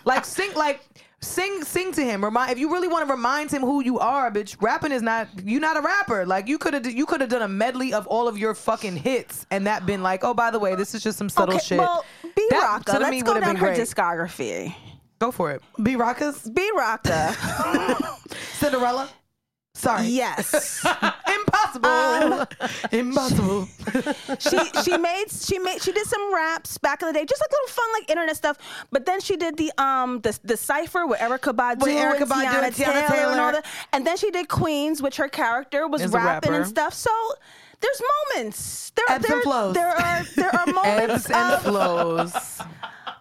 Like 0.05 0.25
sing 0.25 0.53
like 0.55 0.81
sing 1.21 1.63
sing 1.65 1.93
to 1.93 2.03
him. 2.05 2.25
Remind 2.25 2.53
if 2.53 2.59
you 2.59 2.71
really 2.73 2.89
want 2.89 3.07
to 3.09 3.13
remind 3.15 3.51
him 3.51 3.63
who 3.63 3.83
you 3.83 3.99
are, 3.99 4.31
bitch. 4.31 4.57
Rapping 4.61 4.93
is 4.93 5.03
not 5.03 5.29
you're 5.45 5.61
not 5.61 5.77
a 5.77 5.81
rapper. 5.81 6.27
Like 6.27 6.49
you 6.49 6.59
could 6.59 6.75
have 6.75 6.87
you 6.91 7.07
could 7.07 7.21
have 7.21 7.31
done 7.31 7.43
a 7.43 7.49
medley 7.49 7.93
of 7.93 8.07
all 8.07 8.29
of 8.29 8.37
your 8.39 8.55
fucking 8.55 8.97
hits 8.97 9.47
and 9.51 9.67
that 9.67 9.87
been 9.87 10.03
like, 10.03 10.25
oh 10.25 10.35
by 10.35 10.51
the 10.51 10.59
way, 10.59 10.75
this 10.75 10.95
is 10.95 11.03
just 11.03 11.19
some 11.19 11.29
subtle 11.29 11.55
Okay, 11.57 11.65
shit. 11.65 11.79
well, 11.79 12.05
B 12.23 12.47
That, 12.51 12.83
Rocka. 12.87 12.99
Let's 13.01 13.11
me, 13.11 13.23
go 13.23 13.39
down 13.41 13.57
her 13.57 13.69
great. 13.69 13.79
discography. 13.81 14.75
Go 15.19 15.31
for 15.31 15.53
it. 15.53 15.63
B 15.83 15.95
Rockas, 15.97 16.53
B 16.55 16.71
Rocka. 16.77 17.33
Cinderella. 18.59 19.09
Sorry, 19.77 20.07
yes. 20.07 20.85
Impossible. 21.37 21.87
Um, 21.89 22.47
impossible. 22.93 23.69
she 24.39 24.59
she 24.83 24.97
made 24.97 25.27
she 25.31 25.59
made 25.59 25.83
she 25.83 25.93
did 25.93 26.07
some 26.07 26.35
raps 26.35 26.79
back 26.79 27.03
in 27.03 27.09
the 27.09 27.13
day, 27.15 27.25
just 27.27 27.43
like 27.43 27.51
little 27.53 27.69
fun 27.69 27.85
like 27.93 28.11
internet 28.11 28.37
stuff. 28.37 28.57
But 28.91 29.05
then 29.05 29.21
she 29.21 29.37
did 29.37 29.57
the 29.59 29.71
um 29.79 30.21
the 30.21 30.39
the 30.45 30.57
cipher 30.57 31.07
with 31.07 31.21
Erykah 31.21 31.55
Badu, 31.55 31.83
With 31.83 31.95
Erykah 31.95 32.23
and 32.23 32.31
Badu 32.31 32.45
Teyana, 32.47 32.63
and 32.65 32.75
Teyana 32.75 33.09
Taylor, 33.09 33.33
and 33.33 33.41
all 33.41 33.53
that. 33.53 33.67
And 33.93 34.07
then 34.07 34.17
she 34.17 34.31
did 34.31 34.49
Queens, 34.49 35.03
which 35.03 35.17
her 35.17 35.29
character 35.29 35.87
was 35.87 36.03
Is 36.03 36.15
a 36.15 36.19
rapping 36.19 36.55
and 36.55 36.67
stuff. 36.67 36.95
So 36.95 37.11
there's 37.81 38.03
moments. 38.35 38.93
There, 38.97 39.05
Ebbs 39.11 39.25
and 39.27 39.35
there, 39.35 39.43
flows. 39.43 39.75
There 39.75 39.89
are 39.89 40.25
there 40.37 40.55
are 40.55 40.67
moments 40.73 41.29
Ebbs 41.29 41.31
and 41.31 41.53
of, 41.55 41.63
flows. 41.63 42.35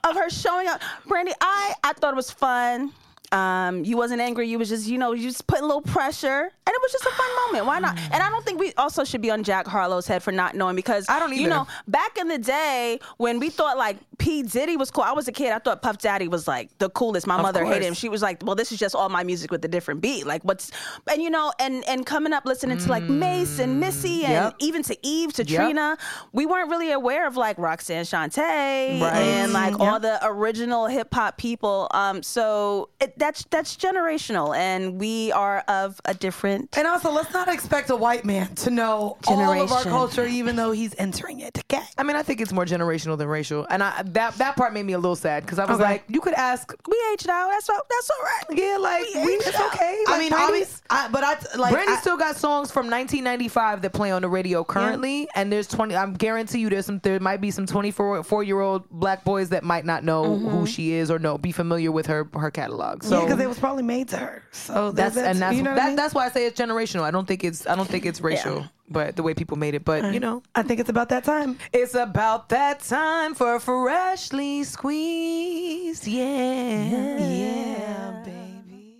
of 0.05 0.15
her 0.15 0.29
showing 0.29 0.67
up. 0.67 0.81
Brandy, 1.05 1.33
I 1.41 1.73
I 1.83 1.93
thought 1.93 2.13
it 2.13 2.15
was 2.15 2.31
fun. 2.31 2.93
Um, 3.35 3.83
you 3.83 3.97
wasn't 3.97 4.21
angry. 4.21 4.47
You 4.47 4.57
was 4.59 4.69
just, 4.69 4.87
you 4.87 4.97
know, 4.97 5.11
you 5.13 5.23
just 5.23 5.45
putting 5.47 5.63
a 5.63 5.67
little 5.67 5.81
pressure, 5.81 6.41
and 6.43 6.73
it 6.73 6.81
was 6.81 6.91
just 6.91 7.05
a 7.05 7.11
fun 7.11 7.27
moment. 7.47 7.65
Why 7.65 7.79
not? 7.79 7.97
And 8.11 8.23
I 8.23 8.29
don't 8.29 8.45
think 8.45 8.59
we 8.59 8.73
also 8.77 9.03
should 9.03 9.21
be 9.21 9.29
on 9.31 9.43
Jack 9.43 9.67
Harlow's 9.67 10.07
head 10.07 10.23
for 10.23 10.31
not 10.31 10.55
knowing 10.55 10.75
because 10.75 11.05
I 11.09 11.19
don't 11.19 11.35
You 11.35 11.47
know, 11.49 11.67
back 11.87 12.17
in 12.17 12.27
the 12.27 12.37
day 12.37 12.99
when 13.17 13.39
we 13.39 13.49
thought 13.49 13.77
like 13.77 13.97
P 14.17 14.43
Diddy 14.43 14.77
was 14.77 14.89
cool. 14.91 15.03
I 15.03 15.11
was 15.11 15.27
a 15.27 15.31
kid. 15.31 15.51
I 15.51 15.59
thought 15.59 15.81
Puff 15.81 15.97
Daddy 15.97 16.27
was 16.27 16.47
like 16.47 16.69
the 16.77 16.89
coolest. 16.89 17.27
My 17.27 17.41
mother 17.41 17.65
hated 17.65 17.83
him. 17.85 17.93
She 17.93 18.07
was 18.09 18.21
like, 18.21 18.41
"Well, 18.43 18.55
this 18.55 18.71
is 18.71 18.79
just 18.79 18.95
all 18.95 19.09
my 19.09 19.23
music 19.23 19.51
with 19.51 19.63
a 19.65 19.67
different 19.67 19.99
beat." 20.01 20.25
Like, 20.25 20.43
what's 20.43 20.71
and 21.11 21.21
you 21.21 21.29
know, 21.29 21.51
and 21.59 21.83
and 21.87 22.05
coming 22.05 22.31
up 22.31 22.45
listening 22.45 22.77
to 22.77 22.89
like 22.89 23.03
Mase 23.03 23.59
and 23.59 23.79
Missy 23.79 24.23
and 24.23 24.31
Yep. 24.33 24.55
even 24.59 24.83
to 24.83 24.97
Eve, 25.05 25.33
to 25.33 25.43
Yep. 25.43 25.61
Trina, 25.61 25.97
we 26.31 26.45
weren't 26.45 26.69
really 26.69 26.91
aware 26.91 27.27
of 27.27 27.35
like 27.35 27.57
Roxanne 27.57 28.05
Shante 28.05 28.37
Right. 28.37 29.01
and 29.01 29.51
like 29.53 29.79
all 29.79 29.99
the 29.99 30.19
original 30.25 30.87
hip 30.87 31.13
hop 31.13 31.37
people. 31.37 31.87
Um, 31.91 32.23
so 32.23 32.89
it, 33.01 33.17
that's 33.25 33.43
that's 33.49 33.75
generational, 33.75 34.55
and 34.55 34.99
we 34.99 35.31
are 35.31 35.59
of 35.67 35.99
a 36.05 36.13
different. 36.13 36.77
And 36.77 36.85
also, 36.87 37.11
let's 37.11 37.33
not 37.33 37.47
expect 37.47 37.89
a 37.89 37.95
white 37.95 38.23
man 38.23 38.53
to 38.55 38.69
know 38.69 39.17
all 39.27 39.61
of 39.61 39.71
our 39.71 39.83
culture, 39.83 40.25
even 40.25 40.55
though 40.55 40.71
he's 40.71 40.93
entering 40.99 41.39
it. 41.39 41.57
Okay. 41.57 41.83
I 41.97 42.03
mean, 42.03 42.15
I 42.15 42.21
think 42.21 42.39
it's 42.39 42.53
more 42.53 42.65
generational 42.65 43.17
than 43.17 43.27
racial, 43.27 43.65
and 43.71 43.81
I 43.81 44.03
that 44.03 44.35
that 44.35 44.55
part 44.55 44.73
made 44.73 44.85
me 44.85 44.93
a 44.93 44.99
little 44.99 45.15
sad 45.15 45.43
because 45.43 45.57
I 45.57 45.65
was 45.65 45.79
Okay. 45.79 45.83
like, 45.83 46.03
you 46.07 46.21
could 46.21 46.35
ask, 46.35 46.71
We 46.87 46.97
aged 47.13 47.27
out. 47.29 47.49
That's 47.49 47.67
all, 47.67 47.81
that's 47.89 48.09
all 48.11 48.23
right. 48.23 48.59
yeah, 48.59 48.77
like 48.77 49.05
We 49.15 49.25
we, 49.25 49.31
it's 49.33 49.59
out. 49.59 49.73
okay. 49.73 50.03
I 50.07 50.19
mean, 50.19 50.33
obviously, 50.33 50.83
I, 50.91 51.07
but 51.07 51.23
I 51.23 51.37
like. 51.57 51.73
Brandy 51.73 51.93
I- 51.93 51.99
still 51.99 52.17
got 52.17 52.35
songs 52.35 52.71
from 52.71 52.85
1995 52.85 53.81
that 53.81 53.93
play 53.93 54.11
on 54.11 54.21
the 54.21 54.29
radio 54.29 54.63
currently, 54.63 55.27
and 55.33 55.51
there's 55.51 55.67
20. 55.67 55.95
I'm 55.95 56.13
guarantee 56.13 56.59
you, 56.59 56.69
there's 56.69 56.85
some. 56.85 56.99
There 56.99 57.19
might 57.19 57.41
be 57.41 57.49
some 57.49 57.65
24 57.65 58.23
four 58.23 58.43
year 58.43 58.59
old 58.59 58.87
black 58.91 59.23
boys 59.23 59.49
that 59.49 59.63
might 59.63 59.85
not 59.85 60.03
know 60.03 60.23
mm-hmm. 60.23 60.47
who 60.49 60.67
she 60.67 60.93
is 60.93 61.09
or 61.09 61.17
know 61.17 61.39
be 61.39 61.51
familiar 61.51 61.91
with 61.91 62.05
her 62.05 62.29
her 62.35 62.51
catalog. 62.51 63.03
So 63.05 63.19
yeah, 63.19 63.25
because 63.25 63.39
it 63.39 63.47
was 63.47 63.59
probably 63.59 63.83
made 63.83 64.09
to 64.09 64.17
her. 64.17 64.43
So 64.51 64.91
that's 64.91 65.15
and 65.15 65.39
that's 65.39 65.55
you 65.55 65.61
know 65.61 65.75
that, 65.75 65.83
I 65.83 65.87
mean? 65.87 65.95
that's 65.95 66.15
why 66.15 66.25
I 66.25 66.29
say 66.29 66.47
it's 66.47 66.59
generational. 66.59 67.03
I 67.03 67.11
don't 67.11 67.27
think 67.27 67.43
it's 67.43 67.67
I 67.67 67.75
don't 67.75 67.87
think 67.87 68.05
it's 68.05 68.19
racial, 68.19 68.65
but 68.89 69.15
the 69.15 69.21
way 69.21 69.35
people 69.35 69.57
made 69.57 69.75
it. 69.75 69.85
But 69.85 70.11
you 70.11 70.19
know, 70.19 70.41
I 70.55 70.63
think 70.63 70.79
it's 70.79 70.89
about 70.89 71.09
that 71.09 71.23
time. 71.23 71.57
it's 71.71 71.93
about 71.93 72.49
that 72.49 72.79
time 72.79 73.35
for 73.35 73.59
freshly 73.59 74.63
squeezed. 74.63 76.07
Yeah, 76.07 77.19
yeah, 77.19 78.23
baby. 78.25 78.95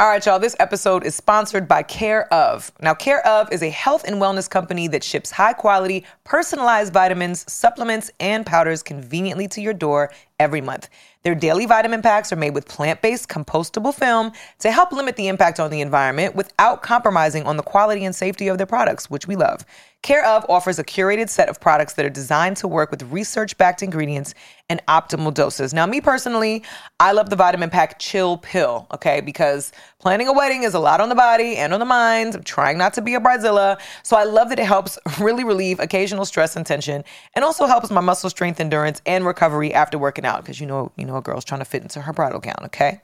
All 0.00 0.08
right, 0.08 0.26
y'all. 0.26 0.40
This 0.40 0.56
episode 0.58 1.06
is 1.06 1.14
sponsored 1.14 1.68
by 1.68 1.84
Care 1.84 2.30
of. 2.34 2.72
Now, 2.82 2.94
Care 2.94 3.26
of 3.26 3.50
is 3.52 3.62
a 3.62 3.70
health 3.70 4.04
and 4.04 4.16
wellness 4.16 4.50
company 4.50 4.88
that 4.88 5.04
ships 5.04 5.30
high 5.30 5.52
quality, 5.52 6.04
personalized 6.24 6.92
vitamins, 6.92 7.50
supplements, 7.50 8.10
and 8.20 8.44
powders 8.44 8.82
conveniently 8.82 9.48
to 9.48 9.62
your 9.62 9.72
door 9.72 10.10
every 10.38 10.60
month. 10.60 10.88
Their 11.22 11.34
daily 11.34 11.64
vitamin 11.64 12.02
packs 12.02 12.32
are 12.32 12.36
made 12.36 12.54
with 12.54 12.68
plant 12.68 13.00
based 13.00 13.28
compostable 13.28 13.94
film 13.94 14.32
to 14.58 14.70
help 14.70 14.92
limit 14.92 15.16
the 15.16 15.28
impact 15.28 15.58
on 15.58 15.70
the 15.70 15.80
environment 15.80 16.34
without 16.34 16.82
compromising 16.82 17.44
on 17.44 17.56
the 17.56 17.62
quality 17.62 18.04
and 18.04 18.14
safety 18.14 18.48
of 18.48 18.58
their 18.58 18.66
products, 18.66 19.08
which 19.08 19.26
we 19.26 19.36
love. 19.36 19.64
Care 20.02 20.26
of 20.26 20.44
offers 20.50 20.78
a 20.78 20.84
curated 20.84 21.30
set 21.30 21.48
of 21.48 21.60
products 21.62 21.94
that 21.94 22.04
are 22.04 22.10
designed 22.10 22.58
to 22.58 22.68
work 22.68 22.90
with 22.90 23.02
research 23.04 23.56
backed 23.56 23.82
ingredients 23.82 24.34
and 24.68 24.82
optimal 24.86 25.32
doses. 25.32 25.72
Now, 25.72 25.86
me 25.86 26.02
personally, 26.02 26.62
I 27.00 27.12
love 27.12 27.30
the 27.30 27.36
vitamin 27.36 27.70
pack 27.70 27.98
chill 27.98 28.36
pill, 28.36 28.86
okay, 28.92 29.22
because 29.22 29.72
planning 30.04 30.28
a 30.28 30.32
wedding 30.34 30.64
is 30.64 30.74
a 30.74 30.78
lot 30.78 31.00
on 31.00 31.08
the 31.08 31.14
body 31.14 31.56
and 31.56 31.72
on 31.72 31.80
the 31.80 31.86
mind. 31.86 32.34
I'm 32.34 32.42
trying 32.42 32.76
not 32.76 32.92
to 32.92 33.00
be 33.00 33.14
a 33.14 33.20
bridezilla. 33.20 33.80
So 34.02 34.18
I 34.18 34.24
love 34.24 34.50
that 34.50 34.58
it 34.58 34.66
helps 34.66 34.98
really 35.18 35.44
relieve 35.44 35.80
occasional 35.80 36.26
stress 36.26 36.56
and 36.56 36.66
tension 36.66 37.04
and 37.32 37.42
also 37.42 37.64
helps 37.64 37.90
my 37.90 38.02
muscle 38.02 38.28
strength, 38.28 38.60
endurance, 38.60 39.00
and 39.06 39.24
recovery 39.24 39.72
after 39.72 39.96
working 39.96 40.26
out 40.26 40.42
because 40.42 40.60
you 40.60 40.66
know, 40.66 40.92
you 40.96 41.06
know, 41.06 41.16
a 41.16 41.22
girl's 41.22 41.42
trying 41.42 41.60
to 41.60 41.64
fit 41.64 41.80
into 41.82 42.02
her 42.02 42.12
bridal 42.12 42.38
gown, 42.38 42.58
okay? 42.64 43.00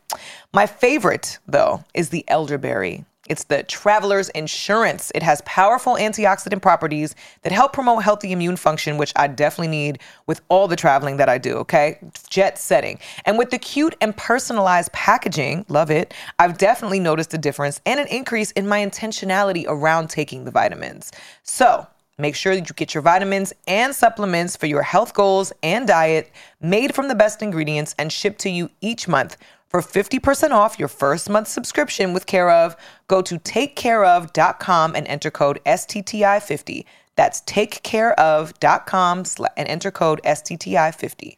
My 0.53 0.67
favorite, 0.67 1.39
though, 1.49 1.85
is 1.95 2.11
the 2.11 2.23
elderberry. 2.29 3.07
It's 3.31 3.45
the 3.45 3.63
Traveler's 3.63 4.29
Insurance. 4.31 5.13
It 5.15 5.23
has 5.23 5.41
powerful 5.47 5.95
antioxidant 5.95 6.63
properties 6.63 7.15
that 7.43 7.53
help 7.53 7.73
promote 7.73 8.03
healthy 8.03 8.33
immune 8.33 8.57
function, 8.57 8.99
which 8.99 9.13
I 9.15 9.29
definitely 9.29 9.69
need 9.69 10.01
with 10.27 10.41
all 10.49 10.67
the 10.67 10.75
traveling 10.75 11.17
that 11.19 11.29
I 11.29 11.39
do, 11.39 11.55
okay? 11.59 12.01
Jet 12.29 12.59
setting. 12.59 12.99
And 13.25 13.39
with 13.39 13.51
the 13.51 13.59
cute 13.59 13.95
and 14.01 14.17
personalized 14.17 14.91
packaging, 14.93 15.65
love 15.69 15.93
it, 15.93 16.13
I've 16.41 16.59
definitely 16.59 16.99
noticed 16.99 17.33
a 17.33 17.39
difference 17.39 17.81
and 17.87 18.01
an 18.01 18.09
increase 18.09 18.51
in 18.51 18.67
my 18.67 18.85
intentionality 18.85 19.65
around 19.69 20.11
taking 20.11 20.45
the 20.45 20.51
vitamins. 20.51 21.13
So, 21.45 21.87
Make 22.19 22.37
sure 22.37 22.55
that 22.55 22.69
you 22.69 22.75
get 22.75 22.93
your 22.93 23.01
vitamins 23.01 23.55
and 23.67 23.95
supplements 23.95 24.55
for 24.55 24.67
your 24.67 24.83
health 24.83 25.15
goals 25.15 25.55
and 25.63 25.89
diet 25.89 26.31
made 26.61 26.95
from 26.95 27.09
the 27.09 27.15
best 27.15 27.41
ingredients 27.41 27.95
and 27.99 28.13
shipped 28.13 28.41
to 28.41 28.51
you 28.51 28.69
each 28.83 29.09
month. 29.09 29.39
For 29.71 29.81
50% 29.83 30.51
off 30.51 30.81
your 30.81 30.89
first 30.89 31.31
month 31.31 31.47
subscription 31.47 32.13
with 32.13 32.27
Care 32.27 32.51
of, 32.51 32.75
go 33.07 33.23
to 33.23 33.39
takecareof.com 33.39 34.97
and 34.97 35.07
enter 35.07 35.31
code 35.31 35.61
STTI50. 35.65 36.85
That's 37.15 37.41
takecareof.com 37.43 39.25
and 39.57 39.69
enter 39.69 39.91
code 39.93 40.21
STTI50. 40.25 41.37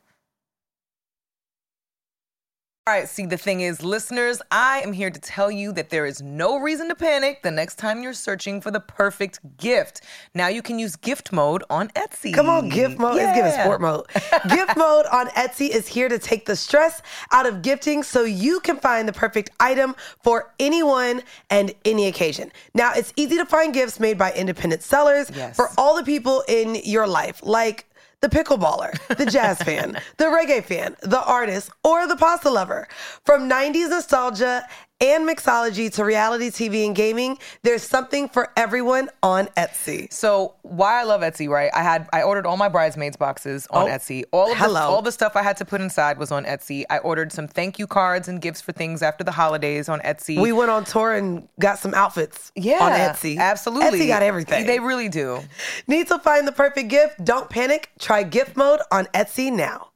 All 2.89 2.93
right, 2.95 3.09
see, 3.09 3.27
the 3.27 3.37
thing 3.39 3.61
is, 3.61 3.85
listeners, 3.85 4.43
I 4.51 4.81
am 4.81 4.93
here 4.93 5.09
to 5.09 5.21
tell 5.21 5.53
you 5.53 5.71
that 5.75 5.91
there 5.91 6.05
is 6.05 6.21
no 6.21 6.59
reason 6.59 6.89
to 6.89 6.97
panic 6.97 7.45
the 7.45 7.51
next 7.53 7.77
time 7.79 8.03
you're 8.03 8.13
searching 8.13 8.61
for 8.61 8.73
the 8.73 8.81
perfect 8.81 9.39
gift. 9.57 10.01
Now 10.35 10.49
you 10.49 10.63
can 10.63 10.81
use 10.81 10.97
gift 10.97 11.31
mode 11.31 11.63
on 11.71 11.91
Etsy. 11.91 12.35
Come 12.35 12.49
on, 12.49 12.69
gift 12.71 12.99
mode. 12.99 13.19
It's 13.21 13.37
giving 13.37 13.53
Yeah. 13.53 13.63
sport 13.63 13.83
mode. 13.83 14.07
gift 14.49 14.77
mode 14.77 15.07
on 15.13 15.29
Etsy 15.29 15.69
is 15.69 15.87
here 15.87 16.09
to 16.09 16.19
take 16.19 16.45
the 16.47 16.57
stress 16.57 17.03
out 17.31 17.47
of 17.47 17.63
gifting 17.63 18.03
so 18.03 18.25
you 18.25 18.59
can 18.59 18.79
find 18.79 19.07
the 19.07 19.13
perfect 19.13 19.51
item 19.61 19.95
for 20.21 20.53
anyone 20.59 21.23
and 21.51 21.73
any 21.85 22.09
occasion. 22.09 22.51
Now, 22.75 22.95
it's 22.97 23.13
easy 23.15 23.37
to 23.37 23.47
find 23.47 23.73
gifts 23.73 24.01
made 24.01 24.19
by 24.19 24.33
independent 24.33 24.83
sellers 24.83 25.31
Yes. 25.33 25.55
for 25.55 25.71
all 25.79 25.95
the 25.95 26.03
people 26.03 26.43
in 26.49 26.75
your 26.75 27.07
life, 27.07 27.39
like 27.45 27.87
the 28.23 28.29
pickleballer, 28.29 28.97
the 29.17 29.27
jazz 29.27 29.59
fan, 29.63 29.99
the 30.17 30.25
reggae 30.25 30.65
fan, 30.65 30.97
the 31.03 31.23
artist, 31.23 31.71
or 31.85 32.07
the 32.07 32.17
pasta 32.17 32.49
lover. 32.49 32.89
From 33.27 33.51
90s 33.51 33.91
nostalgia 33.91 34.67
and 35.03 35.29
mixology 35.29 35.93
to 35.95 36.05
reality 36.05 36.49
TV 36.51 36.87
and 36.87 36.95
gaming, 36.95 37.37
there's 37.63 37.83
something 37.83 38.29
for 38.29 38.51
everyone 38.57 39.11
on 39.23 39.47
Etsy. 39.57 40.11
So 40.13 40.55
why 40.63 41.01
I 41.01 41.05
love 41.05 41.23
Etsy, 41.23 41.49
right? 41.49 41.71
I 41.75 41.83
had 41.83 42.09
I 42.13 42.23
ordered 42.23 42.47
all 42.47 42.57
my 42.57 42.69
bridesmaids 42.69 43.17
boxes 43.17 43.67
on 43.71 43.89
Oh, 43.89 43.93
Etsy. 43.93 44.23
All 44.31 44.53
of 44.53 44.59
the, 44.59 44.65
hello. 44.65 44.81
all 44.81 45.03
the 45.03 45.11
stuff 45.11 45.35
I 45.35 45.43
had 45.43 45.57
to 45.57 45.65
put 45.65 45.81
inside 45.81 46.19
was 46.19 46.31
on 46.31 46.45
Etsy. 46.45 46.85
I 46.89 46.99
ordered 46.99 47.33
some 47.33 47.49
thank 47.49 47.81
you 47.81 47.87
cards 47.89 48.29
and 48.29 48.41
gifts 48.41 48.61
for 48.61 48.71
things 48.71 49.03
after 49.03 49.25
the 49.25 49.33
holidays 49.33 49.89
on 49.89 49.99
Etsy. 50.01 50.41
We 50.41 50.53
went 50.53 50.71
on 50.71 50.85
tour 50.85 51.13
and 51.15 51.49
got 51.59 51.79
some 51.81 51.95
outfits 51.95 52.53
yeah, 52.55 52.79
on 52.81 52.93
Etsy. 52.93 53.39
Absolutely. 53.39 53.99
Etsy 54.01 54.07
got 54.07 54.23
everything. 54.23 54.67
They 54.67 54.79
really 54.79 55.09
do. 55.09 55.41
Need 55.89 56.07
to 56.09 56.19
find 56.21 56.47
the 56.47 56.53
perfect 56.53 56.89
gift? 56.89 57.25
Don't 57.25 57.51
panic. 57.51 57.91
Try 57.99 58.23
gift 58.23 58.57
mode 58.57 58.81
on 58.93 59.07
Etsy 59.07 59.53
now. 59.53 59.89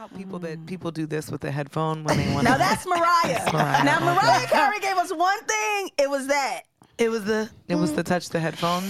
I 0.00 0.04
love 0.04 0.10
how 0.12 0.16
people 0.16 0.38
that 0.38 0.64
people 0.64 0.90
do 0.90 1.04
this 1.04 1.30
with 1.30 1.42
the 1.42 1.50
headphone 1.50 2.04
when 2.04 2.16
they 2.16 2.32
want 2.32 2.46
to. 2.46 2.52
Now 2.52 2.56
that's 2.56 2.86
Mariah. 2.86 3.52
Mariah. 3.52 3.84
Now 3.84 4.00
Mariah 4.00 4.46
Carey 4.46 4.80
gave 4.80 4.96
us 4.96 5.12
one 5.12 5.44
thing. 5.44 5.90
It 5.98 6.08
was 6.08 6.26
that. 6.28 6.62
It 6.96 7.10
was 7.10 7.24
the 7.26 7.50
It 7.68 7.74
was 7.74 7.92
the 7.92 8.02
touch 8.02 8.30
the 8.30 8.40
headphone. 8.40 8.82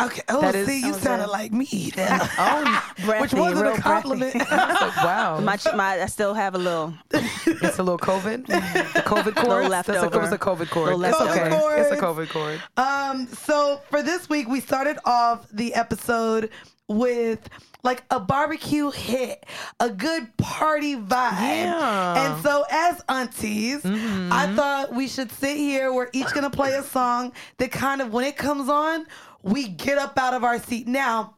okay. 0.00 0.22
Oh, 0.28 0.40
That 0.40 0.56
is- 0.56 0.66
see, 0.66 0.80
you 0.84 0.92
sounded 0.94 1.26
it. 1.26 1.30
like 1.30 1.52
me. 1.52 1.92
Then. 1.94 2.10
Oh, 2.38 2.82
Which 3.20 3.30
Breathy, 3.30 3.38
wasn't 3.38 3.62
real 3.68 3.74
a 3.76 3.78
compliment. 3.78 4.34
wow. 4.50 5.38
My, 5.40 5.56
my, 5.76 6.02
I 6.02 6.06
still 6.06 6.34
have 6.34 6.56
a 6.56 6.58
little. 6.58 6.92
It's 7.12 7.78
a 7.78 7.82
little 7.84 7.96
COVID. 7.98 8.46
The 8.48 9.02
COVID 9.02 9.36
cord. 9.36 9.70
That's 9.70 9.88
a, 9.88 9.92
it 9.92 9.94
leftover. 10.00 10.18
was 10.18 10.32
a 10.32 10.38
COVID 10.38 10.68
cord. 10.70 10.96
Little 10.96 11.04
It's 11.04 11.20
okay. 11.30 11.48
COVID 11.50 11.78
It's 11.92 12.00
a. 12.00 12.02
COVID 12.04 12.28
cord. 12.30 12.60
Um, 12.76 13.28
so 13.28 13.80
for 13.88 14.02
this 14.02 14.28
week, 14.28 14.48
we 14.48 14.60
started 14.60 14.98
off 15.04 15.46
the 15.52 15.74
episode 15.74 16.50
with 16.90 17.48
like 17.82 18.02
a 18.10 18.18
barbecue 18.20 18.90
hit, 18.90 19.46
a 19.78 19.88
good 19.88 20.36
party 20.36 20.96
vibe. 20.96 21.06
Yeah. 21.40 22.34
And 22.34 22.42
so 22.42 22.64
as 22.70 23.00
aunties, 23.08 23.82
mm-hmm. 23.82 24.32
I 24.32 24.54
thought 24.54 24.92
we 24.92 25.06
should 25.08 25.30
sit 25.32 25.56
here. 25.56 25.92
We're 25.92 26.10
each 26.12 26.32
gonna 26.34 26.50
play 26.50 26.74
a 26.74 26.82
song 26.82 27.32
that 27.58 27.70
kind 27.70 28.02
of 28.02 28.12
when 28.12 28.24
it 28.24 28.36
comes 28.36 28.68
on, 28.68 29.06
we 29.42 29.68
get 29.68 29.96
up 29.98 30.18
out 30.18 30.34
of 30.34 30.44
our 30.44 30.58
seat. 30.58 30.86
Now, 30.88 31.36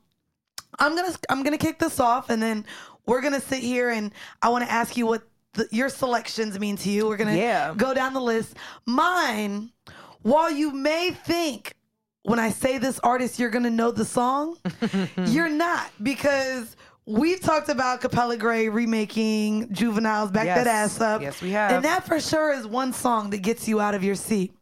I'm 0.79 0.97
gonna 0.97 1.15
I'm 1.29 1.43
gonna 1.43 1.59
kick 1.59 1.79
this 1.79 2.01
off, 2.01 2.31
and 2.31 2.43
then 2.43 2.65
we're 3.07 3.21
gonna 3.21 3.41
sit 3.41 3.61
here, 3.61 3.91
and 3.91 4.11
I 4.41 4.49
want 4.49 4.65
to 4.65 4.73
ask 4.73 4.97
you 4.97 5.07
what 5.07 5.23
the, 5.53 5.69
your 5.71 5.91
selections 5.91 6.59
mean 6.59 6.77
to 6.79 6.91
you. 6.91 7.07
We're 7.07 7.19
gonna 7.19 7.37
Yeah. 7.37 7.75
go 7.77 7.93
down 7.93 8.15
the 8.15 8.21
list. 8.21 8.57
Mine, 8.87 9.71
while 10.23 10.51
you 10.51 10.73
may 10.73 11.11
think 11.11 11.75
when 12.25 12.39
I 12.39 12.51
say 12.51 12.79
this 12.79 12.99
artist, 13.01 13.39
you're 13.39 13.51
gonna 13.51 13.71
know 13.71 13.91
the 13.91 14.05
song, 14.05 14.57
you're 15.27 15.49
not 15.51 15.91
because. 16.03 16.77
We've 17.05 17.41
talked 17.41 17.69
about 17.69 18.01
Capella 18.01 18.37
Grey 18.37 18.69
remaking 18.69 19.73
Juveniles 19.75 20.31
Back 20.31 20.45
Yes. 20.47 20.59
That 20.59 20.67
Ass 20.69 21.01
Up. 21.01 21.21
Yes, 21.21 21.43
we 21.43 21.51
have. 21.51 21.73
And 21.73 21.85
that 21.85 22.07
for 22.07 22.21
sure 22.21 22.53
is 22.53 22.65
one 22.65 22.93
song 22.93 23.31
that 23.31 23.39
gets 23.39 23.67
you 23.67 23.81
out 23.81 23.97
of 23.97 24.05
your 24.05 24.15
seat. 24.15 24.55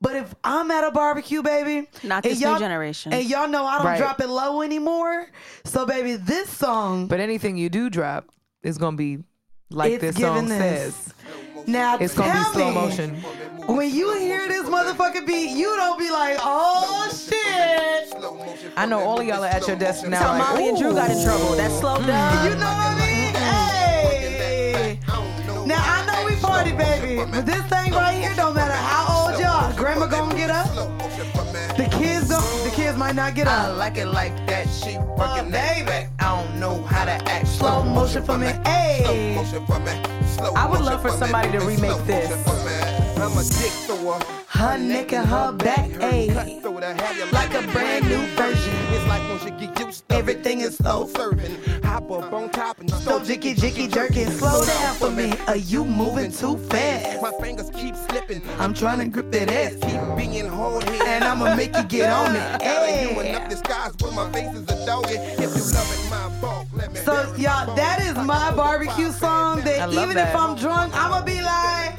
But 0.00 0.16
if 0.16 0.34
I'm 0.42 0.68
at 0.72 0.82
a 0.82 0.90
barbecue, 0.90 1.44
baby, 1.44 1.88
Not 2.02 2.24
and 2.26 2.34
this 2.34 2.40
new 2.40 2.58
generation. 2.58 3.12
And 3.12 3.24
y'all 3.30 3.46
know 3.46 3.64
I 3.64 3.76
don't 3.78 3.86
Right. 3.86 3.98
drop 3.98 4.20
it 4.20 4.26
low 4.28 4.62
anymore. 4.62 5.28
So, 5.64 5.86
baby, 5.86 6.16
this 6.16 6.50
song, 6.50 7.06
But 7.06 7.20
anything 7.20 7.56
you 7.56 7.68
do 7.68 7.88
drop 7.88 8.30
is 8.64 8.78
gonna 8.78 8.96
be 8.96 9.18
like 9.70 9.92
it's 9.92 10.02
this 10.02 10.16
song 10.16 10.48
this. 10.48 10.94
says. 10.94 11.14
Now, 11.66 11.98
It's 11.98 12.14
gonna 12.14 12.32
be 12.32 12.44
slow 12.52 12.70
motion. 12.70 13.16
When 13.66 13.92
you 13.92 14.16
hear 14.18 14.46
this 14.46 14.68
motherfucking 14.68 15.26
beat, 15.26 15.56
you 15.56 15.74
don't 15.76 15.98
be 15.98 16.10
like, 16.10 16.38
oh 16.40 17.10
shit. 17.12 18.14
I 18.76 18.86
know 18.86 19.00
all 19.00 19.20
of 19.20 19.26
y'all 19.26 19.42
are 19.42 19.48
at 19.48 19.66
your 19.66 19.76
desk 19.76 20.06
now. 20.06 20.18
How 20.18 20.38
like, 20.38 20.48
Molly 20.48 20.68
and 20.68 20.78
Drew 20.78 20.92
got 20.92 21.10
in 21.10 21.24
trouble. 21.24 21.56
That 21.56 21.72
slowed 21.72 22.02
mm. 22.02 22.06
down. 22.06 22.44
You 22.44 22.50
know 22.54 22.66
what 22.66 22.86
I 22.86 22.94
mean? 23.00 23.34
Hey. 23.34 25.00
Now, 25.66 25.82
I 25.82 26.06
know 26.06 26.24
we 26.26 26.36
party, 26.40 26.70
baby, 26.72 27.28
but 27.28 27.44
this 27.44 27.62
thing 27.66 27.92
right 27.92 28.14
here 28.14 28.34
don't 28.36 28.54
matter 28.54 28.72
how 28.72 29.30
old 29.30 29.40
y'all. 29.40 29.74
Grandma 29.76 30.06
gonna 30.06 30.36
get 30.36 30.50
up. 30.50 30.68
The 31.76 31.88
kids 31.90 32.28
don't. 32.28 32.65
Kids 32.96 33.04
might 33.04 33.14
not 33.14 33.34
get 33.34 33.46
I 33.46 33.70
like 33.72 33.98
it 33.98 34.06
like 34.06 34.34
that. 34.46 34.66
She 34.70 34.96
working 34.96 35.50
that 35.50 35.84
back. 35.84 36.08
I 36.18 36.42
don't 36.42 36.58
know 36.58 36.82
how 36.84 37.04
to 37.04 37.12
act. 37.28 37.46
Slow 37.46 37.82
motion 37.82 38.24
for 38.24 38.38
me. 38.38 38.46
Hey. 38.64 39.02
Slow 39.04 39.34
motion 39.34 39.66
for 39.66 39.78
me. 39.80 39.92
Slow 40.26 40.52
I 40.54 40.66
would 40.66 40.80
love 40.80 41.02
for 41.02 41.10
me. 41.10 41.16
somebody 41.18 41.52
to 41.52 41.60
Slow 41.60 41.68
remake 41.68 42.06
this. 42.06 42.30
I'm 43.18 43.36
a 43.36 43.44
dick 43.44 43.72
thrower. 43.84 44.18
Her 44.48 44.78
neck 44.78 45.12
and 45.12 45.28
her 45.28 45.52
back, 45.52 45.90
ayy. 46.00 46.32
Cut 46.32 46.62
through 46.62 46.80
the 46.80 46.94
hair, 46.94 47.26
you 47.26 47.30
Like 47.32 47.52
a 47.52 47.62
brand 47.72 48.08
new 48.08 48.24
version. 48.34 48.74
It's 48.94 49.06
like 49.06 49.28
once 49.28 49.44
you 49.44 49.50
get 49.50 49.60
used 49.60 49.60
to 49.60 49.65
Everything 50.10 50.60
is 50.60 50.76
so 50.76 51.06
serving. 51.14 51.56
Hop 51.84 52.10
up 52.10 52.32
on 52.32 52.50
top 52.50 52.80
and 52.80 52.90
So 52.90 53.20
jicky 53.20 53.54
jicky 53.54 53.92
jerking, 53.92 54.30
slow 54.30 54.64
down 54.64 54.94
for 54.96 55.10
me. 55.10 55.32
Are 55.46 55.56
you 55.56 55.84
moving 55.84 56.30
too 56.32 56.56
fast? 56.56 57.22
My 57.22 57.32
fingers 57.40 57.70
keep 57.70 57.94
slipping. 57.96 58.42
I'm 58.58 58.74
trying 58.74 58.98
to 59.00 59.06
grip 59.06 59.30
that 59.32 59.50
ass, 59.50 59.74
Keep 59.82 60.16
being 60.16 60.46
hard 60.46 60.84
headed. 60.84 61.02
and 61.06 61.24
I'ma 61.24 61.54
make 61.56 61.76
you 61.76 61.82
get 61.84 62.10
on 62.10 62.34
it. 62.36 62.62
You 62.62 62.68
Hey. 63.22 63.28
enough 63.30 63.48
disguise 63.48 63.92
with 64.02 64.14
my 64.14 64.30
face 64.32 64.52
is 64.54 64.62
a 64.68 64.86
doggy. 64.86 65.14
If 65.14 65.40
you 65.40 65.62
love 65.74 65.90
it, 65.92 66.10
my 66.10 66.40
bulk, 66.40 66.66
let 66.74 66.92
me 66.92 67.00
So 67.00 67.12
y'all, 67.36 67.74
that 67.76 68.00
is 68.02 68.14
my 68.24 68.50
barbecue 68.54 69.10
song. 69.12 69.60
That 69.62 69.90
even 69.92 70.14
that. 70.16 70.30
if 70.34 70.36
I'm 70.40 70.56
drunk, 70.56 70.92
I'ma 70.94 71.22
be 71.24 71.40
like, 71.40 71.98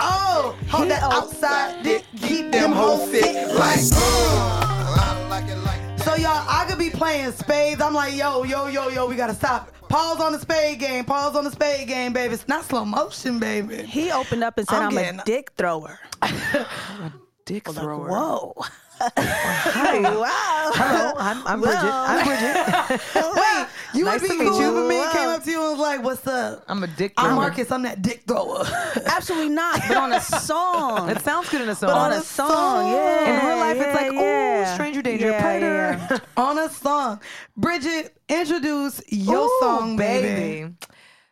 oh, 0.00 0.56
hold 0.68 0.90
that 0.90 1.02
outside 1.02 1.82
dick, 1.82 2.04
keep 2.20 2.50
them 2.52 2.72
hoes 2.72 3.10
sick 3.10 3.24
like. 3.54 3.78
Uh, 3.92 4.60
I 4.96 5.26
like 5.28 5.48
it 5.50 5.56
like 5.58 5.80
So 6.14 6.20
y'all, 6.20 6.46
I 6.48 6.64
could 6.68 6.78
be 6.78 6.90
playing 6.90 7.32
spades. 7.32 7.80
I'm 7.80 7.92
like, 7.92 8.14
yo, 8.14 8.44
yo, 8.44 8.68
yo, 8.68 8.86
yo, 8.86 9.04
we 9.08 9.16
gotta 9.16 9.34
stop. 9.34 9.72
Pause 9.88 10.20
on 10.20 10.30
the 10.30 10.38
spade 10.38 10.78
game. 10.78 11.04
Pause 11.04 11.34
on 11.34 11.42
the 11.42 11.50
spade 11.50 11.88
game, 11.88 12.12
baby. 12.12 12.34
It's 12.34 12.46
not 12.46 12.64
slow 12.64 12.84
motion, 12.84 13.40
baby. 13.40 13.82
He 13.82 14.12
opened 14.12 14.44
up 14.44 14.56
and 14.56 14.68
said, 14.68 14.80
I'm 14.80 14.96
I'm, 14.96 15.18
a 15.18 15.24
dick 15.24 15.50
thrower. 15.56 15.98
A 16.22 17.12
dick 17.44 17.68
thrower. 17.68 18.08
Whoa. 18.08 18.54
Hey, 19.00 20.02
wow. 20.02 20.70
Hello, 20.74 21.12
I'm, 21.16 21.46
I'm 21.46 21.60
Bridget. 21.60 21.78
I'm 21.82 22.26
Bridget. 22.26 23.00
Wait, 23.36 23.66
you 23.94 24.04
Nice 24.04 24.22
would 24.22 24.30
to 24.30 24.38
be 24.38 24.44
meet 24.44 24.50
cool 24.50 24.60
you. 24.60 24.82
if 24.82 24.88
me 24.88 24.98
Wow. 24.98 25.12
came 25.12 25.28
up 25.28 25.44
to 25.44 25.50
you 25.50 25.60
and 25.62 25.70
was 25.72 25.80
like, 25.80 26.02
what's 26.02 26.26
up? 26.26 26.64
I'm 26.68 26.82
a 26.82 26.86
dick 26.86 27.14
thrower. 27.18 27.28
I'm 27.30 27.34
Marcus. 27.36 27.70
I'm 27.70 27.82
that 27.82 28.02
dick 28.02 28.22
thrower. 28.26 28.64
Absolutely 29.06 29.48
not, 29.50 29.80
but 29.88 29.96
on 29.96 30.12
a 30.12 30.20
song. 30.20 31.10
It 31.10 31.20
sounds 31.22 31.48
good 31.48 31.60
in 31.62 31.68
a 31.68 31.74
song. 31.74 31.90
on 31.90 32.12
a 32.12 32.16
a 32.16 32.20
song, 32.20 32.48
song. 32.50 32.92
yeah. 32.92 33.40
In 33.40 33.46
real 33.46 33.56
life, 33.58 33.76
it's 33.76 34.00
yeah, 34.00 34.08
like, 34.08 34.68
ooh, 34.70 34.74
stranger 34.74 35.02
danger, 35.02 35.30
Yeah, 35.30 35.40
predator. 35.40 36.06
yeah. 36.10 36.18
on 36.42 36.58
a 36.58 36.68
song. 36.68 37.20
Bridget, 37.56 38.16
introduce 38.28 39.02
your 39.08 39.46
Ooh, 39.46 39.58
song, 39.60 39.96
baby. 39.96 40.72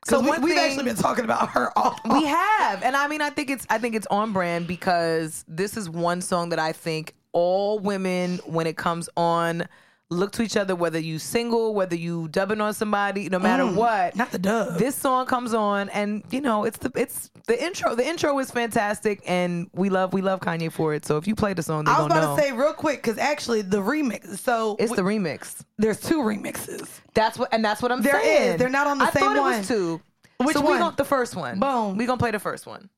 So 0.05 0.19
we, 0.21 0.31
we've 0.39 0.55
thing- 0.55 0.59
actually 0.59 0.85
been 0.85 0.97
talking 0.97 1.25
about 1.25 1.51
her 1.51 1.77
all. 1.79 1.97
We 2.11 2.25
have, 2.25 2.83
and 2.83 2.97
I 2.97 3.07
mean, 3.07 3.23
I 3.23 3.31
think 3.31 3.51
it's 3.51 3.65
I 3.71 3.79
think 3.79 3.95
it's 3.95 4.07
on 4.09 4.33
brand 4.33 4.67
because 4.67 5.45
this 5.47 5.77
is 5.77 5.89
one 5.89 6.21
song 6.21 6.49
that 6.49 6.59
I 6.59 6.73
think 6.73 7.15
all 7.33 7.79
women, 7.79 8.39
when 8.45 8.67
it 8.67 8.77
comes 8.77 9.09
on, 9.17 9.67
look 10.11 10.33
to 10.33 10.43
each 10.43 10.57
other. 10.57 10.77
Whether 10.77 10.99
you 10.99 11.19
single, 11.19 11.75
whether 11.75 11.97
you 11.97 12.29
dubbing 12.29 12.61
on 12.61 12.75
somebody, 12.75 13.29
no 13.31 13.39
matter 13.39 13.67
what, 13.67 14.13
Mm, 14.13 14.17
not 14.17 14.31
the 14.31 14.39
dub. 14.39 14.79
This 14.79 14.95
song 14.95 15.25
comes 15.27 15.55
on, 15.55 15.89
and 15.91 16.23
you 16.31 16.41
know, 16.43 16.65
it's 16.65 16.77
the 16.79 16.93
it's 16.95 17.31
the 17.47 17.63
intro. 17.63 17.95
The 17.95 18.07
intro 18.07 18.39
is 18.39 18.51
fantastic, 18.51 19.23
and 19.27 19.69
we 19.73 19.89
love 19.89 20.13
we 20.13 20.21
love 20.21 20.41
Kanye 20.41 20.71
for 20.71 20.93
it. 20.95 21.07
So 21.07 21.17
if 21.17 21.27
you 21.27 21.35
play 21.35 21.55
the 21.55 21.63
song, 21.63 21.89
I 21.89 21.99
was 21.99 22.07
about 22.07 22.23
know. 22.23 22.37
to 22.37 22.43
say 22.43 22.53
real 22.53 22.75
quick 22.75 23.03
because 23.03 23.17
actually 23.19 23.63
the 23.63 23.81
remix. 23.81 24.39
So 24.39 24.77
it's 24.79 24.91
w- 24.93 24.97
the 24.97 25.03
remix. 25.29 25.65
there's 25.79 26.01
two 26.01 26.19
remixes. 26.19 26.89
That's 27.15 27.39
what, 27.39 27.49
and 27.53 27.65
that's 27.65 27.81
what 27.83 27.91
I'm 27.93 28.03
There 28.03 28.21
saying. 28.21 28.53
is. 28.55 28.59
They're 28.59 28.69
not 28.69 28.87
on 28.87 28.99
the 28.99 29.05
I 29.07 29.11
same 29.11 29.25
one. 29.27 29.37
I 29.39 29.41
thought 29.41 29.53
it 29.55 29.59
was 29.59 29.69
two. 29.69 30.01
Which 30.39 30.57
so 30.57 30.61
one? 30.63 30.73
we 30.73 30.79
gon' 30.79 30.95
the 30.97 31.05
first 31.05 31.37
one. 31.37 31.59
Boom. 31.61 31.97
We 31.97 32.05
gonna 32.05 32.19
play 32.19 32.33
the 32.33 32.39
first 32.39 32.67
one. 32.67 32.91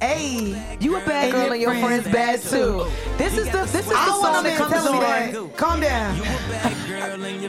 Hey, 0.00 0.56
You 0.80 0.96
a 0.96 1.00
bad 1.00 1.24
And 1.24 1.32
girl 1.32 1.42
your 1.44 1.52
and 1.52 1.62
your 1.62 1.88
friends 1.88 2.08
friends 2.08 2.42
bad 2.42 2.42
too. 2.42 2.86
This 3.18 3.36
is 3.36 3.46
the 3.50 3.58
this 3.70 3.74
is 3.74 3.86
the 3.86 3.94
I 3.94 4.06
don't 4.06 4.20
want 4.22 4.34
song 4.36 4.46
a 4.46 4.48
that 4.48 4.58
comes 4.58 4.86
on. 4.86 5.00
that. 5.00 5.56
Calm 5.56 5.80
down. 5.80 6.14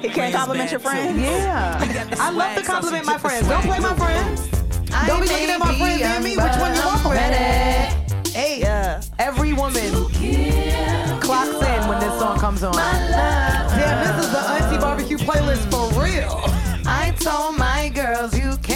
He 0.02 0.10
can't 0.10 0.34
compliment 0.36 0.72
your 0.72 0.80
friends. 0.82 1.19
Yeah, 1.22 1.80
I 2.19 2.30
love 2.32 2.57
to 2.57 2.64
compliment 2.64 3.06
my 3.06 3.18
friends. 3.18 3.48
Don't 3.48 3.64
play 3.64 3.80
my 3.80 3.95
friends. 3.95 4.48
Don't 5.07 5.22
be 5.22 5.28
looking 5.30 5.49
at 5.49 5.60
my 5.60 5.78
friends 5.78 6.02
and 6.02 6.23
me. 6.23 6.32
Which 6.36 6.57
one 6.57 6.76
you 6.76 6.82
want 6.86 7.06
with? 7.06 8.34
Hey, 8.34 8.60
Yeah. 8.60 9.02
Every 9.19 9.53
woman 9.53 9.91
clocks 11.22 11.49
in 11.56 11.88
when 11.88 11.99
this 11.99 12.19
song 12.19 12.38
comes 12.40 12.64
on. 12.64 12.73
damn, 12.73 14.18
this 14.18 14.26
is 14.26 14.32
the 14.32 14.40
auntie 14.40 14.78
barbecue 14.78 15.18
playlist 15.18 15.69
for 15.72 15.88
real. 16.02 16.41
I 16.86 17.11
told 17.19 17.57
my 17.57 17.90
girls 17.90 18.34
you 18.38 18.57
can 18.64 18.70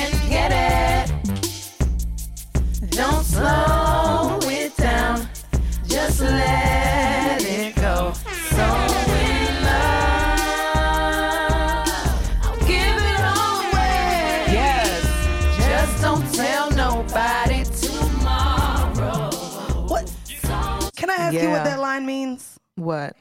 Don't 2.95 3.25
slow 3.25 4.39
it 4.43 4.77
down. 4.77 5.27
Just 5.85 6.21
let 6.21 7.43
it 7.43 7.75
go. 7.75 8.13
So 8.13 8.63
in 8.63 9.63
love, 9.65 11.09
I'll 12.41 12.57
give 12.59 12.97
it 13.11 13.19
all 13.19 13.59
away. 13.67 14.45
Yes. 14.47 15.03
Just 15.57 16.01
don't 16.01 16.25
tell 16.33 16.71
nobody 16.71 17.65
tomorrow. 17.65 19.29
What? 19.89 20.09
Can 20.95 21.09
I 21.09 21.15
ask 21.15 21.33
you 21.33 21.49
what 21.49 21.65
that 21.65 21.79
line 21.81 22.05
means? 22.05 22.57
What? 22.75 23.17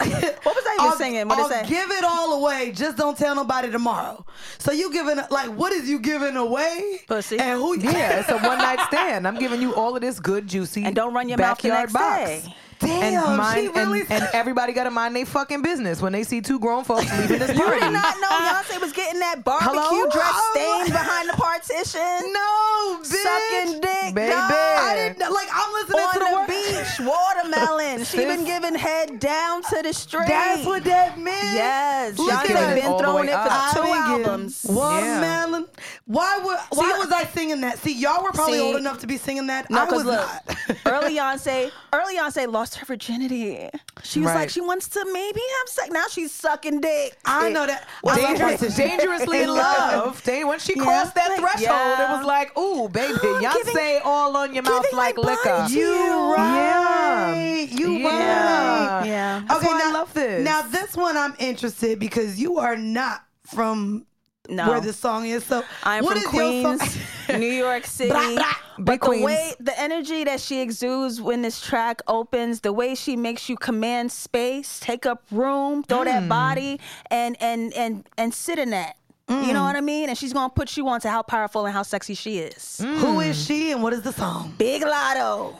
What 0.42 0.54
was 0.56 0.64
I 0.66 0.74
even 0.74 0.86
I'll, 0.86 0.96
singing? 0.96 1.28
What 1.28 1.38
I'll 1.38 1.44
is 1.46 1.50
that? 1.50 1.68
give 1.68 1.90
it 1.90 2.04
all 2.04 2.40
away. 2.42 2.72
Just 2.72 2.96
don't 2.96 3.16
tell 3.16 3.34
nobody 3.34 3.70
tomorrow. 3.70 4.24
So 4.58 4.72
you 4.72 4.92
giving 4.92 5.18
like 5.30 5.50
what 5.50 5.72
is 5.72 5.88
you 5.88 5.98
giving 5.98 6.36
away? 6.36 7.00
Pussy. 7.06 7.38
And 7.38 7.58
who? 7.60 7.78
Yeah, 7.78 8.20
it's 8.20 8.28
a 8.30 8.38
one 8.38 8.58
night 8.58 8.80
stand. 8.86 9.28
I'm 9.28 9.38
giving 9.38 9.60
you 9.60 9.74
all 9.74 9.94
of 9.94 10.00
this 10.00 10.18
good, 10.18 10.46
juicy, 10.46 10.84
And 10.84 10.94
don't 10.96 11.12
run 11.14 11.28
your 11.28 11.38
mouth 11.38 11.58
the 11.60 11.68
backyard 11.68 11.92
next 11.92 11.92
box. 11.92 12.46
day. 12.46 12.54
Damn, 12.80 13.24
and, 13.28 13.36
mind, 13.36 13.60
she 13.60 13.68
really 13.68 14.00
and, 14.02 14.10
and 14.12 14.28
everybody 14.32 14.72
got 14.72 14.84
to 14.84 14.90
mind 14.90 15.14
their 15.14 15.26
fucking 15.26 15.62
business 15.62 16.00
when 16.02 16.12
they 16.12 16.22
see 16.24 16.40
two 16.40 16.58
grown 16.58 16.84
folks 16.84 17.06
leaving 17.20 17.38
this 17.38 17.54
You 17.56 17.62
party. 17.64 17.80
did 17.80 17.92
not 17.92 18.14
know 18.20 18.28
Beyonce 18.40 18.80
was 18.80 18.92
getting 18.92 19.20
that 19.20 19.44
barbecue 19.44 19.70
Hello? 19.72 20.10
dress 20.10 20.32
Oh, 20.32 20.52
stained 20.54 20.92
behind 20.92 21.28
the 21.28 21.34
partition. 21.34 22.32
No, 22.32 22.98
bitch. 23.02 23.22
Sucking 23.22 23.80
dick, 23.80 24.14
Baby. 24.14 24.30
dog. 24.30 24.50
I 24.50 24.94
didn't 24.96 25.18
know- 25.18 25.30
like. 25.30 25.48
I'm 25.52 25.72
listening 25.74 26.00
On 26.00 26.12
to 26.14 26.18
the, 26.20 26.24
the 26.24 26.46
beach, 26.46 27.00
watermelon. 27.08 28.04
she 28.04 28.18
been 28.18 28.44
giving 28.44 28.74
head 28.74 29.18
down 29.20 29.62
to 29.64 29.82
the 29.82 29.92
street. 29.92 30.26
That's 30.28 30.64
what 30.64 30.84
that 30.84 31.18
meant. 31.18 31.36
Yes, 31.54 32.18
Look 32.18 32.30
Beyonce 32.30 32.50
at 32.54 32.74
been 32.76 32.98
throwing 32.98 33.28
it 33.28 33.32
for 33.32 33.48
two 33.74 33.82
I 33.90 34.08
getting 34.10 34.24
albums. 34.26 34.64
Watermelon. 34.68 35.66
Why 36.06 36.38
would? 36.38 36.58
Why 36.78 36.92
See, 36.92 36.98
was 36.98 37.12
I 37.12 37.24
singing 37.24 37.60
that? 37.62 37.78
See, 37.78 37.94
y'all 38.00 38.22
were 38.22 38.32
probably 38.32 38.58
See, 38.58 38.64
old 38.64 38.76
enough 38.76 38.98
to 39.00 39.06
be 39.06 39.16
singing 39.16 39.46
that. 39.48 39.70
No, 39.70 39.82
I 39.82 39.84
was 39.84 40.04
look, 40.04 40.16
not. 40.16 40.76
early 40.86 41.16
Beyonce, 41.16 41.70
early 41.92 42.16
Beyonce 42.16 42.50
lost 42.50 42.69
her 42.76 42.86
virginity. 42.86 43.68
She 44.02 44.20
was 44.20 44.28
Right. 44.28 44.34
like, 44.36 44.50
she 44.50 44.60
wants 44.60 44.88
to 44.90 45.04
maybe 45.12 45.40
have 45.58 45.68
sex. 45.68 45.90
Now 45.90 46.04
she's 46.10 46.32
sucking 46.32 46.80
dick. 46.80 47.16
I 47.24 47.50
know 47.50 47.66
that. 47.66 47.86
Love 48.04 48.16
Dangerous, 48.16 48.76
dangerously 48.76 49.42
in 49.42 49.48
love. 49.50 50.22
They, 50.24 50.44
when 50.44 50.58
she 50.58 50.74
crossed 50.74 51.14
that 51.14 51.28
Like, 51.30 51.40
threshold, 51.40 51.62
yeah. 51.62 52.12
it 52.12 52.16
was 52.16 52.26
like, 52.26 52.56
ooh, 52.58 52.88
baby, 52.88 53.14
Giving- 53.22 53.40
Beyonce 53.74 54.00
all 54.04 54.36
on 54.36 54.54
your 54.54 54.62
mouth 54.62 54.86
like 54.92 55.16
liquor. 55.18 55.66
to 55.68 55.72
You 55.72 56.34
right. 56.34 57.68
Yeah. 57.70 57.76
You 57.78 57.90
Yeah. 57.92 58.98
right. 58.98 59.06
Yeah. 59.06 59.42
Okay, 59.56 59.66
why 59.66 59.74
I 59.74 59.78
now, 59.90 59.92
love 59.92 60.14
this. 60.14 60.44
Now 60.44 60.62
this 60.62 60.96
one 60.96 61.16
I'm 61.16 61.34
interested 61.38 61.98
because 61.98 62.38
you 62.40 62.58
are 62.58 62.76
not 62.76 63.24
from 63.46 64.06
No. 64.48 64.68
where 64.68 64.80
this 64.80 64.96
song 64.96 65.26
is. 65.26 65.44
So 65.44 65.64
I'm 65.84 66.04
from 66.04 66.22
Queens. 66.24 66.98
New 67.28 67.46
York 67.46 67.84
City. 67.86 68.10
Blah, 68.10 68.34
blah. 68.34 68.54
But 68.78 69.00
the 69.02 69.20
way 69.22 69.54
the 69.60 69.78
energy 69.78 70.24
that 70.24 70.40
she 70.40 70.60
exudes 70.62 71.20
when 71.20 71.42
this 71.42 71.60
track 71.60 72.00
opens, 72.08 72.60
the 72.60 72.72
way 72.72 72.94
she 72.94 73.14
makes 73.16 73.48
you 73.48 73.56
command 73.56 74.10
space, 74.10 74.80
take 74.80 75.04
up 75.06 75.22
room, 75.30 75.82
throw 75.84 75.98
Mm. 76.00 76.04
that 76.06 76.28
body, 76.28 76.80
and 77.10 77.36
and 77.40 77.72
and 77.74 78.04
and 78.16 78.32
sit 78.34 78.58
in 78.58 78.70
that. 78.70 78.96
You 79.28 79.36
Mm. 79.36 79.52
know 79.52 79.62
what 79.62 79.76
I 79.76 79.80
mean? 79.80 80.08
And 80.08 80.18
she's 80.18 80.32
gonna 80.32 80.48
put 80.50 80.76
you 80.76 80.88
on 80.88 81.00
to 81.02 81.10
how 81.10 81.22
powerful 81.22 81.66
and 81.66 81.74
how 81.74 81.82
sexy 81.82 82.14
she 82.14 82.38
is. 82.38 82.78
Who 82.82 83.20
is 83.20 83.40
she 83.40 83.70
and 83.70 83.82
what 83.82 83.92
is 83.92 84.02
the 84.02 84.12
song? 84.12 84.54
Big 84.58 84.82
Latto. 84.82 85.54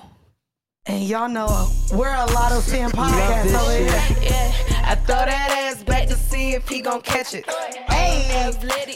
And 0.87 1.05
y'all 1.05 1.29
know 1.29 1.69
we're 1.93 2.09
a 2.09 2.27
Latto 2.29 2.63
Stand 2.63 2.95
podcast 2.95 3.43
this 3.43 3.55
over 3.55 3.99
shit. 4.01 4.19
here. 4.19 4.77
I 4.83 4.95
throw 4.95 5.17
that 5.17 5.51
ass 5.51 5.83
back 5.85 6.09
to 6.09 6.15
see 6.15 6.53
if 6.53 6.67
he 6.67 6.81
gon' 6.81 7.03
catch 7.03 7.35
it. 7.35 7.45
Hey, 7.91 8.51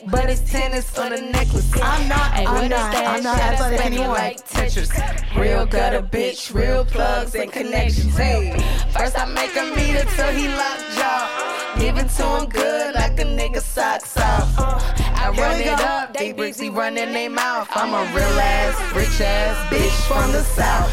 but 0.07 0.31
it's 0.31 0.51
tennis 0.51 0.99
on 0.99 1.11
the 1.11 1.21
necklace. 1.21 1.71
I'm 1.83 2.09
not. 2.09 2.33
I'm 2.33 2.71
not. 2.71 2.95
I'm 2.95 3.23
not 3.23 3.39
athletic 3.39 3.85
anymore. 3.85 4.17
Tetris. 4.17 5.37
Real 5.37 5.67
gutter 5.67 6.01
bitch, 6.01 6.55
real 6.55 6.87
plugs 6.87 7.35
and 7.35 7.53
connections. 7.53 8.17
Hey, 8.17 8.59
first 8.91 9.19
I 9.19 9.27
make 9.27 9.51
him 9.51 9.69
meet 9.77 9.95
it 9.95 10.09
till 10.09 10.33
he 10.33 10.49
lock 10.49 10.79
jaw. 10.97 11.75
Give 11.79 11.99
it 11.99 12.09
to 12.09 12.39
him 12.39 12.49
good 12.49 12.95
like 12.95 13.21
a 13.21 13.25
nigga 13.25 13.61
socks 13.61 14.17
off. 14.17 15.04
I 15.25 15.31
run 15.31 15.57
we 15.57 15.65
it 15.65 15.79
go. 15.79 15.85
up, 15.85 16.13
they 16.13 16.35
busy 16.35 16.69
running 16.69 17.15
their 17.15 17.31
mouth. 17.31 17.67
I'm 17.73 17.95
a 17.95 18.05
real 18.15 18.39
ass, 18.39 18.95
rich 18.95 19.23
ass 19.23 19.57
bitch 19.73 19.91
from 20.07 20.33
the 20.33 20.43
south. 20.43 20.91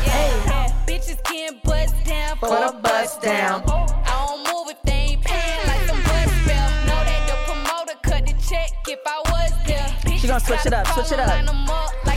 Bitches 0.88 1.22
can't 1.26 1.62
bust 1.64 1.94
down 2.06 2.38
For 2.38 2.48
the 2.48 2.80
bust 2.82 3.22
down. 3.22 3.62
I 3.68 4.26
don't 4.26 4.40
move 4.48 4.72
if 4.72 4.82
they 4.84 4.94
ain't 4.94 5.22
paying 5.22 5.68
like 5.68 5.82
some 5.86 6.02
bus 6.04 6.32
bill. 6.48 6.70
Know 6.88 7.02
that 7.04 7.28
the 7.28 7.36
promoter 7.52 8.00
cut 8.04 8.26
the 8.26 8.34
check 8.50 8.72
if 8.88 9.00
I 9.06 9.20
was 9.32 9.52
there. 9.68 10.18
She 10.18 10.28
gonna 10.28 10.40
switch 10.40 10.66
it 10.66 10.74
up, 10.74 10.88
switch 10.88 11.12
it 11.12 11.20
up. 11.20 12.11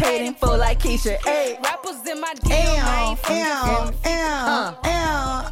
Paid 0.00 0.26
in 0.26 0.34
full 0.34 0.56
like 0.58 0.78
Keisha. 0.80 1.16
Hey. 1.24 1.58
Rappers 1.62 2.06
in 2.08 2.20
my 2.20 2.34
DM, 2.34 2.50
I 2.82 3.10
ain't 3.10 3.20
ow. 4.06 5.46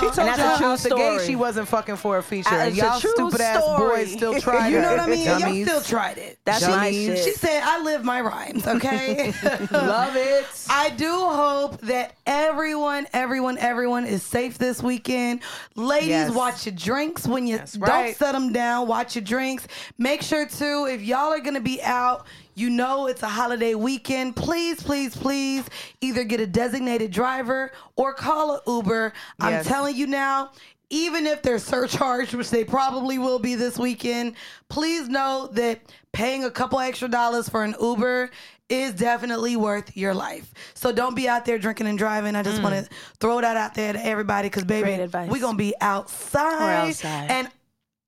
She 0.00 0.06
told 0.06 0.18
And 0.18 0.28
that's 0.28 0.38
y'all 0.38 0.54
a 0.54 0.58
true 0.58 0.66
out 0.66 0.78
the 0.78 0.88
gate 0.96 1.12
story. 1.14 1.26
she 1.26 1.36
wasn't 1.36 1.68
fucking 1.68 1.96
for 1.96 2.18
a 2.18 2.22
feature. 2.22 2.48
Uh, 2.54 2.66
and 2.66 2.76
y'all 2.76 2.98
true 2.98 3.10
stupid 3.12 3.40
ass 3.40 3.62
story. 3.62 3.78
boys 4.04 4.12
still 4.12 4.34
tried 4.40 4.68
it. 4.68 4.72
You 4.72 4.78
it. 4.78 4.82
know 4.82 4.90
what 4.92 5.00
I 5.00 5.06
mean? 5.06 5.26
Y'all 5.26 5.66
still 5.66 5.80
tried 5.82 6.18
it. 6.18 6.38
That's 6.44 6.66
my 6.66 6.90
shit. 6.90 7.18
She 7.18 7.32
said, 7.32 7.62
I 7.62 7.82
live 7.82 8.02
my 8.04 8.20
rhymes, 8.20 8.66
okay? 8.66 9.32
Love 9.70 10.16
it. 10.16 10.46
I 10.68 10.90
do 10.90 11.10
hope 11.12 11.80
that 11.82 12.14
everyone, 12.26 13.06
everyone, 13.12 13.58
everyone 13.58 14.06
is 14.06 14.22
safe 14.22 14.58
this 14.58 14.82
weekend. 14.82 15.40
Ladies, 15.76 16.08
Yes. 16.08 16.30
watch 16.34 16.66
your 16.66 16.74
drinks 16.74 17.26
when 17.26 17.46
you 17.46 17.58
That's 17.58 17.74
don't 17.74 17.88
right. 17.88 18.16
set 18.16 18.32
them 18.32 18.52
down. 18.52 18.88
Watch 18.88 19.14
your 19.14 19.24
drinks. 19.24 19.68
Make 19.98 20.22
sure 20.22 20.46
too, 20.46 20.86
if 20.90 21.02
y'all 21.02 21.32
are 21.32 21.40
gonna 21.40 21.60
be 21.60 21.80
out, 21.82 22.26
you 22.54 22.70
know 22.70 23.06
it's 23.06 23.22
a 23.22 23.28
holiday 23.28 23.74
weekend. 23.74 24.36
Please, 24.36 24.82
please, 24.82 25.16
please, 25.16 25.64
either 26.00 26.24
get 26.24 26.40
a 26.40 26.46
designated 26.46 27.10
driver 27.10 27.72
or 27.96 28.12
call 28.12 28.56
a 28.56 28.62
Uber. 28.66 29.12
I'm 29.40 29.64
telling 29.64 29.96
you 29.96 30.06
now. 30.06 30.50
Even 30.94 31.26
if 31.26 31.40
they're 31.40 31.58
surcharged, 31.58 32.34
which 32.34 32.50
they 32.50 32.64
probably 32.64 33.16
will 33.16 33.38
be 33.38 33.54
this 33.54 33.78
weekend, 33.78 34.34
please 34.68 35.08
know 35.08 35.48
that 35.54 35.80
paying 36.12 36.44
a 36.44 36.50
couple 36.50 36.78
extra 36.80 37.08
dollars 37.08 37.48
for 37.48 37.64
an 37.64 37.74
Uber 37.80 38.28
is 38.68 38.92
definitely 38.94 39.56
worth 39.56 39.96
your 39.96 40.12
life. 40.14 40.52
So 40.74 40.92
don't 40.92 41.14
be 41.14 41.28
out 41.28 41.44
there 41.44 41.58
drinking 41.58 41.86
and 41.86 41.98
driving. 41.98 42.36
I 42.36 42.42
just 42.42 42.60
mm. 42.60 42.64
want 42.64 42.84
to 42.84 42.90
throw 43.20 43.40
that 43.40 43.56
out 43.56 43.74
there 43.74 43.94
to 43.94 44.06
everybody 44.06 44.48
because, 44.48 44.64
baby, 44.64 44.90
we're 45.30 45.40
going 45.40 45.54
to 45.54 45.56
be 45.56 45.74
outside. 45.80 46.58
We're 46.60 46.88
outside. 46.88 47.30
And 47.30 47.48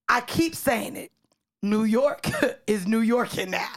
I 0.08 0.20
keep 0.20 0.54
saying 0.54 0.96
it. 0.96 1.10
New 1.62 1.84
York 1.84 2.28
is 2.66 2.86
New 2.86 3.00
Yorking 3.00 3.50
now. 3.50 3.72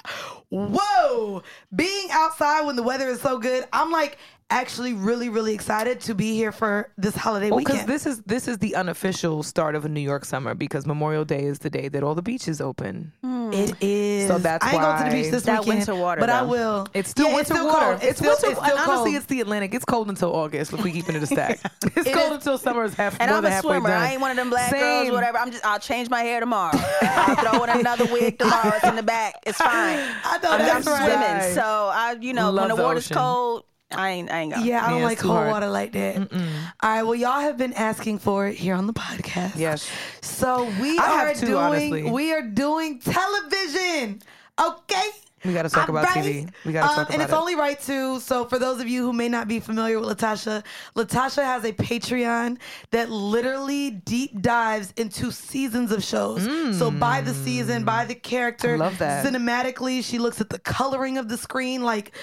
Whoa! 0.50 1.44
Being 1.76 2.08
outside 2.12 2.66
when 2.66 2.76
the 2.76 2.84
weather 2.84 3.08
is 3.10 3.22
so 3.22 3.38
good, 3.38 3.66
I'm 3.74 3.92
like 3.92 4.18
actually 4.50 4.94
really, 4.94 5.28
really 5.30 5.54
excited 5.54 6.00
to 6.02 6.16
be 6.16 6.34
here 6.34 6.52
for 6.54 6.90
this 6.98 7.16
holiday 7.16 7.50
Well, 7.52 7.60
because 7.60 7.86
this 7.86 8.06
is 8.06 8.22
this 8.24 8.48
is 8.48 8.58
the 8.60 8.76
unofficial 8.76 9.44
start 9.44 9.76
of 9.76 9.84
a 9.86 9.90
New 9.90 10.00
York 10.02 10.24
summer 10.26 10.54
because 10.56 10.86
Memorial 10.86 11.26
Day 11.26 11.44
is 11.44 11.60
the 11.60 11.70
day 11.70 11.90
that 11.90 12.04
all 12.04 12.16
the 12.16 12.22
beaches 12.22 12.62
open. 12.62 13.12
Hmm. 13.24 13.52
It 13.54 13.76
is. 13.82 14.28
So 14.28 14.38
that's 14.40 14.64
why 14.66 14.72
I 14.72 14.74
ain't 14.74 14.82
going 14.82 14.98
to 14.98 15.04
the 15.18 15.22
beach 15.24 15.32
this 15.32 15.44
That 15.44 15.62
weekend, 15.62 15.80
winter 15.80 15.96
water, 15.96 16.20
but 16.20 16.30
I 16.30 16.42
will. 16.42 16.88
It's 16.94 17.10
still 17.10 17.28
Yeah, 17.30 17.36
winter 17.36 17.54
still 17.56 17.68
water. 17.68 17.86
Cold. 17.86 18.04
It's, 18.04 18.20
still, 18.20 18.32
winter. 18.32 18.48
it's 18.50 18.60
still 18.60 18.78
and 18.78 18.90
honestly, 18.90 19.16
it's 19.16 19.26
the 19.26 19.42
Atlantic. 19.42 19.74
It's 19.74 19.86
cold 19.86 20.10
until 20.10 20.34
August. 20.36 20.74
If 20.74 20.84
we 20.84 20.92
keeping 20.92 21.16
it 21.16 21.24
a 21.24 21.28
stack, 21.28 21.60
it's 21.96 22.08
It 22.08 22.14
cold 22.14 22.32
is- 22.32 22.38
until 22.38 22.58
summer 22.58 22.84
is 22.84 22.94
half 22.94 23.18
And 23.20 23.32
I'm 23.32 23.44
a 23.46 23.62
swimmer. 23.62 23.88
done. 23.90 24.02
I 24.02 24.12
ain't 24.14 24.22
one 24.22 24.32
of 24.32 24.38
them 24.38 24.50
black 24.50 24.72
girls, 24.72 24.82
Same. 25.06 25.14
whatever. 25.14 25.38
I'm 25.38 25.52
just 25.52 25.66
I'll 25.66 25.80
change 25.80 26.10
my 26.10 26.22
hair 26.24 26.40
tomorrow. 26.40 26.78
I'll 27.02 27.36
throw 27.36 27.64
in 27.64 27.70
another 27.80 28.06
wig 28.06 28.38
tomorrow. 28.40 28.72
It's 28.76 28.84
in 28.86 28.96
the 28.96 29.04
back. 29.04 29.36
It's 29.46 29.58
fine. 29.58 30.00
I 30.26 30.40
know 30.44 30.52
I'm, 30.52 30.62
I'm 30.62 30.68
that's 30.68 30.88
right. 30.88 31.40
swimming. 31.42 31.56
So 31.56 31.62
I 31.94 32.18
you 32.20 32.34
know, 32.34 32.52
Love 32.52 32.64
when 32.64 32.70
the, 32.70 32.76
the 32.76 32.84
water's 32.84 33.06
ocean. 33.08 33.18
cold, 33.18 33.64
I 33.92 34.10
ain't 34.10 34.30
I 34.32 34.40
ain't 34.42 34.54
going. 34.54 34.66
Yeah, 34.66 34.86
I 34.86 34.90
don't 34.90 35.00
Yeah, 35.00 35.06
like 35.06 35.20
cold 35.20 35.34
hard. 35.36 35.50
water 35.50 35.70
like 35.70 35.94
that. 35.94 36.18
All 36.18 36.28
right, 36.84 37.04
well, 37.04 37.16
y'all 37.16 37.40
have 37.40 37.58
been 37.58 37.74
asking 37.74 38.20
for 38.20 38.48
it 38.48 38.56
here 38.56 38.76
on 38.76 38.86
the 38.86 38.94
podcast. 38.94 39.56
Yes. 39.58 39.90
So 40.22 40.66
we 40.82 40.98
I 41.00 41.04
are 41.04 41.28
have 41.28 41.40
too, 41.40 41.46
doing 41.48 41.58
honestly. 41.58 42.04
we 42.12 42.34
are 42.34 42.42
doing 42.42 43.00
television. 43.00 44.22
Okay. 44.60 45.10
We 45.46 45.54
gotta 45.54 45.70
talk 45.70 45.88
All 45.88 45.96
about 45.96 46.08
TV. 46.10 46.50
We 46.66 46.74
gotta 46.74 46.90
Um, 46.90 46.96
talk 46.96 47.06
about 47.06 47.14
And 47.14 47.22
it's 47.22 47.32
it. 47.32 47.36
only 47.36 47.56
right 47.56 47.80
too. 47.80 48.20
So 48.20 48.46
for 48.46 48.58
those 48.60 48.82
of 48.82 48.88
you 48.90 49.04
who 49.04 49.14
may 49.14 49.30
not 49.30 49.48
be 49.48 49.60
familiar 49.60 50.00
with 50.00 50.10
Latasha, 50.18 50.64
Latasha 50.96 51.44
has 51.44 51.64
a 51.64 51.72
Patreon 51.72 52.58
that 52.92 53.10
literally 53.10 53.92
deep 53.92 54.42
dives 54.42 54.94
into 54.98 55.32
seasons 55.32 55.92
of 55.92 56.04
shows. 56.04 56.44
So 56.78 56.90
by 56.92 57.22
the 57.22 57.34
season, 57.36 57.86
by 57.86 58.04
the 58.06 58.16
character, 58.16 58.74
I 58.74 58.78
love 58.78 58.98
that. 58.98 59.26
cinematically, 59.26 60.04
she 60.04 60.18
looks 60.18 60.42
at 60.42 60.50
the 60.50 60.60
coloring 60.60 61.18
of 61.18 61.30
the 61.30 61.38
screen, 61.38 61.84
like. 61.84 62.14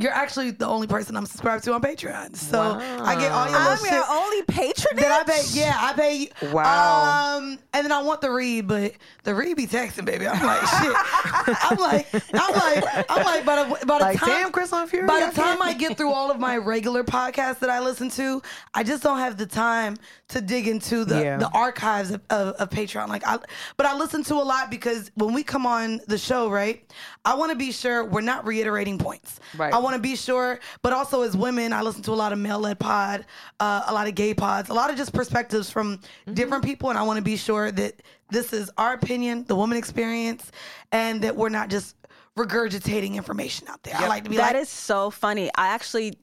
You're 0.00 0.12
actually 0.12 0.50
the 0.52 0.66
only 0.66 0.86
person 0.86 1.14
I'm 1.16 1.26
subscribed 1.26 1.62
to 1.64 1.74
on 1.74 1.82
Patreon. 1.82 2.34
So 2.36 2.58
I 2.80 3.14
get 3.20 3.30
all 3.32 3.48
your 3.50 3.58
little 3.58 3.72
I'm 3.72 3.78
shit. 3.78 3.92
your 3.92 4.04
only 4.10 4.42
patronage. 4.42 5.04
That 5.04 5.26
I 5.28 5.30
pay, 5.30 5.42
yeah, 5.52 5.76
I 5.78 5.92
pay. 5.92 6.30
Wow. 6.50 7.36
Um, 7.36 7.58
and 7.74 7.84
then 7.84 7.92
I 7.92 8.02
want 8.02 8.22
the 8.22 8.30
read, 8.30 8.66
but 8.66 8.92
the 9.24 9.34
read 9.34 9.56
be 9.56 9.66
texting, 9.66 10.06
baby. 10.06 10.26
I'm 10.26 10.42
like, 10.44 10.60
shit. 10.60 10.96
I'm 11.70 11.76
like, 11.78 12.06
I'm 12.34 12.52
like, 12.54 13.04
I'm 13.10 13.24
like, 13.24 13.44
by 13.44 13.62
the, 13.62 13.86
by 13.86 13.98
the 13.98 14.04
Like, 14.04 14.18
time, 14.18 14.28
damn, 14.28 14.52
Chris 14.52 14.72
on 14.72 14.88
Fury, 14.88 15.06
by 15.06 15.14
I 15.14 15.28
the 15.30 15.36
time 15.36 15.60
I 15.60 15.74
get 15.74 15.96
through 15.98 16.12
all 16.12 16.30
of 16.30 16.40
my 16.40 16.56
regular 16.56 17.04
podcasts 17.04 17.58
that 17.58 17.68
I 17.70 17.80
listen 17.80 18.08
to, 18.10 18.40
I 18.72 18.82
just 18.82 19.02
don't 19.02 19.18
have 19.18 19.36
the 19.36 19.46
time 19.46 19.96
to 20.28 20.40
dig 20.40 20.66
into 20.66 21.04
the, 21.04 21.20
Yeah. 21.22 21.36
the 21.36 21.48
archives 21.50 22.10
of, 22.10 22.22
of, 22.30 22.54
of 22.54 22.70
Patreon. 22.70 23.08
Like, 23.08 23.26
I, 23.26 23.38
but 23.76 23.84
I 23.86 23.94
listen 23.96 24.22
to 24.24 24.34
a 24.34 24.36
lot 24.44 24.70
because 24.70 25.10
when 25.14 25.34
we 25.34 25.42
come 25.42 25.66
on 25.66 26.00
the 26.08 26.16
show, 26.18 26.48
right, 26.50 26.82
I 27.24 27.34
want 27.34 27.50
to 27.52 27.56
be 27.58 27.70
sure 27.70 28.04
we're 28.04 28.20
not 28.22 28.46
reiterating 28.46 28.96
points. 28.96 29.40
Right. 29.56 29.72
I 29.74 29.78
want 29.78 29.89
to 29.94 30.00
be 30.00 30.16
sure, 30.16 30.60
but 30.82 30.92
also 30.92 31.22
as 31.22 31.36
women, 31.36 31.72
I 31.72 31.82
listen 31.82 32.02
to 32.02 32.12
a 32.12 32.14
lot 32.14 32.32
of 32.32 32.38
male-led 32.38 32.78
pod, 32.78 33.24
uh, 33.58 33.84
a 33.86 33.92
lot 33.94 34.06
of 34.08 34.14
gay 34.14 34.34
pods, 34.34 34.68
a 34.70 34.74
lot 34.74 34.90
of 34.90 34.96
just 34.96 35.12
perspectives 35.12 35.70
from 35.70 35.98
Mm-hmm. 35.98 36.34
different 36.34 36.64
people, 36.64 36.90
and 36.90 36.98
I 36.98 37.02
want 37.02 37.16
to 37.18 37.22
be 37.22 37.36
sure 37.36 37.70
that 37.72 38.02
this 38.30 38.52
is 38.52 38.70
our 38.78 38.92
opinion, 38.94 39.44
the 39.46 39.56
woman 39.56 39.76
experience, 39.78 40.50
and 40.92 41.22
that 41.22 41.34
we're 41.36 41.48
not 41.48 41.68
just 41.70 41.96
regurgitating 42.36 43.14
information 43.14 43.68
out 43.68 43.82
there. 43.82 43.94
I 43.96 44.06
like 44.08 44.24
to 44.24 44.30
be 44.30 44.36
That 44.36 44.54
like, 44.54 44.62
is 44.62 44.68
so 44.68 45.10
funny. 45.10 45.50
I 45.56 45.68
actually 45.68 46.16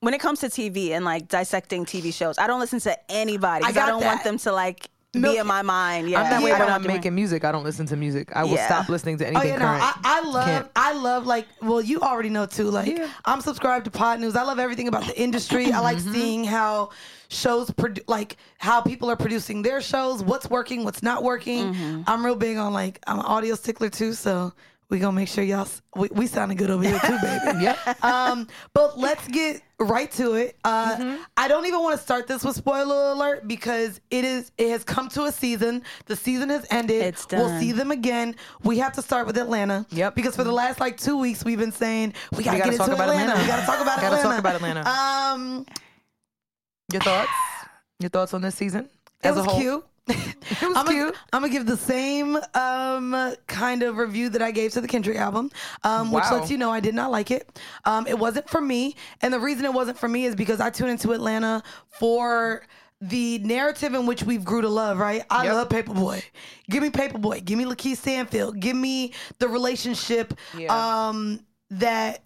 when 0.00 0.14
it 0.14 0.20
comes 0.20 0.40
to 0.40 0.46
TV 0.46 0.90
and 0.90 1.04
like 1.04 1.28
dissecting 1.28 1.84
TV 1.84 2.12
shows, 2.14 2.38
I 2.38 2.46
don't 2.46 2.60
listen 2.60 2.78
to 2.80 2.96
anybody. 3.10 3.64
I, 3.64 3.72
got 3.72 3.86
don't 3.86 4.04
want 4.04 4.22
them 4.22 4.38
to 4.38 4.52
like 4.52 4.88
be 5.22 5.36
in 5.36 5.46
my 5.46 5.62
mind. 5.62 6.08
Yeah, 6.10 6.22
I'm 6.22 6.30
that 6.30 6.42
way 6.42 6.52
I 6.52 6.58
when 6.58 6.68
don't 6.68 6.70
I'm 6.76 6.86
making 6.86 7.14
music. 7.14 7.44
I 7.44 7.52
don't 7.52 7.64
listen 7.64 7.86
to 7.86 7.96
music. 7.96 8.30
I 8.34 8.44
will 8.44 8.52
Yeah. 8.52 8.66
stop 8.66 8.88
listening 8.88 9.18
to 9.18 9.24
Oh 9.24 9.28
anything 9.28 9.48
yeah, 9.50 9.58
no, 9.58 9.64
current. 9.64 9.82
I, 9.82 10.00
I 10.04 10.20
love, 10.28 10.44
Can't. 10.44 10.70
I 10.76 10.92
love 10.92 11.26
like, 11.26 11.46
well, 11.60 11.80
you 11.80 12.00
already 12.00 12.28
know 12.28 12.46
too. 12.46 12.70
Like, 12.70 12.98
I'm 13.24 13.40
subscribed 13.40 13.84
to 13.86 13.90
Podnews. 13.90 14.36
I 14.36 14.42
love 14.42 14.58
everything 14.58 14.88
about 14.88 15.06
the 15.06 15.20
industry. 15.20 15.72
I 15.72 15.80
like 15.80 15.98
mm-hmm. 15.98 16.12
seeing 16.12 16.44
how 16.44 16.90
shows, 17.28 17.70
produ- 17.70 18.04
like 18.08 18.36
how 18.58 18.80
people 18.80 19.10
are 19.10 19.16
producing 19.16 19.62
their 19.62 19.80
shows, 19.80 20.22
what's 20.22 20.48
working, 20.48 20.84
what's 20.84 21.02
not 21.02 21.22
working. 21.22 21.74
Mm-hmm. 21.74 22.02
I'm 22.06 22.24
real 22.24 22.36
big 22.36 22.56
on 22.56 22.72
like, 22.72 23.00
I'm 23.06 23.18
an 23.18 23.26
audio 23.26 23.54
stickler 23.54 23.90
too, 23.90 24.12
so 24.12 24.52
we 24.90 24.98
gonna 24.98 25.12
make 25.12 25.28
sure 25.28 25.44
y'all, 25.44 25.68
we, 25.96 26.08
we 26.12 26.26
sounding 26.26 26.56
good 26.56 26.70
over 26.70 26.82
here 26.82 26.98
too, 26.98 27.18
baby. 27.20 27.58
yeah. 27.62 27.94
Um, 28.02 28.46
but 28.72 28.98
let's 28.98 29.28
get 29.28 29.60
right 29.78 30.10
to 30.12 30.34
it. 30.34 30.56
Uh, 30.64 31.18
I 31.36 31.46
don't 31.46 31.66
even 31.66 31.80
want 31.82 31.96
to 31.98 32.02
start 32.02 32.26
this 32.26 32.42
with 32.42 32.56
spoiler 32.56 33.12
alert 33.12 33.46
because 33.46 34.00
it 34.10 34.24
is 34.24 34.50
it 34.56 34.70
has 34.70 34.84
come 34.84 35.10
to 35.10 35.24
a 35.24 35.32
season. 35.32 35.82
The 36.06 36.16
season 36.16 36.48
has 36.48 36.66
ended. 36.70 37.02
It's 37.02 37.26
done. 37.26 37.40
We'll 37.40 37.60
see 37.60 37.72
them 37.72 37.90
again. 37.90 38.34
We 38.62 38.78
have 38.78 38.94
to 38.94 39.02
start 39.02 39.26
with 39.26 39.36
Atlanta. 39.36 39.84
Yep. 39.90 40.14
Because 40.14 40.34
for 40.34 40.44
the 40.44 40.52
last 40.52 40.80
like 40.80 40.96
two 40.96 41.18
weeks 41.18 41.44
we've 41.44 41.58
been 41.58 41.72
saying 41.72 42.14
we 42.32 42.42
gotta, 42.42 42.58
gotta 42.58 42.70
get 42.70 42.78
talk 42.78 42.88
into 42.88 42.96
about 43.02 43.10
Atlanta. 43.10 43.32
Atlanta. 43.32 43.42
We 43.42 43.48
gotta 43.48 43.66
talk 43.66 43.80
about 43.80 43.98
Atlanta. 43.98 44.16
Gotta 44.18 44.22
talk 44.22 44.38
about 44.38 44.54
Atlanta. 44.56 44.88
Um, 44.88 45.66
Your 46.92 47.02
thoughts? 47.02 47.30
Your 48.00 48.08
thoughts 48.08 48.32
on 48.32 48.40
this 48.40 48.54
season 48.54 48.88
it 49.22 49.28
as 49.28 49.36
was 49.36 49.44
a 49.44 49.48
whole? 49.50 49.60
cute. 49.60 49.84
It 50.50 50.62
was 50.66 50.76
I'm 50.76 50.86
cute. 50.86 50.98
Gonna, 50.98 51.12
I'm 51.32 51.42
gonna 51.42 51.52
give 51.52 51.66
the 51.66 51.76
same 51.76 52.38
um, 52.54 53.34
kind 53.46 53.82
of 53.82 53.96
review 53.98 54.28
that 54.30 54.40
I 54.42 54.50
gave 54.50 54.72
to 54.72 54.80
the 54.80 54.88
Kendrick 54.88 55.18
album, 55.18 55.50
um, 55.84 56.10
which 56.10 56.24
lets 56.32 56.50
you 56.50 56.56
know 56.56 56.70
I 56.70 56.80
did 56.80 56.94
not 56.94 57.10
like 57.10 57.30
it. 57.30 57.60
Um, 57.84 58.06
it 58.06 58.18
wasn't 58.18 58.48
for 58.48 58.60
me, 58.60 58.96
and 59.20 59.32
the 59.32 59.38
reason 59.40 59.64
it 59.66 59.72
wasn't 59.74 59.98
for 59.98 60.08
me 60.08 60.24
is 60.24 60.34
because 60.34 60.58
I 60.60 60.70
tuned 60.70 60.90
into 60.90 61.12
Atlanta 61.12 61.62
for 61.98 62.62
the 63.00 63.38
narrative 63.40 63.94
in 63.94 64.06
which 64.06 64.22
we've 64.24 64.44
grew 64.44 64.62
to 64.62 64.68
love. 64.68 64.98
Right? 64.98 65.22
I 65.30 65.44
Yep. 65.44 65.54
love 65.54 65.68
Paper 65.68 65.92
Boi. 65.94 66.24
Give 66.70 66.82
me 66.82 66.90
Paper 66.90 67.18
Boi. 67.18 67.40
Give 67.40 67.58
me 67.58 67.64
Lakeith 67.64 67.98
Stanfield. 67.98 68.58
Give 68.58 68.74
me 68.76 69.12
the 69.38 69.48
relationship 69.48 70.34
Yeah. 70.56 71.08
um, 71.08 71.40
that 71.70 72.22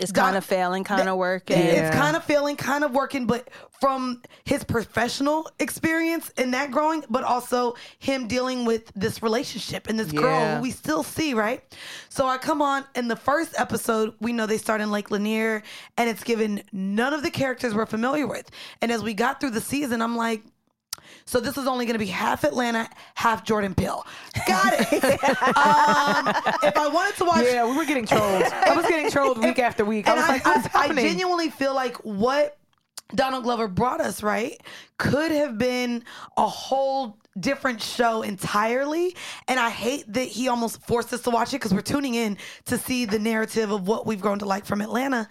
It's 0.00 0.10
kind 0.10 0.36
of 0.38 0.44
failing, 0.44 0.84
kind 0.84 1.08
of 1.08 1.16
working. 1.18 1.58
it's 1.88 1.94
kind 1.94 2.16
of 2.16 2.24
failing, 2.24 2.56
kind 2.56 2.82
of 2.82 2.92
working, 2.92 3.26
but 3.26 3.48
from 3.78 4.22
his 4.44 4.64
professional 4.64 5.50
experience 5.58 6.30
in 6.38 6.52
that 6.52 6.70
growing, 6.70 7.04
but 7.10 7.24
also 7.24 7.74
him 7.98 8.26
dealing 8.26 8.64
with 8.64 8.90
this 8.94 9.22
relationship 9.22 9.88
and 9.88 9.98
this 10.00 10.10
girl 10.10 10.40
who 10.56 10.62
we 10.62 10.70
still 10.70 11.02
see, 11.02 11.34
right? 11.34 11.62
So 12.08 12.26
I 12.26 12.38
come 12.38 12.62
on 12.62 12.84
in 12.94 13.08
the 13.08 13.16
first 13.16 13.54
episode, 13.58 14.14
we 14.20 14.32
know 14.32 14.46
they 14.46 14.56
start 14.56 14.80
in 14.80 14.90
Lake 14.90 15.10
Lanier, 15.10 15.62
and 15.98 16.08
it's 16.08 16.24
given 16.24 16.62
none 16.72 17.12
of 17.12 17.22
the 17.22 17.30
characters 17.30 17.74
we're 17.74 17.84
familiar 17.86 18.26
with. 18.26 18.50
And 18.80 18.90
as 18.90 19.02
we 19.02 19.12
got 19.12 19.40
through 19.40 19.50
the 19.50 19.60
season, 19.60 20.00
I'm 20.00 20.16
like, 20.16 20.42
so 21.24 21.40
this 21.40 21.56
is 21.56 21.66
only 21.66 21.84
going 21.84 21.94
to 21.94 21.98
be 21.98 22.06
half 22.06 22.44
Atlanta, 22.44 22.88
half 23.14 23.44
Jordan 23.44 23.74
Peele. 23.74 24.06
Got 24.46 24.74
it. 24.74 24.92
um, 25.24 26.28
if 26.62 26.76
I 26.76 26.90
wanted 26.92 27.16
to 27.16 27.24
watch, 27.24 27.44
Yeah, 27.44 27.68
we 27.68 27.76
were 27.76 27.84
getting 27.84 28.06
trolled. 28.06 28.42
I 28.44 28.74
was 28.74 28.86
getting 28.86 29.10
trolled 29.10 29.38
week 29.38 29.58
after 29.58 29.84
week. 29.84 30.08
I 30.08 30.14
was 30.14 30.24
I, 30.24 30.28
like, 30.28 30.44
what's 30.44 30.74
I, 30.74 30.88
I 30.88 30.94
genuinely 30.94 31.50
feel 31.50 31.74
like 31.74 31.96
what 31.98 32.58
Donald 33.14 33.44
Glover 33.44 33.68
brought 33.68 34.00
us, 34.00 34.22
right, 34.22 34.60
could 34.98 35.30
have 35.30 35.58
been 35.58 36.04
a 36.36 36.46
whole 36.46 37.18
different 37.38 37.80
show 37.80 38.22
entirely. 38.22 39.16
And 39.48 39.58
I 39.58 39.70
hate 39.70 40.10
that 40.12 40.28
he 40.28 40.48
almost 40.48 40.82
forced 40.82 41.12
us 41.12 41.22
to 41.22 41.30
watch 41.30 41.50
it 41.50 41.56
because 41.56 41.72
we're 41.74 41.80
tuning 41.80 42.14
in 42.14 42.36
to 42.66 42.78
see 42.78 43.04
the 43.04 43.18
narrative 43.18 43.70
of 43.70 43.86
what 43.86 44.06
we've 44.06 44.20
grown 44.20 44.38
to 44.40 44.46
like 44.46 44.64
from 44.64 44.80
Atlanta. 44.80 45.28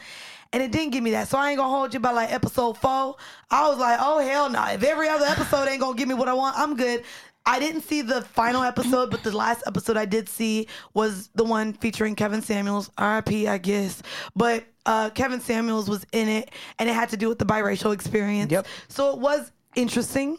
And 0.54 0.62
it 0.62 0.72
didn't 0.72 0.92
give 0.92 1.04
me 1.04 1.12
that. 1.12 1.28
So 1.30 1.38
I 1.38 1.50
ain't 1.50 1.58
gonna 1.58 1.76
hold 1.76 1.94
you 1.94 2.00
by 2.00 2.12
like 2.12 2.32
episode 2.32 2.78
four. 2.78 3.16
I 3.50 3.70
was 3.70 3.78
like, 3.78 4.00
oh 4.02 4.20
hell 4.20 4.50
no. 4.50 4.64
If 4.66 4.84
every 4.84 5.08
other 5.08 5.26
episode 5.26 5.68
ain't 5.68 5.80
gonna 5.80 5.98
give 5.98 6.10
me 6.10 6.14
what 6.14 6.28
I 6.28 6.34
want, 6.34 6.58
I'm 6.58 6.76
good. 6.76 7.04
I 7.46 7.60
didn't 7.60 7.82
see 7.82 8.02
the 8.02 8.22
final 8.22 8.62
episode, 8.62 9.10
but 9.10 9.24
the 9.24 9.36
last 9.36 9.64
episode 9.66 9.98
I 9.98 10.06
did 10.06 10.30
see 10.30 10.68
was 10.94 11.30
the 11.34 11.44
one 11.44 11.74
featuring 11.74 12.16
Kevin 12.16 12.42
Samuels, 12.42 12.92
RIP, 13.00 13.48
I 13.48 13.58
guess. 13.58 14.04
But 14.36 14.66
uh, 14.86 15.10
Kevin 15.10 15.40
Samuels 15.40 15.90
was 15.90 16.06
in 16.12 16.30
it, 16.30 16.52
and 16.78 16.88
it 16.88 16.94
had 16.94 17.10
to 17.10 17.18
do 17.18 17.30
with 17.30 17.40
the 17.40 17.46
biracial 17.46 17.94
experience. 17.94 18.52
Yep. 18.52 18.68
So 18.90 19.14
it 19.14 19.20
was 19.20 19.52
interesting, 19.76 20.38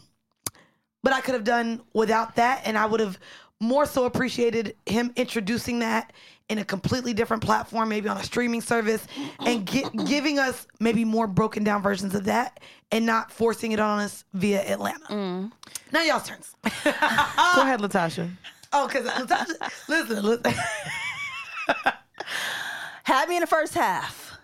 but 1.02 1.12
I 1.12 1.20
could 1.20 1.34
have 1.34 1.44
done 1.44 1.82
without 1.92 2.36
that, 2.36 2.62
and 2.64 2.78
I 2.78 2.86
would 2.86 3.00
have 3.00 3.18
more 3.62 3.86
so 3.86 4.04
appreciated 4.06 4.74
him 4.86 5.12
introducing 5.14 5.78
that 5.78 6.12
in 6.48 6.58
a 6.58 6.64
completely 6.64 7.14
different 7.14 7.42
platform, 7.42 7.88
maybe 7.88 8.08
on 8.08 8.16
a 8.16 8.22
streaming 8.24 8.60
service, 8.60 9.06
and 9.46 9.66
gi- 9.66 9.84
giving 10.06 10.38
us 10.40 10.66
maybe 10.80 11.04
more 11.04 11.28
broken 11.28 11.62
down 11.62 11.80
versions 11.80 12.14
of 12.14 12.24
that, 12.24 12.58
and 12.90 13.06
not 13.06 13.30
forcing 13.30 13.70
it 13.72 13.78
on 13.78 14.00
us 14.00 14.24
via 14.34 14.60
Atlanta. 14.62 15.04
Mm. 15.06 15.52
Now 15.92 16.02
y'all's 16.02 16.24
turns. 16.24 16.54
Go 16.64 16.90
ahead, 16.90 17.80
Latasha. 17.80 18.28
Oh, 18.72 18.88
because 18.88 19.06
Latasha, 19.06 19.88
listen, 19.88 20.22
listen. 20.24 20.54
Had 23.04 23.28
me 23.28 23.36
in 23.36 23.40
the 23.42 23.46
first 23.46 23.74
half. 23.74 24.36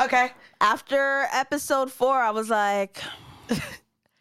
Okay. 0.00 0.30
After 0.60 1.26
episode 1.32 1.90
four, 1.90 2.14
I 2.14 2.30
was 2.30 2.48
like, 2.48 3.00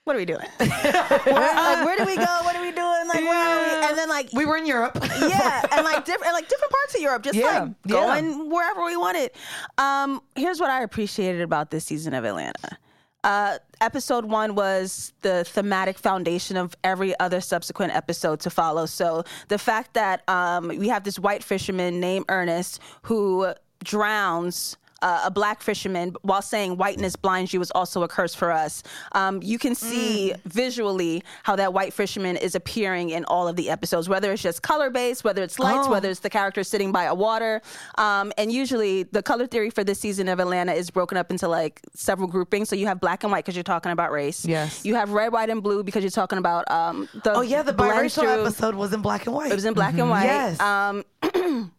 what 0.05 0.15
are 0.15 0.19
we 0.19 0.25
doing? 0.25 0.39
where, 0.57 0.69
like, 0.69 1.85
where 1.85 1.97
do 1.97 2.05
we 2.05 2.15
go? 2.15 2.21
What 2.43 2.55
are 2.55 2.61
we 2.61 2.71
doing? 2.71 3.07
Like, 3.07 3.21
where 3.21 3.33
are 3.37 3.81
we? 3.81 3.87
And 3.89 3.97
then 3.97 4.07
like 4.07 4.29
we 4.33 4.45
were 4.45 4.55
in 4.55 4.65
Europe. 4.67 4.97
yeah, 5.19 5.65
and 5.71 5.83
like 5.83 6.05
different, 6.05 6.31
like 6.33 6.47
different 6.47 6.71
parts 6.71 6.95
of 6.95 7.01
Europe, 7.01 7.23
just 7.23 7.35
Yeah, 7.35 7.63
like 7.63 7.71
yeah. 7.85 7.91
going 7.91 8.49
wherever 8.51 8.83
we 8.85 8.95
wanted. 8.95 9.31
Um, 9.79 10.21
here's 10.35 10.59
what 10.59 10.69
I 10.69 10.83
appreciated 10.83 11.41
about 11.41 11.71
this 11.71 11.85
season 11.85 12.13
of 12.13 12.23
Atlanta. 12.23 12.77
Uh, 13.23 13.57
episode 13.81 14.25
one 14.25 14.53
was 14.53 15.11
the 15.21 15.43
thematic 15.45 15.97
foundation 15.97 16.55
of 16.55 16.75
every 16.83 17.19
other 17.19 17.41
subsequent 17.41 17.91
episode 17.95 18.39
to 18.41 18.51
follow. 18.51 18.85
So 18.85 19.23
the 19.47 19.57
fact 19.57 19.95
that 19.95 20.21
um, 20.29 20.67
we 20.67 20.87
have 20.89 21.03
this 21.03 21.17
white 21.17 21.43
fisherman 21.43 21.99
named 21.99 22.25
Ernest 22.29 22.79
who 23.01 23.53
drowns. 23.83 24.77
Uh, 25.01 25.23
a 25.25 25.29
black 25.31 25.61
fisherman, 25.61 26.15
while 26.21 26.41
saying 26.41 26.77
whiteness 26.77 27.15
blinds 27.15 27.53
you, 27.53 27.61
is 27.61 27.69
also 27.71 28.01
a 28.03 28.07
curse 28.07 28.33
for 28.33 28.51
us. 28.51 28.81
Um, 29.11 29.41
you 29.43 29.59
can 29.59 29.75
see 29.75 30.33
visually 30.45 31.21
how 31.43 31.55
that 31.57 31.73
white 31.73 31.93
fisherman 31.93 32.37
is 32.37 32.55
appearing 32.55 33.09
in 33.09 33.25
all 33.25 33.47
of 33.47 33.55
the 33.57 33.69
episodes, 33.69 34.07
whether 34.09 34.31
it's 34.31 34.41
just 34.41 34.61
color 34.63 34.89
based, 34.89 35.23
whether 35.23 35.43
it's 35.43 35.59
lights, 35.59 35.87
Oh. 35.87 35.91
whether 35.91 36.09
it's 36.09 36.21
the 36.21 36.29
character 36.29 36.63
sitting 36.63 36.91
by 36.93 37.03
a 37.03 37.13
water. 37.13 37.61
Um, 37.97 38.31
and 38.37 38.51
usually, 38.51 39.03
the 39.03 39.21
color 39.21 39.45
theory 39.47 39.69
for 39.69 39.83
this 39.83 39.99
season 39.99 40.29
of 40.29 40.39
Atlanta 40.39 40.71
is 40.71 40.89
broken 40.89 41.17
up 41.17 41.29
into 41.29 41.47
like 41.49 41.81
several 41.93 42.27
groupings. 42.29 42.69
So 42.69 42.75
you 42.75 42.87
have 42.87 42.99
black 43.01 43.23
and 43.23 43.31
white 43.31 43.43
because 43.43 43.55
you're 43.55 43.63
talking 43.63 43.91
about 43.91 44.11
race. 44.11 44.45
Yes. 44.45 44.85
You 44.85 44.95
have 44.95 45.11
red, 45.11 45.33
white, 45.33 45.49
and 45.49 45.61
blue 45.61 45.83
because 45.83 46.03
you're 46.03 46.09
talking 46.09 46.37
about 46.39 46.71
um, 46.71 47.09
the. 47.23 47.33
Oh 47.33 47.41
yeah, 47.41 47.61
the 47.63 47.73
biracial 47.73 48.21
through- 48.21 48.41
episode 48.43 48.75
was 48.75 48.93
in 48.93 49.01
black 49.01 49.25
and 49.27 49.35
white. 49.35 49.51
It 49.51 49.55
was 49.55 49.65
in 49.65 49.73
black 49.73 49.95
and 49.97 50.09
white. 50.09 50.23
Yes. 50.23 50.57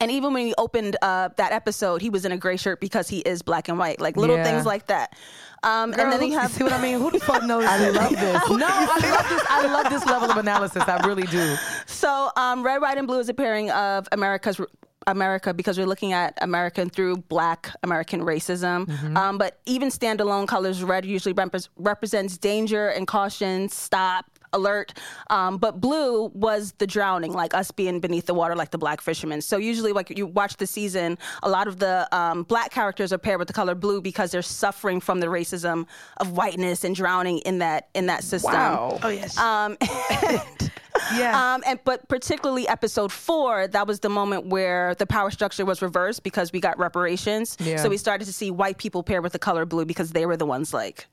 And 0.00 0.10
even 0.10 0.32
when 0.34 0.46
he 0.46 0.54
opened 0.58 0.96
uh, 1.02 1.30
that 1.36 1.52
episode, 1.52 2.02
he 2.02 2.10
was 2.10 2.24
in 2.24 2.32
a 2.32 2.36
gray 2.36 2.56
shirt 2.56 2.80
because 2.80 3.08
he 3.08 3.18
is 3.20 3.42
black 3.42 3.68
and 3.68 3.78
white. 3.78 4.00
Like 4.00 4.16
little 4.16 4.36
Yeah. 4.36 4.44
things 4.44 4.66
like 4.66 4.86
that. 4.88 5.14
Um, 5.62 5.90
Girl, 5.90 6.04
and 6.04 6.12
then 6.12 6.22
you 6.22 6.32
you 6.32 6.38
have 6.38 6.52
see 6.52 6.62
what 6.62 6.72
I 6.72 6.80
mean? 6.82 6.98
Who 6.98 7.10
the 7.10 7.18
fuck 7.20 7.42
knows? 7.44 7.64
I 7.68 7.88
love 7.88 8.10
this. 8.10 8.42
No, 8.50 8.66
I 8.68 8.84
love 8.86 9.28
this. 9.28 9.42
I 9.48 9.66
love 9.66 9.90
this 9.90 10.06
level 10.06 10.30
of 10.30 10.36
analysis. 10.36 10.82
I 10.86 11.04
really 11.06 11.24
do. 11.24 11.56
So, 11.86 12.30
um, 12.36 12.62
red, 12.62 12.80
white, 12.80 12.98
and 12.98 13.06
blue 13.06 13.18
is 13.20 13.28
a 13.28 13.34
pairing 13.34 13.70
of 13.70 14.06
America's 14.12 14.60
America 15.08 15.54
because 15.54 15.78
we're 15.78 15.86
looking 15.86 16.12
at 16.12 16.36
American 16.42 16.90
through 16.90 17.16
Black 17.16 17.70
American 17.82 18.22
racism. 18.22 18.86
Mm-hmm. 18.86 19.16
Um, 19.16 19.38
but 19.38 19.58
even 19.64 19.88
standalone 19.88 20.46
colors, 20.48 20.82
red 20.82 21.04
usually 21.04 21.32
repres 21.34 21.68
represents 21.76 22.36
danger 22.38 22.88
and 22.88 23.06
caution, 23.06 23.68
stop, 23.68 24.26
alert. 24.52 24.92
Um, 25.30 25.58
but 25.58 25.80
blue 25.80 26.26
was 26.28 26.72
the 26.78 26.86
drowning, 26.86 27.32
like 27.32 27.54
us 27.54 27.70
being 27.70 28.00
beneath 28.00 28.26
the 28.26 28.34
water, 28.34 28.54
like 28.54 28.70
the 28.70 28.78
black 28.78 29.00
fishermen. 29.00 29.42
So 29.42 29.56
usually, 29.56 29.92
like 29.92 30.16
you 30.16 30.26
watch 30.26 30.56
the 30.56 30.66
season, 30.66 31.18
a 31.42 31.48
lot 31.48 31.68
of 31.68 31.78
the 31.78 32.08
um, 32.16 32.42
black 32.44 32.70
characters 32.70 33.12
are 33.12 33.18
paired 33.18 33.38
with 33.38 33.48
the 33.48 33.54
color 33.54 33.74
blue 33.74 34.00
because 34.00 34.30
they're 34.30 34.42
suffering 34.42 35.00
from 35.00 35.20
the 35.20 35.26
racism 35.26 35.86
of 36.18 36.32
whiteness 36.32 36.84
and 36.84 36.94
drowning 36.94 37.38
in 37.38 37.58
that 37.58 37.88
in 37.94 38.06
that 38.06 38.24
system. 38.24 38.52
Wow. 38.52 38.98
Oh 39.02 39.08
yes. 39.08 39.36
Um, 39.38 39.76
yeah. 41.16 41.54
um, 41.54 41.62
and 41.66 41.78
but 41.84 42.08
particularly 42.08 42.68
episode 42.68 43.12
four, 43.12 43.68
that 43.68 43.86
was 43.86 44.00
the 44.00 44.08
moment 44.08 44.46
where 44.46 44.94
the 44.94 45.06
power 45.06 45.30
structure 45.30 45.64
was 45.64 45.82
reversed 45.82 46.22
because 46.22 46.52
we 46.52 46.60
got 46.60 46.78
reparations. 46.78 47.56
Yeah. 47.60 47.76
So 47.76 47.88
we 47.88 47.96
started 47.96 48.24
to 48.26 48.32
see 48.32 48.50
white 48.50 48.78
people 48.78 49.02
paired 49.02 49.22
with 49.22 49.32
the 49.32 49.38
color 49.38 49.66
blue 49.66 49.84
because 49.84 50.12
they 50.12 50.26
were 50.26 50.36
the 50.36 50.46
ones 50.46 50.72
like 50.72 51.06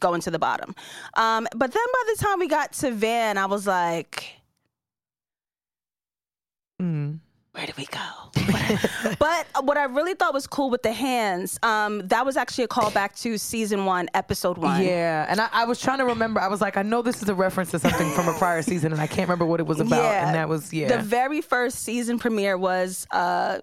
going 0.00 0.20
to 0.22 0.30
the 0.30 0.38
bottom. 0.38 0.74
Um, 1.14 1.46
but 1.56 1.72
then 1.72 1.82
by 1.92 2.12
the 2.14 2.24
time 2.24 2.38
we 2.38 2.48
got 2.48 2.72
to 2.74 2.90
Van, 2.90 3.38
I 3.38 3.46
was 3.46 3.66
like, 3.66 4.32
Mm. 6.80 7.20
where 7.52 7.64
did 7.66 7.76
we 7.78 7.86
go? 7.86 7.98
but 9.18 9.46
what 9.64 9.78
I 9.78 9.84
really 9.84 10.12
thought 10.14 10.34
was 10.34 10.46
cool 10.46 10.68
with 10.68 10.82
the 10.82 10.92
hands, 10.92 11.58
um, 11.62 12.06
that 12.08 12.26
was 12.26 12.36
actually 12.36 12.64
a 12.64 12.68
callback 12.68 13.18
to 13.22 13.38
season 13.38 13.86
one, 13.86 14.08
episode 14.12 14.58
one. 14.58 14.82
Yeah, 14.82 15.24
and 15.28 15.40
I, 15.40 15.48
I 15.52 15.64
was 15.64 15.80
trying 15.80 15.98
to 15.98 16.04
remember. 16.04 16.38
I 16.40 16.48
was 16.48 16.60
like, 16.60 16.76
I 16.76 16.82
know 16.82 17.00
this 17.00 17.22
is 17.22 17.28
a 17.30 17.34
reference 17.34 17.70
to 17.70 17.78
something 17.78 18.10
from 18.12 18.28
a 18.28 18.34
prior 18.34 18.60
season, 18.60 18.92
and 18.92 19.00
I 19.00 19.06
can't 19.06 19.26
remember 19.26 19.46
what 19.46 19.58
it 19.58 19.66
was 19.66 19.80
about. 19.80 20.02
Yeah. 20.02 20.26
And 20.26 20.34
that 20.34 20.48
was 20.50 20.70
yeah. 20.72 20.88
The 20.88 21.02
very 21.02 21.40
first 21.40 21.78
season 21.80 22.18
premiere 22.18 22.58
was 22.58 23.06
uh, 23.10 23.60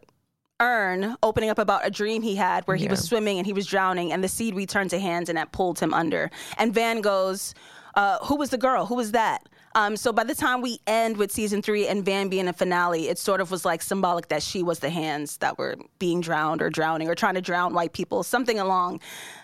Earn 0.64 1.18
opening 1.22 1.50
up 1.50 1.60
about 1.60 1.86
a 1.86 1.90
dream 1.92 2.22
he 2.22 2.36
had 2.36 2.64
where 2.68 2.78
he 2.78 2.88
was 2.88 3.04
swimming 3.04 3.38
and 3.38 3.46
he 3.46 3.52
was 3.54 3.66
drowning 3.66 4.14
and 4.14 4.24
the 4.24 4.30
seed 4.30 4.56
returned 4.56 4.92
to 4.92 5.00
hands 5.00 5.28
and 5.30 5.38
that 5.38 5.52
pulled 5.52 5.78
him 5.80 5.94
under. 5.94 6.32
And 6.58 6.74
Van 6.74 7.02
goes, 7.02 7.54
uh, 7.96 8.18
"Who 8.28 8.36
was 8.38 8.50
the 8.50 8.58
girl? 8.58 8.86
Who 8.86 8.96
was 8.96 9.12
that?" 9.12 9.50
Um, 9.76 9.98
so 9.98 10.14
by 10.14 10.24
the 10.24 10.36
time 10.36 10.62
we 10.62 10.80
end 10.88 11.18
with 11.18 11.32
season 11.32 11.62
three 11.62 11.88
and 11.88 12.06
Van 12.06 12.30
being 12.30 12.48
a 12.48 12.54
finale, 12.54 13.10
it 13.10 13.18
sort 13.18 13.42
of 13.42 13.50
was 13.52 13.66
like 13.66 13.82
symbolic 13.82 14.28
that 14.30 14.42
she 14.44 14.62
was 14.64 14.80
the 14.80 14.90
hands 14.92 15.38
that 15.38 15.58
were 15.58 15.76
being 16.00 16.22
drowned 16.22 16.62
or 16.62 16.70
drowning 16.70 17.10
or 17.10 17.16
trying 17.16 17.34
to 17.34 17.42
drown 17.42 17.74
white 17.74 17.92
people, 17.92 18.22
something 18.24 18.60
along 18.60 19.02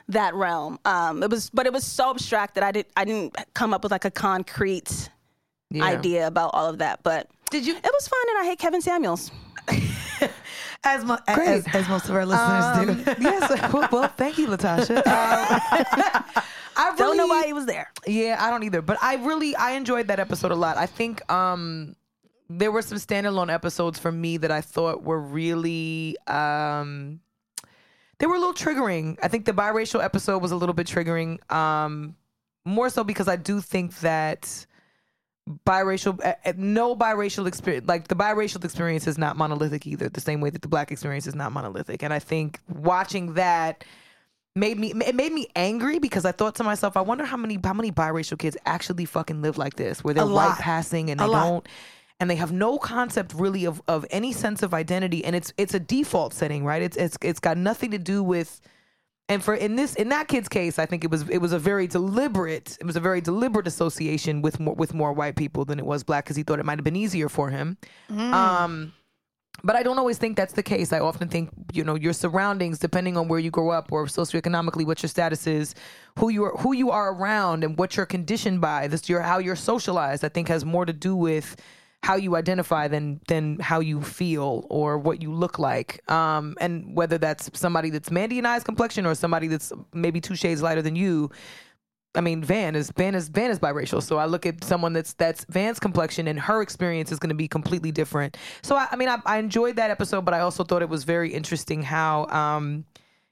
that 0.07 0.33
realm. 0.35 0.77
Um, 0.85 1.23
it 1.23 1.29
was, 1.31 1.49
but 1.49 1.65
it 1.65 1.73
was 1.73 1.83
so 1.83 2.11
abstract 2.11 2.53
that 2.55 2.63
I 2.63 2.71
didn't, 2.71 2.89
I 2.95 3.05
didn't 3.05 3.35
come 3.55 3.73
up 3.73 3.81
with 3.83 3.91
like 3.91 4.05
a 4.05 4.11
concrete 4.11 5.09
Yeah. 5.71 5.83
idea 5.83 6.27
about 6.27 6.51
all 6.53 6.67
of 6.69 6.77
that. 6.77 7.01
But 7.03 7.27
did 7.51 7.65
you? 7.65 7.75
It 7.75 7.91
was 7.97 8.07
fun, 8.07 8.19
and 8.29 8.37
I 8.39 8.45
hate 8.45 8.59
Kevin 8.59 8.81
Samuels. 8.81 9.31
As, 10.85 11.03
mo- 11.03 11.17
as, 11.27 11.67
as 11.73 11.89
most 11.89 12.05
of 12.07 12.15
our 12.15 12.25
listeners 12.25 13.03
do. 13.05 13.11
Um, 13.11 13.17
yes. 13.19 13.73
Well, 13.91 14.07
thank 14.15 14.37
you, 14.37 14.47
Latasha. 14.47 15.03
Uh, 15.05 15.59
I 16.77 16.95
Don't 16.95 17.17
know 17.17 17.27
why 17.27 17.45
he 17.45 17.51
was 17.51 17.65
there. 17.65 17.91
Yeah, 18.07 18.37
I 18.39 18.49
don't 18.49 18.63
either. 18.63 18.81
But 18.81 18.97
I 19.01 19.15
really 19.15 19.53
I 19.57 19.71
enjoyed 19.71 20.07
that 20.07 20.21
episode 20.21 20.51
a 20.51 20.55
lot. 20.55 20.77
I 20.77 20.85
think 20.85 21.29
um 21.29 21.97
there 22.49 22.71
were 22.71 22.81
some 22.81 22.97
standalone 22.97 23.53
episodes 23.53 23.99
for 23.99 24.11
me 24.11 24.37
that 24.37 24.51
I 24.51 24.61
thought 24.61 25.03
were 25.03 25.19
really 25.19 26.15
um 26.27 27.19
they 28.19 28.25
were 28.25 28.35
a 28.35 28.39
little 28.39 28.53
triggering. 28.53 29.17
I 29.21 29.27
think 29.27 29.43
the 29.43 29.51
biracial 29.53 30.01
episode 30.01 30.41
was 30.41 30.51
a 30.51 30.55
little 30.55 30.73
bit 30.73 30.87
triggering. 30.87 31.39
Um 31.51 32.15
more 32.63 32.89
so 32.89 33.03
because 33.03 33.27
I 33.27 33.35
do 33.35 33.59
think 33.59 33.99
that 33.99 34.65
biracial 35.65 36.23
uh, 36.23 36.33
uh, 36.45 36.53
no 36.57 36.95
biracial 36.95 37.47
experience 37.47 37.87
like 37.87 38.07
the 38.07 38.15
biracial 38.15 38.63
experience 38.63 39.07
is 39.07 39.17
not 39.17 39.35
monolithic 39.35 39.87
either 39.87 40.07
the 40.09 40.21
same 40.21 40.41
way 40.41 40.49
that 40.49 40.61
the 40.61 40.67
black 40.67 40.91
experience 40.91 41.25
is 41.25 41.35
not 41.35 41.51
monolithic. 41.51 42.03
And 42.03 42.13
i 42.13 42.19
think 42.19 42.59
watching 42.67 43.33
that 43.33 43.83
made 44.55 44.77
me 44.77 44.93
it 45.05 45.15
made 45.15 45.31
me 45.31 45.47
angry 45.55 45.99
because 45.99 46.25
i 46.25 46.31
thought 46.31 46.55
to 46.55 46.63
myself 46.63 46.95
i 46.97 47.01
wonder 47.01 47.25
how 47.25 47.37
many 47.37 47.57
how 47.63 47.73
many 47.73 47.91
biracial 47.91 48.37
kids 48.37 48.57
actually 48.65 49.05
fucking 49.05 49.41
live 49.41 49.57
like 49.57 49.75
this 49.75 50.03
where 50.03 50.13
they're 50.13 50.25
white 50.25 50.57
passing 50.59 51.09
and 51.09 51.19
they 51.19 51.25
don't 51.25 51.67
and 52.19 52.29
they 52.29 52.35
have 52.35 52.51
no 52.51 52.77
concept 52.77 53.33
really 53.33 53.65
of 53.65 53.81
of 53.87 54.05
any 54.11 54.33
sense 54.33 54.61
of 54.61 54.73
identity. 54.73 55.23
And 55.23 55.35
it's 55.35 55.53
it's 55.57 55.73
a 55.73 55.79
default 55.79 56.33
setting 56.33 56.65
right? 56.65 56.81
It's 56.81 56.97
it's 56.97 57.17
it's 57.21 57.39
got 57.39 57.57
nothing 57.57 57.91
to 57.91 57.97
do 57.97 58.21
with 58.21 58.61
and 59.29 59.43
for 59.43 59.53
in 59.53 59.75
this 59.75 59.95
in 59.95 60.09
that 60.09 60.27
kid's 60.27 60.49
case, 60.49 60.79
I 60.79 60.85
think 60.85 61.03
it 61.03 61.11
was 61.11 61.29
it 61.29 61.37
was 61.37 61.53
a 61.53 61.59
very 61.59 61.87
deliberate 61.87 62.77
it 62.81 62.85
was 62.85 62.95
a 62.95 62.99
very 62.99 63.21
deliberate 63.21 63.67
association 63.67 64.41
with 64.41 64.59
more 64.59 64.73
with 64.73 64.93
more 64.93 65.13
white 65.13 65.35
people 65.35 65.63
than 65.65 65.77
it 65.79 65.85
was 65.85 66.03
black 66.03 66.25
because 66.25 66.35
he 66.35 66.43
thought 66.43 66.59
it 66.59 66.65
might 66.65 66.79
have 66.79 66.83
been 66.83 66.95
easier 66.95 67.29
for 67.29 67.49
him. 67.49 67.77
Mm. 68.11 68.33
Um, 68.33 68.93
but 69.63 69.75
I 69.75 69.83
don't 69.83 69.99
always 69.99 70.17
think 70.17 70.35
that's 70.35 70.53
the 70.53 70.63
case. 70.63 70.91
I 70.91 70.99
often 70.99 71.27
think 71.27 71.49
you 71.73 71.83
know 71.83 71.95
your 71.95 72.13
surroundings, 72.13 72.79
depending 72.79 73.17
on 73.17 73.27
where 73.27 73.39
you 73.39 73.51
grow 73.51 73.69
up 73.69 73.91
or 73.91 74.05
socioeconomically, 74.05 74.85
what 74.85 75.03
your 75.03 75.09
status 75.09 75.45
is, 75.47 75.75
who 76.17 76.29
you 76.29 76.45
are 76.45 76.57
who 76.57 76.73
you 76.73 76.89
are 76.89 77.13
around, 77.13 77.63
and 77.63 77.77
what 77.77 77.95
you're 77.95 78.07
conditioned 78.07 78.61
by. 78.61 78.87
This 78.87 79.07
your 79.07 79.21
how 79.21 79.37
you're 79.37 79.55
socialized. 79.55 80.25
I 80.25 80.29
think 80.29 80.47
has 80.47 80.65
more 80.65 80.85
to 80.85 80.93
do 80.93 81.15
with 81.15 81.55
how 82.03 82.15
you 82.15 82.35
identify 82.35 82.87
than 82.87 83.19
than 83.27 83.59
how 83.59 83.79
you 83.79 84.01
feel 84.01 84.65
or 84.69 84.97
what 84.97 85.21
you 85.21 85.33
look 85.33 85.59
like. 85.59 86.09
Um, 86.09 86.55
and 86.59 86.95
whether 86.95 87.17
that's 87.17 87.49
somebody 87.53 87.89
that's 87.89 88.09
Mandy 88.09 88.37
and 88.37 88.47
I's 88.47 88.63
complexion 88.63 89.05
or 89.05 89.15
somebody 89.15 89.47
that's 89.47 89.71
maybe 89.93 90.21
two 90.21 90.35
shades 90.35 90.61
lighter 90.61 90.81
than 90.81 90.95
you. 90.95 91.29
I 92.15 92.21
mean, 92.21 92.43
Van 92.43 92.75
is 92.75 92.91
Van 92.91 93.13
is 93.13 93.29
Van 93.29 93.51
is 93.51 93.59
biracial, 93.59 94.01
so 94.01 94.17
I 94.17 94.25
look 94.25 94.45
at 94.45 94.63
someone 94.63 94.93
that's 94.93 95.13
that's 95.13 95.45
Van's 95.49 95.79
complexion, 95.79 96.27
and 96.27 96.39
her 96.39 96.61
experience 96.61 97.11
is 97.11 97.19
going 97.19 97.29
to 97.29 97.35
be 97.35 97.47
completely 97.47 97.91
different. 97.91 98.35
So 98.63 98.75
I, 98.75 98.87
I 98.91 98.95
mean, 98.95 99.09
I, 99.09 99.17
I 99.25 99.37
enjoyed 99.37 99.75
that 99.75 99.91
episode, 99.91 100.25
but 100.25 100.33
I 100.33 100.39
also 100.39 100.63
thought 100.63 100.81
it 100.81 100.89
was 100.89 101.03
very 101.03 101.31
interesting 101.31 101.83
how, 101.83 102.25
um, 102.27 102.85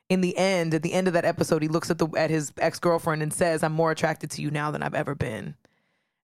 in 0.10 0.22
the 0.22 0.38
end, 0.38 0.76
at 0.76 0.84
the 0.84 0.94
end 0.94 1.08
of 1.08 1.14
that 1.14 1.26
episode, 1.26 1.64
he 1.64 1.68
looks 1.68 1.90
at 1.90 1.98
the 1.98 2.08
at 2.16 2.30
his 2.30 2.54
ex 2.60 2.78
girlfriend 2.78 3.24
and 3.24 3.34
says, 3.34 3.64
"I'm 3.64 3.74
more 3.74 3.90
attracted 3.90 4.30
to 4.32 4.44
you 4.44 4.52
now 4.52 4.70
than 4.70 4.84
I've 4.84 4.94
ever 4.94 5.16
been," 5.16 5.56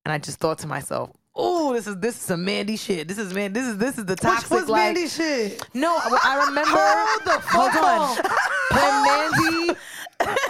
and 0.06 0.14
I 0.14 0.20
just 0.20 0.40
thought 0.40 0.60
to 0.60 0.68
myself, 0.68 1.10
"Oh, 1.36 1.74
this 1.74 1.88
is 1.88 1.98
this 1.98 2.16
is 2.16 2.22
some 2.22 2.44
Mandy 2.46 2.78
shit. 2.78 3.08
This 3.08 3.18
is 3.18 3.34
man. 3.34 3.54
This 3.54 3.66
is 3.68 3.78
this 3.78 3.98
is 3.98 4.06
the 4.06 4.16
toxic 4.16 4.50
Which 4.52 4.62
was 4.62 4.70
like." 4.70 4.94
Mandy 4.96 5.08
shit? 5.08 5.62
No, 5.74 5.96
I, 5.96 6.20
I 6.24 6.46
remember. 6.48 6.72
Hold 6.78 7.22
the 7.26 7.42
fuck 7.42 7.72
Hold 7.72 7.86
on. 7.86 8.18
When 8.72 9.04
Mandy, 9.04 9.80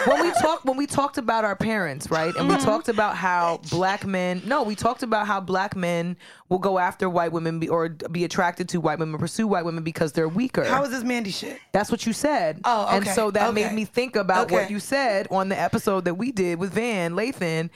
when 0.05 0.21
we 0.23 0.31
talked, 0.39 0.65
when 0.65 0.77
we 0.77 0.85
talked 0.87 1.17
about 1.17 1.43
our 1.43 1.55
parents, 1.55 2.09
right, 2.11 2.33
and 2.35 2.47
we 2.47 2.55
Mm-hmm. 2.55 2.65
talked 2.65 2.87
about 2.89 3.17
how 3.17 3.59
black 3.69 4.05
men. 4.05 4.41
No, 4.45 4.63
we 4.63 4.75
talked 4.75 5.03
about 5.03 5.25
how 5.27 5.39
black 5.41 5.75
men 5.75 6.15
will 6.49 6.59
go 6.59 6.77
after 6.79 7.09
white 7.09 7.31
women 7.31 7.59
be, 7.59 7.67
or 7.69 7.89
be 7.89 8.23
attracted 8.23 8.69
to 8.69 8.79
white 8.79 8.99
women, 8.99 9.19
pursue 9.19 9.47
white 9.47 9.65
women 9.65 9.83
because 9.83 10.11
they're 10.13 10.29
weaker. 10.29 10.63
How 10.63 10.83
is 10.83 10.91
this 10.91 11.03
Mandy 11.03 11.31
shit? 11.31 11.59
That's 11.71 11.89
what 11.91 12.05
you 12.05 12.13
said. 12.13 12.61
Oh, 12.65 12.85
okay. 12.87 12.97
And 12.97 13.07
so 13.07 13.31
that 13.31 13.53
made 13.53 13.73
me 13.73 13.85
think 13.85 14.15
about 14.15 14.51
what 14.51 14.69
you 14.69 14.79
said 14.79 15.27
on 15.31 15.49
the 15.49 15.59
episode 15.59 16.05
that 16.05 16.15
we 16.15 16.31
did 16.31 16.59
with 16.59 16.71
Van 16.73 17.13
Lathan. 17.13 17.69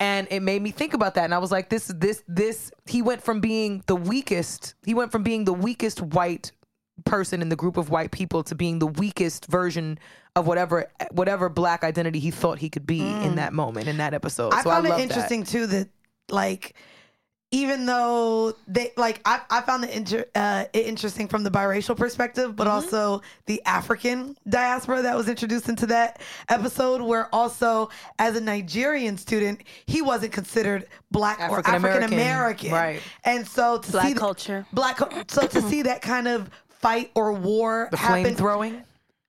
And 0.00 0.26
it 0.30 0.40
made 0.40 0.60
me 0.60 0.70
think 0.70 0.92
about 0.92 1.14
that. 1.14 1.24
And 1.24 1.34
I 1.34 1.38
was 1.38 1.52
like, 1.52 1.68
this, 1.70 1.86
this, 1.86 2.22
this, 2.26 2.72
he 2.86 3.00
went 3.00 3.22
from 3.22 3.40
being 3.40 3.82
the 3.86 3.96
weakest, 3.96 4.74
he 4.84 4.94
went 4.94 5.12
from 5.12 5.22
being 5.22 5.44
the 5.44 5.52
weakest 5.52 6.00
white 6.00 6.52
person 7.04 7.42
in 7.42 7.48
the 7.48 7.56
group 7.56 7.76
of 7.76 7.90
white 7.90 8.10
people 8.12 8.42
to 8.44 8.54
being 8.54 8.78
the 8.78 8.86
weakest 8.86 9.46
version 9.46 9.98
of 10.36 10.46
whatever 10.46 10.86
whatever 11.10 11.48
black 11.48 11.82
identity 11.82 12.18
he 12.18 12.30
thought 12.30 12.58
he 12.58 12.70
could 12.70 12.86
be 12.86 13.00
in 13.00 13.34
that 13.34 13.52
moment 13.52 13.88
in 13.88 13.96
that 13.96 14.14
episode. 14.14 14.52
Mm. 14.52 14.56
I 14.56 14.62
so 14.62 14.70
found 14.70 14.86
I 14.86 14.96
it 14.96 15.02
interesting 15.02 15.42
too 15.42 15.66
that 15.66 15.88
like 16.28 16.74
even 17.54 17.86
though 17.86 18.52
they 18.66 18.90
like 18.96 19.20
I, 19.24 19.40
I 19.48 19.60
found 19.60 19.84
it 19.84 19.90
inter, 19.90 20.24
uh, 20.34 20.64
it 20.72 20.86
interesting 20.86 21.28
from 21.28 21.44
the 21.44 21.50
biracial 21.50 21.96
perspective 21.96 22.56
but 22.56 22.66
Mm-hmm. 22.66 22.74
also 22.74 23.22
the 23.46 23.62
african 23.64 24.36
diaspora 24.48 25.02
that 25.02 25.16
was 25.16 25.28
introduced 25.28 25.68
into 25.68 25.86
that 25.86 26.20
episode 26.48 27.00
where 27.00 27.32
also 27.34 27.90
as 28.18 28.36
a 28.36 28.40
nigerian 28.40 29.16
student 29.16 29.60
he 29.86 30.02
wasn't 30.02 30.32
considered 30.32 30.86
black 31.10 31.38
or 31.38 31.60
African 31.60 31.74
african 31.76 32.12
American, 32.12 32.72
right. 32.72 33.00
and 33.24 33.46
so 33.46 33.78
to 33.78 33.92
Black 33.92 34.06
see 34.08 34.12
the- 34.14 34.20
culture. 34.20 34.66
black 34.72 34.98
so 35.30 35.46
to 35.46 35.62
see 35.62 35.82
that 35.82 36.02
kind 36.02 36.26
of 36.26 36.50
fight 36.80 37.10
or 37.14 37.32
war 37.32 37.88
The 37.92 37.96
flame 37.98 38.24
happen 38.24 38.36
throwing. 38.36 38.82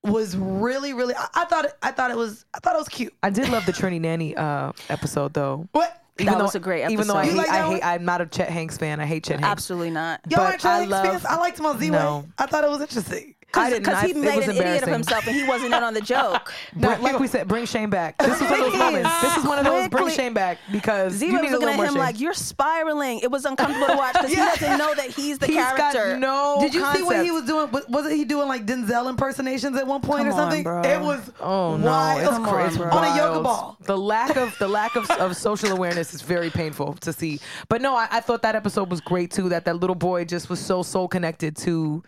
was 0.03 0.35
really 0.35 0.93
really 0.93 1.13
I, 1.15 1.27
I 1.35 1.45
thought 1.45 1.65
it, 1.65 1.73
I 1.83 1.91
thought 1.91 2.09
it 2.11 2.17
was 2.17 2.45
I 2.53 2.59
thought 2.59 2.75
it 2.75 2.79
was 2.79 2.89
cute 2.89 3.13
I 3.21 3.29
did 3.29 3.49
love 3.49 3.65
the 3.65 3.71
Trini 3.73 3.99
Nanny 4.01 4.35
uh, 4.35 4.71
episode 4.89 5.33
though. 5.33 5.67
what 5.73 6.01
That 6.17 6.37
was 6.39 6.55
a 6.55 6.59
great 6.59 6.89
Even 6.89 7.07
though 7.07 7.15
I 7.15 7.23
episode. 7.23 7.25
hate, 7.25 7.31
You 7.31 7.37
like 7.37 7.47
that 7.47 7.65
I 7.65 7.73
hate, 7.73 7.83
I'm 7.83 8.05
not 8.05 8.21
a 8.21 8.25
Chet 8.25 8.49
Hanks 8.49 8.77
fan. 8.77 8.99
I 9.01 9.05
hate 9.05 9.25
Chet 9.25 9.39
Hanks. 9.41 9.51
Absolutely 9.51 9.89
not. 9.91 10.21
Y'all 10.29 10.39
But 10.39 10.43
like 10.51 10.59
Charlie 10.61 10.85
I 10.85 10.87
love- 10.87 10.99
Experience? 11.05 11.25
I 11.25 11.35
liked 11.37 11.59
him 11.59 11.65
on 11.65 11.77
Ziwe. 11.79 11.91
No. 11.91 12.25
I 12.37 12.45
thought 12.45 12.63
it 12.63 12.69
was 12.69 12.79
interesting. 12.81 13.34
I 13.57 13.69
didn't. 13.69 13.83
Because 13.83 14.01
he 14.03 14.13
made 14.13 14.43
an 14.43 14.55
idiot 14.57 14.83
of 14.83 14.89
himself 14.89 15.25
and 15.27 15.35
he 15.35 15.43
wasn't 15.47 15.73
in 15.73 15.83
on 15.83 15.93
the 15.93 16.01
joke. 16.01 16.51
Bring- 16.75 17.01
like 17.01 17.19
we 17.19 17.27
said, 17.27 17.47
bring 17.47 17.65
shame 17.65 17.89
back. 17.89 18.17
This 18.17 18.41
is 18.41 18.49
one 18.49 18.53
of 18.53 18.71
those 18.71 18.77
moments. 18.79 19.21
This 19.21 19.37
is 19.37 19.43
one 19.45 19.59
of 19.59 19.65
those 19.65 19.87
bring 19.89 20.03
Quickly. 20.03 20.11
shame 20.13 20.33
back 20.33 20.57
because 20.71 21.13
Z 21.13 21.25
you 21.27 21.33
was 21.33 21.41
need 21.43 21.51
looking 21.51 21.69
at 21.69 21.79
him 21.79 21.85
shame. 21.87 21.97
like, 21.97 22.19
you're 22.19 22.33
spiraling. 22.33 23.19
It 23.19 23.31
was 23.31 23.45
uncomfortable 23.45 23.87
to 23.87 23.95
watch 23.97 24.13
because 24.13 24.31
Yeah. 24.35 24.51
he 24.53 24.59
doesn't 24.59 24.77
know 24.77 24.93
that 24.95 25.09
he's 25.11 25.37
the 25.39 25.47
He's 25.47 25.55
got 25.55 25.77
character. 25.93 26.17
no 26.17 26.57
Did 26.59 26.73
you 26.73 26.85
see 26.93 27.03
what 27.03 27.23
he 27.23 27.31
was 27.31 27.43
doing? 27.45 27.69
Wasn't 27.89 28.13
he 28.15 28.25
doing 28.25 28.47
like 28.47 28.65
Denzel 28.65 29.09
impersonations 29.09 29.77
at 29.77 29.85
one 29.87 30.01
point 30.01 30.19
Come 30.19 30.27
or 30.29 30.31
on, 30.31 30.37
something? 30.37 30.63
bro. 30.63 30.81
It 30.81 30.99
was 31.01 31.31
Oh 31.39 31.77
no! 31.77 31.85
wild. 31.87 32.21
It's, 32.21 32.29
Come 32.29 32.45
on, 32.47 32.75
bro. 32.75 32.89
On 32.89 33.03
a 33.03 33.17
yoga 33.17 33.41
ball. 33.41 33.77
The 33.81 33.97
lack 33.97 34.35
of 34.35 34.57
the 34.59 34.67
lack 34.67 34.95
of, 34.95 35.09
of 35.11 35.35
social 35.35 35.71
awareness 35.71 36.13
is 36.13 36.21
very 36.21 36.49
painful 36.49 36.93
to 36.95 37.13
see. 37.13 37.39
But 37.69 37.81
no, 37.81 37.95
I, 37.95 38.07
I 38.11 38.19
thought 38.21 38.41
that 38.43 38.55
episode 38.55 38.89
was 38.89 39.01
great 39.01 39.31
too. 39.31 39.49
That 39.49 39.65
that 39.65 39.77
little 39.77 39.95
boy 39.95 40.25
just 40.25 40.49
was 40.49 40.59
so 40.59 40.83
soul 40.83 41.07
connected 41.07 41.55
to 41.57 42.03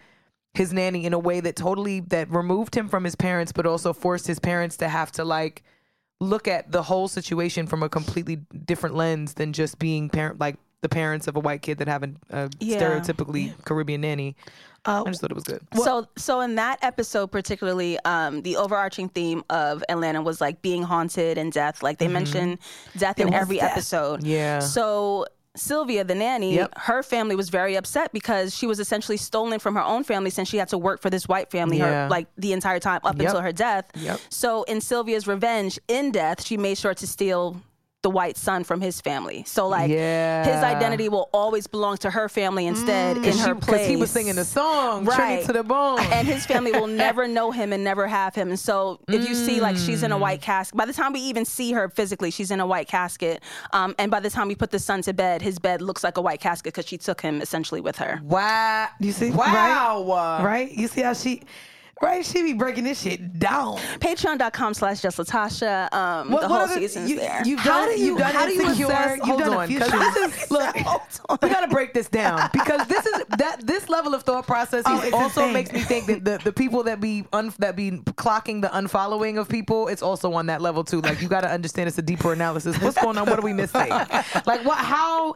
his 0.58 0.74
nanny 0.74 1.06
in 1.06 1.14
a 1.14 1.20
way 1.20 1.40
that 1.40 1.56
totally 1.56 2.02
that 2.02 2.30
removed 2.30 2.76
him 2.76 2.88
from 2.90 3.04
his 3.04 3.16
parents, 3.16 3.52
but 3.52 3.66
also 3.66 3.94
forced 3.94 4.28
his 4.28 4.40
parents 4.40 4.78
to 4.78 4.90
have 4.90 5.12
to 5.14 5.24
like 5.24 5.64
look 6.20 6.48
at 6.48 6.72
the 6.72 6.82
whole 6.84 7.08
situation 7.08 7.68
from 7.68 7.84
a 7.84 7.90
completely 7.90 8.38
different 8.66 8.96
lens 8.96 9.36
than 9.36 9.54
just 9.54 9.78
being 9.80 10.10
parent 10.10 10.40
like 10.40 10.58
the 10.82 10.90
parents 10.90 11.28
of 11.28 11.36
a 11.36 11.40
white 11.40 11.62
kid 11.62 11.78
that 11.80 11.88
have 11.88 12.04
a, 12.04 12.10
a 12.32 12.50
Yeah. 12.60 12.80
stereotypically 12.80 13.54
Caribbean 13.66 14.02
nanny. 14.02 14.36
Uh, 14.86 15.04
I 15.06 15.10
just 15.10 15.22
thought 15.22 15.32
it 15.32 15.36
was 15.36 15.44
good. 15.44 15.62
so 15.76 16.08
so 16.18 16.40
in 16.42 16.56
that 16.56 16.80
episode 16.82 17.28
particularly 17.32 18.00
um 18.06 18.42
the 18.44 18.56
overarching 18.56 19.10
theme 19.10 19.44
of 19.50 19.84
atlanta 19.90 20.22
was 20.22 20.40
like 20.40 20.62
being 20.62 20.82
haunted 20.84 21.38
and 21.38 21.52
death 21.52 21.84
like 21.84 21.98
they 21.98 22.08
mentioned 22.08 22.60
death 22.98 23.20
in 23.20 23.34
every 23.34 23.58
death. 23.58 23.72
episode 23.74 24.24
Yeah. 24.24 24.60
so 24.60 25.26
Sylvia, 25.58 26.04
the 26.04 26.16
nanny, 26.16 26.56
Yep. 26.56 26.78
her 26.78 27.04
family 27.04 27.36
was 27.36 27.50
very 27.50 27.76
upset 27.76 28.14
because 28.14 28.56
she 28.56 28.68
was 28.68 28.80
essentially 28.80 29.18
stolen 29.18 29.60
from 29.60 29.76
her 29.76 29.84
own 29.84 30.04
family 30.04 30.30
since 30.30 30.48
she 30.48 30.58
had 30.58 30.70
to 30.70 30.78
work 30.78 31.02
for 31.02 31.10
this 31.10 31.28
white 31.28 31.52
family 31.52 31.78
Yeah. 31.80 32.04
her 32.04 32.10
like 32.10 32.28
the 32.38 32.54
entire 32.54 32.80
time 32.80 33.02
up 33.04 33.16
Yep. 33.18 33.26
until 33.26 33.42
her 33.42 33.52
death. 33.52 33.86
Yep. 33.96 34.20
So 34.30 34.64
in 34.64 34.80
Sylvia's 34.82 35.28
revenge 35.28 35.80
in 35.88 36.12
death, 36.12 36.46
she 36.46 36.58
made 36.58 36.78
sure 36.78 36.94
to 36.94 37.08
steal 37.08 37.58
the 38.08 38.12
white 38.12 38.38
son 38.38 38.64
from 38.64 38.80
his 38.80 39.02
family. 39.02 39.44
So 39.46 39.68
like 39.68 39.92
Yeah. 39.92 40.46
his 40.46 40.64
identity 40.64 41.10
will 41.10 41.28
always 41.34 41.68
belong 41.68 41.98
to 41.98 42.10
her 42.10 42.30
family 42.30 42.66
instead 42.66 43.18
in 43.18 43.38
her 43.40 43.54
she- 43.56 43.60
place. 43.68 43.86
he 43.90 43.98
was 43.98 44.10
singing 44.10 44.36
the 44.36 44.46
song, 44.46 45.04
right 45.04 45.44
to 45.46 45.52
the 45.52 45.62
bone. 45.64 46.00
and 46.16 46.26
his 46.26 46.46
family 46.46 46.72
will 46.72 46.88
never 47.06 47.28
know 47.28 47.52
him 47.52 47.74
and 47.74 47.84
never 47.84 48.08
have 48.08 48.34
him. 48.34 48.48
And 48.48 48.58
so 48.70 49.02
if 49.10 49.28
you 49.28 49.36
see 49.36 49.60
like 49.60 49.76
she's 49.76 50.04
in 50.04 50.14
a 50.14 50.16
Mm. 50.16 50.22
white 50.22 50.42
casket, 50.42 50.78
by 50.78 50.86
the 50.86 50.94
time 50.94 51.12
we 51.12 51.20
even 51.20 51.44
see 51.44 51.74
her 51.74 51.90
physically, 51.90 52.32
she's 52.32 52.50
in 52.50 52.62
a 52.62 52.66
white 52.74 52.88
casket. 52.88 53.44
Um, 53.74 53.94
and 54.00 54.10
by 54.10 54.22
the 54.22 54.30
time 54.30 54.48
we 54.48 54.56
put 54.56 54.72
the 54.72 54.80
son 54.80 55.02
to 55.02 55.12
bed, 55.14 55.42
his 55.42 55.60
bed 55.60 55.82
looks 55.82 56.02
like 56.02 56.16
a 56.16 56.22
white 56.22 56.40
casket 56.40 56.74
because 56.74 56.88
she 56.88 56.98
took 56.98 57.20
him 57.20 57.42
essentially 57.42 57.82
with 57.82 57.98
her. 57.98 58.22
Wow. 58.24 58.88
You 59.02 59.12
see? 59.12 59.32
Wow. 59.32 60.06
Right? 60.08 60.44
right? 60.46 60.72
You 60.72 60.88
see 60.88 61.02
how 61.02 61.12
she, 61.14 61.42
right? 62.02 62.26
She 62.26 62.44
be 62.44 62.54
breaking 62.54 62.84
this 62.84 63.02
shit 63.02 63.40
down. 63.40 63.78
Patreon.com 64.00 64.74
slash 64.74 65.02
just 65.02 65.18
Latasha. 65.18 65.92
Um, 65.94 66.32
What- 66.32 66.42
the 66.42 66.48
what 66.50 66.68
whole 66.70 66.78
season's 66.78 67.10
you- 67.10 67.18
there. 67.18 67.42
you've 67.46 67.60
How 67.60 67.86
done 67.86 67.96
do 67.96 68.00
you, 68.00 68.06
You've 68.08 68.18
done 68.20 68.34
how 68.34 68.46
do 68.46 68.54
you 68.54 68.62
Insecure. 68.62 68.86
assess? 68.88 69.18
You've 69.18 69.26
Hold 69.28 69.40
done 69.40 69.54
on, 69.54 69.68
few 69.68 69.80
'cause 69.80 69.90
shows. 69.92 70.14
this 70.14 70.44
is 70.46 70.52
look. 70.52 70.76
we 71.42 71.50
gotta 71.50 71.68
break 71.68 71.94
this 71.94 72.08
down 72.10 72.50
because 72.54 72.88
this 72.88 73.06
is 73.06 73.24
that 73.38 73.66
this 73.66 73.90
level 73.90 74.14
of 74.14 74.24
thought 74.24 74.46
process 74.48 74.84
Oh, 74.86 75.10
also 75.14 75.50
makes 75.52 75.72
me 75.72 75.80
think 75.82 76.06
that 76.08 76.24
the, 76.24 76.40
the 76.44 76.52
people 76.54 76.84
that 76.84 77.00
be 77.02 77.26
un, 77.34 77.54
that 77.60 77.76
be 77.76 77.92
clocking 78.16 78.62
the 78.62 78.70
unfollowing 78.70 79.38
of 79.40 79.50
people, 79.50 79.88
it's 79.88 80.02
also 80.02 80.34
on 80.34 80.46
that 80.48 80.62
level 80.62 80.84
too. 80.84 81.02
Like 81.02 81.22
you 81.22 81.28
got 81.28 81.42
to 81.42 81.50
understand 81.50 81.88
it's 81.88 81.98
a 81.98 82.02
deeper 82.02 82.32
analysis. 82.34 82.80
What's 82.82 83.00
going 83.02 83.18
on? 83.18 83.28
What 83.30 83.40
are 83.40 83.42
we 83.44 83.54
missing? 83.54 83.90
like 84.46 84.64
what? 84.66 84.78
How 84.78 85.36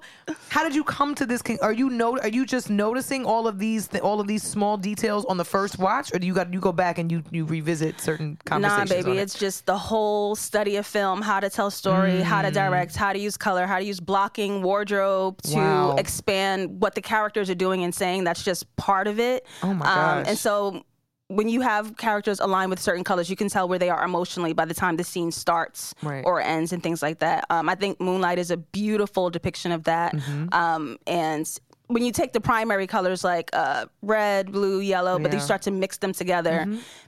how 0.49 0.63
did 0.63 0.75
you 0.75 0.83
come 0.83 1.15
to 1.15 1.25
this? 1.25 1.41
Are 1.61 1.73
you 1.73 1.89
know? 1.89 2.17
Are 2.19 2.27
you 2.27 2.45
just 2.45 2.69
noticing 2.69 3.25
all 3.25 3.47
of 3.47 3.57
these 3.59 3.89
all 3.97 4.19
of 4.19 4.27
these 4.27 4.43
small 4.43 4.77
details 4.77 5.25
on 5.25 5.37
the 5.37 5.45
first 5.45 5.79
watch, 5.79 6.13
or 6.13 6.19
do 6.19 6.27
you 6.27 6.33
got 6.33 6.50
you 6.53 6.59
go 6.59 6.71
back 6.71 6.97
and 6.97 7.11
you 7.11 7.23
you 7.31 7.45
revisit 7.45 7.99
certain 8.01 8.31
Nah, 8.49 8.59
conversations? 8.59 8.89
baby, 8.89 9.11
on 9.11 9.17
it? 9.17 9.21
it's 9.21 9.37
just 9.39 9.65
the 9.65 9.77
whole 9.77 10.35
study 10.35 10.75
of 10.77 10.85
film, 10.85 11.21
how 11.21 11.39
to 11.39 11.49
tell 11.49 11.71
story, 11.71 12.21
how 12.21 12.41
Mm. 12.41 12.45
to 12.47 12.51
direct, 12.51 12.95
how 12.95 13.13
to 13.13 13.19
use 13.19 13.37
color, 13.37 13.65
how 13.67 13.79
to 13.79 13.85
use 13.85 13.99
blocking, 13.99 14.61
wardrobe 14.61 15.41
to 15.43 15.55
Wow. 15.57 15.95
expand 15.97 16.81
what 16.81 16.95
the 16.95 17.01
characters 17.01 17.49
are 17.49 17.55
doing 17.55 17.83
and 17.83 17.93
saying. 17.93 18.23
That's 18.23 18.43
just 18.43 18.73
part 18.75 19.07
of 19.07 19.19
it. 19.19 19.45
Oh 19.63 19.73
my 19.73 19.85
Um, 19.85 20.19
gosh. 20.19 20.25
and 20.29 20.37
so 20.37 20.83
when 21.27 21.47
you 21.47 21.61
have 21.61 21.95
characters 21.95 22.41
aligned 22.41 22.69
with 22.69 22.79
certain 22.79 23.05
colors, 23.05 23.29
you 23.29 23.37
can 23.37 23.47
tell 23.47 23.65
where 23.69 23.79
they 23.79 23.89
are 23.89 24.03
emotionally 24.03 24.51
by 24.51 24.65
the 24.65 24.73
time 24.73 24.97
the 24.97 25.03
scene 25.03 25.31
starts 25.31 25.95
Right. 26.03 26.23
or 26.25 26.41
ends 26.41 26.73
and 26.73 26.83
things 26.83 27.01
like 27.01 27.19
that. 27.19 27.45
Um, 27.49 27.69
I 27.69 27.75
think 27.75 28.01
Moonlight 28.01 28.37
is 28.37 28.51
a 28.51 28.57
beautiful 28.57 29.29
depiction 29.29 29.71
of 29.71 29.85
that. 29.85 30.13
Mm-hmm. 30.13 30.53
Um, 30.53 30.97
and 31.07 31.49
when 31.93 32.03
you 32.03 32.11
take 32.11 32.31
the 32.33 32.41
primary 32.41 32.87
colors 32.87 33.23
like 33.23 33.49
uh, 33.53 33.85
red, 34.01 34.51
blue, 34.51 34.79
yellow, 34.79 35.17
but 35.19 35.23
you 35.23 35.27
Yeah. 35.27 35.35
Mm-hmm. 35.39 35.45
start 35.45 35.61
to 35.63 35.71
mix 35.71 35.97
them 35.97 36.13
together, 36.13 36.65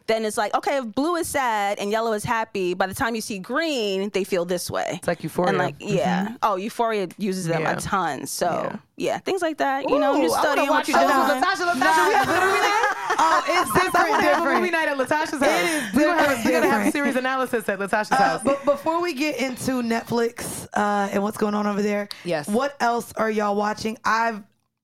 then 0.07 0.25
it's 0.25 0.37
like, 0.37 0.53
okay, 0.53 0.77
if 0.77 0.85
blue 0.93 1.15
is 1.15 1.27
sad 1.27 1.79
and 1.79 1.89
yellow 1.89 2.11
is 2.13 2.23
happy, 2.25 2.73
by 2.73 2.87
the 2.87 2.93
time 2.93 3.15
you 3.15 3.21
see 3.21 3.39
green, 3.39 4.09
they 4.09 4.23
feel 4.25 4.43
this 4.45 4.69
way. 4.69 4.87
It's 4.93 5.07
like 5.07 5.23
Euphoria. 5.23 5.49
And 5.49 5.57
like, 5.57 5.75
yeah. 5.79 6.35
Oh, 6.43 6.55
Euphoria 6.57 7.07
uses 7.17 7.45
them 7.47 7.61
Yeah. 7.61 7.77
a 7.77 7.79
ton. 7.79 8.27
So, 8.27 8.77
yeah. 8.97 9.19
things 9.19 9.41
like 9.41 9.57
that. 9.59 9.89
You 9.89 9.99
know, 9.99 10.17
Ooh, 10.17 10.21
just 10.23 10.35
I 10.35 10.39
wanna 10.39 10.47
studying 10.47 10.69
what 10.69 10.87
you're 10.87 10.99
doing. 10.99 11.09
Latasha, 11.09 11.73
Latasha, 11.73 12.07
we 12.07 12.13
have 12.13 12.27
a 12.29 12.45
movie 12.45 12.59
night. 12.59 12.89
Oh, 13.15 13.43
it's 13.47 13.71
I 13.71 13.73
different. 13.83 13.93
want 13.93 14.23
to 14.23 14.27
have 14.27 14.37
a 14.37 14.39
different. 14.41 14.59
movie 14.59 14.71
night 14.71 14.87
at 14.89 14.97
Latasha's 14.97 15.31
house. 15.39 15.43
It 15.43 15.65
is 15.65 15.93
We're 15.93 16.05
gonna 16.07 16.17
have, 16.17 16.27
different, 16.29 16.45
we're 16.45 16.51
gonna 16.51 16.67
have 16.67 16.83
different. 16.85 16.93
series 16.93 17.15
analysis 17.15 17.69
at 17.69 17.79
Latasha's 17.79 18.11
Uh, 18.11 18.15
house. 18.15 18.41
but 18.43 18.65
before 18.65 19.01
we 19.01 19.13
get 19.13 19.37
into 19.39 19.81
Netflix 19.81 20.67
uh, 20.73 21.09
and 21.13 21.23
what's 21.23 21.37
going 21.37 21.53
on 21.53 21.65
over 21.67 21.81
there, 21.81 22.09
Yes. 22.25 22.47
what 22.47 22.75
else 22.81 23.13
are 23.15 23.29
y'all 23.31 23.55
watching? 23.55 23.97
I've 24.03 24.41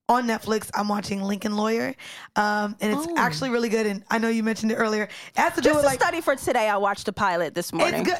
on 0.10 0.28
Netflix. 0.28 0.70
I'm 0.74 0.90
watching 0.90 1.22
Lincoln 1.22 1.56
Lawyer, 1.56 1.96
um, 2.36 2.76
and 2.82 2.92
it's 2.92 3.08
Oh. 3.08 3.16
actually 3.18 3.52
really 3.52 3.70
good. 3.70 3.86
And 3.86 4.04
I 4.10 4.18
know 4.18 4.28
you 4.28 4.44
mentioned 4.44 4.72
it 4.74 4.76
earlier. 4.76 5.04
It 5.04 5.12
has 5.36 5.54
to 5.54 5.62
do 5.62 5.70
Just 5.70 5.78
with 5.78 5.86
like 5.86 6.02
study 6.02 6.20
for 6.20 6.36
today, 6.36 6.68
I 6.68 6.76
watched 6.76 7.06
the 7.06 7.14
pilot 7.14 7.54
this 7.56 7.72
morning. 7.72 8.02
it's 8.02 8.10
good. 8.10 8.20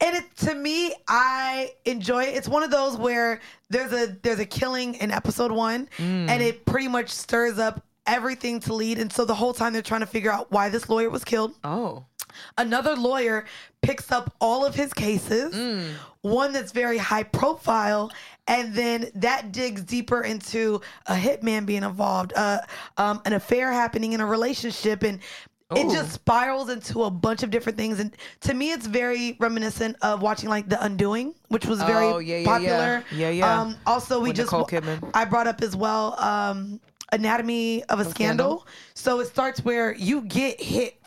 And 0.00 0.16
it 0.16 0.36
to 0.38 0.54
me, 0.54 0.92
I 1.08 1.72
enjoy 1.84 2.24
it. 2.24 2.34
It's 2.36 2.48
one 2.48 2.62
of 2.62 2.70
those 2.70 2.96
where 2.96 3.40
there's 3.70 3.92
a 3.92 4.16
there's 4.22 4.38
a 4.40 4.46
killing 4.46 4.94
in 4.94 5.10
episode 5.10 5.50
one, 5.50 5.88
Mm. 5.98 6.28
and 6.28 6.42
it 6.42 6.66
pretty 6.66 6.88
much 6.88 7.08
stirs 7.10 7.58
up 7.58 7.82
everything 8.06 8.60
to 8.60 8.74
lead. 8.74 8.98
And 8.98 9.10
so 9.10 9.24
the 9.24 9.34
whole 9.34 9.54
time 9.54 9.72
they're 9.72 9.80
trying 9.82 10.00
to 10.02 10.06
figure 10.06 10.30
out 10.30 10.52
why 10.52 10.68
this 10.68 10.88
lawyer 10.90 11.08
was 11.10 11.24
killed. 11.24 11.54
oh, 11.64 12.04
Another 12.58 12.96
lawyer 12.96 13.44
picks 13.80 14.10
up 14.10 14.34
all 14.40 14.64
of 14.66 14.74
his 14.74 14.92
cases, 14.92 15.54
Mm. 15.54 15.92
one 16.22 16.52
that's 16.52 16.72
very 16.72 16.98
high 16.98 17.22
profile, 17.22 18.10
and 18.46 18.74
then 18.74 19.10
that 19.14 19.52
digs 19.52 19.82
deeper 19.82 20.22
into 20.22 20.80
a 21.06 21.14
hitman 21.14 21.66
being 21.66 21.82
involved, 21.82 22.32
uh, 22.36 22.58
um, 22.96 23.20
an 23.24 23.32
affair 23.32 23.72
happening 23.72 24.12
in 24.12 24.20
a 24.20 24.26
relationship, 24.26 25.02
and 25.02 25.20
it 25.74 25.86
Ooh. 25.86 25.92
just 25.92 26.12
spirals 26.12 26.68
into 26.68 27.04
a 27.04 27.10
bunch 27.10 27.42
of 27.42 27.50
different 27.50 27.78
things. 27.78 27.98
And 27.98 28.14
to 28.42 28.54
me, 28.54 28.72
it's 28.72 28.86
very 28.86 29.36
reminiscent 29.40 29.96
of 30.02 30.20
watching 30.20 30.48
like 30.48 30.68
The 30.68 30.82
Undoing, 30.84 31.34
which 31.48 31.64
was 31.66 31.82
very 31.82 32.06
Oh, 32.06 32.18
yeah, 32.18 32.38
yeah, 32.38 32.44
popular. 32.44 33.04
yeah. 33.10 33.18
Yeah, 33.18 33.30
yeah. 33.30 33.60
Um, 33.60 33.76
also, 33.86 34.20
we 34.20 34.28
With 34.28 34.36
just 34.36 34.52
Nicole 34.52 34.66
Kidman. 34.66 35.10
I 35.14 35.24
brought 35.24 35.46
up 35.46 35.62
as 35.62 35.74
well 35.74 36.20
um, 36.20 36.80
Anatomy 37.12 37.82
of 37.84 37.98
a 37.98 38.04
Scandal. 38.04 38.58
Scandal. 38.60 38.66
So 38.94 39.20
it 39.20 39.26
starts 39.26 39.64
where 39.64 39.94
you 39.94 40.20
get 40.22 40.60
hit 40.60 41.00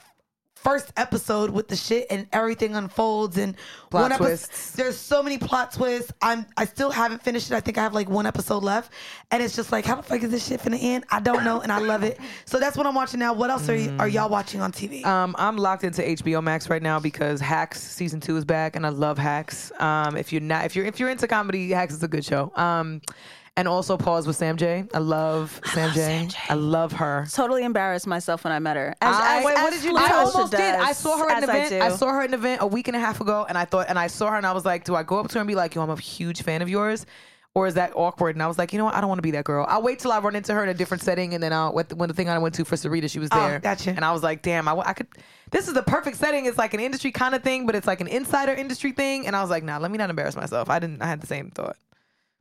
first 0.64 0.92
episode 0.98 1.50
with 1.50 1.68
the 1.68 1.76
shit 1.76 2.08
and 2.10 2.28
everything 2.34 2.76
unfolds 2.76 3.38
and 3.38 3.56
Plot 3.90 4.04
one 4.04 4.12
episode 4.12 4.78
there's 4.78 4.98
so 4.98 5.24
many 5.24 5.38
plot 5.38 5.72
twists. 5.72 6.12
I'm 6.22 6.46
i 6.58 6.66
still 6.66 6.92
haven't 6.92 7.22
finished 7.22 7.52
it. 7.52 7.56
I 7.56 7.62
think 7.62 7.78
i 7.78 7.84
have 7.84 7.94
like 7.94 8.10
one 8.10 8.26
episode 8.26 8.64
left. 8.64 8.92
And 9.32 9.42
it's 9.42 9.56
just 9.56 9.72
like 9.72 9.86
how 9.86 9.96
the 9.96 10.04
fuck 10.04 10.22
is 10.24 10.32
this 10.32 10.48
shit 10.48 10.60
finna 10.60 10.82
end? 10.82 11.06
I 11.10 11.20
don't 11.20 11.44
know 11.44 11.62
and 11.62 11.72
i 11.72 11.80
love 11.80 12.04
it. 12.04 12.20
So 12.46 12.60
that's 12.60 12.76
what 12.76 12.86
i'm 12.86 12.96
watching 12.96 13.20
now. 13.20 13.34
What 13.34 13.50
else 13.50 13.70
are, 13.70 13.76
you, 13.76 13.96
are 14.00 14.08
y'all 14.08 14.30
watching 14.30 14.62
on 14.62 14.72
tv 14.72 15.06
Um, 15.06 15.36
I'm 15.38 15.58
locked 15.58 15.84
into 15.84 16.02
HBO 16.02 16.44
Max 16.44 16.70
right 16.70 16.82
now 16.82 17.00
because 17.00 17.40
Hacks 17.40 17.82
season 17.82 18.20
two 18.20 18.38
is 18.38 18.46
back, 18.46 18.76
and 18.76 18.86
I 18.86 18.90
love 18.90 19.18
Hacks. 19.18 19.72
Um, 19.80 20.16
if 20.18 20.32
you're 20.32 20.42
not, 20.42 20.66
if 20.66 20.76
you're 20.76 20.86
if 20.86 21.00
you're 21.00 21.10
into 21.10 21.28
comedy, 21.28 21.70
Hacks 21.72 21.94
is 21.94 22.04
a 22.04 22.08
good 22.08 22.26
show. 22.26 22.52
Um, 22.56 23.02
and 23.58 23.68
also 23.68 23.98
Pause 23.98 24.28
with 24.28 24.36
Sam 24.38 24.56
Jay. 24.56 24.86
I 24.94 25.00
love 25.00 25.60
Sam 25.74 25.92
Jay. 25.94 26.30
I 26.48 26.54
love 26.54 26.94
her. 26.94 27.28
Totally 27.34 27.64
embarrassed 27.66 28.08
myself 28.08 28.44
when 28.46 28.54
I 28.54 28.60
met 28.60 28.78
her. 28.78 28.96
As, 29.02 29.16
I, 29.16 29.40
as- 29.40 29.46
wait, 29.46 29.56
what 29.56 29.74
did 29.74 29.84
you? 29.84 29.98
I 29.98 30.02
Latasha 30.08 30.36
almost 30.36 30.52
did. 30.52 30.62
I 30.62 30.92
saw 30.94 31.18
her 31.18 31.30
at 31.30 31.44
an 31.44 31.44
as 31.44 31.50
I 31.50 31.58
event. 31.66 31.82
I, 31.84 31.90
saw 31.96 32.08
her 32.14 32.22
at 32.22 32.30
an 32.30 32.34
event 32.36 32.62
a 32.62 32.68
week 32.68 32.88
and 32.88 32.96
a 32.96 33.00
half 33.00 33.20
ago, 33.20 33.46
and 33.50 33.58
I 33.58 33.66
thought, 33.66 33.88
and 33.90 34.00
I 34.00 34.08
saw 34.08 34.30
her, 34.30 34.38
and 34.38 34.46
I 34.46 34.54
was 34.54 34.64
like, 34.64 34.86
do 34.86 34.96
I 34.96 35.04
go 35.04 35.20
up 35.20 35.28
to 35.30 35.34
her 35.36 35.40
and 35.42 35.48
be 35.48 35.56
like, 35.56 35.76
yo, 35.76 35.82
I'm 35.82 35.90
a 35.90 36.00
huge 36.00 36.44
fan 36.44 36.62
of 36.62 36.70
yours? 36.70 37.06
Or 37.56 37.66
is 37.66 37.74
that 37.74 37.94
awkward? 37.96 38.36
And 38.36 38.44
I 38.44 38.48
was 38.48 38.60
like, 38.60 38.72
you 38.72 38.78
know 38.78 38.86
what? 38.86 38.94
I 38.94 39.02
don't 39.02 39.08
want 39.08 39.18
to 39.18 39.24
be 39.24 39.32
that 39.32 39.44
girl. 39.44 39.66
I'll 39.68 39.82
wait 39.82 39.98
till 39.98 40.12
I 40.12 40.20
run 40.20 40.36
into 40.36 40.54
her 40.54 40.62
in 40.62 40.70
a 40.70 40.76
different 40.76 41.02
setting, 41.02 41.34
and 41.34 41.42
then 41.42 41.52
I'll. 41.52 41.74
What 41.74 41.92
when 41.92 42.08
the 42.08 42.14
thing 42.14 42.30
I 42.30 42.38
went 42.38 42.54
to 42.56 42.66
for 42.66 42.76
Sarita, 42.76 43.10
she 43.10 43.18
was 43.18 43.30
Oh, 43.32 43.48
there. 43.48 43.60
gotcha. 43.60 43.90
And 43.90 44.06
I 44.06 44.12
was 44.12 44.22
like, 44.22 44.44
damn, 44.44 44.68
I, 44.68 44.78
I 44.78 44.94
could. 44.94 45.08
This 45.50 45.68
is 45.68 45.74
the 45.74 45.82
perfect 45.82 46.18
setting. 46.18 46.46
It's 46.46 46.60
like 46.60 46.76
an 46.76 46.80
industry 46.80 47.12
kind 47.12 47.34
of 47.34 47.42
thing, 47.42 47.66
but 47.66 47.74
it's 47.76 47.88
like 47.88 48.00
an 48.00 48.08
insider 48.08 48.54
industry 48.54 48.92
thing. 48.92 49.26
And 49.26 49.36
I 49.36 49.42
was 49.42 49.50
like, 49.50 49.64
nah, 49.64 49.80
let 49.80 49.90
me 49.90 49.98
not 49.98 50.12
embarrass 50.12 50.36
myself. 50.36 50.70
I 50.70 50.78
didn't. 50.78 51.02
I 51.02 51.08
had 51.08 51.20
the 51.20 51.26
same 51.26 51.50
thought. 51.50 51.78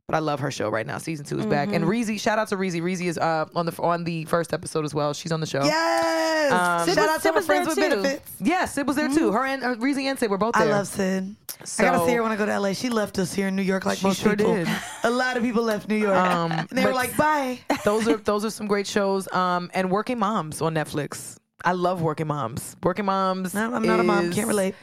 But 0.09 0.15
I 0.15 0.19
love 0.19 0.39
her 0.39 0.51
show 0.51 0.69
right 0.69 0.87
now. 0.87 0.99
Season 0.99 1.25
two 1.25 1.37
is 1.37 1.45
back, 1.45 1.67
and 1.73 1.83
Mm-hmm. 1.83 1.91
Reezy. 2.13 2.17
Shout 2.17 2.39
out 2.39 2.47
to 2.47 2.55
Reezy. 2.55 2.81
Reezy 2.81 3.07
is 3.07 3.17
uh 3.17 3.45
on 3.53 3.65
the 3.65 3.77
on 3.81 4.05
the 4.05 4.23
first 4.23 4.53
episode 4.53 4.85
as 4.85 4.93
well. 4.93 5.13
She's 5.13 5.33
on 5.33 5.41
the 5.41 5.45
show. 5.45 5.61
yes 5.65 6.49
Um, 6.53 6.57
shout 6.59 6.87
Sid 6.87 6.97
out 6.97 7.07
was- 7.07 7.15
to 7.17 7.21
Sid 7.23 7.35
my 7.35 7.41
friends 7.41 7.67
with 7.67 7.75
too. 7.75 7.81
benefits 7.89 8.31
Yes, 8.39 8.73
Sid 8.73 8.87
was 8.87 8.95
there 8.95 9.09
too. 9.09 9.33
Her 9.33 9.45
and 9.45 9.61
uh, 9.65 9.75
Reezy 9.75 10.03
and 10.05 10.17
Sid 10.17 10.29
were 10.29 10.37
both 10.37 10.53
there. 10.53 10.63
I 10.63 10.71
love 10.71 10.87
Sid. 10.87 11.35
I 11.77 11.81
gotta 11.81 12.05
see 12.05 12.13
her 12.13 12.23
when 12.23 12.31
I 12.31 12.37
go 12.37 12.45
to 12.45 12.57
LA. 12.57 12.71
She 12.71 12.87
left 12.87 13.19
us 13.19 13.33
here 13.33 13.49
in 13.49 13.57
New 13.57 13.63
York 13.63 13.85
like 13.85 13.97
She 13.97 14.07
most 14.07 14.21
sure 14.21 14.33
people. 14.37 14.53
did. 14.55 14.69
A 15.03 15.09
lot 15.09 15.35
of 15.35 15.43
people 15.43 15.63
left 15.63 15.89
New 15.89 15.97
York. 15.97 16.15
Um, 16.15 16.53
and 16.53 16.69
they 16.71 16.85
were 16.85 16.93
like, 16.93 17.17
bye. 17.17 17.59
those 17.83 18.07
are 18.07 18.15
those 18.15 18.45
are 18.45 18.49
some 18.49 18.67
great 18.67 18.87
shows. 18.87 19.29
Um, 19.33 19.69
and 19.73 19.91
Working 19.91 20.19
Moms 20.19 20.61
on 20.61 20.73
Netflix. 20.73 21.35
I 21.65 21.73
love 21.73 22.01
Working 22.01 22.27
Moms. 22.27 22.77
Working 22.81 23.03
Moms. 23.05 23.53
No, 23.53 23.73
I'm 23.73 23.83
not 23.85 23.99
a 23.99 24.03
mom. 24.03 24.31
Can't 24.31 24.47
relate. 24.47 24.73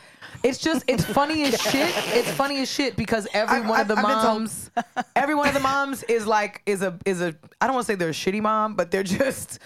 It's 0.42 0.59
just 0.59 0.84
it's 0.86 1.05
funny 1.05 1.44
as 1.44 1.60
shit. 1.70 1.92
It's 2.14 2.30
funny 2.30 2.60
as 2.62 2.70
shit 2.70 2.96
because 2.96 3.26
every 3.32 3.59
I- 3.59 3.68
one 3.68 3.80
of 3.80 3.88
the 3.88 3.94
I've- 3.96 4.06
I've 4.06 4.14
been 4.14 4.22
told. 4.24 4.38
moms, 4.40 4.70
every 5.16 5.34
one 5.34 5.48
of 5.48 5.55
the 5.55 5.60
moms 5.60 6.02
is 6.05 6.26
like 6.26 6.62
is 6.66 6.82
a 6.82 6.98
is 7.06 7.20
a 7.22 7.34
I 7.60 7.66
don't 7.66 7.74
want 7.74 7.86
to 7.86 7.92
say 7.92 7.96
they're 7.96 8.09
a 8.10 8.12
shitty 8.12 8.42
mom, 8.42 8.74
but 8.74 8.90
they're 8.90 9.02
just 9.02 9.59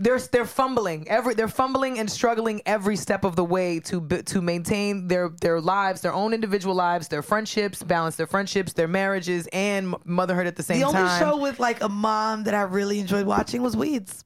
they're 0.00 0.18
they're 0.18 0.44
fumbling 0.44 1.06
every 1.08 1.34
they're 1.34 1.46
fumbling 1.46 1.98
and 2.00 2.10
struggling 2.10 2.60
every 2.66 2.96
step 2.96 3.22
of 3.24 3.36
the 3.36 3.44
way 3.44 3.78
to 3.80 4.00
b- 4.00 4.22
to 4.22 4.40
maintain 4.42 5.06
their 5.08 5.28
their 5.40 5.60
lives, 5.60 6.00
their 6.00 6.12
own 6.12 6.32
individual 6.34 6.74
lives, 6.74 7.06
their 7.08 7.22
friendships, 7.22 7.82
balance 7.82 8.16
their 8.16 8.26
friendships, 8.26 8.72
their 8.72 8.88
marriages, 8.88 9.46
and 9.52 9.94
motherhood 10.04 10.46
at 10.48 10.56
the 10.56 10.62
same 10.64 10.80
time. 10.82 10.92
The 10.92 10.98
only 10.98 11.08
time. 11.10 11.20
show 11.20 11.36
with 11.36 11.60
like 11.60 11.82
a 11.82 11.88
mom 11.88 12.44
that 12.44 12.54
I 12.54 12.62
really 12.62 12.98
enjoyed 12.98 13.26
watching 13.26 13.62
was 13.62 13.76
Weeds. 13.76 14.24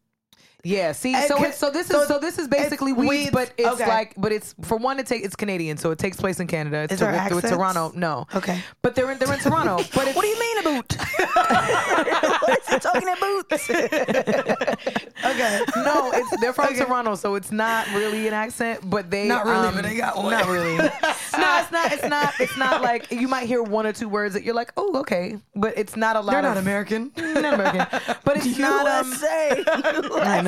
Yeah, 0.64 0.90
see, 0.90 1.14
so 1.28 1.36
so 1.52 1.70
this 1.70 1.86
so 1.86 2.02
is 2.02 2.09
so 2.09 2.18
this 2.18 2.36
is 2.36 2.48
basically 2.48 2.93
weeds, 2.93 3.09
Weeds, 3.09 3.30
but 3.30 3.52
it's 3.56 3.68
okay. 3.80 3.86
like, 3.86 4.14
but 4.16 4.32
it's 4.32 4.56
for 4.62 4.76
one, 4.76 4.98
it 4.98 5.06
take 5.06 5.24
it's 5.24 5.36
Canadian, 5.36 5.76
so 5.76 5.93
it 5.93 5.98
takes 6.01 6.16
place 6.16 6.40
in 6.40 6.48
Canada. 6.48 6.78
It's 6.78 6.94
Is 6.94 6.98
Tor- 6.98 7.10
accents? 7.10 7.48
Toronto, 7.48 7.93
no, 7.94 8.26
Okay. 8.35 8.60
but 8.82 8.97
they're 8.97 9.09
in 9.12 9.18
they're 9.18 9.32
in 9.32 9.39
Toronto. 9.39 9.76
But 9.94 10.09
it's, 10.09 10.16
What 10.16 10.22
do 10.22 10.28
you 10.28 10.39
mean 10.40 10.59
about? 10.59 10.97
What's 12.48 12.68
he 12.68 12.78
talking 12.80 13.09
about? 13.09 13.52
Okay. 13.52 14.74
Okay. 15.24 15.60
No, 15.76 16.12
it's 16.12 16.40
they're 16.40 16.52
from 16.52 16.66
Okay. 16.66 16.85
Toronto, 16.85 17.14
so 17.16 17.35
it's 17.35 17.51
not 17.51 17.86
really 17.93 18.28
an 18.28 18.35
accent, 18.35 18.89
but 18.89 19.10
they 19.10 19.26
Not 19.26 19.44
really, 19.47 19.66
um, 19.68 19.74
but 19.74 19.85
they 19.85 19.97
got 19.97 20.16
one. 20.16 20.30
Not 20.30 20.47
really. 20.47 20.76
no, 20.76 20.85
it's 20.93 21.72
not. 21.72 21.93
It's 21.93 22.05
not. 22.05 22.35
It's 22.40 22.56
not 22.56 22.82
like 22.82 23.10
you 23.10 23.26
might 23.26 23.47
hear 23.47 23.60
one 23.62 23.85
or 23.86 23.93
two 23.93 24.09
words 24.09 24.35
that 24.35 24.44
you're 24.44 24.55
like, 24.55 24.72
oh, 24.76 24.98
okay, 25.01 25.36
but 25.56 25.76
it's 25.76 25.97
not 25.97 26.14
a 26.16 26.20
lot. 26.20 26.30
They're 26.30 26.39
of, 26.40 26.44
not 26.44 26.56
American. 26.56 27.10
Not 27.16 27.55
American, 27.55 27.86
but 28.24 28.36
it's 28.36 28.59
not. 28.59 28.86
Um, 28.86 29.09
USA. 29.09 29.64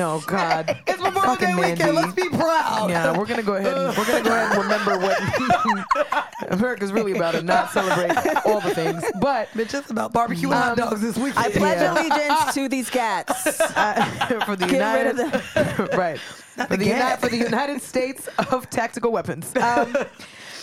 I 0.01 0.03
know, 0.03 0.23
God. 0.27 0.77
It's 0.87 0.97
Memorial 0.99 1.21
Fucking 1.35 1.47
Day 1.49 1.55
weekend. 1.55 1.79
Mandy. 1.79 1.95
Let's 1.95 2.13
be 2.13 2.29
proud. 2.29 2.89
Yeah, 2.89 3.15
we're 3.17 3.25
gonna 3.25 3.43
go 3.43 3.53
ahead 3.55 3.77
and 3.77 3.95
we're 3.95 4.05
gonna 4.05 4.23
go 4.23 4.33
ahead 4.33 4.55
and 4.55 4.63
remember 4.63 4.97
what 4.97 6.31
America's 6.51 6.91
really 6.91 7.11
about 7.13 7.35
and 7.35 7.45
not 7.45 7.69
celebrate 7.71 8.17
all 8.45 8.61
the 8.61 8.73
things. 8.73 9.03
But 9.21 9.49
Bitch, 9.49 9.77
it's 9.77 9.91
about 9.91 10.11
barbecue 10.11 10.49
and 10.49 10.57
hot 10.59 10.77
dogs 10.77 11.01
this 11.01 11.17
weekend. 11.17 11.37
I 11.45 11.49
pledge 11.51 11.79
Yeah. 11.81 11.93
allegiance 11.93 12.53
to 12.55 12.67
these 12.75 12.89
cats. 12.89 13.45
uh, 13.75 14.41
for 14.45 14.55
the 14.55 14.65
Get 14.65 14.73
United 14.73 15.17
rid 15.17 15.79
of 15.79 15.89
right 15.97 16.19
for 16.19 16.77
the, 16.77 16.85
Uni- 16.85 17.15
for 17.19 17.29
the 17.29 17.37
United 17.37 17.81
States 17.81 18.27
of 18.51 18.69
tactical 18.69 19.11
weapons. 19.11 19.55
Um, 19.55 19.95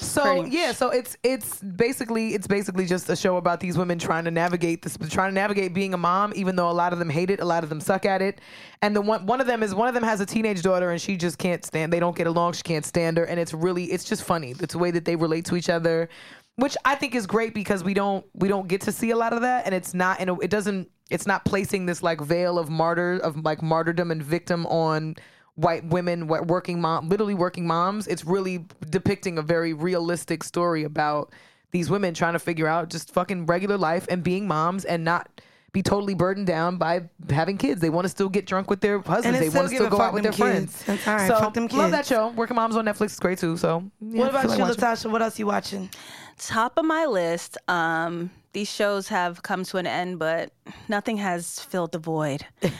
so 0.00 0.44
yeah, 0.44 0.72
so 0.72 0.90
it's 0.90 1.16
it's 1.22 1.62
basically 1.62 2.34
it's 2.34 2.46
basically 2.46 2.86
just 2.86 3.08
a 3.08 3.16
show 3.16 3.36
about 3.36 3.60
these 3.60 3.76
women 3.76 3.98
trying 3.98 4.24
to 4.24 4.30
navigate 4.30 4.82
this, 4.82 4.96
trying 5.08 5.30
to 5.30 5.34
navigate 5.34 5.74
being 5.74 5.94
a 5.94 5.98
mom, 5.98 6.32
even 6.36 6.56
though 6.56 6.70
a 6.70 6.72
lot 6.72 6.92
of 6.92 6.98
them 6.98 7.10
hate 7.10 7.30
it, 7.30 7.40
a 7.40 7.44
lot 7.44 7.62
of 7.62 7.68
them 7.68 7.80
suck 7.80 8.06
at 8.06 8.22
it, 8.22 8.40
and 8.82 8.94
the 8.94 9.00
one 9.00 9.26
one 9.26 9.40
of 9.40 9.46
them 9.46 9.62
is 9.62 9.74
one 9.74 9.88
of 9.88 9.94
them 9.94 10.02
has 10.02 10.20
a 10.20 10.26
teenage 10.26 10.62
daughter 10.62 10.90
and 10.90 11.00
she 11.00 11.16
just 11.16 11.38
can't 11.38 11.64
stand. 11.64 11.92
They 11.92 12.00
don't 12.00 12.16
get 12.16 12.26
along. 12.26 12.54
She 12.54 12.62
can't 12.62 12.84
stand 12.84 13.18
her, 13.18 13.24
and 13.24 13.38
it's 13.40 13.52
really 13.52 13.84
it's 13.84 14.04
just 14.04 14.22
funny. 14.22 14.54
It's 14.60 14.72
the 14.72 14.78
way 14.78 14.90
that 14.90 15.04
they 15.04 15.16
relate 15.16 15.44
to 15.46 15.56
each 15.56 15.68
other, 15.68 16.08
which 16.56 16.76
I 16.84 16.94
think 16.94 17.14
is 17.14 17.26
great 17.26 17.54
because 17.54 17.84
we 17.84 17.94
don't 17.94 18.24
we 18.34 18.48
don't 18.48 18.68
get 18.68 18.80
to 18.82 18.92
see 18.92 19.10
a 19.10 19.16
lot 19.16 19.32
of 19.32 19.42
that, 19.42 19.66
and 19.66 19.74
it's 19.74 19.94
not 19.94 20.20
and 20.20 20.30
it 20.42 20.50
doesn't 20.50 20.90
it's 21.10 21.26
not 21.26 21.44
placing 21.44 21.86
this 21.86 22.02
like 22.02 22.20
veil 22.20 22.58
of 22.58 22.68
martyr 22.68 23.18
of 23.22 23.44
like 23.44 23.62
martyrdom 23.62 24.10
and 24.10 24.22
victim 24.22 24.66
on 24.66 25.16
white 25.58 25.84
women 25.86 26.28
working 26.28 26.80
mom 26.80 27.08
literally 27.08 27.34
working 27.34 27.66
moms 27.66 28.06
it's 28.06 28.24
really 28.24 28.64
depicting 28.90 29.38
a 29.38 29.42
very 29.42 29.72
realistic 29.72 30.44
story 30.44 30.84
about 30.84 31.32
these 31.70 31.90
women 31.90 32.14
trying 32.14 32.32
to 32.32 32.38
figure 32.38 32.66
out 32.66 32.88
just 32.88 33.12
fucking 33.12 33.46
regular 33.46 33.76
life 33.76 34.06
and 34.08 34.22
being 34.22 34.46
moms 34.46 34.84
and 34.84 35.04
not 35.04 35.40
be 35.72 35.82
totally 35.82 36.14
burdened 36.14 36.46
down 36.46 36.78
by 36.78 37.02
having 37.28 37.58
kids. 37.58 37.80
They 37.80 37.90
want 37.90 38.06
to 38.06 38.08
still 38.08 38.28
get 38.28 38.46
drunk 38.46 38.70
with 38.70 38.80
their 38.80 39.00
husbands. 39.00 39.38
They 39.38 39.48
want 39.50 39.68
to 39.68 39.74
still 39.74 39.90
go 39.90 40.00
out 40.00 40.14
with 40.14 40.22
their 40.22 40.32
kids. 40.32 40.82
friends. 40.82 40.84
That's 40.84 41.06
all 41.06 41.16
right. 41.16 41.28
So 41.28 41.38
Fuck 41.38 41.54
them 41.54 41.66
love 41.68 41.90
that 41.90 42.06
show. 42.06 42.28
Working 42.28 42.56
Moms 42.56 42.76
on 42.76 42.86
Netflix 42.86 43.06
is 43.06 43.20
great 43.20 43.38
too. 43.38 43.56
So 43.56 43.84
yeah, 44.00 44.20
what 44.20 44.30
about 44.30 44.42
feel 44.46 44.56
you, 44.56 44.64
like. 44.64 44.76
Latasha? 44.76 45.10
What 45.10 45.20
else 45.20 45.38
you 45.38 45.46
watching? 45.46 45.90
Top 46.38 46.78
of 46.78 46.84
my 46.84 47.04
list. 47.04 47.58
Um, 47.68 48.30
these 48.52 48.70
shows 48.70 49.08
have 49.08 49.42
come 49.42 49.64
to 49.64 49.76
an 49.76 49.86
end, 49.86 50.18
but 50.18 50.52
nothing 50.88 51.18
has 51.18 51.60
filled 51.60 51.92
the 51.92 51.98
void. 51.98 52.46
uh, 52.62 52.70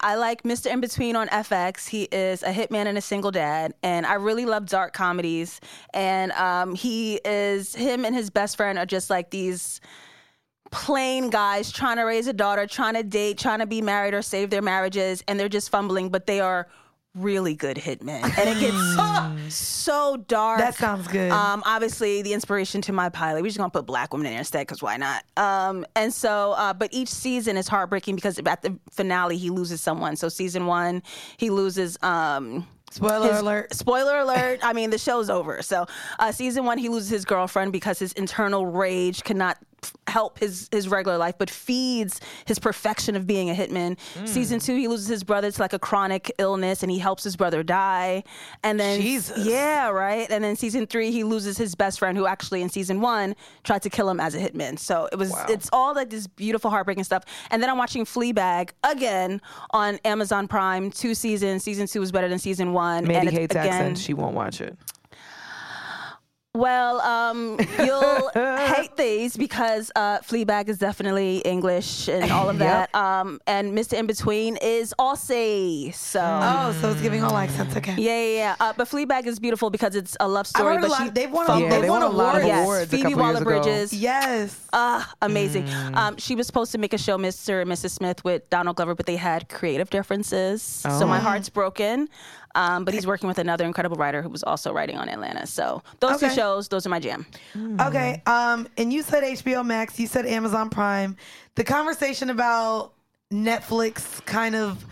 I 0.00 0.16
like 0.16 0.42
Mr. 0.42 0.70
In 0.70 0.80
Between 0.80 1.16
on 1.16 1.28
FX. 1.28 1.88
He 1.88 2.04
is 2.04 2.42
a 2.42 2.52
hitman 2.52 2.86
and 2.86 2.96
a 2.96 3.00
single 3.00 3.30
dad, 3.30 3.74
and 3.82 4.06
I 4.06 4.14
really 4.14 4.46
love 4.46 4.66
dark 4.66 4.92
comedies. 4.92 5.60
And 5.92 6.32
um, 6.32 6.74
he 6.74 7.20
is 7.24 7.74
him 7.74 8.04
and 8.04 8.14
his 8.14 8.30
best 8.30 8.56
friend 8.56 8.78
are 8.78 8.86
just 8.86 9.10
like 9.10 9.30
these 9.30 9.80
plain 10.70 11.30
guys 11.30 11.70
trying 11.70 11.96
to 11.96 12.04
raise 12.04 12.26
a 12.26 12.32
daughter, 12.32 12.66
trying 12.66 12.94
to 12.94 13.02
date, 13.02 13.38
trying 13.38 13.60
to 13.60 13.66
be 13.66 13.82
married 13.82 14.14
or 14.14 14.22
save 14.22 14.50
their 14.50 14.62
marriages, 14.62 15.22
and 15.28 15.38
they're 15.38 15.48
just 15.48 15.70
fumbling, 15.70 16.08
but 16.08 16.26
they 16.26 16.40
are 16.40 16.68
really 17.16 17.54
good 17.54 17.76
hitmen. 17.76 18.22
And 18.38 18.48
it 18.50 18.60
gets 18.60 19.54
so 19.54 20.16
dark. 20.16 20.58
That 20.58 20.74
sounds 20.74 21.08
good. 21.08 21.30
Um, 21.32 21.62
obviously, 21.66 22.22
the 22.22 22.32
inspiration 22.32 22.82
to 22.82 22.92
my 22.92 23.08
pilot, 23.08 23.42
we're 23.42 23.48
just 23.48 23.58
gonna 23.58 23.70
put 23.70 23.86
black 23.86 24.12
women 24.12 24.26
in 24.26 24.32
there 24.32 24.40
instead, 24.40 24.66
because 24.66 24.82
why 24.82 24.96
not? 24.96 25.24
Um, 25.36 25.86
and 25.96 26.12
so, 26.12 26.52
uh, 26.52 26.72
but 26.74 26.92
each 26.92 27.08
season 27.08 27.56
is 27.56 27.68
heartbreaking 27.68 28.14
because 28.16 28.38
at 28.38 28.62
the 28.62 28.76
finale, 28.90 29.36
he 29.36 29.50
loses 29.50 29.80
someone. 29.80 30.16
So, 30.16 30.28
season 30.28 30.66
one, 30.66 31.02
he 31.36 31.50
loses. 31.50 31.96
Um, 32.02 32.66
Spoiler 32.90 33.32
his- 33.32 33.40
alert. 33.40 33.74
Spoiler 33.74 34.18
alert. 34.18 34.60
I 34.62 34.72
mean, 34.72 34.90
the 34.90 34.98
show's 34.98 35.28
over. 35.28 35.60
So, 35.62 35.86
uh, 36.18 36.32
season 36.32 36.64
one, 36.64 36.78
he 36.78 36.88
loses 36.88 37.10
his 37.10 37.24
girlfriend 37.24 37.72
because 37.72 37.98
his 37.98 38.12
internal 38.12 38.64
rage 38.66 39.24
cannot 39.24 39.58
help 40.06 40.38
his 40.38 40.68
his 40.72 40.88
regular 40.88 41.18
life, 41.18 41.34
but 41.38 41.50
feeds 41.50 42.20
his 42.46 42.58
perfection 42.58 43.16
of 43.16 43.26
being 43.26 43.50
a 43.50 43.54
hitman. 43.54 43.98
Mm. 44.14 44.28
Season 44.28 44.60
two, 44.60 44.76
he 44.76 44.88
loses 44.88 45.08
his 45.08 45.24
brother 45.24 45.50
to 45.50 45.60
like 45.60 45.72
a 45.72 45.78
chronic 45.78 46.32
illness, 46.38 46.82
and 46.82 46.90
he 46.90 46.98
helps 46.98 47.24
his 47.24 47.36
brother 47.36 47.62
die. 47.62 48.24
And 48.62 48.78
then, 48.80 49.00
Jesus. 49.00 49.46
yeah, 49.46 49.88
right. 49.88 50.30
And 50.30 50.42
then 50.42 50.56
season 50.56 50.86
three, 50.86 51.10
he 51.10 51.24
loses 51.24 51.58
his 51.58 51.74
best 51.74 51.98
friend, 51.98 52.16
who 52.16 52.26
actually 52.26 52.62
in 52.62 52.68
season 52.68 53.00
one 53.00 53.36
tried 53.64 53.82
to 53.82 53.90
kill 53.90 54.08
him 54.08 54.20
as 54.20 54.34
a 54.34 54.38
hitman. 54.38 54.78
So 54.78 55.08
it 55.12 55.16
was, 55.16 55.34
it's 55.48 55.68
all 55.72 55.94
like 55.94 56.10
this 56.10 56.26
beautiful, 56.26 56.70
heartbreaking 56.70 57.04
stuff. 57.04 57.24
And 57.50 57.62
then 57.62 57.70
I'm 57.70 57.78
watching 57.78 58.04
Fleabag 58.04 58.70
again 58.84 59.40
on 59.70 59.98
Amazon 60.04 60.48
Prime, 60.48 60.90
two 60.90 61.14
seasons. 61.14 61.62
Season 61.62 61.86
two 61.86 62.00
was 62.00 62.12
better 62.12 62.28
than 62.28 62.38
season 62.38 62.72
one. 62.72 63.06
Mandy 63.06 63.28
and 63.28 63.36
hates 63.36 63.54
again, 63.54 63.66
accents. 63.66 64.00
She 64.00 64.14
won't 64.14 64.34
watch 64.34 64.60
it. 64.60 64.76
Well, 66.56 67.00
um, 67.02 67.58
you'll 67.78 68.30
hate 68.34 68.96
these 68.96 69.36
because 69.36 69.90
uh, 69.94 70.18
Fleabag 70.20 70.68
is 70.68 70.78
definitely 70.78 71.38
English 71.38 72.08
and 72.08 72.30
all 72.32 72.48
of 72.50 72.58
Yep. 72.60 72.92
that. 72.92 72.94
Um, 72.98 73.40
and 73.46 73.76
Mr. 73.76 73.94
In 73.98 74.06
Between 74.06 74.56
is 74.56 74.94
Aussie. 74.98 75.94
So. 75.94 76.20
Oh, 76.22 76.76
so 76.80 76.90
it's 76.90 77.00
giving 77.02 77.22
all 77.22 77.36
accents. 77.36 77.76
Okay. 77.76 77.94
Yeah, 77.98 78.20
yeah, 78.20 78.34
yeah. 78.36 78.56
Uh, 78.60 78.72
but 78.76 78.88
Fleabag 78.88 79.26
is 79.26 79.38
beautiful 79.38 79.70
because 79.70 79.94
it's 79.94 80.16
a 80.20 80.26
love 80.28 80.40
I've 80.40 80.46
story. 80.48 80.74
heard 80.76 80.78
a 80.84 80.88
but 80.88 80.90
lot- 80.90 81.02
she 81.04 81.10
they've 81.10 81.30
won 81.30 81.44
a- 81.44 81.48
fumbled. 81.48 81.70
Yeah, 81.72 81.80
they 81.80 81.90
won 81.90 82.02
a 82.02 82.08
lot 82.08 82.36
of 82.40 82.44
Yes, 82.46 82.62
awards 82.64 82.92
a 82.92 82.96
Phoebe 82.96 83.14
Waller-Bridges. 83.14 83.92
Yes. 83.92 84.58
Ah, 84.72 85.12
amazing. 85.22 85.64
Mm. 85.66 85.96
Um, 85.96 86.16
she 86.16 86.34
was 86.34 86.46
supposed 86.46 86.72
to 86.72 86.78
make 86.78 86.92
a 86.92 86.98
show, 86.98 87.18
Mr. 87.18 87.62
and 87.62 87.70
Mrs. 87.70 87.90
Smith, 87.90 88.24
with 88.24 88.48
Donald 88.50 88.76
Glover, 88.76 88.94
but 88.94 89.06
they 89.06 89.16
had 89.16 89.48
creative 89.48 89.90
differences. 89.90 90.62
So 90.62 91.06
my 91.06 91.18
Oh. 91.18 91.20
heart's 91.20 91.48
broken. 91.48 92.08
Um, 92.56 92.86
but 92.86 92.94
he's 92.94 93.06
working 93.06 93.28
with 93.28 93.38
another 93.38 93.66
incredible 93.66 93.98
writer 93.98 94.22
who 94.22 94.30
was 94.30 94.42
also 94.42 94.72
writing 94.72 94.96
on 94.96 95.10
Atlanta. 95.10 95.46
So 95.46 95.82
those 96.00 96.18
two 96.18 96.30
shows, 96.30 96.68
those 96.68 96.86
are 96.86 96.88
my 96.88 96.98
jam. 96.98 97.26
Okay. 97.80 98.22
Um, 98.26 98.66
and 98.78 98.92
you 98.92 99.02
said 99.02 99.22
HBO 99.22 99.64
Max, 99.64 100.00
you 100.00 100.06
said 100.06 100.24
Amazon 100.24 100.70
Prime. 100.70 101.16
The 101.54 101.64
conversation 101.64 102.30
about 102.30 102.94
Netflix 103.30 104.24
kind 104.24 104.54
of 104.54 104.84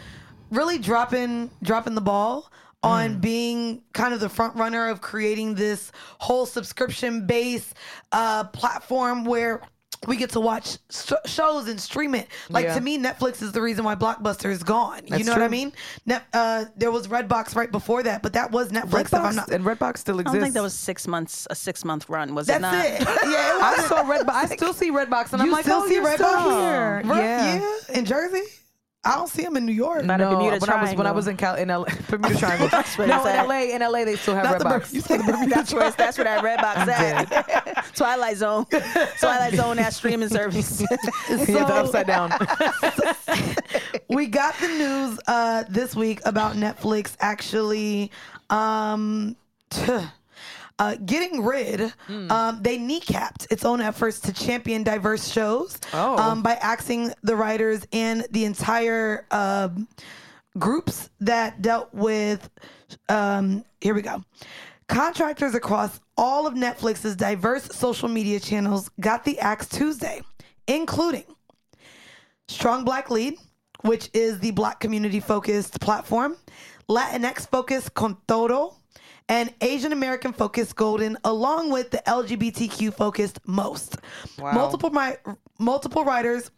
really 0.51 0.78
dropping 0.78 1.51
dropping 1.62 1.95
the 1.95 2.01
ball 2.03 2.51
on 2.82 3.19
being 3.19 3.82
kind 3.95 4.12
of 4.12 4.20
the 4.20 4.28
front 4.28 4.55
runner 4.57 4.89
of 4.89 5.01
creating 5.01 5.55
this 5.55 5.91
whole 6.19 6.45
subscription 6.45 7.27
based 7.27 7.74
uh, 8.12 8.45
platform 8.45 9.24
where 9.24 9.62
we 10.07 10.16
get 10.16 10.31
to 10.31 10.41
watch 10.41 10.79
sh- 10.91 11.12
shows 11.27 11.69
and 11.69 11.81
stream 11.81 12.15
it. 12.15 12.29
Like 12.49 12.65
Yeah. 12.66 12.75
to 12.75 12.81
me, 12.81 12.99
Netflix 12.99 13.43
is 13.43 13.53
the 13.53 13.62
reason 13.62 13.85
why 13.85 13.95
Blockbuster 13.95 14.51
is 14.51 14.62
gone. 14.62 15.03
you 15.05 15.11
That's 15.11 15.25
know 15.27 15.33
what 15.33 15.43
I 15.43 15.49
mean? 15.49 15.73
Net, 16.07 16.25
uh, 16.33 16.66
there 16.77 16.91
was 16.91 17.09
Redbox 17.09 17.55
right 17.57 17.71
before 17.71 18.03
that, 18.03 18.23
but 18.23 18.33
that 18.35 18.51
was 18.51 18.71
Netflix. 18.71 19.01
if 19.07 19.15
I'm 19.15 19.23
Redbox 19.33 19.35
not, 19.37 19.49
and 19.51 19.65
Redbox 19.65 19.99
still 19.99 20.16
I 20.16 20.21
exists. 20.21 20.35
don't 20.35 20.43
think 20.43 20.55
that 20.55 20.62
was 20.62 20.75
six 20.75 21.07
months, 21.07 21.47
a 21.51 21.55
six 21.55 21.85
month 21.85 22.09
run, 22.09 22.35
was 22.35 22.49
it 22.49 22.61
not? 22.61 22.75
it. 22.75 23.01
Yeah, 23.01 23.57
it 23.57 23.62
I 23.62 23.85
saw 23.89 24.03
Redbox. 24.05 24.31
I 24.31 24.47
still 24.47 24.73
see 24.75 24.91
Redbox, 24.91 25.33
and 25.33 25.43
I'm 25.43 25.47
you 25.49 25.53
like, 25.53 25.65
still 25.65 25.83
oh, 25.85 25.89
see 25.89 25.95
you're 25.95 26.05
Redbox 26.05 26.15
still 26.15 26.61
here. 26.61 27.03
Right? 27.05 27.16
Yeah. 27.19 27.55
yeah, 27.91 27.99
in 27.99 28.05
Jersey. 28.05 28.43
I 29.06 29.16
don't 29.16 29.28
see 29.28 29.43
them 29.43 29.56
in 29.56 29.66
New 29.66 29.72
York. 29.72 30.05
Not 30.05 30.20
at 30.20 30.31
no, 30.31 30.36
Bermuda 30.36 30.59
when 30.59 30.70
I 30.70 30.82
was 30.82 30.94
when 30.94 31.06
I 31.06 31.10
was 31.12 31.26
in 31.28 31.36
Cal 31.36 31.55
in 31.56 31.70
L- 31.70 31.86
Bermuda 32.09 32.39
Triangle. 32.39 32.68
what 32.68 32.98
no, 33.09 33.14
I 33.14 33.18
in 33.18 33.22
said. 33.22 33.43
LA, 33.47 33.60
in 33.74 33.81
LA 33.82 34.05
they 34.05 34.16
still 34.16 34.35
have 34.35 34.44
Not 34.44 34.59
the 34.59 34.64
Redbox. 34.64 34.90
Ber- 34.90 34.94
you 34.97 35.01
said 35.02 35.20
the 35.20 35.24
Bermuda 35.24 35.55
That's 35.55 35.72
where 35.74 35.90
that's 35.90 36.18
where 36.18 36.24
that 36.24 36.43
Redbox 36.43 36.89
at. 36.89 37.85
Twilight 37.97 38.36
Zone, 38.39 38.64
Twilight 39.20 39.55
Zone, 39.55 39.76
that 39.76 39.93
streaming 39.93 40.28
service. 40.28 40.81
yeah, 40.81 40.97
the 41.47 41.74
upside 41.74 42.06
down. 42.06 42.31
we 44.09 44.26
got 44.26 44.55
the 44.60 44.68
news 44.68 45.18
uh, 45.26 45.64
this 45.68 45.94
week 45.94 46.20
about 46.24 46.55
Netflix 46.56 47.16
actually 47.20 48.10
um, 48.51 49.36
uh, 50.78 50.96
getting 51.05 51.44
rid. 51.44 51.92
Hmm. 52.06 52.30
Um, 52.30 52.62
they 52.62 52.78
kneecapped 52.78 53.51
its 53.51 53.64
own 53.64 53.80
efforts 53.80 54.20
to 54.20 54.32
champion 54.32 54.82
diverse 54.82 55.30
shows 55.30 55.78
Oh. 55.92 56.16
um, 56.18 56.42
by 56.42 56.55
axing 56.55 57.12
the 57.22 57.36
writers 57.36 57.86
and 57.92 58.26
the 58.30 58.44
entire 58.44 59.26
um 59.30 59.86
groups 60.59 61.10
that 61.20 61.62
dealt 61.62 61.92
with. 61.92 62.48
Um, 63.09 63.64
here 63.80 63.94
we 63.94 64.02
go. 64.02 64.22
Contractors 64.88 65.55
across 65.55 65.98
all 66.16 66.46
of 66.46 66.55
Netflix's 66.55 67.16
diverse 67.16 67.64
social 67.74 68.09
media 68.09 68.38
channels 68.38 68.90
got 69.01 69.24
the 69.24 69.38
axe 69.40 69.68
Tuesday, 69.68 70.20
including 70.68 71.24
Strong 72.48 72.84
Black 72.84 73.10
Lead, 73.10 73.34
which 73.82 74.10
is 74.12 74.38
the 74.40 74.51
black 74.52 74.78
community 74.80 75.20
focused 75.20 75.80
platform, 75.80 76.36
Latinx 76.88 77.48
focused 77.48 77.94
Con 77.94 78.16
Todo, 78.28 78.76
and 79.28 79.52
Asian 79.60 79.92
American 79.92 80.32
focused 80.32 80.76
Golden, 80.76 81.16
along 81.24 81.70
with 81.70 81.90
the 81.90 82.02
LGBTQ 82.06 82.92
focused 82.94 83.38
Most. 83.46 83.96
Multiple, 84.55 84.90
mi- 84.90 85.16
multiple 85.59 86.05
writers 86.05 86.51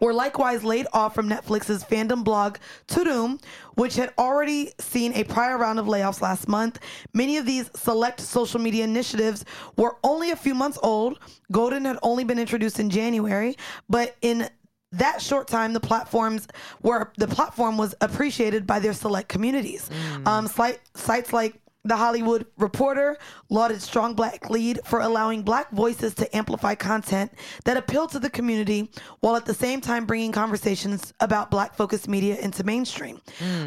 were 0.00 0.12
likewise 0.12 0.64
laid 0.64 0.86
off 0.92 1.14
from 1.14 1.28
Netflix's 1.28 1.84
fandom 1.84 2.24
blog 2.24 2.56
Tudum, 2.88 3.40
which 3.74 3.94
had 3.96 4.12
already 4.18 4.72
seen 4.80 5.12
a 5.14 5.24
prior 5.24 5.56
round 5.56 5.78
of 5.78 5.86
layoffs 5.86 6.20
last 6.20 6.48
month. 6.48 6.78
Many 7.12 7.36
of 7.36 7.46
these 7.46 7.70
select 7.76 8.20
social 8.20 8.60
media 8.60 8.84
initiatives 8.84 9.44
were 9.76 9.96
only 10.02 10.30
a 10.30 10.36
few 10.36 10.54
months 10.54 10.78
old. 10.82 11.18
Golden 11.52 11.84
had 11.84 11.98
only 12.02 12.24
been 12.24 12.38
introduced 12.38 12.80
in 12.80 12.90
January, 12.90 13.56
but 13.88 14.16
in 14.20 14.48
that 14.92 15.20
short 15.20 15.48
time, 15.48 15.72
the 15.72 15.80
platforms 15.80 16.46
were 16.82 17.12
the 17.16 17.26
platform 17.28 17.76
was 17.76 17.94
appreciated 18.00 18.66
by 18.66 18.78
their 18.78 18.92
select 18.92 19.28
communities. 19.28 19.90
Um, 20.26 20.46
site, 20.46 20.80
sites 20.94 21.32
like 21.32 21.60
the 21.84 21.96
Hollywood 21.96 22.46
Reporter 22.56 23.16
lauded 23.50 23.80
Strong 23.82 24.14
Black 24.14 24.48
Lead 24.48 24.80
for 24.84 25.00
allowing 25.00 25.42
black 25.42 25.70
voices 25.70 26.14
to 26.14 26.36
amplify 26.36 26.74
content 26.74 27.30
that 27.64 27.76
appealed 27.76 28.10
to 28.12 28.18
the 28.18 28.30
community 28.30 28.90
while 29.20 29.36
at 29.36 29.44
the 29.44 29.54
same 29.54 29.80
time 29.80 30.06
bringing 30.06 30.32
conversations 30.32 31.12
about 31.20 31.50
black 31.50 31.76
focused 31.76 32.08
media 32.08 32.36
into 32.38 32.64
mainstream. 32.64 33.20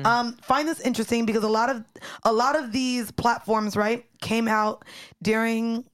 Um, 0.05 0.37
find 0.41 0.67
this 0.67 0.79
interesting 0.81 1.25
because 1.25 1.43
a 1.43 1.47
lot 1.49 1.69
of 1.69 1.83
a 2.23 2.33
lot 2.33 2.55
of 2.57 2.71
these 2.71 3.11
platforms, 3.11 3.75
right, 3.75 4.05
came 4.21 4.47
out 4.47 4.83
during 5.21 5.85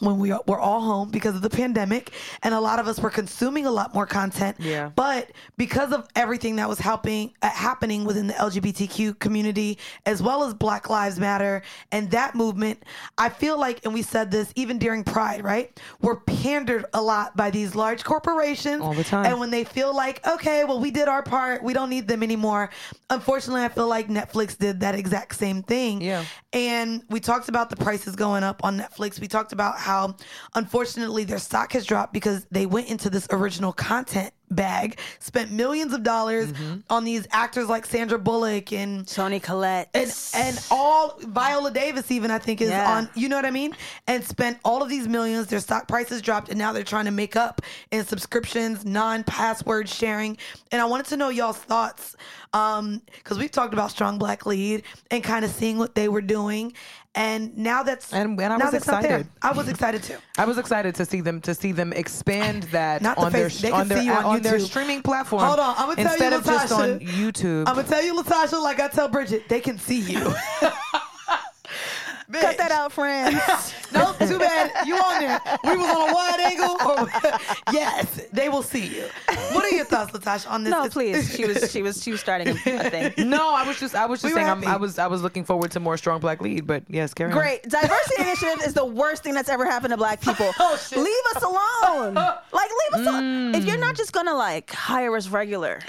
when 0.00 0.18
we 0.18 0.32
were 0.46 0.58
all 0.60 0.80
home 0.80 1.10
because 1.10 1.34
of 1.34 1.42
the 1.42 1.50
pandemic 1.50 2.12
and 2.42 2.54
a 2.54 2.60
lot 2.60 2.78
of 2.78 2.86
us 2.88 2.98
were 3.00 3.10
consuming 3.10 3.66
a 3.66 3.70
lot 3.70 3.94
more 3.94 4.06
content 4.06 4.56
Yeah. 4.60 4.90
but 4.94 5.30
because 5.56 5.92
of 5.92 6.06
everything 6.14 6.56
that 6.56 6.68
was 6.68 6.78
helping 6.78 7.32
uh, 7.42 7.48
happening 7.50 8.04
within 8.04 8.26
the 8.28 8.34
lgbtq 8.34 9.18
community 9.18 9.78
as 10.06 10.22
well 10.22 10.44
as 10.44 10.54
black 10.54 10.88
lives 10.88 11.18
matter 11.18 11.62
and 11.92 12.10
that 12.12 12.34
movement 12.34 12.82
i 13.16 13.28
feel 13.28 13.58
like 13.58 13.84
and 13.84 13.92
we 13.94 14.02
said 14.02 14.30
this 14.30 14.52
even 14.56 14.78
during 14.78 15.04
pride 15.04 15.42
right 15.44 15.80
we're 16.00 16.20
pandered 16.20 16.84
a 16.94 17.02
lot 17.02 17.36
by 17.36 17.50
these 17.50 17.74
large 17.74 18.04
corporations 18.04 18.82
All 18.82 18.94
the 18.94 19.04
time. 19.04 19.26
and 19.26 19.40
when 19.40 19.50
they 19.50 19.64
feel 19.64 19.94
like 19.94 20.24
okay 20.26 20.64
well 20.64 20.80
we 20.80 20.90
did 20.90 21.08
our 21.08 21.22
part 21.22 21.62
we 21.62 21.72
don't 21.72 21.90
need 21.90 22.06
them 22.08 22.22
anymore 22.22 22.70
unfortunately 23.10 23.62
i 23.64 23.68
feel 23.68 23.88
like 23.88 24.08
netflix 24.08 24.56
did 24.56 24.80
that 24.80 24.94
exact 24.94 25.34
same 25.34 25.62
thing 25.62 26.00
Yeah. 26.00 26.24
and 26.52 27.02
we 27.10 27.20
talked 27.20 27.48
about 27.48 27.70
the 27.70 27.76
prices 27.76 28.16
going 28.16 28.42
up 28.42 28.64
on 28.64 28.78
Netflix. 28.78 29.20
We 29.20 29.28
talked 29.28 29.52
about 29.52 29.78
how, 29.88 30.14
unfortunately, 30.54 31.24
their 31.24 31.38
stock 31.38 31.72
has 31.72 31.86
dropped 31.86 32.12
because 32.12 32.44
they 32.50 32.66
went 32.66 32.88
into 32.88 33.08
this 33.10 33.26
original 33.30 33.72
content 33.72 34.32
bag, 34.50 34.98
spent 35.18 35.50
millions 35.50 35.92
of 35.92 36.02
dollars 36.02 36.52
on 36.88 37.04
these 37.04 37.26
actors 37.32 37.68
like 37.68 37.84
Sandra 37.84 38.18
Bullock 38.18 38.72
and 38.72 39.06
Toni 39.06 39.40
Collette. 39.40 39.90
and 39.94 40.10
and 40.34 40.58
all 40.70 41.18
Viola 41.20 41.70
Davis 41.70 42.10
even 42.10 42.30
I 42.30 42.38
think 42.38 42.62
is 42.62 42.70
Yeah. 42.70 42.90
on 42.96 43.10
you 43.14 43.28
know 43.28 43.36
what 43.36 43.44
I 43.44 43.50
mean 43.50 43.76
and 44.06 44.24
spent 44.24 44.58
all 44.64 44.82
of 44.82 44.88
these 44.88 45.06
millions 45.06 45.48
their 45.48 45.60
stock 45.60 45.86
prices 45.86 46.22
dropped 46.22 46.48
and 46.48 46.58
now 46.58 46.72
they're 46.72 46.82
trying 46.82 47.04
to 47.04 47.10
make 47.10 47.36
up 47.36 47.60
in 47.90 48.06
subscriptions 48.06 48.86
non-password 48.86 49.86
sharing 49.86 50.38
and 50.72 50.80
I 50.80 50.86
wanted 50.86 51.06
to 51.06 51.18
know 51.18 51.28
y'all's 51.28 51.58
thoughts 51.58 52.16
um 52.54 53.02
cuz 53.24 53.36
we've 53.38 53.50
talked 53.50 53.74
about 53.74 53.90
strong 53.90 54.16
black 54.18 54.46
lead 54.46 54.82
and 55.10 55.22
kind 55.22 55.44
of 55.44 55.50
seeing 55.50 55.76
what 55.76 55.94
they 55.94 56.08
were 56.08 56.22
doing 56.22 56.72
and 57.18 57.56
now 57.58 57.82
that's 57.82 58.12
And- 58.12 58.40
and 58.40 58.52
I 58.52 58.56
was 58.56 58.74
excited. 58.74 59.26
I 59.42 59.52
was 59.52 59.68
excited 59.68 60.02
too 60.02 60.16
I 60.38 60.44
was 60.44 60.56
excited 60.56 60.94
to 60.94 61.04
see 61.04 61.20
them 61.20 61.40
to 61.42 61.54
see 61.54 61.72
them 61.72 61.92
expand 61.92 62.62
that 62.76 63.04
on 63.04 63.32
their 63.32 63.50
face- 63.50 63.60
can 63.60 63.72
on 63.72 63.88
their 63.88 64.12
on 64.12 64.24
on 64.24 64.40
their 64.42 64.58
streaming 64.60 65.02
platform. 65.02 65.42
Hold 65.42 65.58
on, 65.58 65.74
I'ma 65.76 65.94
tell 65.94 66.04
you, 66.04 66.10
instead 66.12 66.32
of 66.32 66.44
just 66.44 66.72
Latasha. 66.72 66.94
on 66.94 67.00
YouTube. 67.00 67.64
I'm 67.68 67.74
gonna 67.76 67.88
tell 67.88 68.02
you 68.04 68.14
Latasha 68.22 68.62
like 68.62 68.78
I 68.80 68.88
tell 68.88 69.08
Bridget 69.08 69.48
they 69.48 69.60
can 69.60 69.78
see 69.78 70.00
you 70.00 70.32
Cut 72.32 72.58
that 72.58 72.70
out, 72.70 72.92
friends. 72.92 73.38
No, 73.90 74.12
too 74.18 74.38
bad. 74.38 74.86
You 74.86 74.96
on 74.96 75.18
there. 75.18 75.40
We 75.64 75.74
was 75.78 75.88
on 75.88 76.10
a 76.10 76.12
wide 76.12 76.40
angle. 76.40 76.76
Or, 76.86 77.08
yes, 77.72 78.26
they 78.34 78.50
will 78.50 78.62
see 78.62 78.86
you. 78.86 79.04
What 79.52 79.64
are 79.64 79.70
your 79.70 79.86
thoughts, 79.86 80.12
Latasha, 80.12 80.50
on 80.50 80.62
this? 80.62 80.70
no, 80.70 80.90
please. 80.90 81.34
She 81.34 81.46
was 81.46 81.72
she 81.72 81.80
was 81.80 82.02
she 82.02 82.10
was 82.10 82.20
starting 82.20 82.48
a 82.48 82.54
thing. 82.54 83.30
no, 83.30 83.54
I 83.54 83.66
was 83.66 83.80
just 83.80 83.94
I 83.94 84.04
was 84.04 84.20
just 84.20 84.34
We 84.34 84.38
saying. 84.38 84.66
I 84.66 84.76
was 84.76 84.98
I 84.98 85.06
was 85.06 85.22
looking 85.22 85.42
forward 85.42 85.70
to 85.70 85.80
more 85.80 85.96
strong 85.96 86.20
black 86.20 86.42
lead, 86.42 86.66
but 86.66 86.82
yes, 86.88 87.14
carry 87.14 87.32
on. 87.32 87.38
Great. 87.38 87.62
Diversity 87.62 88.16
initiative 88.22 88.62
is 88.66 88.74
the 88.74 88.84
worst 88.84 89.22
thing 89.22 89.32
that's 89.32 89.48
ever 89.48 89.64
happened 89.64 89.92
to 89.92 89.96
black 89.96 90.20
people. 90.20 90.50
Oh, 90.60 90.76
shit. 90.76 90.98
Leave 90.98 91.36
us 91.36 91.42
alone. 91.42 92.14
Like 92.14 92.42
leave 92.52 93.00
us 93.00 93.06
alone. 93.08 93.54
If 93.54 93.64
you're 93.64 93.78
not 93.78 93.94
mm. 93.94 93.98
just 93.98 94.12
gonna 94.12 94.34
like 94.34 94.70
hire 94.70 95.16
us 95.16 95.28
regular. 95.28 95.80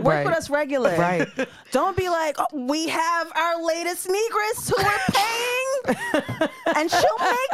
Work 0.00 0.06
Right. 0.06 0.26
with 0.26 0.34
us 0.34 0.48
regular. 0.50 0.96
Right. 0.96 1.28
Don't 1.70 1.96
be 1.96 2.08
like, 2.08 2.36
oh, 2.38 2.46
we 2.52 2.88
have 2.88 3.30
our 3.36 3.62
latest 3.64 4.08
negress 4.08 4.68
who 4.70 4.82
we're 4.82 4.98
paying, 5.12 6.48
and 6.76 6.90
she'll 6.90 7.18
make 7.20 7.52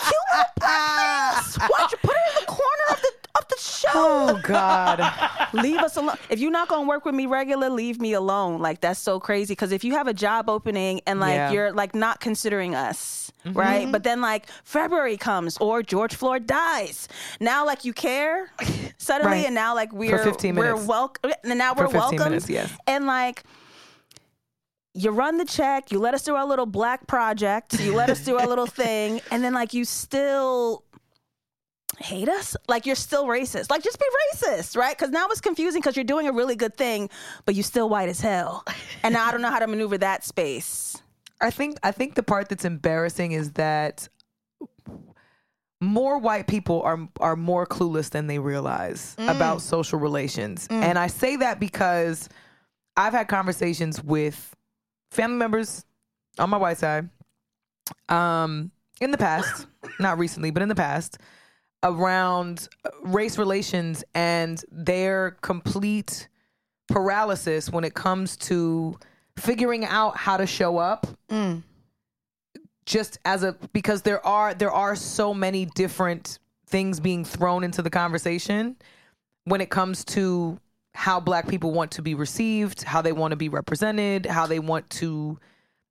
she'll 0.00 0.28
make 0.36 0.46
blackface. 0.60 1.58
Watch, 1.70 1.94
put 2.02 2.10
her 2.14 2.24
in 2.28 2.40
the 2.40 2.46
corner 2.46 2.79
the 3.50 3.60
show. 3.60 3.88
Oh 3.92 4.40
God. 4.42 5.00
leave 5.52 5.78
us 5.78 5.96
alone. 5.96 6.16
If 6.28 6.38
you're 6.40 6.50
not 6.50 6.68
gonna 6.68 6.88
work 6.88 7.04
with 7.04 7.14
me 7.14 7.26
regular, 7.26 7.68
leave 7.68 8.00
me 8.00 8.12
alone. 8.14 8.60
Like 8.60 8.80
that's 8.80 9.00
so 9.00 9.20
crazy. 9.20 9.52
Because 9.52 9.72
if 9.72 9.84
you 9.84 9.92
have 9.94 10.06
a 10.06 10.14
job 10.14 10.48
opening 10.48 11.00
and 11.06 11.20
like 11.20 11.34
Yeah. 11.34 11.50
you're 11.52 11.72
like 11.72 11.94
not 11.94 12.20
considering 12.20 12.74
us, 12.74 13.30
right? 13.44 13.90
But 13.90 14.04
then 14.04 14.20
like 14.20 14.46
February 14.64 15.16
comes 15.16 15.56
or 15.58 15.82
George 15.82 16.14
Floyd 16.14 16.46
dies. 16.46 17.08
Now 17.40 17.66
like 17.66 17.84
you 17.84 17.92
care 17.92 18.50
suddenly, 18.98 19.38
Right. 19.38 19.46
and 19.46 19.54
now 19.54 19.74
like 19.74 19.92
we're 19.92 20.18
15 20.22 20.54
we're 20.54 20.76
welcome. 20.76 21.32
And 21.44 21.58
now 21.58 21.74
we're 21.74 21.88
welcome. 21.88 22.38
yes. 22.48 22.72
And 22.86 23.06
like. 23.06 23.42
You 24.92 25.12
run 25.12 25.38
the 25.38 25.44
check, 25.44 25.92
you 25.92 26.00
let 26.00 26.14
us 26.14 26.24
do 26.24 26.34
our 26.34 26.44
little 26.44 26.66
black 26.66 27.06
project, 27.06 27.78
you 27.80 27.94
let 27.94 28.10
us 28.10 28.24
do 28.24 28.36
our 28.36 28.46
little 28.48 28.66
thing, 28.66 29.20
and 29.30 29.42
then 29.44 29.54
like 29.54 29.72
you 29.72 29.84
still 29.84 30.82
hate 32.02 32.28
us? 32.28 32.56
Like 32.68 32.86
you're 32.86 32.96
still 32.96 33.26
racist. 33.26 33.70
Like 33.70 33.82
just 33.82 33.98
be 33.98 34.06
racist, 34.34 34.76
right? 34.76 34.96
Because 34.96 35.10
now 35.10 35.26
it's 35.28 35.40
confusing 35.40 35.80
because 35.80 35.96
you're 35.96 36.04
doing 36.04 36.26
a 36.28 36.32
really 36.32 36.56
good 36.56 36.76
thing, 36.76 37.10
but 37.44 37.54
you're 37.54 37.64
still 37.64 37.88
white 37.88 38.08
as 38.08 38.20
hell. 38.20 38.64
And 39.02 39.14
now 39.14 39.26
I 39.26 39.30
don't 39.30 39.42
know 39.42 39.50
how 39.50 39.58
to 39.58 39.66
maneuver 39.66 39.98
that 39.98 40.24
space. 40.24 41.02
I 41.40 41.50
think 41.50 41.78
I 41.82 41.90
think 41.92 42.14
the 42.14 42.22
part 42.22 42.48
that's 42.48 42.64
embarrassing 42.64 43.32
is 43.32 43.52
that 43.52 44.08
more 45.80 46.18
white 46.18 46.46
people 46.46 46.82
are 46.82 47.08
are 47.20 47.36
more 47.36 47.66
clueless 47.66 48.10
than 48.10 48.26
they 48.26 48.38
realize 48.38 49.14
about 49.18 49.62
social 49.62 49.98
relations. 49.98 50.66
And 50.70 50.98
I 50.98 51.06
say 51.06 51.36
that 51.36 51.58
because 51.58 52.28
I've 52.96 53.14
had 53.14 53.28
conversations 53.28 54.02
with 54.02 54.54
family 55.10 55.38
members 55.38 55.84
on 56.38 56.50
my 56.50 56.56
white 56.58 56.78
side 56.78 57.08
um 58.08 58.70
in 59.00 59.10
the 59.10 59.18
past, 59.18 59.66
not 59.98 60.18
recently, 60.18 60.50
but 60.50 60.62
in 60.62 60.68
the 60.68 60.74
past 60.74 61.16
around 61.82 62.68
uh, 62.84 62.90
race 63.02 63.38
relations 63.38 64.04
and 64.14 64.62
their 64.70 65.32
complete 65.42 66.28
paralysis 66.88 67.70
when 67.70 67.84
it 67.84 67.94
comes 67.94 68.36
to 68.36 68.98
figuring 69.36 69.84
out 69.84 70.16
how 70.16 70.36
to 70.36 70.46
show 70.46 70.78
up. 70.78 71.06
Mm. 71.28 71.62
Just 72.86 73.18
as 73.24 73.42
a 73.44 73.52
because 73.72 74.02
there 74.02 74.24
are 74.26 74.52
there 74.52 74.72
are 74.72 74.96
so 74.96 75.32
many 75.32 75.66
different 75.66 76.38
things 76.66 76.98
being 76.98 77.24
thrown 77.24 77.62
into 77.62 77.82
the 77.82 77.90
conversation 77.90 78.76
when 79.44 79.60
it 79.60 79.70
comes 79.70 80.04
to 80.04 80.58
how 80.94 81.20
black 81.20 81.46
people 81.46 81.72
want 81.72 81.92
to 81.92 82.02
be 82.02 82.14
received, 82.14 82.82
how 82.82 83.00
they 83.00 83.12
want 83.12 83.32
to 83.32 83.36
be 83.36 83.48
represented, 83.48 84.26
how 84.26 84.46
they 84.46 84.58
want 84.58 84.88
to 84.90 85.38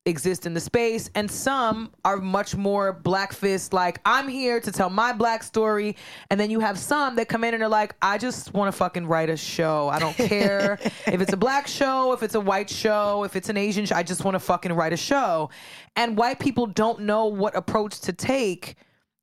exist 0.10 0.46
in 0.46 0.54
the 0.54 0.60
space 0.60 1.10
and 1.16 1.30
some 1.30 1.92
are 2.04 2.18
much 2.18 2.56
more 2.56 2.94
black 2.94 3.32
fist 3.32 3.72
like 3.72 4.00
i'm 4.06 4.28
here 4.28 4.60
to 4.60 4.72
tell 4.72 4.90
my 4.90 5.14
black 5.14 5.44
story 5.44 5.96
and 6.30 6.40
then 6.40 6.50
you 6.50 6.60
have 6.60 6.78
some 6.78 7.16
that 7.16 7.30
come 7.30 7.44
in 7.44 7.54
and 7.54 7.64
are 7.64 7.70
like 7.70 7.96
i 8.02 8.18
just 8.18 8.54
want 8.54 8.72
to 8.72 8.78
fucking 8.78 9.06
write 9.06 9.30
a 9.30 9.38
show. 9.38 9.90
I 9.90 10.00
don't 10.00 10.16
care 10.16 10.80
if 11.08 11.22
it's 11.22 11.34
a 11.34 11.38
black 11.38 11.68
show 11.68 12.12
if 12.14 12.24
it's 12.24 12.36
a 12.36 12.40
white 12.40 12.70
show 12.70 13.24
if 13.24 13.36
it's 13.36 13.50
an 13.50 13.58
asian 13.58 13.86
show 13.86 13.96
i 13.96 14.04
just 14.04 14.26
want 14.26 14.36
to 14.36 14.40
fucking 14.40 14.74
write 14.74 14.94
a 14.94 14.98
show. 14.98 15.50
And 15.96 16.18
white 16.18 16.40
people 16.40 16.66
don't 16.66 17.02
know 17.02 17.26
what 17.26 17.56
approach 17.56 18.00
to 18.02 18.14
take 18.14 18.76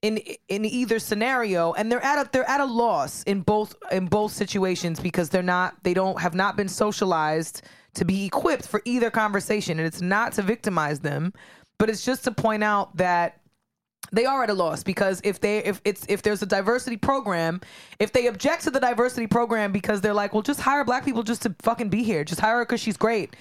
in 0.02 0.18
in 0.48 0.64
either 0.64 0.98
scenario 0.98 1.72
and 1.72 1.90
they're 1.90 2.04
at 2.04 2.26
a 2.26 2.30
they're 2.30 2.48
at 2.48 2.60
a 2.60 2.64
loss 2.64 3.22
in 3.24 3.40
both 3.40 3.74
in 3.90 4.06
both 4.06 4.32
situations 4.32 5.00
because 5.00 5.30
they're 5.30 5.42
not 5.42 5.82
they 5.84 5.94
don't 5.94 6.20
have 6.20 6.34
not 6.34 6.56
been 6.56 6.68
socialized 6.68 7.62
to 7.96 8.04
be 8.04 8.26
equipped 8.26 8.66
for 8.66 8.80
either 8.84 9.10
conversation. 9.10 9.78
And 9.78 9.86
it's 9.86 10.00
not 10.00 10.32
to 10.34 10.42
victimize 10.42 11.00
them 11.00 11.32
but 11.78 11.90
it's 11.90 12.04
just 12.04 12.24
to 12.24 12.30
point 12.30 12.64
out 12.64 12.96
that 12.96 13.40
they 14.12 14.24
are 14.24 14.44
at 14.44 14.50
a 14.50 14.54
loss 14.54 14.82
because 14.82 15.20
if 15.24 15.40
they 15.40 15.58
if 15.58 15.80
it's 15.84 16.06
if 16.08 16.22
there's 16.22 16.40
a 16.40 16.46
diversity 16.46 16.96
program 16.96 17.60
if 17.98 18.12
they 18.12 18.28
object 18.28 18.62
to 18.62 18.70
the 18.70 18.78
diversity 18.78 19.26
program 19.26 19.72
because 19.72 20.00
they're 20.00 20.14
like 20.14 20.32
well 20.32 20.42
just 20.42 20.60
hire 20.60 20.84
black 20.84 21.04
people 21.04 21.22
just 21.22 21.42
to 21.42 21.54
fucking 21.60 21.88
be 21.88 22.02
here. 22.02 22.24
Just 22.24 22.40
hire 22.40 22.58
her 22.58 22.64
because 22.64 22.80
she's 22.80 22.96
great 22.96 23.34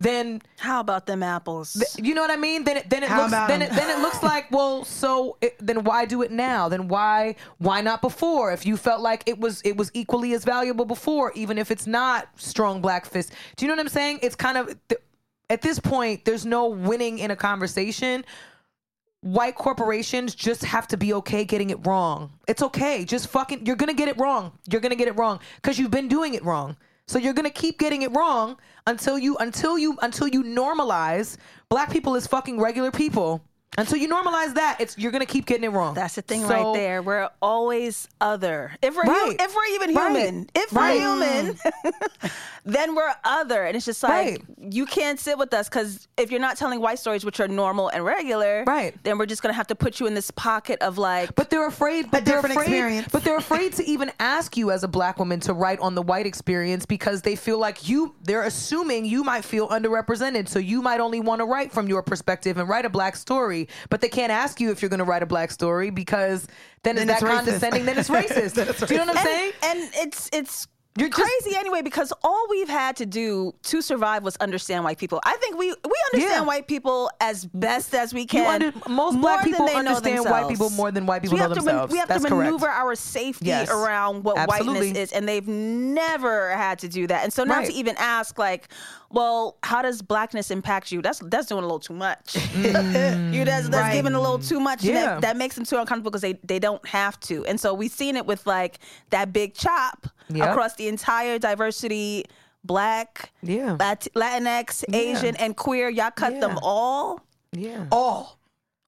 then 0.00 0.42
How 0.58 0.80
about 0.80 1.06
them 1.06 1.22
apples? 1.22 1.82
you 1.96 2.14
know 2.14 2.20
what 2.20 2.30
I 2.30 2.36
mean? 2.36 2.64
Then 2.64 2.76
it 2.76 2.90
then 2.90 3.02
it 3.02 3.08
How 3.08 3.18
looks 3.22 3.32
about 3.32 3.48
then 3.48 3.62
'em? 3.62 3.72
it 3.72 3.74
then 3.74 3.88
it 3.98 4.02
looks 4.02 4.22
like 4.22 4.50
well, 4.50 4.84
so 4.84 5.36
it, 5.40 5.56
then 5.58 5.84
why 5.84 6.04
do 6.04 6.20
it 6.22 6.30
now? 6.30 6.68
Then 6.68 6.88
why 6.88 7.36
why 7.58 7.80
not 7.80 8.02
before? 8.02 8.52
If 8.52 8.66
you 8.66 8.76
felt 8.76 9.00
like 9.00 9.22
it 9.26 9.38
was 9.38 9.62
it 9.62 9.76
was 9.76 9.90
equally 9.94 10.34
as 10.34 10.44
valuable 10.44 10.84
before, 10.84 11.32
even 11.34 11.56
if 11.56 11.70
it's 11.70 11.86
not 11.86 12.28
strong 12.36 12.80
black 12.82 13.06
fist. 13.06 13.32
Do 13.56 13.64
you 13.64 13.68
know 13.70 13.74
what 13.76 13.80
I'm 13.80 13.88
saying? 13.88 14.18
It's 14.22 14.36
kind 14.36 14.58
of 14.58 14.66
th- 14.88 15.00
at 15.48 15.62
this 15.62 15.78
point, 15.78 16.24
there's 16.24 16.44
no 16.44 16.66
winning 16.66 17.18
in 17.20 17.30
a 17.30 17.36
conversation. 17.36 18.24
White 19.22 19.54
corporations 19.56 20.34
just 20.34 20.62
have 20.64 20.86
to 20.88 20.96
be 20.96 21.12
okay 21.14 21.44
getting 21.44 21.70
it 21.70 21.84
wrong. 21.86 22.32
It's 22.46 22.62
okay. 22.62 23.04
Just 23.04 23.28
fucking, 23.28 23.64
you're 23.66 23.76
gonna 23.76 23.94
get 23.94 24.08
it 24.08 24.18
wrong. 24.18 24.52
You're 24.70 24.80
gonna 24.80 24.94
get 24.94 25.08
it 25.08 25.16
wrong 25.16 25.40
because 25.56 25.78
you've 25.78 25.90
been 25.90 26.06
doing 26.08 26.34
it 26.34 26.44
wrong. 26.44 26.76
So 27.08 27.18
you're 27.18 27.34
gonna 27.34 27.50
keep 27.50 27.78
getting 27.78 28.02
it 28.02 28.10
wrong 28.14 28.58
until 28.86 29.18
you 29.18 29.36
until 29.38 29.78
you 29.78 29.96
until 30.02 30.26
you 30.26 30.42
normalize 30.42 31.36
black 31.68 31.90
people 31.90 32.16
as 32.16 32.26
fucking 32.26 32.60
regular 32.60 32.90
people. 32.90 33.44
Until 33.78 33.98
you 33.98 34.08
normalize 34.08 34.54
that, 34.54 34.80
it's 34.80 34.96
you're 34.98 35.12
gonna 35.12 35.26
keep 35.26 35.46
getting 35.46 35.64
it 35.64 35.68
wrong. 35.72 35.94
That's 35.94 36.14
the 36.14 36.22
thing 36.22 36.42
So- 36.42 36.48
right 36.48 36.74
there. 36.74 37.02
We're 37.02 37.28
always 37.42 38.08
other. 38.20 38.72
If 38.82 38.94
we're 38.96 39.02
Right. 39.04 39.36
if 39.38 39.54
we're 39.54 39.74
even 39.74 39.94
Right. 39.94 40.16
human, 40.16 40.50
if 40.54 40.72
we're 40.72 40.92
human, 40.92 41.54
mm. 41.54 42.30
then 42.64 42.94
we're 42.94 43.12
other. 43.24 43.64
And 43.64 43.76
it's 43.76 43.84
just 43.86 44.02
like 44.02 44.10
Right. 44.12 44.42
you 44.58 44.86
can't 44.86 45.20
sit 45.20 45.38
with 45.38 45.52
us 45.54 45.68
because 45.68 46.08
if 46.16 46.30
you're 46.30 46.40
not 46.40 46.56
telling 46.56 46.80
white 46.80 46.98
stories, 46.98 47.24
which 47.24 47.38
are 47.40 47.48
normal 47.48 47.88
and 47.88 48.04
regular, 48.04 48.64
Right. 48.66 48.94
then 49.04 49.18
we're 49.18 49.26
just 49.26 49.42
gonna 49.42 49.54
have 49.54 49.66
to 49.68 49.74
put 49.74 50.00
you 50.00 50.06
in 50.06 50.14
this 50.14 50.30
pocket 50.30 50.80
of 50.82 50.98
like. 50.98 51.34
But 51.34 51.50
they're 51.50 51.66
afraid. 51.66 52.10
But 52.10 52.24
they're 52.24 52.36
different 52.36 52.56
afraid, 52.56 52.72
experience. 52.72 53.08
But 53.12 53.24
they're 53.24 53.36
afraid 53.36 53.74
to 53.74 53.84
even 53.84 54.10
ask 54.18 54.56
you 54.56 54.70
as 54.70 54.82
a 54.84 54.88
black 54.88 55.18
woman 55.18 55.40
to 55.40 55.52
write 55.52 55.80
on 55.80 55.94
the 55.94 56.02
white 56.02 56.26
experience 56.26 56.86
because 56.86 57.22
they 57.22 57.36
feel 57.36 57.58
like 57.58 57.88
you. 57.88 58.14
They're 58.22 58.42
assuming 58.42 59.04
you 59.04 59.22
might 59.22 59.44
feel 59.44 59.68
underrepresented, 59.68 60.48
so 60.48 60.58
you 60.58 60.82
might 60.82 61.00
only 61.00 61.20
want 61.20 61.40
to 61.40 61.44
write 61.44 61.72
from 61.72 61.88
your 61.88 62.02
perspective 62.02 62.56
and 62.58 62.68
write 62.68 62.84
a 62.84 62.90
black 62.90 63.16
story. 63.16 63.65
But 63.90 64.00
they 64.00 64.08
can't 64.08 64.32
ask 64.32 64.60
you 64.60 64.70
if 64.70 64.82
you're 64.82 64.88
going 64.88 64.98
to 64.98 65.04
write 65.04 65.22
a 65.22 65.26
black 65.26 65.50
story 65.50 65.90
because 65.90 66.46
then, 66.82 66.96
Then 66.96 67.08
it's 67.10 67.20
it's 67.20 67.20
that 67.22 67.28
racist. 67.30 67.36
condescending. 67.36 67.84
Then 67.86 67.98
it's 67.98 68.08
racist. 68.20 68.86
Do 68.88 68.94
you 68.94 69.00
know 69.00 69.06
what 69.06 69.16
I'm 69.18 69.26
and, 69.26 69.26
saying? 69.28 69.52
and 69.62 69.90
it's 69.94 70.30
it's 70.32 70.66
You're 70.98 71.08
just- 71.10 71.20
crazy 71.20 71.56
anyway 71.56 71.82
because 71.82 72.12
all 72.22 72.46
we've 72.48 72.68
had 72.68 72.96
to 72.96 73.06
do 73.06 73.52
to 73.64 73.82
survive 73.82 74.22
was 74.22 74.36
understand 74.38 74.82
white 74.84 74.96
people. 74.98 75.20
I 75.24 75.36
think 75.36 75.58
we 75.58 75.66
we 75.70 75.74
understand 76.14 76.42
Yeah. 76.42 76.46
white 76.46 76.68
people 76.68 77.10
as 77.20 77.44
best 77.46 77.94
as 77.94 78.14
we 78.14 78.24
can. 78.24 78.62
Under- 78.62 78.78
most 78.88 79.20
black 79.20 79.44
people 79.44 79.68
understand 79.68 80.24
white 80.24 80.48
people 80.48 80.70
more 80.70 80.90
than 80.90 81.04
white 81.06 81.20
people 81.22 81.34
we 81.34 81.40
know 81.42 81.48
have 81.48 81.58
to 81.58 81.62
man- 81.64 81.74
themselves. 81.74 81.92
we 81.92 81.98
have 81.98 82.08
That's 82.08 82.22
to 82.22 82.28
correct. 82.30 82.44
maneuver 82.52 82.68
our 82.68 82.94
safety 82.94 83.46
Yes. 83.46 83.68
around 83.68 84.24
what 84.24 84.38
Absolutely. 84.38 84.88
whiteness 84.92 85.10
is, 85.10 85.12
and 85.12 85.28
they've 85.28 85.46
never 85.46 86.50
had 86.56 86.78
to 86.80 86.88
do 86.88 87.06
that. 87.08 87.24
And 87.24 87.32
so 87.32 87.44
now 87.44 87.56
Right. 87.58 87.66
to 87.66 87.72
even 87.72 87.94
ask 87.98 88.38
like, 88.38 88.68
well, 89.10 89.56
how 89.62 89.82
does 89.82 90.02
blackness 90.02 90.50
impact 90.50 90.90
you? 90.92 91.02
That's 91.02 91.18
that's 91.20 91.46
doing 91.46 91.62
a 91.62 91.66
little 91.66 91.78
too 91.80 91.94
much. 91.94 92.36
you 92.56 92.72
that's, 92.72 93.68
that's 93.68 93.68
Right. 93.70 93.92
giving 93.94 94.14
a 94.14 94.20
little 94.20 94.38
too 94.38 94.60
much. 94.60 94.80
and 94.84 94.94
Yeah. 94.94 95.04
that, 95.06 95.20
that 95.22 95.36
makes 95.36 95.54
them 95.54 95.64
too 95.64 95.76
uncomfortable 95.78 96.10
because 96.10 96.22
they 96.22 96.34
they 96.44 96.58
don't 96.58 96.86
have 96.88 97.18
to. 97.20 97.44
And 97.46 97.58
so 97.60 97.72
we've 97.74 97.90
seen 97.92 98.16
it 98.16 98.26
with 98.26 98.46
like 98.46 98.78
that 99.10 99.32
big 99.32 99.54
chop 99.54 100.08
Yep. 100.28 100.48
across 100.50 100.74
the 100.74 100.88
entire 100.88 101.38
diversity. 101.38 102.24
Black, 102.64 103.30
Yeah. 103.42 103.76
Lat- 103.78 104.08
Latinx, 104.16 104.84
Yeah. 104.88 104.96
Asian, 104.98 105.36
and 105.36 105.56
queer. 105.56 105.88
Y'all 105.88 106.10
cut 106.10 106.32
Yeah. 106.34 106.40
them 106.40 106.58
all. 106.62 107.20
Yeah. 107.52 107.86
All, 107.92 108.40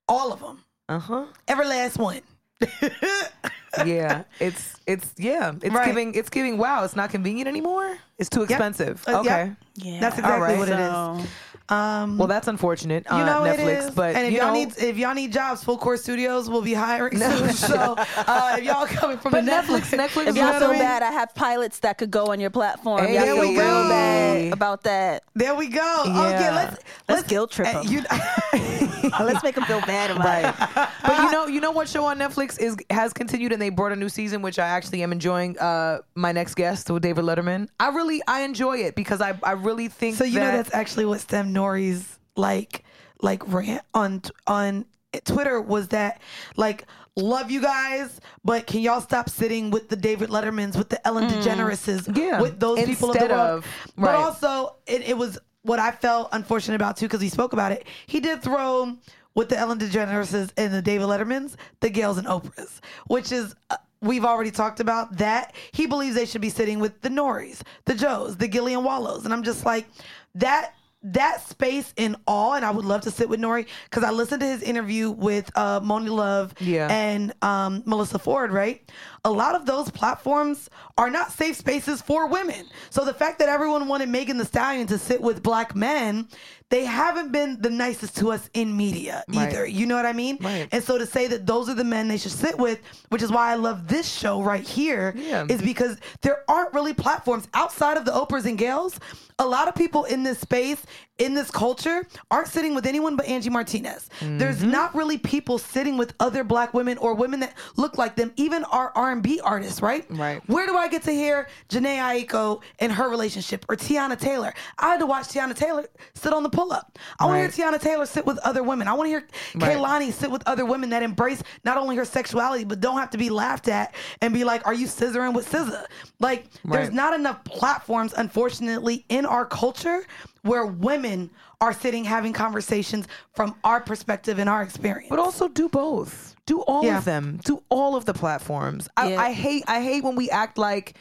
all 0.09 0.33
of 0.33 0.41
them, 0.41 0.65
Uh 0.89 0.99
huh. 0.99 1.25
every 1.47 1.67
last 1.69 1.97
one. 1.97 2.21
yeah, 3.85 4.25
it's 4.41 4.75
it's 4.87 5.13
yeah, 5.17 5.53
it's 5.63 5.75
Right. 5.75 5.87
giving 5.87 6.15
it's 6.15 6.31
giving. 6.31 6.59
Wow, 6.59 6.85
it's 6.85 6.97
not 6.97 7.11
convenient 7.11 7.49
anymore. 7.49 7.99
It's 8.19 8.29
too 8.31 8.43
expensive. 8.43 9.03
Uh, 9.07 9.21
okay. 9.21 9.53
Yeah, 9.77 10.01
That's 10.01 10.19
exactly 10.19 10.43
right. 10.43 10.59
what 10.59 10.69
it 10.69 10.79
is. 10.81 11.29
Um, 11.71 12.17
Well, 12.17 12.27
that's 12.29 12.49
unfortunate. 12.49 13.05
you 13.11 13.17
uh, 13.17 13.25
know 13.27 13.43
Netflix, 13.43 13.59
it 13.59 13.69
is. 13.85 13.91
but 13.91 14.17
and 14.17 14.27
if 14.27 14.33
you 14.33 14.39
y'all 14.39 14.49
know, 14.49 14.55
need 14.55 14.73
if 14.79 14.97
y'all 14.97 15.15
need 15.15 15.33
jobs, 15.33 15.63
Full 15.63 15.77
Court 15.77 16.01
Studios 16.01 16.49
will 16.49 16.63
be 16.63 16.73
hiring 16.73 17.19
soon. 17.19 17.53
So 17.53 17.95
uh, 18.17 18.57
if 18.59 18.65
y'all 18.65 18.87
coming 19.01 19.19
from 19.19 19.33
but 19.33 19.45
the 19.45 19.51
Netflix, 19.53 19.97
Netflix, 19.97 20.29
If 20.29 20.37
you 20.37 20.43
know 20.43 20.51
y'all 20.53 20.61
what 20.63 20.71
feel 20.71 20.79
bad, 20.81 21.03
I 21.03 21.13
have 21.13 21.35
pilots 21.35 21.79
that 21.81 21.99
could 21.99 22.11
go 22.11 22.29
on 22.33 22.41
your 22.41 22.49
platform. 22.51 23.05
Hey, 23.05 23.15
y'all 23.17 23.25
there 23.27 23.35
feel 23.35 23.43
we 23.43 23.49
real 23.59 23.83
go. 23.83 23.89
bad 23.91 24.53
about 24.55 24.83
that. 24.85 25.25
there 25.35 25.55
we 25.55 25.69
go. 25.69 26.03
Oh 26.07 26.29
Yeah. 26.31 26.41
yeah, 26.41 26.55
let's 26.55 26.83
Let's 27.07 27.29
guilt 27.29 27.51
trip 27.53 27.69
uh, 27.69 27.83
them. 27.83 27.93
you- 27.93 28.03
Let's 29.21 29.43
make 29.43 29.55
them 29.55 29.65
feel 29.65 29.81
bad 29.83 30.11
about 30.11 30.25
Right. 30.25 30.45
it. 30.45 30.89
but 31.03 31.19
you 31.23 31.31
know, 31.33 31.47
you 31.47 31.61
know 31.61 31.71
what 31.71 31.89
show 31.89 32.05
on 32.05 32.19
Netflix 32.19 32.59
is 32.61 32.77
has 32.91 33.13
continued, 33.13 33.53
and 33.53 33.61
they 33.61 33.71
brought 33.71 33.93
a 33.93 33.97
new 33.97 34.09
season, 34.09 34.43
which 34.43 34.59
I 34.59 34.67
actually 34.67 35.03
am 35.03 35.13
enjoying. 35.13 35.59
Uh, 35.59 35.99
my 36.15 36.33
next 36.33 36.55
guest 36.55 36.91
with 36.91 37.03
David 37.03 37.25
Letterman. 37.25 37.69
I 37.81 37.89
really 37.89 38.23
I 38.27 38.41
enjoy 38.43 38.79
it 38.79 38.95
because 38.95 39.21
I 39.21 39.39
I 39.43 39.53
really 39.53 39.89
think 39.89 40.17
So 40.17 40.25
you 40.25 40.35
that, 40.41 40.51
know 40.51 40.57
that's 40.57 40.75
actually 40.75 41.05
what 41.07 41.21
Stem 41.21 41.53
Nori's 41.55 42.19
like 42.37 42.85
like 43.21 43.43
rant 43.53 43.83
on 43.95 44.23
on 44.47 44.85
Twitter 45.25 45.61
was 45.61 45.89
that 45.89 46.21
like 46.57 46.85
love 47.17 47.51
you 47.51 47.61
guys, 47.61 48.21
but 48.45 48.67
can 48.69 48.81
y'all 48.81 49.01
stop 49.01 49.29
sitting 49.29 49.71
with 49.73 49.89
the 49.89 49.97
David 49.97 50.29
Lettermans, 50.31 50.77
with 50.77 50.89
the 50.89 51.05
Ellen 51.05 51.29
DeGenereses, 51.29 52.03
Mm. 52.07 52.17
Yeah. 52.17 52.41
with 52.41 52.61
those 52.61 52.85
people 52.85 53.11
of 53.11 53.19
the 53.19 53.27
world? 53.27 53.59
of- 53.59 53.67
but 53.97 54.15
also 54.15 54.77
it, 54.87 55.03
it 55.09 55.17
was 55.19 55.37
what 55.63 55.79
I 55.79 55.91
felt 55.91 56.29
unfortunate 56.33 56.77
about 56.77 56.97
too 56.97 57.07
because 57.07 57.21
he 57.21 57.29
spoke 57.29 57.53
about 57.53 57.73
it. 57.73 57.87
He 58.07 58.21
did 58.21 58.43
throw 58.43 58.97
with 59.35 59.49
the 59.49 59.59
Ellen 59.59 59.79
DeGenereses 59.79 60.51
and 60.57 60.73
the 60.73 60.83
David 60.83 61.07
Lettermans, 61.07 61.57
the 61.81 61.91
Gayles 61.91 62.19
and 62.19 62.27
Oprahs, 62.27 62.81
which 63.07 63.33
is. 63.33 63.55
Uh, 63.71 63.77
We've 64.01 64.25
already 64.25 64.53
talked 64.53 64.79
about 64.79 65.17
that. 65.17 65.57
He 65.73 65.87
believes 65.87 66.15
they 66.15 66.25
should 66.25 66.41
be 66.41 66.51
sitting 66.51 66.79
with 66.79 67.01
the 67.01 67.09
Norries, 67.09 67.63
the 67.85 67.97
Joes, 67.97 68.37
the 68.37 68.47
Gillie 68.47 68.75
and 68.75 68.85
Wallos. 68.85 69.25
And 69.25 69.35
I'm 69.35 69.43
just 69.43 69.67
like, 69.67 69.89
that 70.37 70.75
that 71.03 71.47
space 71.49 71.95
in 71.97 72.17
all, 72.27 72.55
and 72.55 72.65
I 72.65 72.71
would 72.73 72.85
love 72.85 73.03
to 73.03 73.11
sit 73.11 73.29
with 73.29 73.39
Nori 73.41 73.67
because 73.85 74.03
I 74.03 74.11
listened 74.11 74.41
to 74.41 74.47
his 74.47 74.63
interview 74.63 75.11
with 75.11 75.49
uh, 75.55 75.81
Monie 75.81 76.11
Love 76.11 76.55
Yeah. 76.61 76.89
and 76.91 77.33
um, 77.41 77.83
Melyssa 77.83 78.21
Ford, 78.21 78.51
right? 78.53 78.83
A 79.25 79.31
lot 79.31 79.55
of 79.55 79.65
those 79.65 79.91
platforms 79.91 80.69
are 80.97 81.09
not 81.11 81.31
safe 81.31 81.55
spaces 81.57 82.03
for 82.03 82.27
women. 82.27 82.67
So 82.91 83.05
the 83.05 83.15
fact 83.15 83.39
that 83.39 83.49
everyone 83.49 83.87
wanted 83.87 84.09
Megan 84.09 84.39
Thee 84.39 84.45
Stallion 84.45 84.87
to 84.89 84.99
sit 84.99 85.21
with 85.21 85.43
black 85.43 85.77
men, 85.77 86.27
they 86.71 86.85
haven't 86.85 87.33
been 87.33 87.61
the 87.61 87.71
nicest 87.71 88.17
to 88.19 88.31
us 88.31 88.51
in 88.53 88.77
media 88.77 89.25
Right. 89.29 89.49
either. 89.49 89.67
You 89.67 89.87
know 89.87 89.97
what 89.97 90.05
I 90.07 90.13
mean? 90.13 90.37
Right. 90.41 90.69
And 90.71 90.85
so 90.85 90.99
to 90.99 91.07
say 91.07 91.27
that 91.29 91.47
those 91.47 91.69
are 91.69 91.75
the 91.75 91.85
men 91.85 92.09
they 92.09 92.19
should 92.19 92.33
sit 92.33 92.59
with, 92.59 92.79
which 93.09 93.23
is 93.23 93.31
why 93.33 93.51
I 93.51 93.55
love 93.55 93.89
this 93.89 94.07
show 94.07 94.43
right 94.43 94.63
here, 94.67 95.15
is 95.17 95.23
Yeah. 95.25 95.45
because 95.65 95.97
there 96.21 96.43
aren't 96.49 96.75
really 96.75 96.93
platforms 96.93 97.49
outside 97.55 97.97
of 97.97 98.05
the 98.05 98.13
Oprahs 98.13 98.45
and 98.45 98.59
Gayles. 98.59 98.99
A 99.39 99.47
lot 99.47 99.69
of 99.69 99.75
people 99.75 100.05
in 100.05 100.25
this 100.25 100.41
space, 100.41 100.83
in 101.19 101.35
this 101.35 101.51
culture, 101.51 102.07
aren't 102.31 102.49
sitting 102.49 102.75
with 102.75 102.87
anyone 102.87 103.17
but 103.17 103.27
Angie 103.27 103.51
Martinez. 103.51 104.09
There's 104.21 104.59
Mm-hmm. 104.59 104.71
not 104.71 104.95
really 104.95 105.19
people 105.19 105.59
sitting 105.59 105.97
with 105.97 106.15
other 106.21 106.43
black 106.45 106.75
women 106.75 106.97
or 106.99 107.15
women 107.15 107.41
that 107.41 107.55
look 107.77 107.99
like 107.99 108.17
them, 108.17 108.33
even 108.37 108.65
our 108.65 108.93
R&B 108.95 109.41
artists, 109.41 109.83
right? 109.83 110.05
Right. 110.11 110.41
Where 110.49 110.67
do 110.67 110.77
I 110.77 110.89
get 110.89 111.03
to 111.05 111.13
hear 111.13 111.49
Jhené 111.69 111.99
Aiko 112.27 112.63
and 112.79 112.91
her 112.93 113.09
relationship 113.09 113.65
or 113.69 113.77
Teyana 113.77 114.19
Taylor? 114.19 114.53
I 114.79 114.89
had 114.91 114.99
to 115.01 115.07
watch 115.07 115.29
Teyana 115.29 115.55
Taylor 115.55 115.87
sit 116.15 116.33
on 116.33 116.43
the 116.43 116.51
pull-up. 116.51 116.99
I 117.21 117.25
want 117.27 117.41
Right. 117.41 117.51
to 117.51 117.57
hear 117.57 117.71
Teyana 117.71 117.81
Taylor 117.81 118.07
sit 118.07 118.25
with 118.27 118.39
other 118.39 118.63
women. 118.63 118.89
I 118.89 118.93
want 118.95 119.07
to 119.07 119.11
hear 119.11 119.29
Right. 119.57 119.77
Kehlani 119.77 120.13
sit 120.13 120.31
with 120.31 120.43
other 120.47 120.65
women 120.65 120.91
that 120.91 121.03
embrace 121.03 121.43
not 121.65 121.77
only 121.77 121.97
her 121.97 122.05
sexuality 122.05 122.65
but 122.65 122.81
don't 122.81 122.99
have 122.99 123.11
to 123.11 123.19
be 123.19 123.31
laughed 123.31 123.69
at 123.69 123.95
and 124.21 124.33
be 124.35 124.45
like, 124.45 124.67
"Are 124.67 124.75
you 124.75 124.87
scissoring 124.87 125.35
with 125.35 125.49
SZA?" 125.51 125.85
Like, 126.21 126.47
there's 126.65 126.91
not 126.91 127.15
enough 127.15 127.43
platforms, 127.45 128.13
unfortunately, 128.17 129.05
in 129.09 129.27
our 129.27 129.45
culture 129.45 130.05
where 130.49 130.67
women 130.67 131.31
are 131.61 131.73
sitting 131.73 132.05
having 132.05 132.33
conversations 132.33 133.07
from 133.35 133.55
our 133.65 133.81
perspective 133.81 134.39
and 134.39 134.49
our 134.49 134.63
experience. 134.63 135.09
But 135.11 135.19
also 135.19 135.49
do 135.49 135.69
both. 135.69 136.35
Do 136.47 136.61
all 136.63 136.85
Yeah. 136.85 136.99
of 136.99 137.05
them. 137.05 137.41
Do 137.45 137.63
all 137.69 137.95
of 137.97 138.05
the 138.05 138.15
platforms. 138.15 138.89
I, 138.97 139.11
Yeah. 139.13 139.21
I 139.21 139.33
hate 139.33 139.65
I 139.69 139.83
hate 139.83 140.03
when 140.05 140.17
we 140.17 140.31
act 140.31 140.57
like 140.59 140.95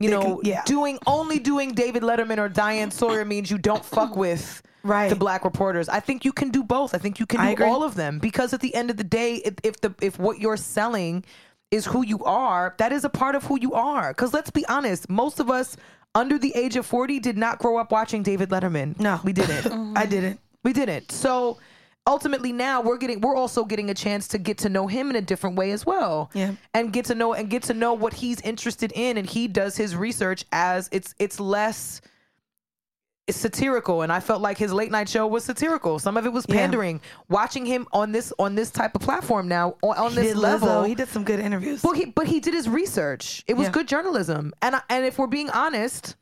you 0.00 0.10
They 0.10 0.16
know 0.16 0.36
can- 0.38 0.50
yeah. 0.50 0.62
doing 0.66 0.98
only 1.06 1.38
doing 1.38 1.72
David 1.72 2.02
Letterman 2.02 2.38
or 2.38 2.48
Diane 2.48 2.90
Sawyer 2.90 3.24
means 3.32 3.50
you 3.50 3.58
don't 3.58 3.84
fuck 3.84 4.16
with 4.16 4.62
Right. 4.82 5.08
the 5.08 5.16
black 5.16 5.44
reporters. 5.44 5.88
I 5.88 6.00
think 6.00 6.24
you 6.26 6.32
can 6.32 6.50
do 6.50 6.62
both. 6.62 6.94
I 6.94 6.98
think 6.98 7.18
you 7.18 7.24
can 7.26 7.40
I 7.40 7.46
do 7.46 7.52
agree. 7.54 7.66
all 7.66 7.82
of 7.82 7.94
them 7.94 8.18
because 8.18 8.52
at 8.52 8.60
the 8.60 8.74
end 8.74 8.90
of 8.90 8.96
the 8.98 9.04
day, 9.04 9.36
if, 9.36 9.54
if 9.62 9.80
the 9.80 9.94
if 10.00 10.18
what 10.18 10.40
you're 10.40 10.58
selling 10.58 11.24
is 11.70 11.86
who 11.86 12.04
you 12.04 12.22
are, 12.24 12.74
that 12.78 12.92
is 12.92 13.04
a 13.04 13.08
part 13.08 13.34
of 13.34 13.44
who 13.44 13.58
you 13.58 13.72
are. 13.72 14.08
Because 14.12 14.32
let's 14.34 14.50
be 14.50 14.64
honest, 14.66 15.08
most 15.08 15.40
of 15.40 15.50
us 15.50 15.76
under 16.14 16.38
the 16.38 16.52
age 16.54 16.76
of 16.76 16.86
40 16.86 17.18
did 17.20 17.36
not 17.36 17.58
grow 17.58 17.76
up 17.78 17.90
watching 17.92 18.22
David 18.22 18.50
Letterman. 18.50 18.98
No. 18.98 19.20
we 19.24 19.32
didn't. 19.32 19.66
Oh. 19.72 19.92
I 19.96 20.06
didn't. 20.06 20.40
We 20.62 20.72
didn't. 20.72 21.10
So 21.12 21.58
ultimately 22.06 22.52
now 22.52 22.80
we're 22.82 22.98
getting 22.98 23.20
we're 23.20 23.34
also 23.36 23.64
getting 23.64 23.88
a 23.90 23.94
chance 23.94 24.28
to 24.28 24.38
get 24.38 24.58
to 24.58 24.68
know 24.68 24.86
him 24.86 25.08
in 25.10 25.16
a 25.16 25.20
different 25.20 25.56
way 25.56 25.70
as 25.72 25.84
well. 25.86 26.30
Yeah. 26.34 26.52
And 26.74 26.92
get 26.92 27.06
to 27.06 27.14
know 27.14 27.34
and 27.34 27.48
get 27.50 27.62
to 27.64 27.74
know 27.74 27.94
what 27.94 28.12
he's 28.14 28.40
interested 28.42 28.92
in 28.94 29.16
and 29.16 29.28
he 29.28 29.48
does 29.48 29.76
his 29.76 29.96
research 29.96 30.44
as 30.52 30.88
it's 30.92 31.14
it's 31.18 31.40
less 31.40 32.00
satirical 33.30 34.02
and 34.02 34.12
I 34.12 34.20
felt 34.20 34.42
like 34.42 34.58
his 34.58 34.72
late 34.72 34.90
night 34.90 35.08
show 35.08 35.26
was 35.26 35.44
satirical. 35.44 35.98
Some 35.98 36.16
of 36.16 36.26
it 36.26 36.32
was 36.32 36.44
Yeah. 36.48 36.56
pandering. 36.56 37.00
Watching 37.28 37.64
him 37.64 37.86
on 37.92 38.12
this 38.12 38.32
on 38.38 38.54
this 38.54 38.70
type 38.70 38.94
of 38.94 39.00
platform 39.00 39.48
now 39.48 39.76
on, 39.82 39.96
on 39.96 40.14
this 40.14 40.36
level. 40.36 40.68
Lizzo. 40.68 40.86
He 40.88 40.94
did 40.94 41.08
some 41.08 41.24
good 41.24 41.40
interviews. 41.40 41.82
Well, 41.82 41.94
he, 41.94 42.04
but 42.06 42.26
he 42.26 42.40
did 42.40 42.52
his 42.54 42.68
research. 42.68 43.42
It 43.46 43.54
was 43.54 43.66
Yeah. 43.68 43.72
good 43.72 43.88
journalism. 43.88 44.52
And 44.60 44.76
I, 44.76 44.82
and 44.90 45.04
if 45.06 45.18
we're 45.18 45.26
being 45.26 45.48
honest, 45.50 46.16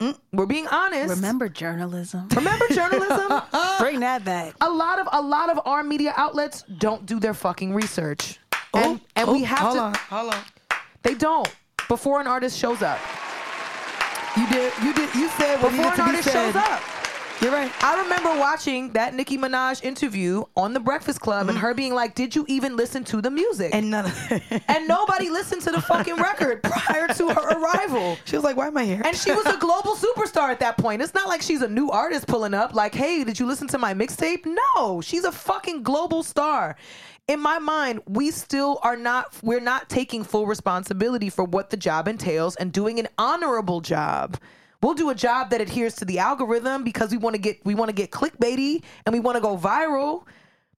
Mm. 0.00 0.18
we're 0.32 0.46
being 0.46 0.66
honest. 0.68 1.08
Remember 1.14 1.48
journalism. 1.48 2.28
Remember 2.34 2.66
journalism? 2.70 3.40
Bring 3.78 4.00
that 4.00 4.24
back. 4.24 4.54
a 4.60 4.68
lot 4.68 4.98
of 4.98 5.08
a 5.12 5.22
lot 5.22 5.48
of 5.48 5.60
our 5.64 5.82
media 5.82 6.12
outlets 6.16 6.64
don't 6.78 7.06
do 7.06 7.18
their 7.20 7.34
fucking 7.34 7.72
research, 7.72 8.40
and 8.74 9.00
Oh, 9.00 9.00
and 9.16 9.28
oh, 9.28 9.32
we 9.32 9.44
have 9.44 9.58
hold 9.58 9.74
to. 9.76 9.80
on, 9.80 9.94
hold 9.94 10.34
on. 10.34 10.40
They 11.02 11.14
don't 11.14 11.48
before 11.88 12.20
an 12.20 12.26
artist 12.26 12.58
shows 12.58 12.82
up. 12.82 12.98
You 14.36 14.48
did. 14.48 14.72
You 14.82 14.94
did. 14.94 15.14
You 15.14 15.28
said 15.30 15.62
what 15.62 15.70
Before 15.72 15.84
needed 15.84 15.98
an 15.98 16.06
be 16.06 16.16
artist 16.16 16.24
said. 16.24 16.52
shows 16.52 16.56
up. 16.56 16.82
You're 17.42 17.50
right. 17.50 17.72
I 17.82 18.00
remember 18.00 18.38
watching 18.38 18.92
that 18.92 19.14
Nicki 19.14 19.36
Minaj 19.36 19.82
interview 19.82 20.44
on 20.56 20.72
the 20.74 20.78
Breakfast 20.78 21.20
Club 21.20 21.48
and 21.48 21.58
mm. 21.58 21.60
her 21.60 21.74
being 21.74 21.92
like, 21.92 22.14
"Did 22.14 22.36
you 22.36 22.44
even 22.46 22.76
listen 22.76 23.02
to 23.04 23.20
the 23.20 23.32
music?" 23.32 23.74
And 23.74 23.90
none 23.90 24.06
of 24.06 24.32
and 24.68 24.86
nobody 24.86 25.28
listened 25.28 25.60
to 25.62 25.72
the 25.72 25.80
fucking 25.80 26.16
record 26.16 26.62
prior 26.62 27.08
to 27.08 27.28
her 27.28 27.58
arrival. 27.58 28.16
She 28.26 28.36
was 28.36 28.44
like, 28.44 28.56
"Why 28.56 28.68
am 28.68 28.76
I 28.76 28.84
here?" 28.84 29.02
And 29.04 29.16
she 29.16 29.32
was 29.32 29.44
a 29.46 29.56
global 29.56 29.96
superstar 29.96 30.50
at 30.50 30.60
that 30.60 30.78
point. 30.78 31.02
It's 31.02 31.14
not 31.14 31.26
like 31.26 31.42
she's 31.42 31.62
a 31.62 31.68
new 31.68 31.90
artist 31.90 32.28
pulling 32.28 32.54
up. 32.54 32.74
Like, 32.74 32.94
hey, 32.94 33.24
did 33.24 33.40
you 33.40 33.46
listen 33.46 33.66
to 33.68 33.78
my 33.78 33.92
mixtape? 33.92 34.46
No, 34.46 35.00
she's 35.00 35.24
a 35.24 35.32
fucking 35.32 35.82
global 35.82 36.22
star. 36.22 36.76
In 37.28 37.40
my 37.40 37.58
mind, 37.58 38.00
we 38.08 38.30
still 38.30 38.80
are 38.82 38.96
not. 38.96 39.34
We're 39.42 39.60
not 39.60 39.88
taking 39.88 40.24
full 40.24 40.46
responsibility 40.46 41.30
for 41.30 41.44
what 41.44 41.70
the 41.70 41.76
job 41.76 42.08
entails 42.08 42.56
and 42.56 42.72
doing 42.72 42.98
an 42.98 43.08
honorable 43.16 43.80
job. 43.80 44.38
We'll 44.82 44.94
do 44.94 45.10
a 45.10 45.14
job 45.14 45.50
that 45.50 45.60
adheres 45.60 45.94
to 45.96 46.04
the 46.04 46.18
algorithm 46.18 46.82
because 46.82 47.12
we 47.12 47.18
want 47.18 47.34
to 47.34 47.40
get 47.40 47.64
we 47.64 47.76
want 47.76 47.90
to 47.90 47.94
get 47.94 48.10
clickbaity 48.10 48.82
and 49.06 49.12
we 49.12 49.20
want 49.20 49.36
to 49.36 49.40
go 49.40 49.56
viral. 49.56 50.26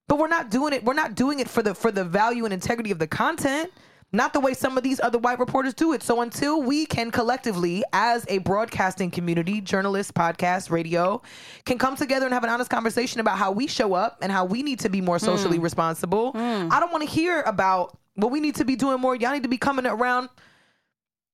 But 0.06 0.18
we're 0.18 0.28
not 0.28 0.50
doing 0.50 0.74
it. 0.74 0.84
We're 0.84 0.92
not 0.92 1.14
doing 1.14 1.40
it 1.40 1.48
for 1.48 1.62
the 1.62 1.74
for 1.74 1.90
the 1.90 2.04
value 2.04 2.44
and 2.44 2.52
integrity 2.52 2.90
of 2.90 2.98
the 2.98 3.06
content. 3.06 3.72
Not 4.14 4.32
the 4.32 4.38
way 4.38 4.54
some 4.54 4.78
of 4.78 4.84
these 4.84 5.00
other 5.00 5.18
white 5.18 5.40
reporters 5.40 5.74
do 5.74 5.92
it. 5.92 6.02
So 6.02 6.20
until 6.20 6.62
we 6.62 6.86
can 6.86 7.10
collectively, 7.10 7.82
as 7.92 8.24
a 8.28 8.38
broadcasting 8.38 9.10
community, 9.10 9.60
journalists, 9.60 10.12
podcast, 10.12 10.70
radio, 10.70 11.20
can 11.64 11.78
come 11.78 11.96
together 11.96 12.24
and 12.24 12.32
have 12.32 12.44
an 12.44 12.50
honest 12.50 12.70
conversation 12.70 13.20
about 13.20 13.38
how 13.38 13.50
we 13.50 13.66
show 13.66 13.94
up 13.94 14.18
and 14.22 14.30
how 14.30 14.44
we 14.44 14.62
need 14.62 14.78
to 14.80 14.88
be 14.88 15.00
more 15.00 15.18
hmm. 15.18 15.24
socially 15.24 15.58
responsible. 15.58 16.30
Hmm. 16.30 16.68
I 16.70 16.78
don't 16.78 16.92
want 16.92 17.02
to 17.02 17.10
hear 17.10 17.42
about 17.42 17.98
what 18.14 18.30
we 18.30 18.38
need 18.38 18.54
to 18.56 18.64
be 18.64 18.76
doing 18.76 19.00
more. 19.00 19.16
Y'all 19.16 19.32
need 19.32 19.42
to 19.42 19.48
be 19.48 19.58
coming 19.58 19.84
around 19.84 20.28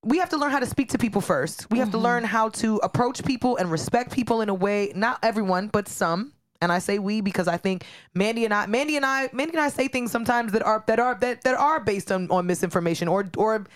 we 0.02 0.16
have 0.16 0.30
to 0.30 0.38
learn 0.38 0.50
how 0.50 0.60
to 0.60 0.66
speak 0.66 0.88
to 0.90 0.98
people 0.98 1.20
first. 1.20 1.70
We 1.70 1.78
have 1.78 1.90
to 1.90 1.98
mm-hmm. 1.98 2.04
learn 2.04 2.24
how 2.24 2.48
to 2.50 2.76
approach 2.78 3.22
people 3.22 3.58
and 3.58 3.70
respect 3.70 4.12
people 4.12 4.40
in 4.40 4.48
a 4.48 4.54
way, 4.54 4.92
not 4.94 5.18
everyone, 5.22 5.68
but 5.68 5.88
some. 5.88 6.32
And 6.60 6.70
I 6.70 6.78
say 6.78 6.98
we 6.98 7.20
because 7.20 7.48
I 7.48 7.56
think 7.56 7.84
Mandy 8.14 8.44
and 8.44 8.52
I, 8.52 8.66
Mandy 8.66 8.96
and 8.96 9.06
I, 9.06 9.30
Mandy 9.32 9.54
and 9.54 9.62
I 9.62 9.70
say 9.70 9.88
things 9.88 10.10
sometimes 10.12 10.52
that 10.52 10.62
are 10.62 10.84
that 10.86 11.00
are 11.00 11.14
that, 11.16 11.42
that 11.42 11.54
are 11.54 11.80
based 11.80 12.12
on, 12.12 12.30
on 12.30 12.46
misinformation 12.46 13.08
or 13.08 13.30
or 13.36 13.66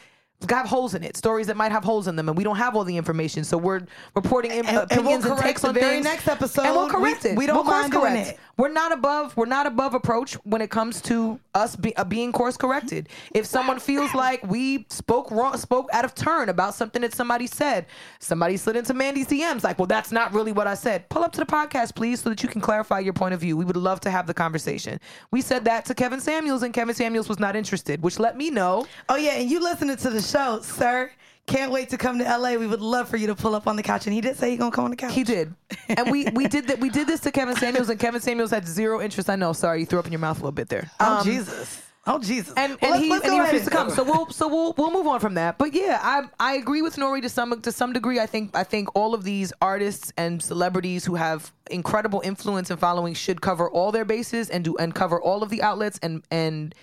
have 0.50 0.66
holes 0.66 0.94
in 0.94 1.02
it, 1.04 1.16
stories 1.16 1.46
that 1.48 1.56
might 1.56 1.72
have 1.72 1.84
holes 1.84 2.06
in 2.08 2.16
them, 2.16 2.28
and 2.28 2.36
we 2.38 2.44
don't 2.44 2.56
have 2.56 2.74
all 2.76 2.84
the 2.84 2.96
information. 2.96 3.44
So 3.44 3.56
we're 3.58 3.82
reporting 4.14 4.52
And- 4.52 4.66
and 4.66 4.76
we'll 4.76 4.84
opinions 4.84 5.24
and, 5.24 5.38
takes 5.38 5.64
on 5.64 5.74
very 5.74 5.96
things. 5.96 6.04
next 6.04 6.28
episode. 6.28 6.64
and 6.66 6.74
we'll 6.74 6.86
We- 6.86 6.90
correct 6.92 7.24
it. 7.24 7.36
we 7.36 7.46
don't 7.46 7.56
We'll 7.56 7.64
mind 7.64 7.92
doing 7.92 8.16
it. 8.16 8.38
We're 8.56 8.68
not 8.68 8.92
above. 8.92 9.36
We're 9.36 9.46
not 9.46 9.66
above 9.66 9.94
approach 9.94 10.34
when 10.44 10.62
it 10.62 10.70
comes 10.70 11.00
to 11.02 11.40
us 11.54 11.74
be, 11.74 11.94
uh, 11.96 12.04
being 12.04 12.30
course 12.32 12.56
corrected. 12.56 13.08
If 13.34 13.46
someone 13.46 13.80
feels 13.80 14.14
like 14.14 14.46
we 14.48 14.86
spoke 14.90 15.30
wrong, 15.32 15.56
spoke 15.56 15.88
out 15.92 16.04
of 16.04 16.14
turn 16.14 16.48
about 16.48 16.74
something 16.74 17.02
that 17.02 17.12
somebody 17.14 17.48
said, 17.48 17.86
somebody 18.20 18.56
slid 18.56 18.76
into 18.76 18.94
Mandy's 18.94 19.26
DMs 19.26 19.64
like, 19.64 19.78
"Well, 19.78 19.86
that's 19.86 20.12
not 20.12 20.32
really 20.32 20.52
what 20.52 20.66
I 20.68 20.74
said." 20.74 21.08
Pull 21.08 21.24
up 21.24 21.32
to 21.32 21.40
the 21.40 21.46
podcast, 21.46 21.94
please, 21.96 22.20
so 22.20 22.28
that 22.30 22.42
you 22.44 22.48
can 22.48 22.60
clarify 22.60 23.00
your 23.00 23.12
point 23.12 23.34
of 23.34 23.40
view. 23.40 23.56
We 23.56 23.64
would 23.64 23.76
love 23.76 23.98
to 24.00 24.10
have 24.10 24.26
the 24.28 24.34
conversation. 24.34 25.00
We 25.32 25.40
said 25.40 25.64
that 25.64 25.84
to 25.86 25.94
Kevin 25.94 26.20
Samuels, 26.20 26.62
and 26.62 26.72
Kevin 26.72 26.94
Samuels 26.94 27.28
was 27.28 27.40
not 27.40 27.56
interested, 27.56 28.02
which 28.02 28.20
let 28.20 28.36
me 28.36 28.50
know. 28.50 28.86
Oh 29.08 29.16
yeah, 29.16 29.32
and 29.32 29.50
you 29.50 29.58
listening 29.60 29.96
to 29.96 30.10
the 30.10 30.22
show, 30.22 30.33
sir. 30.62 31.10
Can't 31.46 31.70
wait 31.70 31.90
to 31.90 31.98
come 31.98 32.18
to 32.18 32.24
LA. 32.24 32.54
We 32.54 32.66
would 32.66 32.80
love 32.80 33.08
for 33.08 33.18
you 33.18 33.26
to 33.26 33.34
pull 33.34 33.54
up 33.54 33.66
on 33.66 33.76
the 33.76 33.82
couch. 33.82 34.06
And 34.06 34.14
he 34.14 34.22
did 34.22 34.36
say 34.36 34.50
he 34.50 34.56
gonna 34.56 34.70
come 34.70 34.84
on 34.86 34.90
the 34.90 34.96
couch. 34.96 35.12
He 35.12 35.24
did, 35.24 35.54
and 35.88 36.10
we 36.10 36.26
we 36.32 36.48
did 36.48 36.68
that. 36.68 36.80
We 36.80 36.88
did 36.88 37.06
this 37.06 37.20
to 37.20 37.30
Kevin 37.30 37.54
Samuels, 37.56 37.90
and 37.90 38.00
Kevin 38.00 38.20
Samuels 38.22 38.50
had 38.50 38.66
zero 38.66 39.00
interest. 39.02 39.28
I 39.28 39.36
know. 39.36 39.52
Sorry, 39.52 39.80
you 39.80 39.86
threw 39.86 39.98
up 39.98 40.06
in 40.06 40.12
your 40.12 40.20
mouth 40.20 40.36
a 40.38 40.40
little 40.40 40.52
bit 40.52 40.68
there. 40.70 40.90
Oh 41.00 41.18
Um, 41.18 41.24
Jesus. 41.24 41.82
Oh 42.06 42.18
Jesus. 42.18 42.52
and 42.56 42.78
Well, 42.82 42.92
and 42.94 43.00
let's- 43.00 43.02
he 43.02 43.10
let's 43.10 43.24
and 43.24 43.34
he 43.34 43.40
refused 43.40 43.64
to 43.66 43.70
come. 43.70 43.90
So 43.90 44.04
we'll 44.04 44.30
so 44.30 44.48
we'll 44.48 44.72
we'll 44.78 44.90
move 44.90 45.06
on 45.06 45.20
from 45.20 45.34
that. 45.34 45.58
But 45.58 45.74
yeah, 45.74 45.98
I 46.02 46.22
I 46.40 46.54
agree 46.54 46.80
with 46.80 46.96
Nori 46.96 47.20
to 47.22 47.28
some 47.28 47.60
to 47.60 47.70
some 47.72 47.92
degree. 47.92 48.18
I 48.18 48.26
think 48.26 48.56
I 48.56 48.64
think 48.64 48.88
all 48.94 49.12
of 49.12 49.22
these 49.24 49.52
artists 49.60 50.14
and 50.16 50.42
celebrities 50.42 51.04
who 51.04 51.14
have 51.16 51.52
incredible 51.70 52.22
influence 52.24 52.70
and 52.70 52.80
following 52.80 53.12
should 53.12 53.42
cover 53.42 53.68
all 53.70 53.92
their 53.92 54.04
bases 54.06 54.48
and 54.48 54.64
do 54.64 54.76
and 54.78 54.94
cover 54.94 55.20
all 55.20 55.42
of 55.42 55.50
the 55.50 55.62
outlets 55.62 55.98
and 56.02 56.22
and 56.30 56.74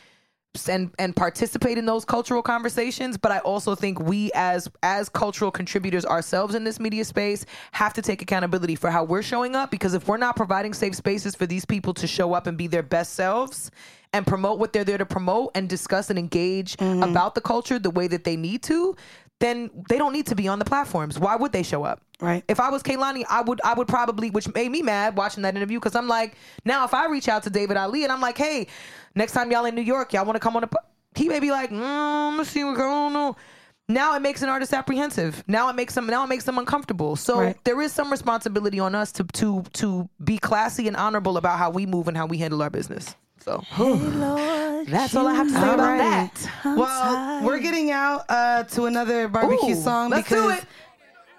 and 0.68 0.94
and 1.00 1.16
participate 1.16 1.78
in 1.78 1.86
those 1.86 2.04
cultural 2.04 2.42
conversations 2.42 3.18
but 3.18 3.32
i 3.32 3.40
also 3.40 3.74
think 3.74 4.00
we 4.02 4.30
as 4.36 4.70
as 4.84 5.08
cultural 5.08 5.50
contributors 5.50 6.06
ourselves 6.06 6.56
in 6.56 6.66
this 6.66 6.78
media 6.78 7.06
space 7.06 7.46
have 7.72 7.94
to 7.94 8.02
take 8.02 8.22
accountability 8.22 8.76
for 8.76 8.92
how 8.92 9.02
we're 9.02 9.22
showing 9.22 9.56
up 9.56 9.72
because 9.72 9.94
if 9.94 10.10
we're 10.10 10.18
not 10.18 10.36
providing 10.36 10.74
safe 10.74 10.94
spaces 10.94 11.36
for 11.36 11.46
these 11.46 11.64
people 11.64 11.94
to 11.94 12.06
show 12.06 12.34
up 12.34 12.48
and 12.48 12.58
be 12.58 12.68
their 12.68 12.84
best 12.84 13.14
selves 13.14 13.72
and 14.12 14.28
promote 14.28 14.60
what 14.60 14.74
they're 14.74 14.84
there 14.84 14.98
to 14.98 15.06
promote 15.06 15.52
and 15.56 15.70
discuss 15.70 16.10
and 16.10 16.20
engage 16.20 16.76
mm-hmm. 16.76 17.02
about 17.02 17.34
the 17.34 17.42
culture 17.42 17.80
the 17.80 17.90
way 17.90 18.08
that 18.08 18.26
they 18.26 18.36
need 18.36 18.62
to 18.62 18.94
then 19.42 19.70
they 19.90 19.98
don't 19.98 20.14
need 20.14 20.28
to 20.28 20.36
be 20.36 20.48
on 20.48 20.60
the 20.60 20.66
platforms. 20.66 21.20
Why 21.20 21.36
would 21.36 21.52
they 21.52 21.64
show 21.64 21.84
up 21.84 22.02
Right. 22.22 22.44
if 22.48 22.60
I 22.60 22.70
was 22.70 22.84
Kehlani, 22.84 23.24
I 23.30 23.42
would 23.42 23.60
I 23.64 23.74
would 23.74 23.88
probably, 23.88 24.30
which 24.30 24.54
made 24.54 24.72
me 24.72 24.82
mad 24.82 25.18
watching 25.18 25.44
that 25.44 25.56
interview 25.56 25.80
because 25.80 25.96
I'm 25.96 26.08
like, 26.08 26.36
now 26.66 26.86
if 26.86 26.94
I 26.94 27.08
reach 27.08 27.28
out 27.28 27.44
to 27.44 27.50
David 27.50 27.78
Ali 27.78 28.04
and 28.04 28.12
I'm 28.12 28.22
like, 28.22 28.38
hey, 28.38 28.68
next 29.16 29.32
time 29.34 29.52
y'all 29.52 29.66
in 29.66 29.76
New 29.76 29.82
York, 29.82 30.14
y'all 30.14 30.26
want 30.26 30.36
to 30.36 30.40
come 30.40 30.56
on 30.56 30.64
a, 30.64 30.70
he 31.16 31.28
may 31.28 31.40
be 31.40 31.52
like, 31.52 31.72
mm, 31.72 32.38
let's 32.38 32.50
see 32.52 32.64
what 32.64 32.78
I 32.78 33.14
don't. 33.14 33.38
Now 33.90 34.16
it 34.16 34.22
makes 34.22 34.42
an 34.42 34.48
artist 34.50 34.72
apprehensive. 34.74 35.44
Now 35.48 35.68
it 35.70 35.76
makes 35.76 35.96
them 35.96 36.08
now 36.08 36.24
it 36.24 36.28
makes 36.28 36.46
them 36.46 36.58
uncomfortable. 36.58 37.16
So 37.16 37.40
Right. 37.40 37.64
there 37.66 37.82
is 37.82 37.92
some 37.92 38.10
responsibility 38.12 38.80
on 38.80 38.96
us 38.96 39.12
to 39.14 39.24
to 39.24 39.64
to 39.74 40.08
be 40.24 40.38
classy 40.38 40.88
and 40.88 40.96
honorable 40.96 41.36
about 41.38 41.58
how 41.58 41.72
we 41.72 41.86
move 41.86 42.08
and 42.08 42.16
how 42.16 42.26
we 42.28 42.38
handle 42.38 42.62
our 42.62 42.70
business. 42.70 43.16
So 43.44 43.64
that's 44.88 45.16
all 45.16 45.28
I 45.28 45.34
have 45.34 45.48
to 45.48 45.54
say 45.54 45.74
about 45.74 45.80
right. 45.80 45.98
that. 45.98 46.50
Well, 46.64 47.44
we're 47.44 47.60
getting 47.60 47.92
out 47.92 48.26
uh, 48.30 48.64
to 48.66 48.86
another 48.86 49.28
barbecue 49.28 49.76
Ooh, 49.76 49.82
song 49.82 50.12
let's 50.12 50.30
do 50.30 50.36
because, 50.36 50.60
it. 50.62 50.68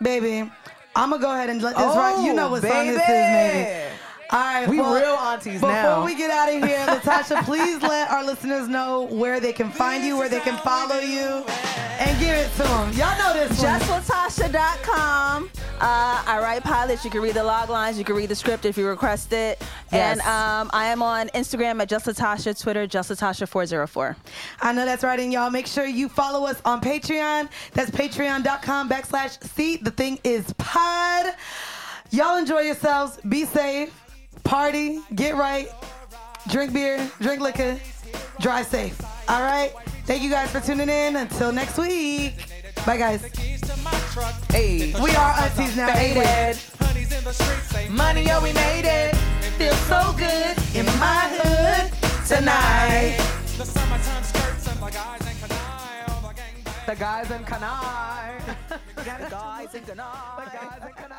baby, 0.02 0.50
I'm 0.94 1.10
gonna 1.10 1.22
go 1.22 1.32
ahead 1.32 1.50
and 1.50 1.62
let 1.62 1.76
this 1.76 1.84
Oh. 1.86 2.24
You 2.24 2.34
know 2.34 2.48
oh, 2.48 2.50
what 2.52 2.62
song 2.62 2.86
this 2.86 2.96
is, 2.96 3.06
baby. 3.06 3.92
All 4.32 4.38
right, 4.38 4.66
We 4.68 4.78
well, 4.80 4.94
real 4.94 5.14
aunties 5.14 5.54
before 5.60 5.72
now. 5.72 6.04
we 6.06 6.14
get 6.14 6.30
out 6.30 6.48
of 6.48 6.62
here, 6.66 6.78
Latasha, 6.86 7.44
please 7.44 7.82
let 7.82 8.10
our 8.10 8.24
listeners 8.24 8.66
know 8.66 9.02
where 9.02 9.40
they 9.40 9.52
can 9.52 9.70
find 9.70 10.02
you, 10.02 10.16
where 10.16 10.30
they 10.30 10.40
can 10.40 10.56
follow 10.58 10.98
you, 11.00 11.44
and 12.00 12.18
give 12.18 12.30
it 12.34 12.50
to 12.52 12.62
them. 12.62 12.92
Y'all 12.92 13.18
know 13.18 13.34
this 13.34 13.60
one. 13.62 13.78
JustLatasha.com. 13.80 15.50
Uh, 15.80 16.22
I 16.26 16.38
write 16.40 16.62
pilots. 16.62 17.04
You 17.04 17.10
can 17.10 17.20
read 17.20 17.34
the 17.34 17.42
log 17.44 17.68
lines. 17.68 17.98
You 17.98 18.04
can 18.04 18.14
read 18.16 18.28
the 18.30 18.34
script 18.36 18.64
if 18.64 18.78
you 18.78 18.86
request 18.86 19.32
it. 19.32 19.60
And 19.90 20.18
Yes. 20.18 20.26
um, 20.26 20.70
I 20.72 20.86
am 20.86 21.02
on 21.02 21.28
Instagram 21.30 21.82
at 21.82 21.88
JustLatasha, 21.90 22.58
Twitter, 22.60 22.86
JustLatasha404. 22.86 24.16
I 24.62 24.72
know 24.72 24.84
that's 24.86 25.02
right, 25.04 25.18
and 25.20 25.32
y'all 25.32 25.50
make 25.50 25.66
sure 25.66 25.84
you 25.84 26.08
follow 26.08 26.46
us 26.46 26.60
on 26.64 26.80
Patreon. 26.80 27.48
That's 27.74 27.90
patreon.com 27.90 28.88
backslash 28.88 29.42
C. 29.54 29.76
The 29.76 29.90
thing 29.90 30.20
is 30.24 30.52
pod. 30.54 31.34
Y'all 32.10 32.36
enjoy 32.38 32.60
yourselves. 32.60 33.18
Be 33.28 33.44
safe. 33.44 33.98
Party. 34.44 35.00
Get 35.14 35.34
right. 35.36 35.68
Drink 36.48 36.72
beer. 36.72 37.10
Drink 37.20 37.40
liquor. 37.40 37.78
Drive 38.40 38.66
safe. 38.66 39.00
All 39.28 39.40
right. 39.42 39.72
Thank 40.04 40.22
you 40.22 40.30
guys 40.30 40.50
for 40.50 40.60
tuning 40.60 40.88
in. 40.88 41.16
Until 41.16 41.52
next 41.52 41.78
week. 41.78 42.34
Bye, 42.84 42.96
guys. 42.96 43.22
Hey, 44.50 44.92
We 45.02 45.10
are 45.14 45.32
aunties 45.40 45.76
now. 45.76 45.92
faded. 45.94 46.58
Money, 47.90 48.26
oh, 48.30 48.42
we 48.42 48.52
made 48.52 48.84
it. 48.84 49.14
Feels 49.56 49.78
so 49.80 50.14
good 50.18 50.56
in 50.74 50.86
my 50.98 51.28
hood 51.32 51.92
tonight. 52.26 53.16
The 53.56 53.64
summertime 53.64 54.24
skirts 54.24 54.66
and 54.68 54.80
the 54.80 54.90
guys 54.90 55.20
in 55.20 55.36
Kanai, 55.36 56.86
the 56.86 56.94
guys 56.96 57.30
in 57.30 57.44
Kanai. 57.44 58.56
The 58.96 59.04
guys 59.30 59.74
in 59.74 59.82
Gannard. 59.84 60.44
The 60.44 60.50
guys 60.50 60.82
in 60.82 60.92
Kanai. 60.92 61.08
Now 61.08 61.08
that's 61.08 61.08
jazz. 61.08 61.11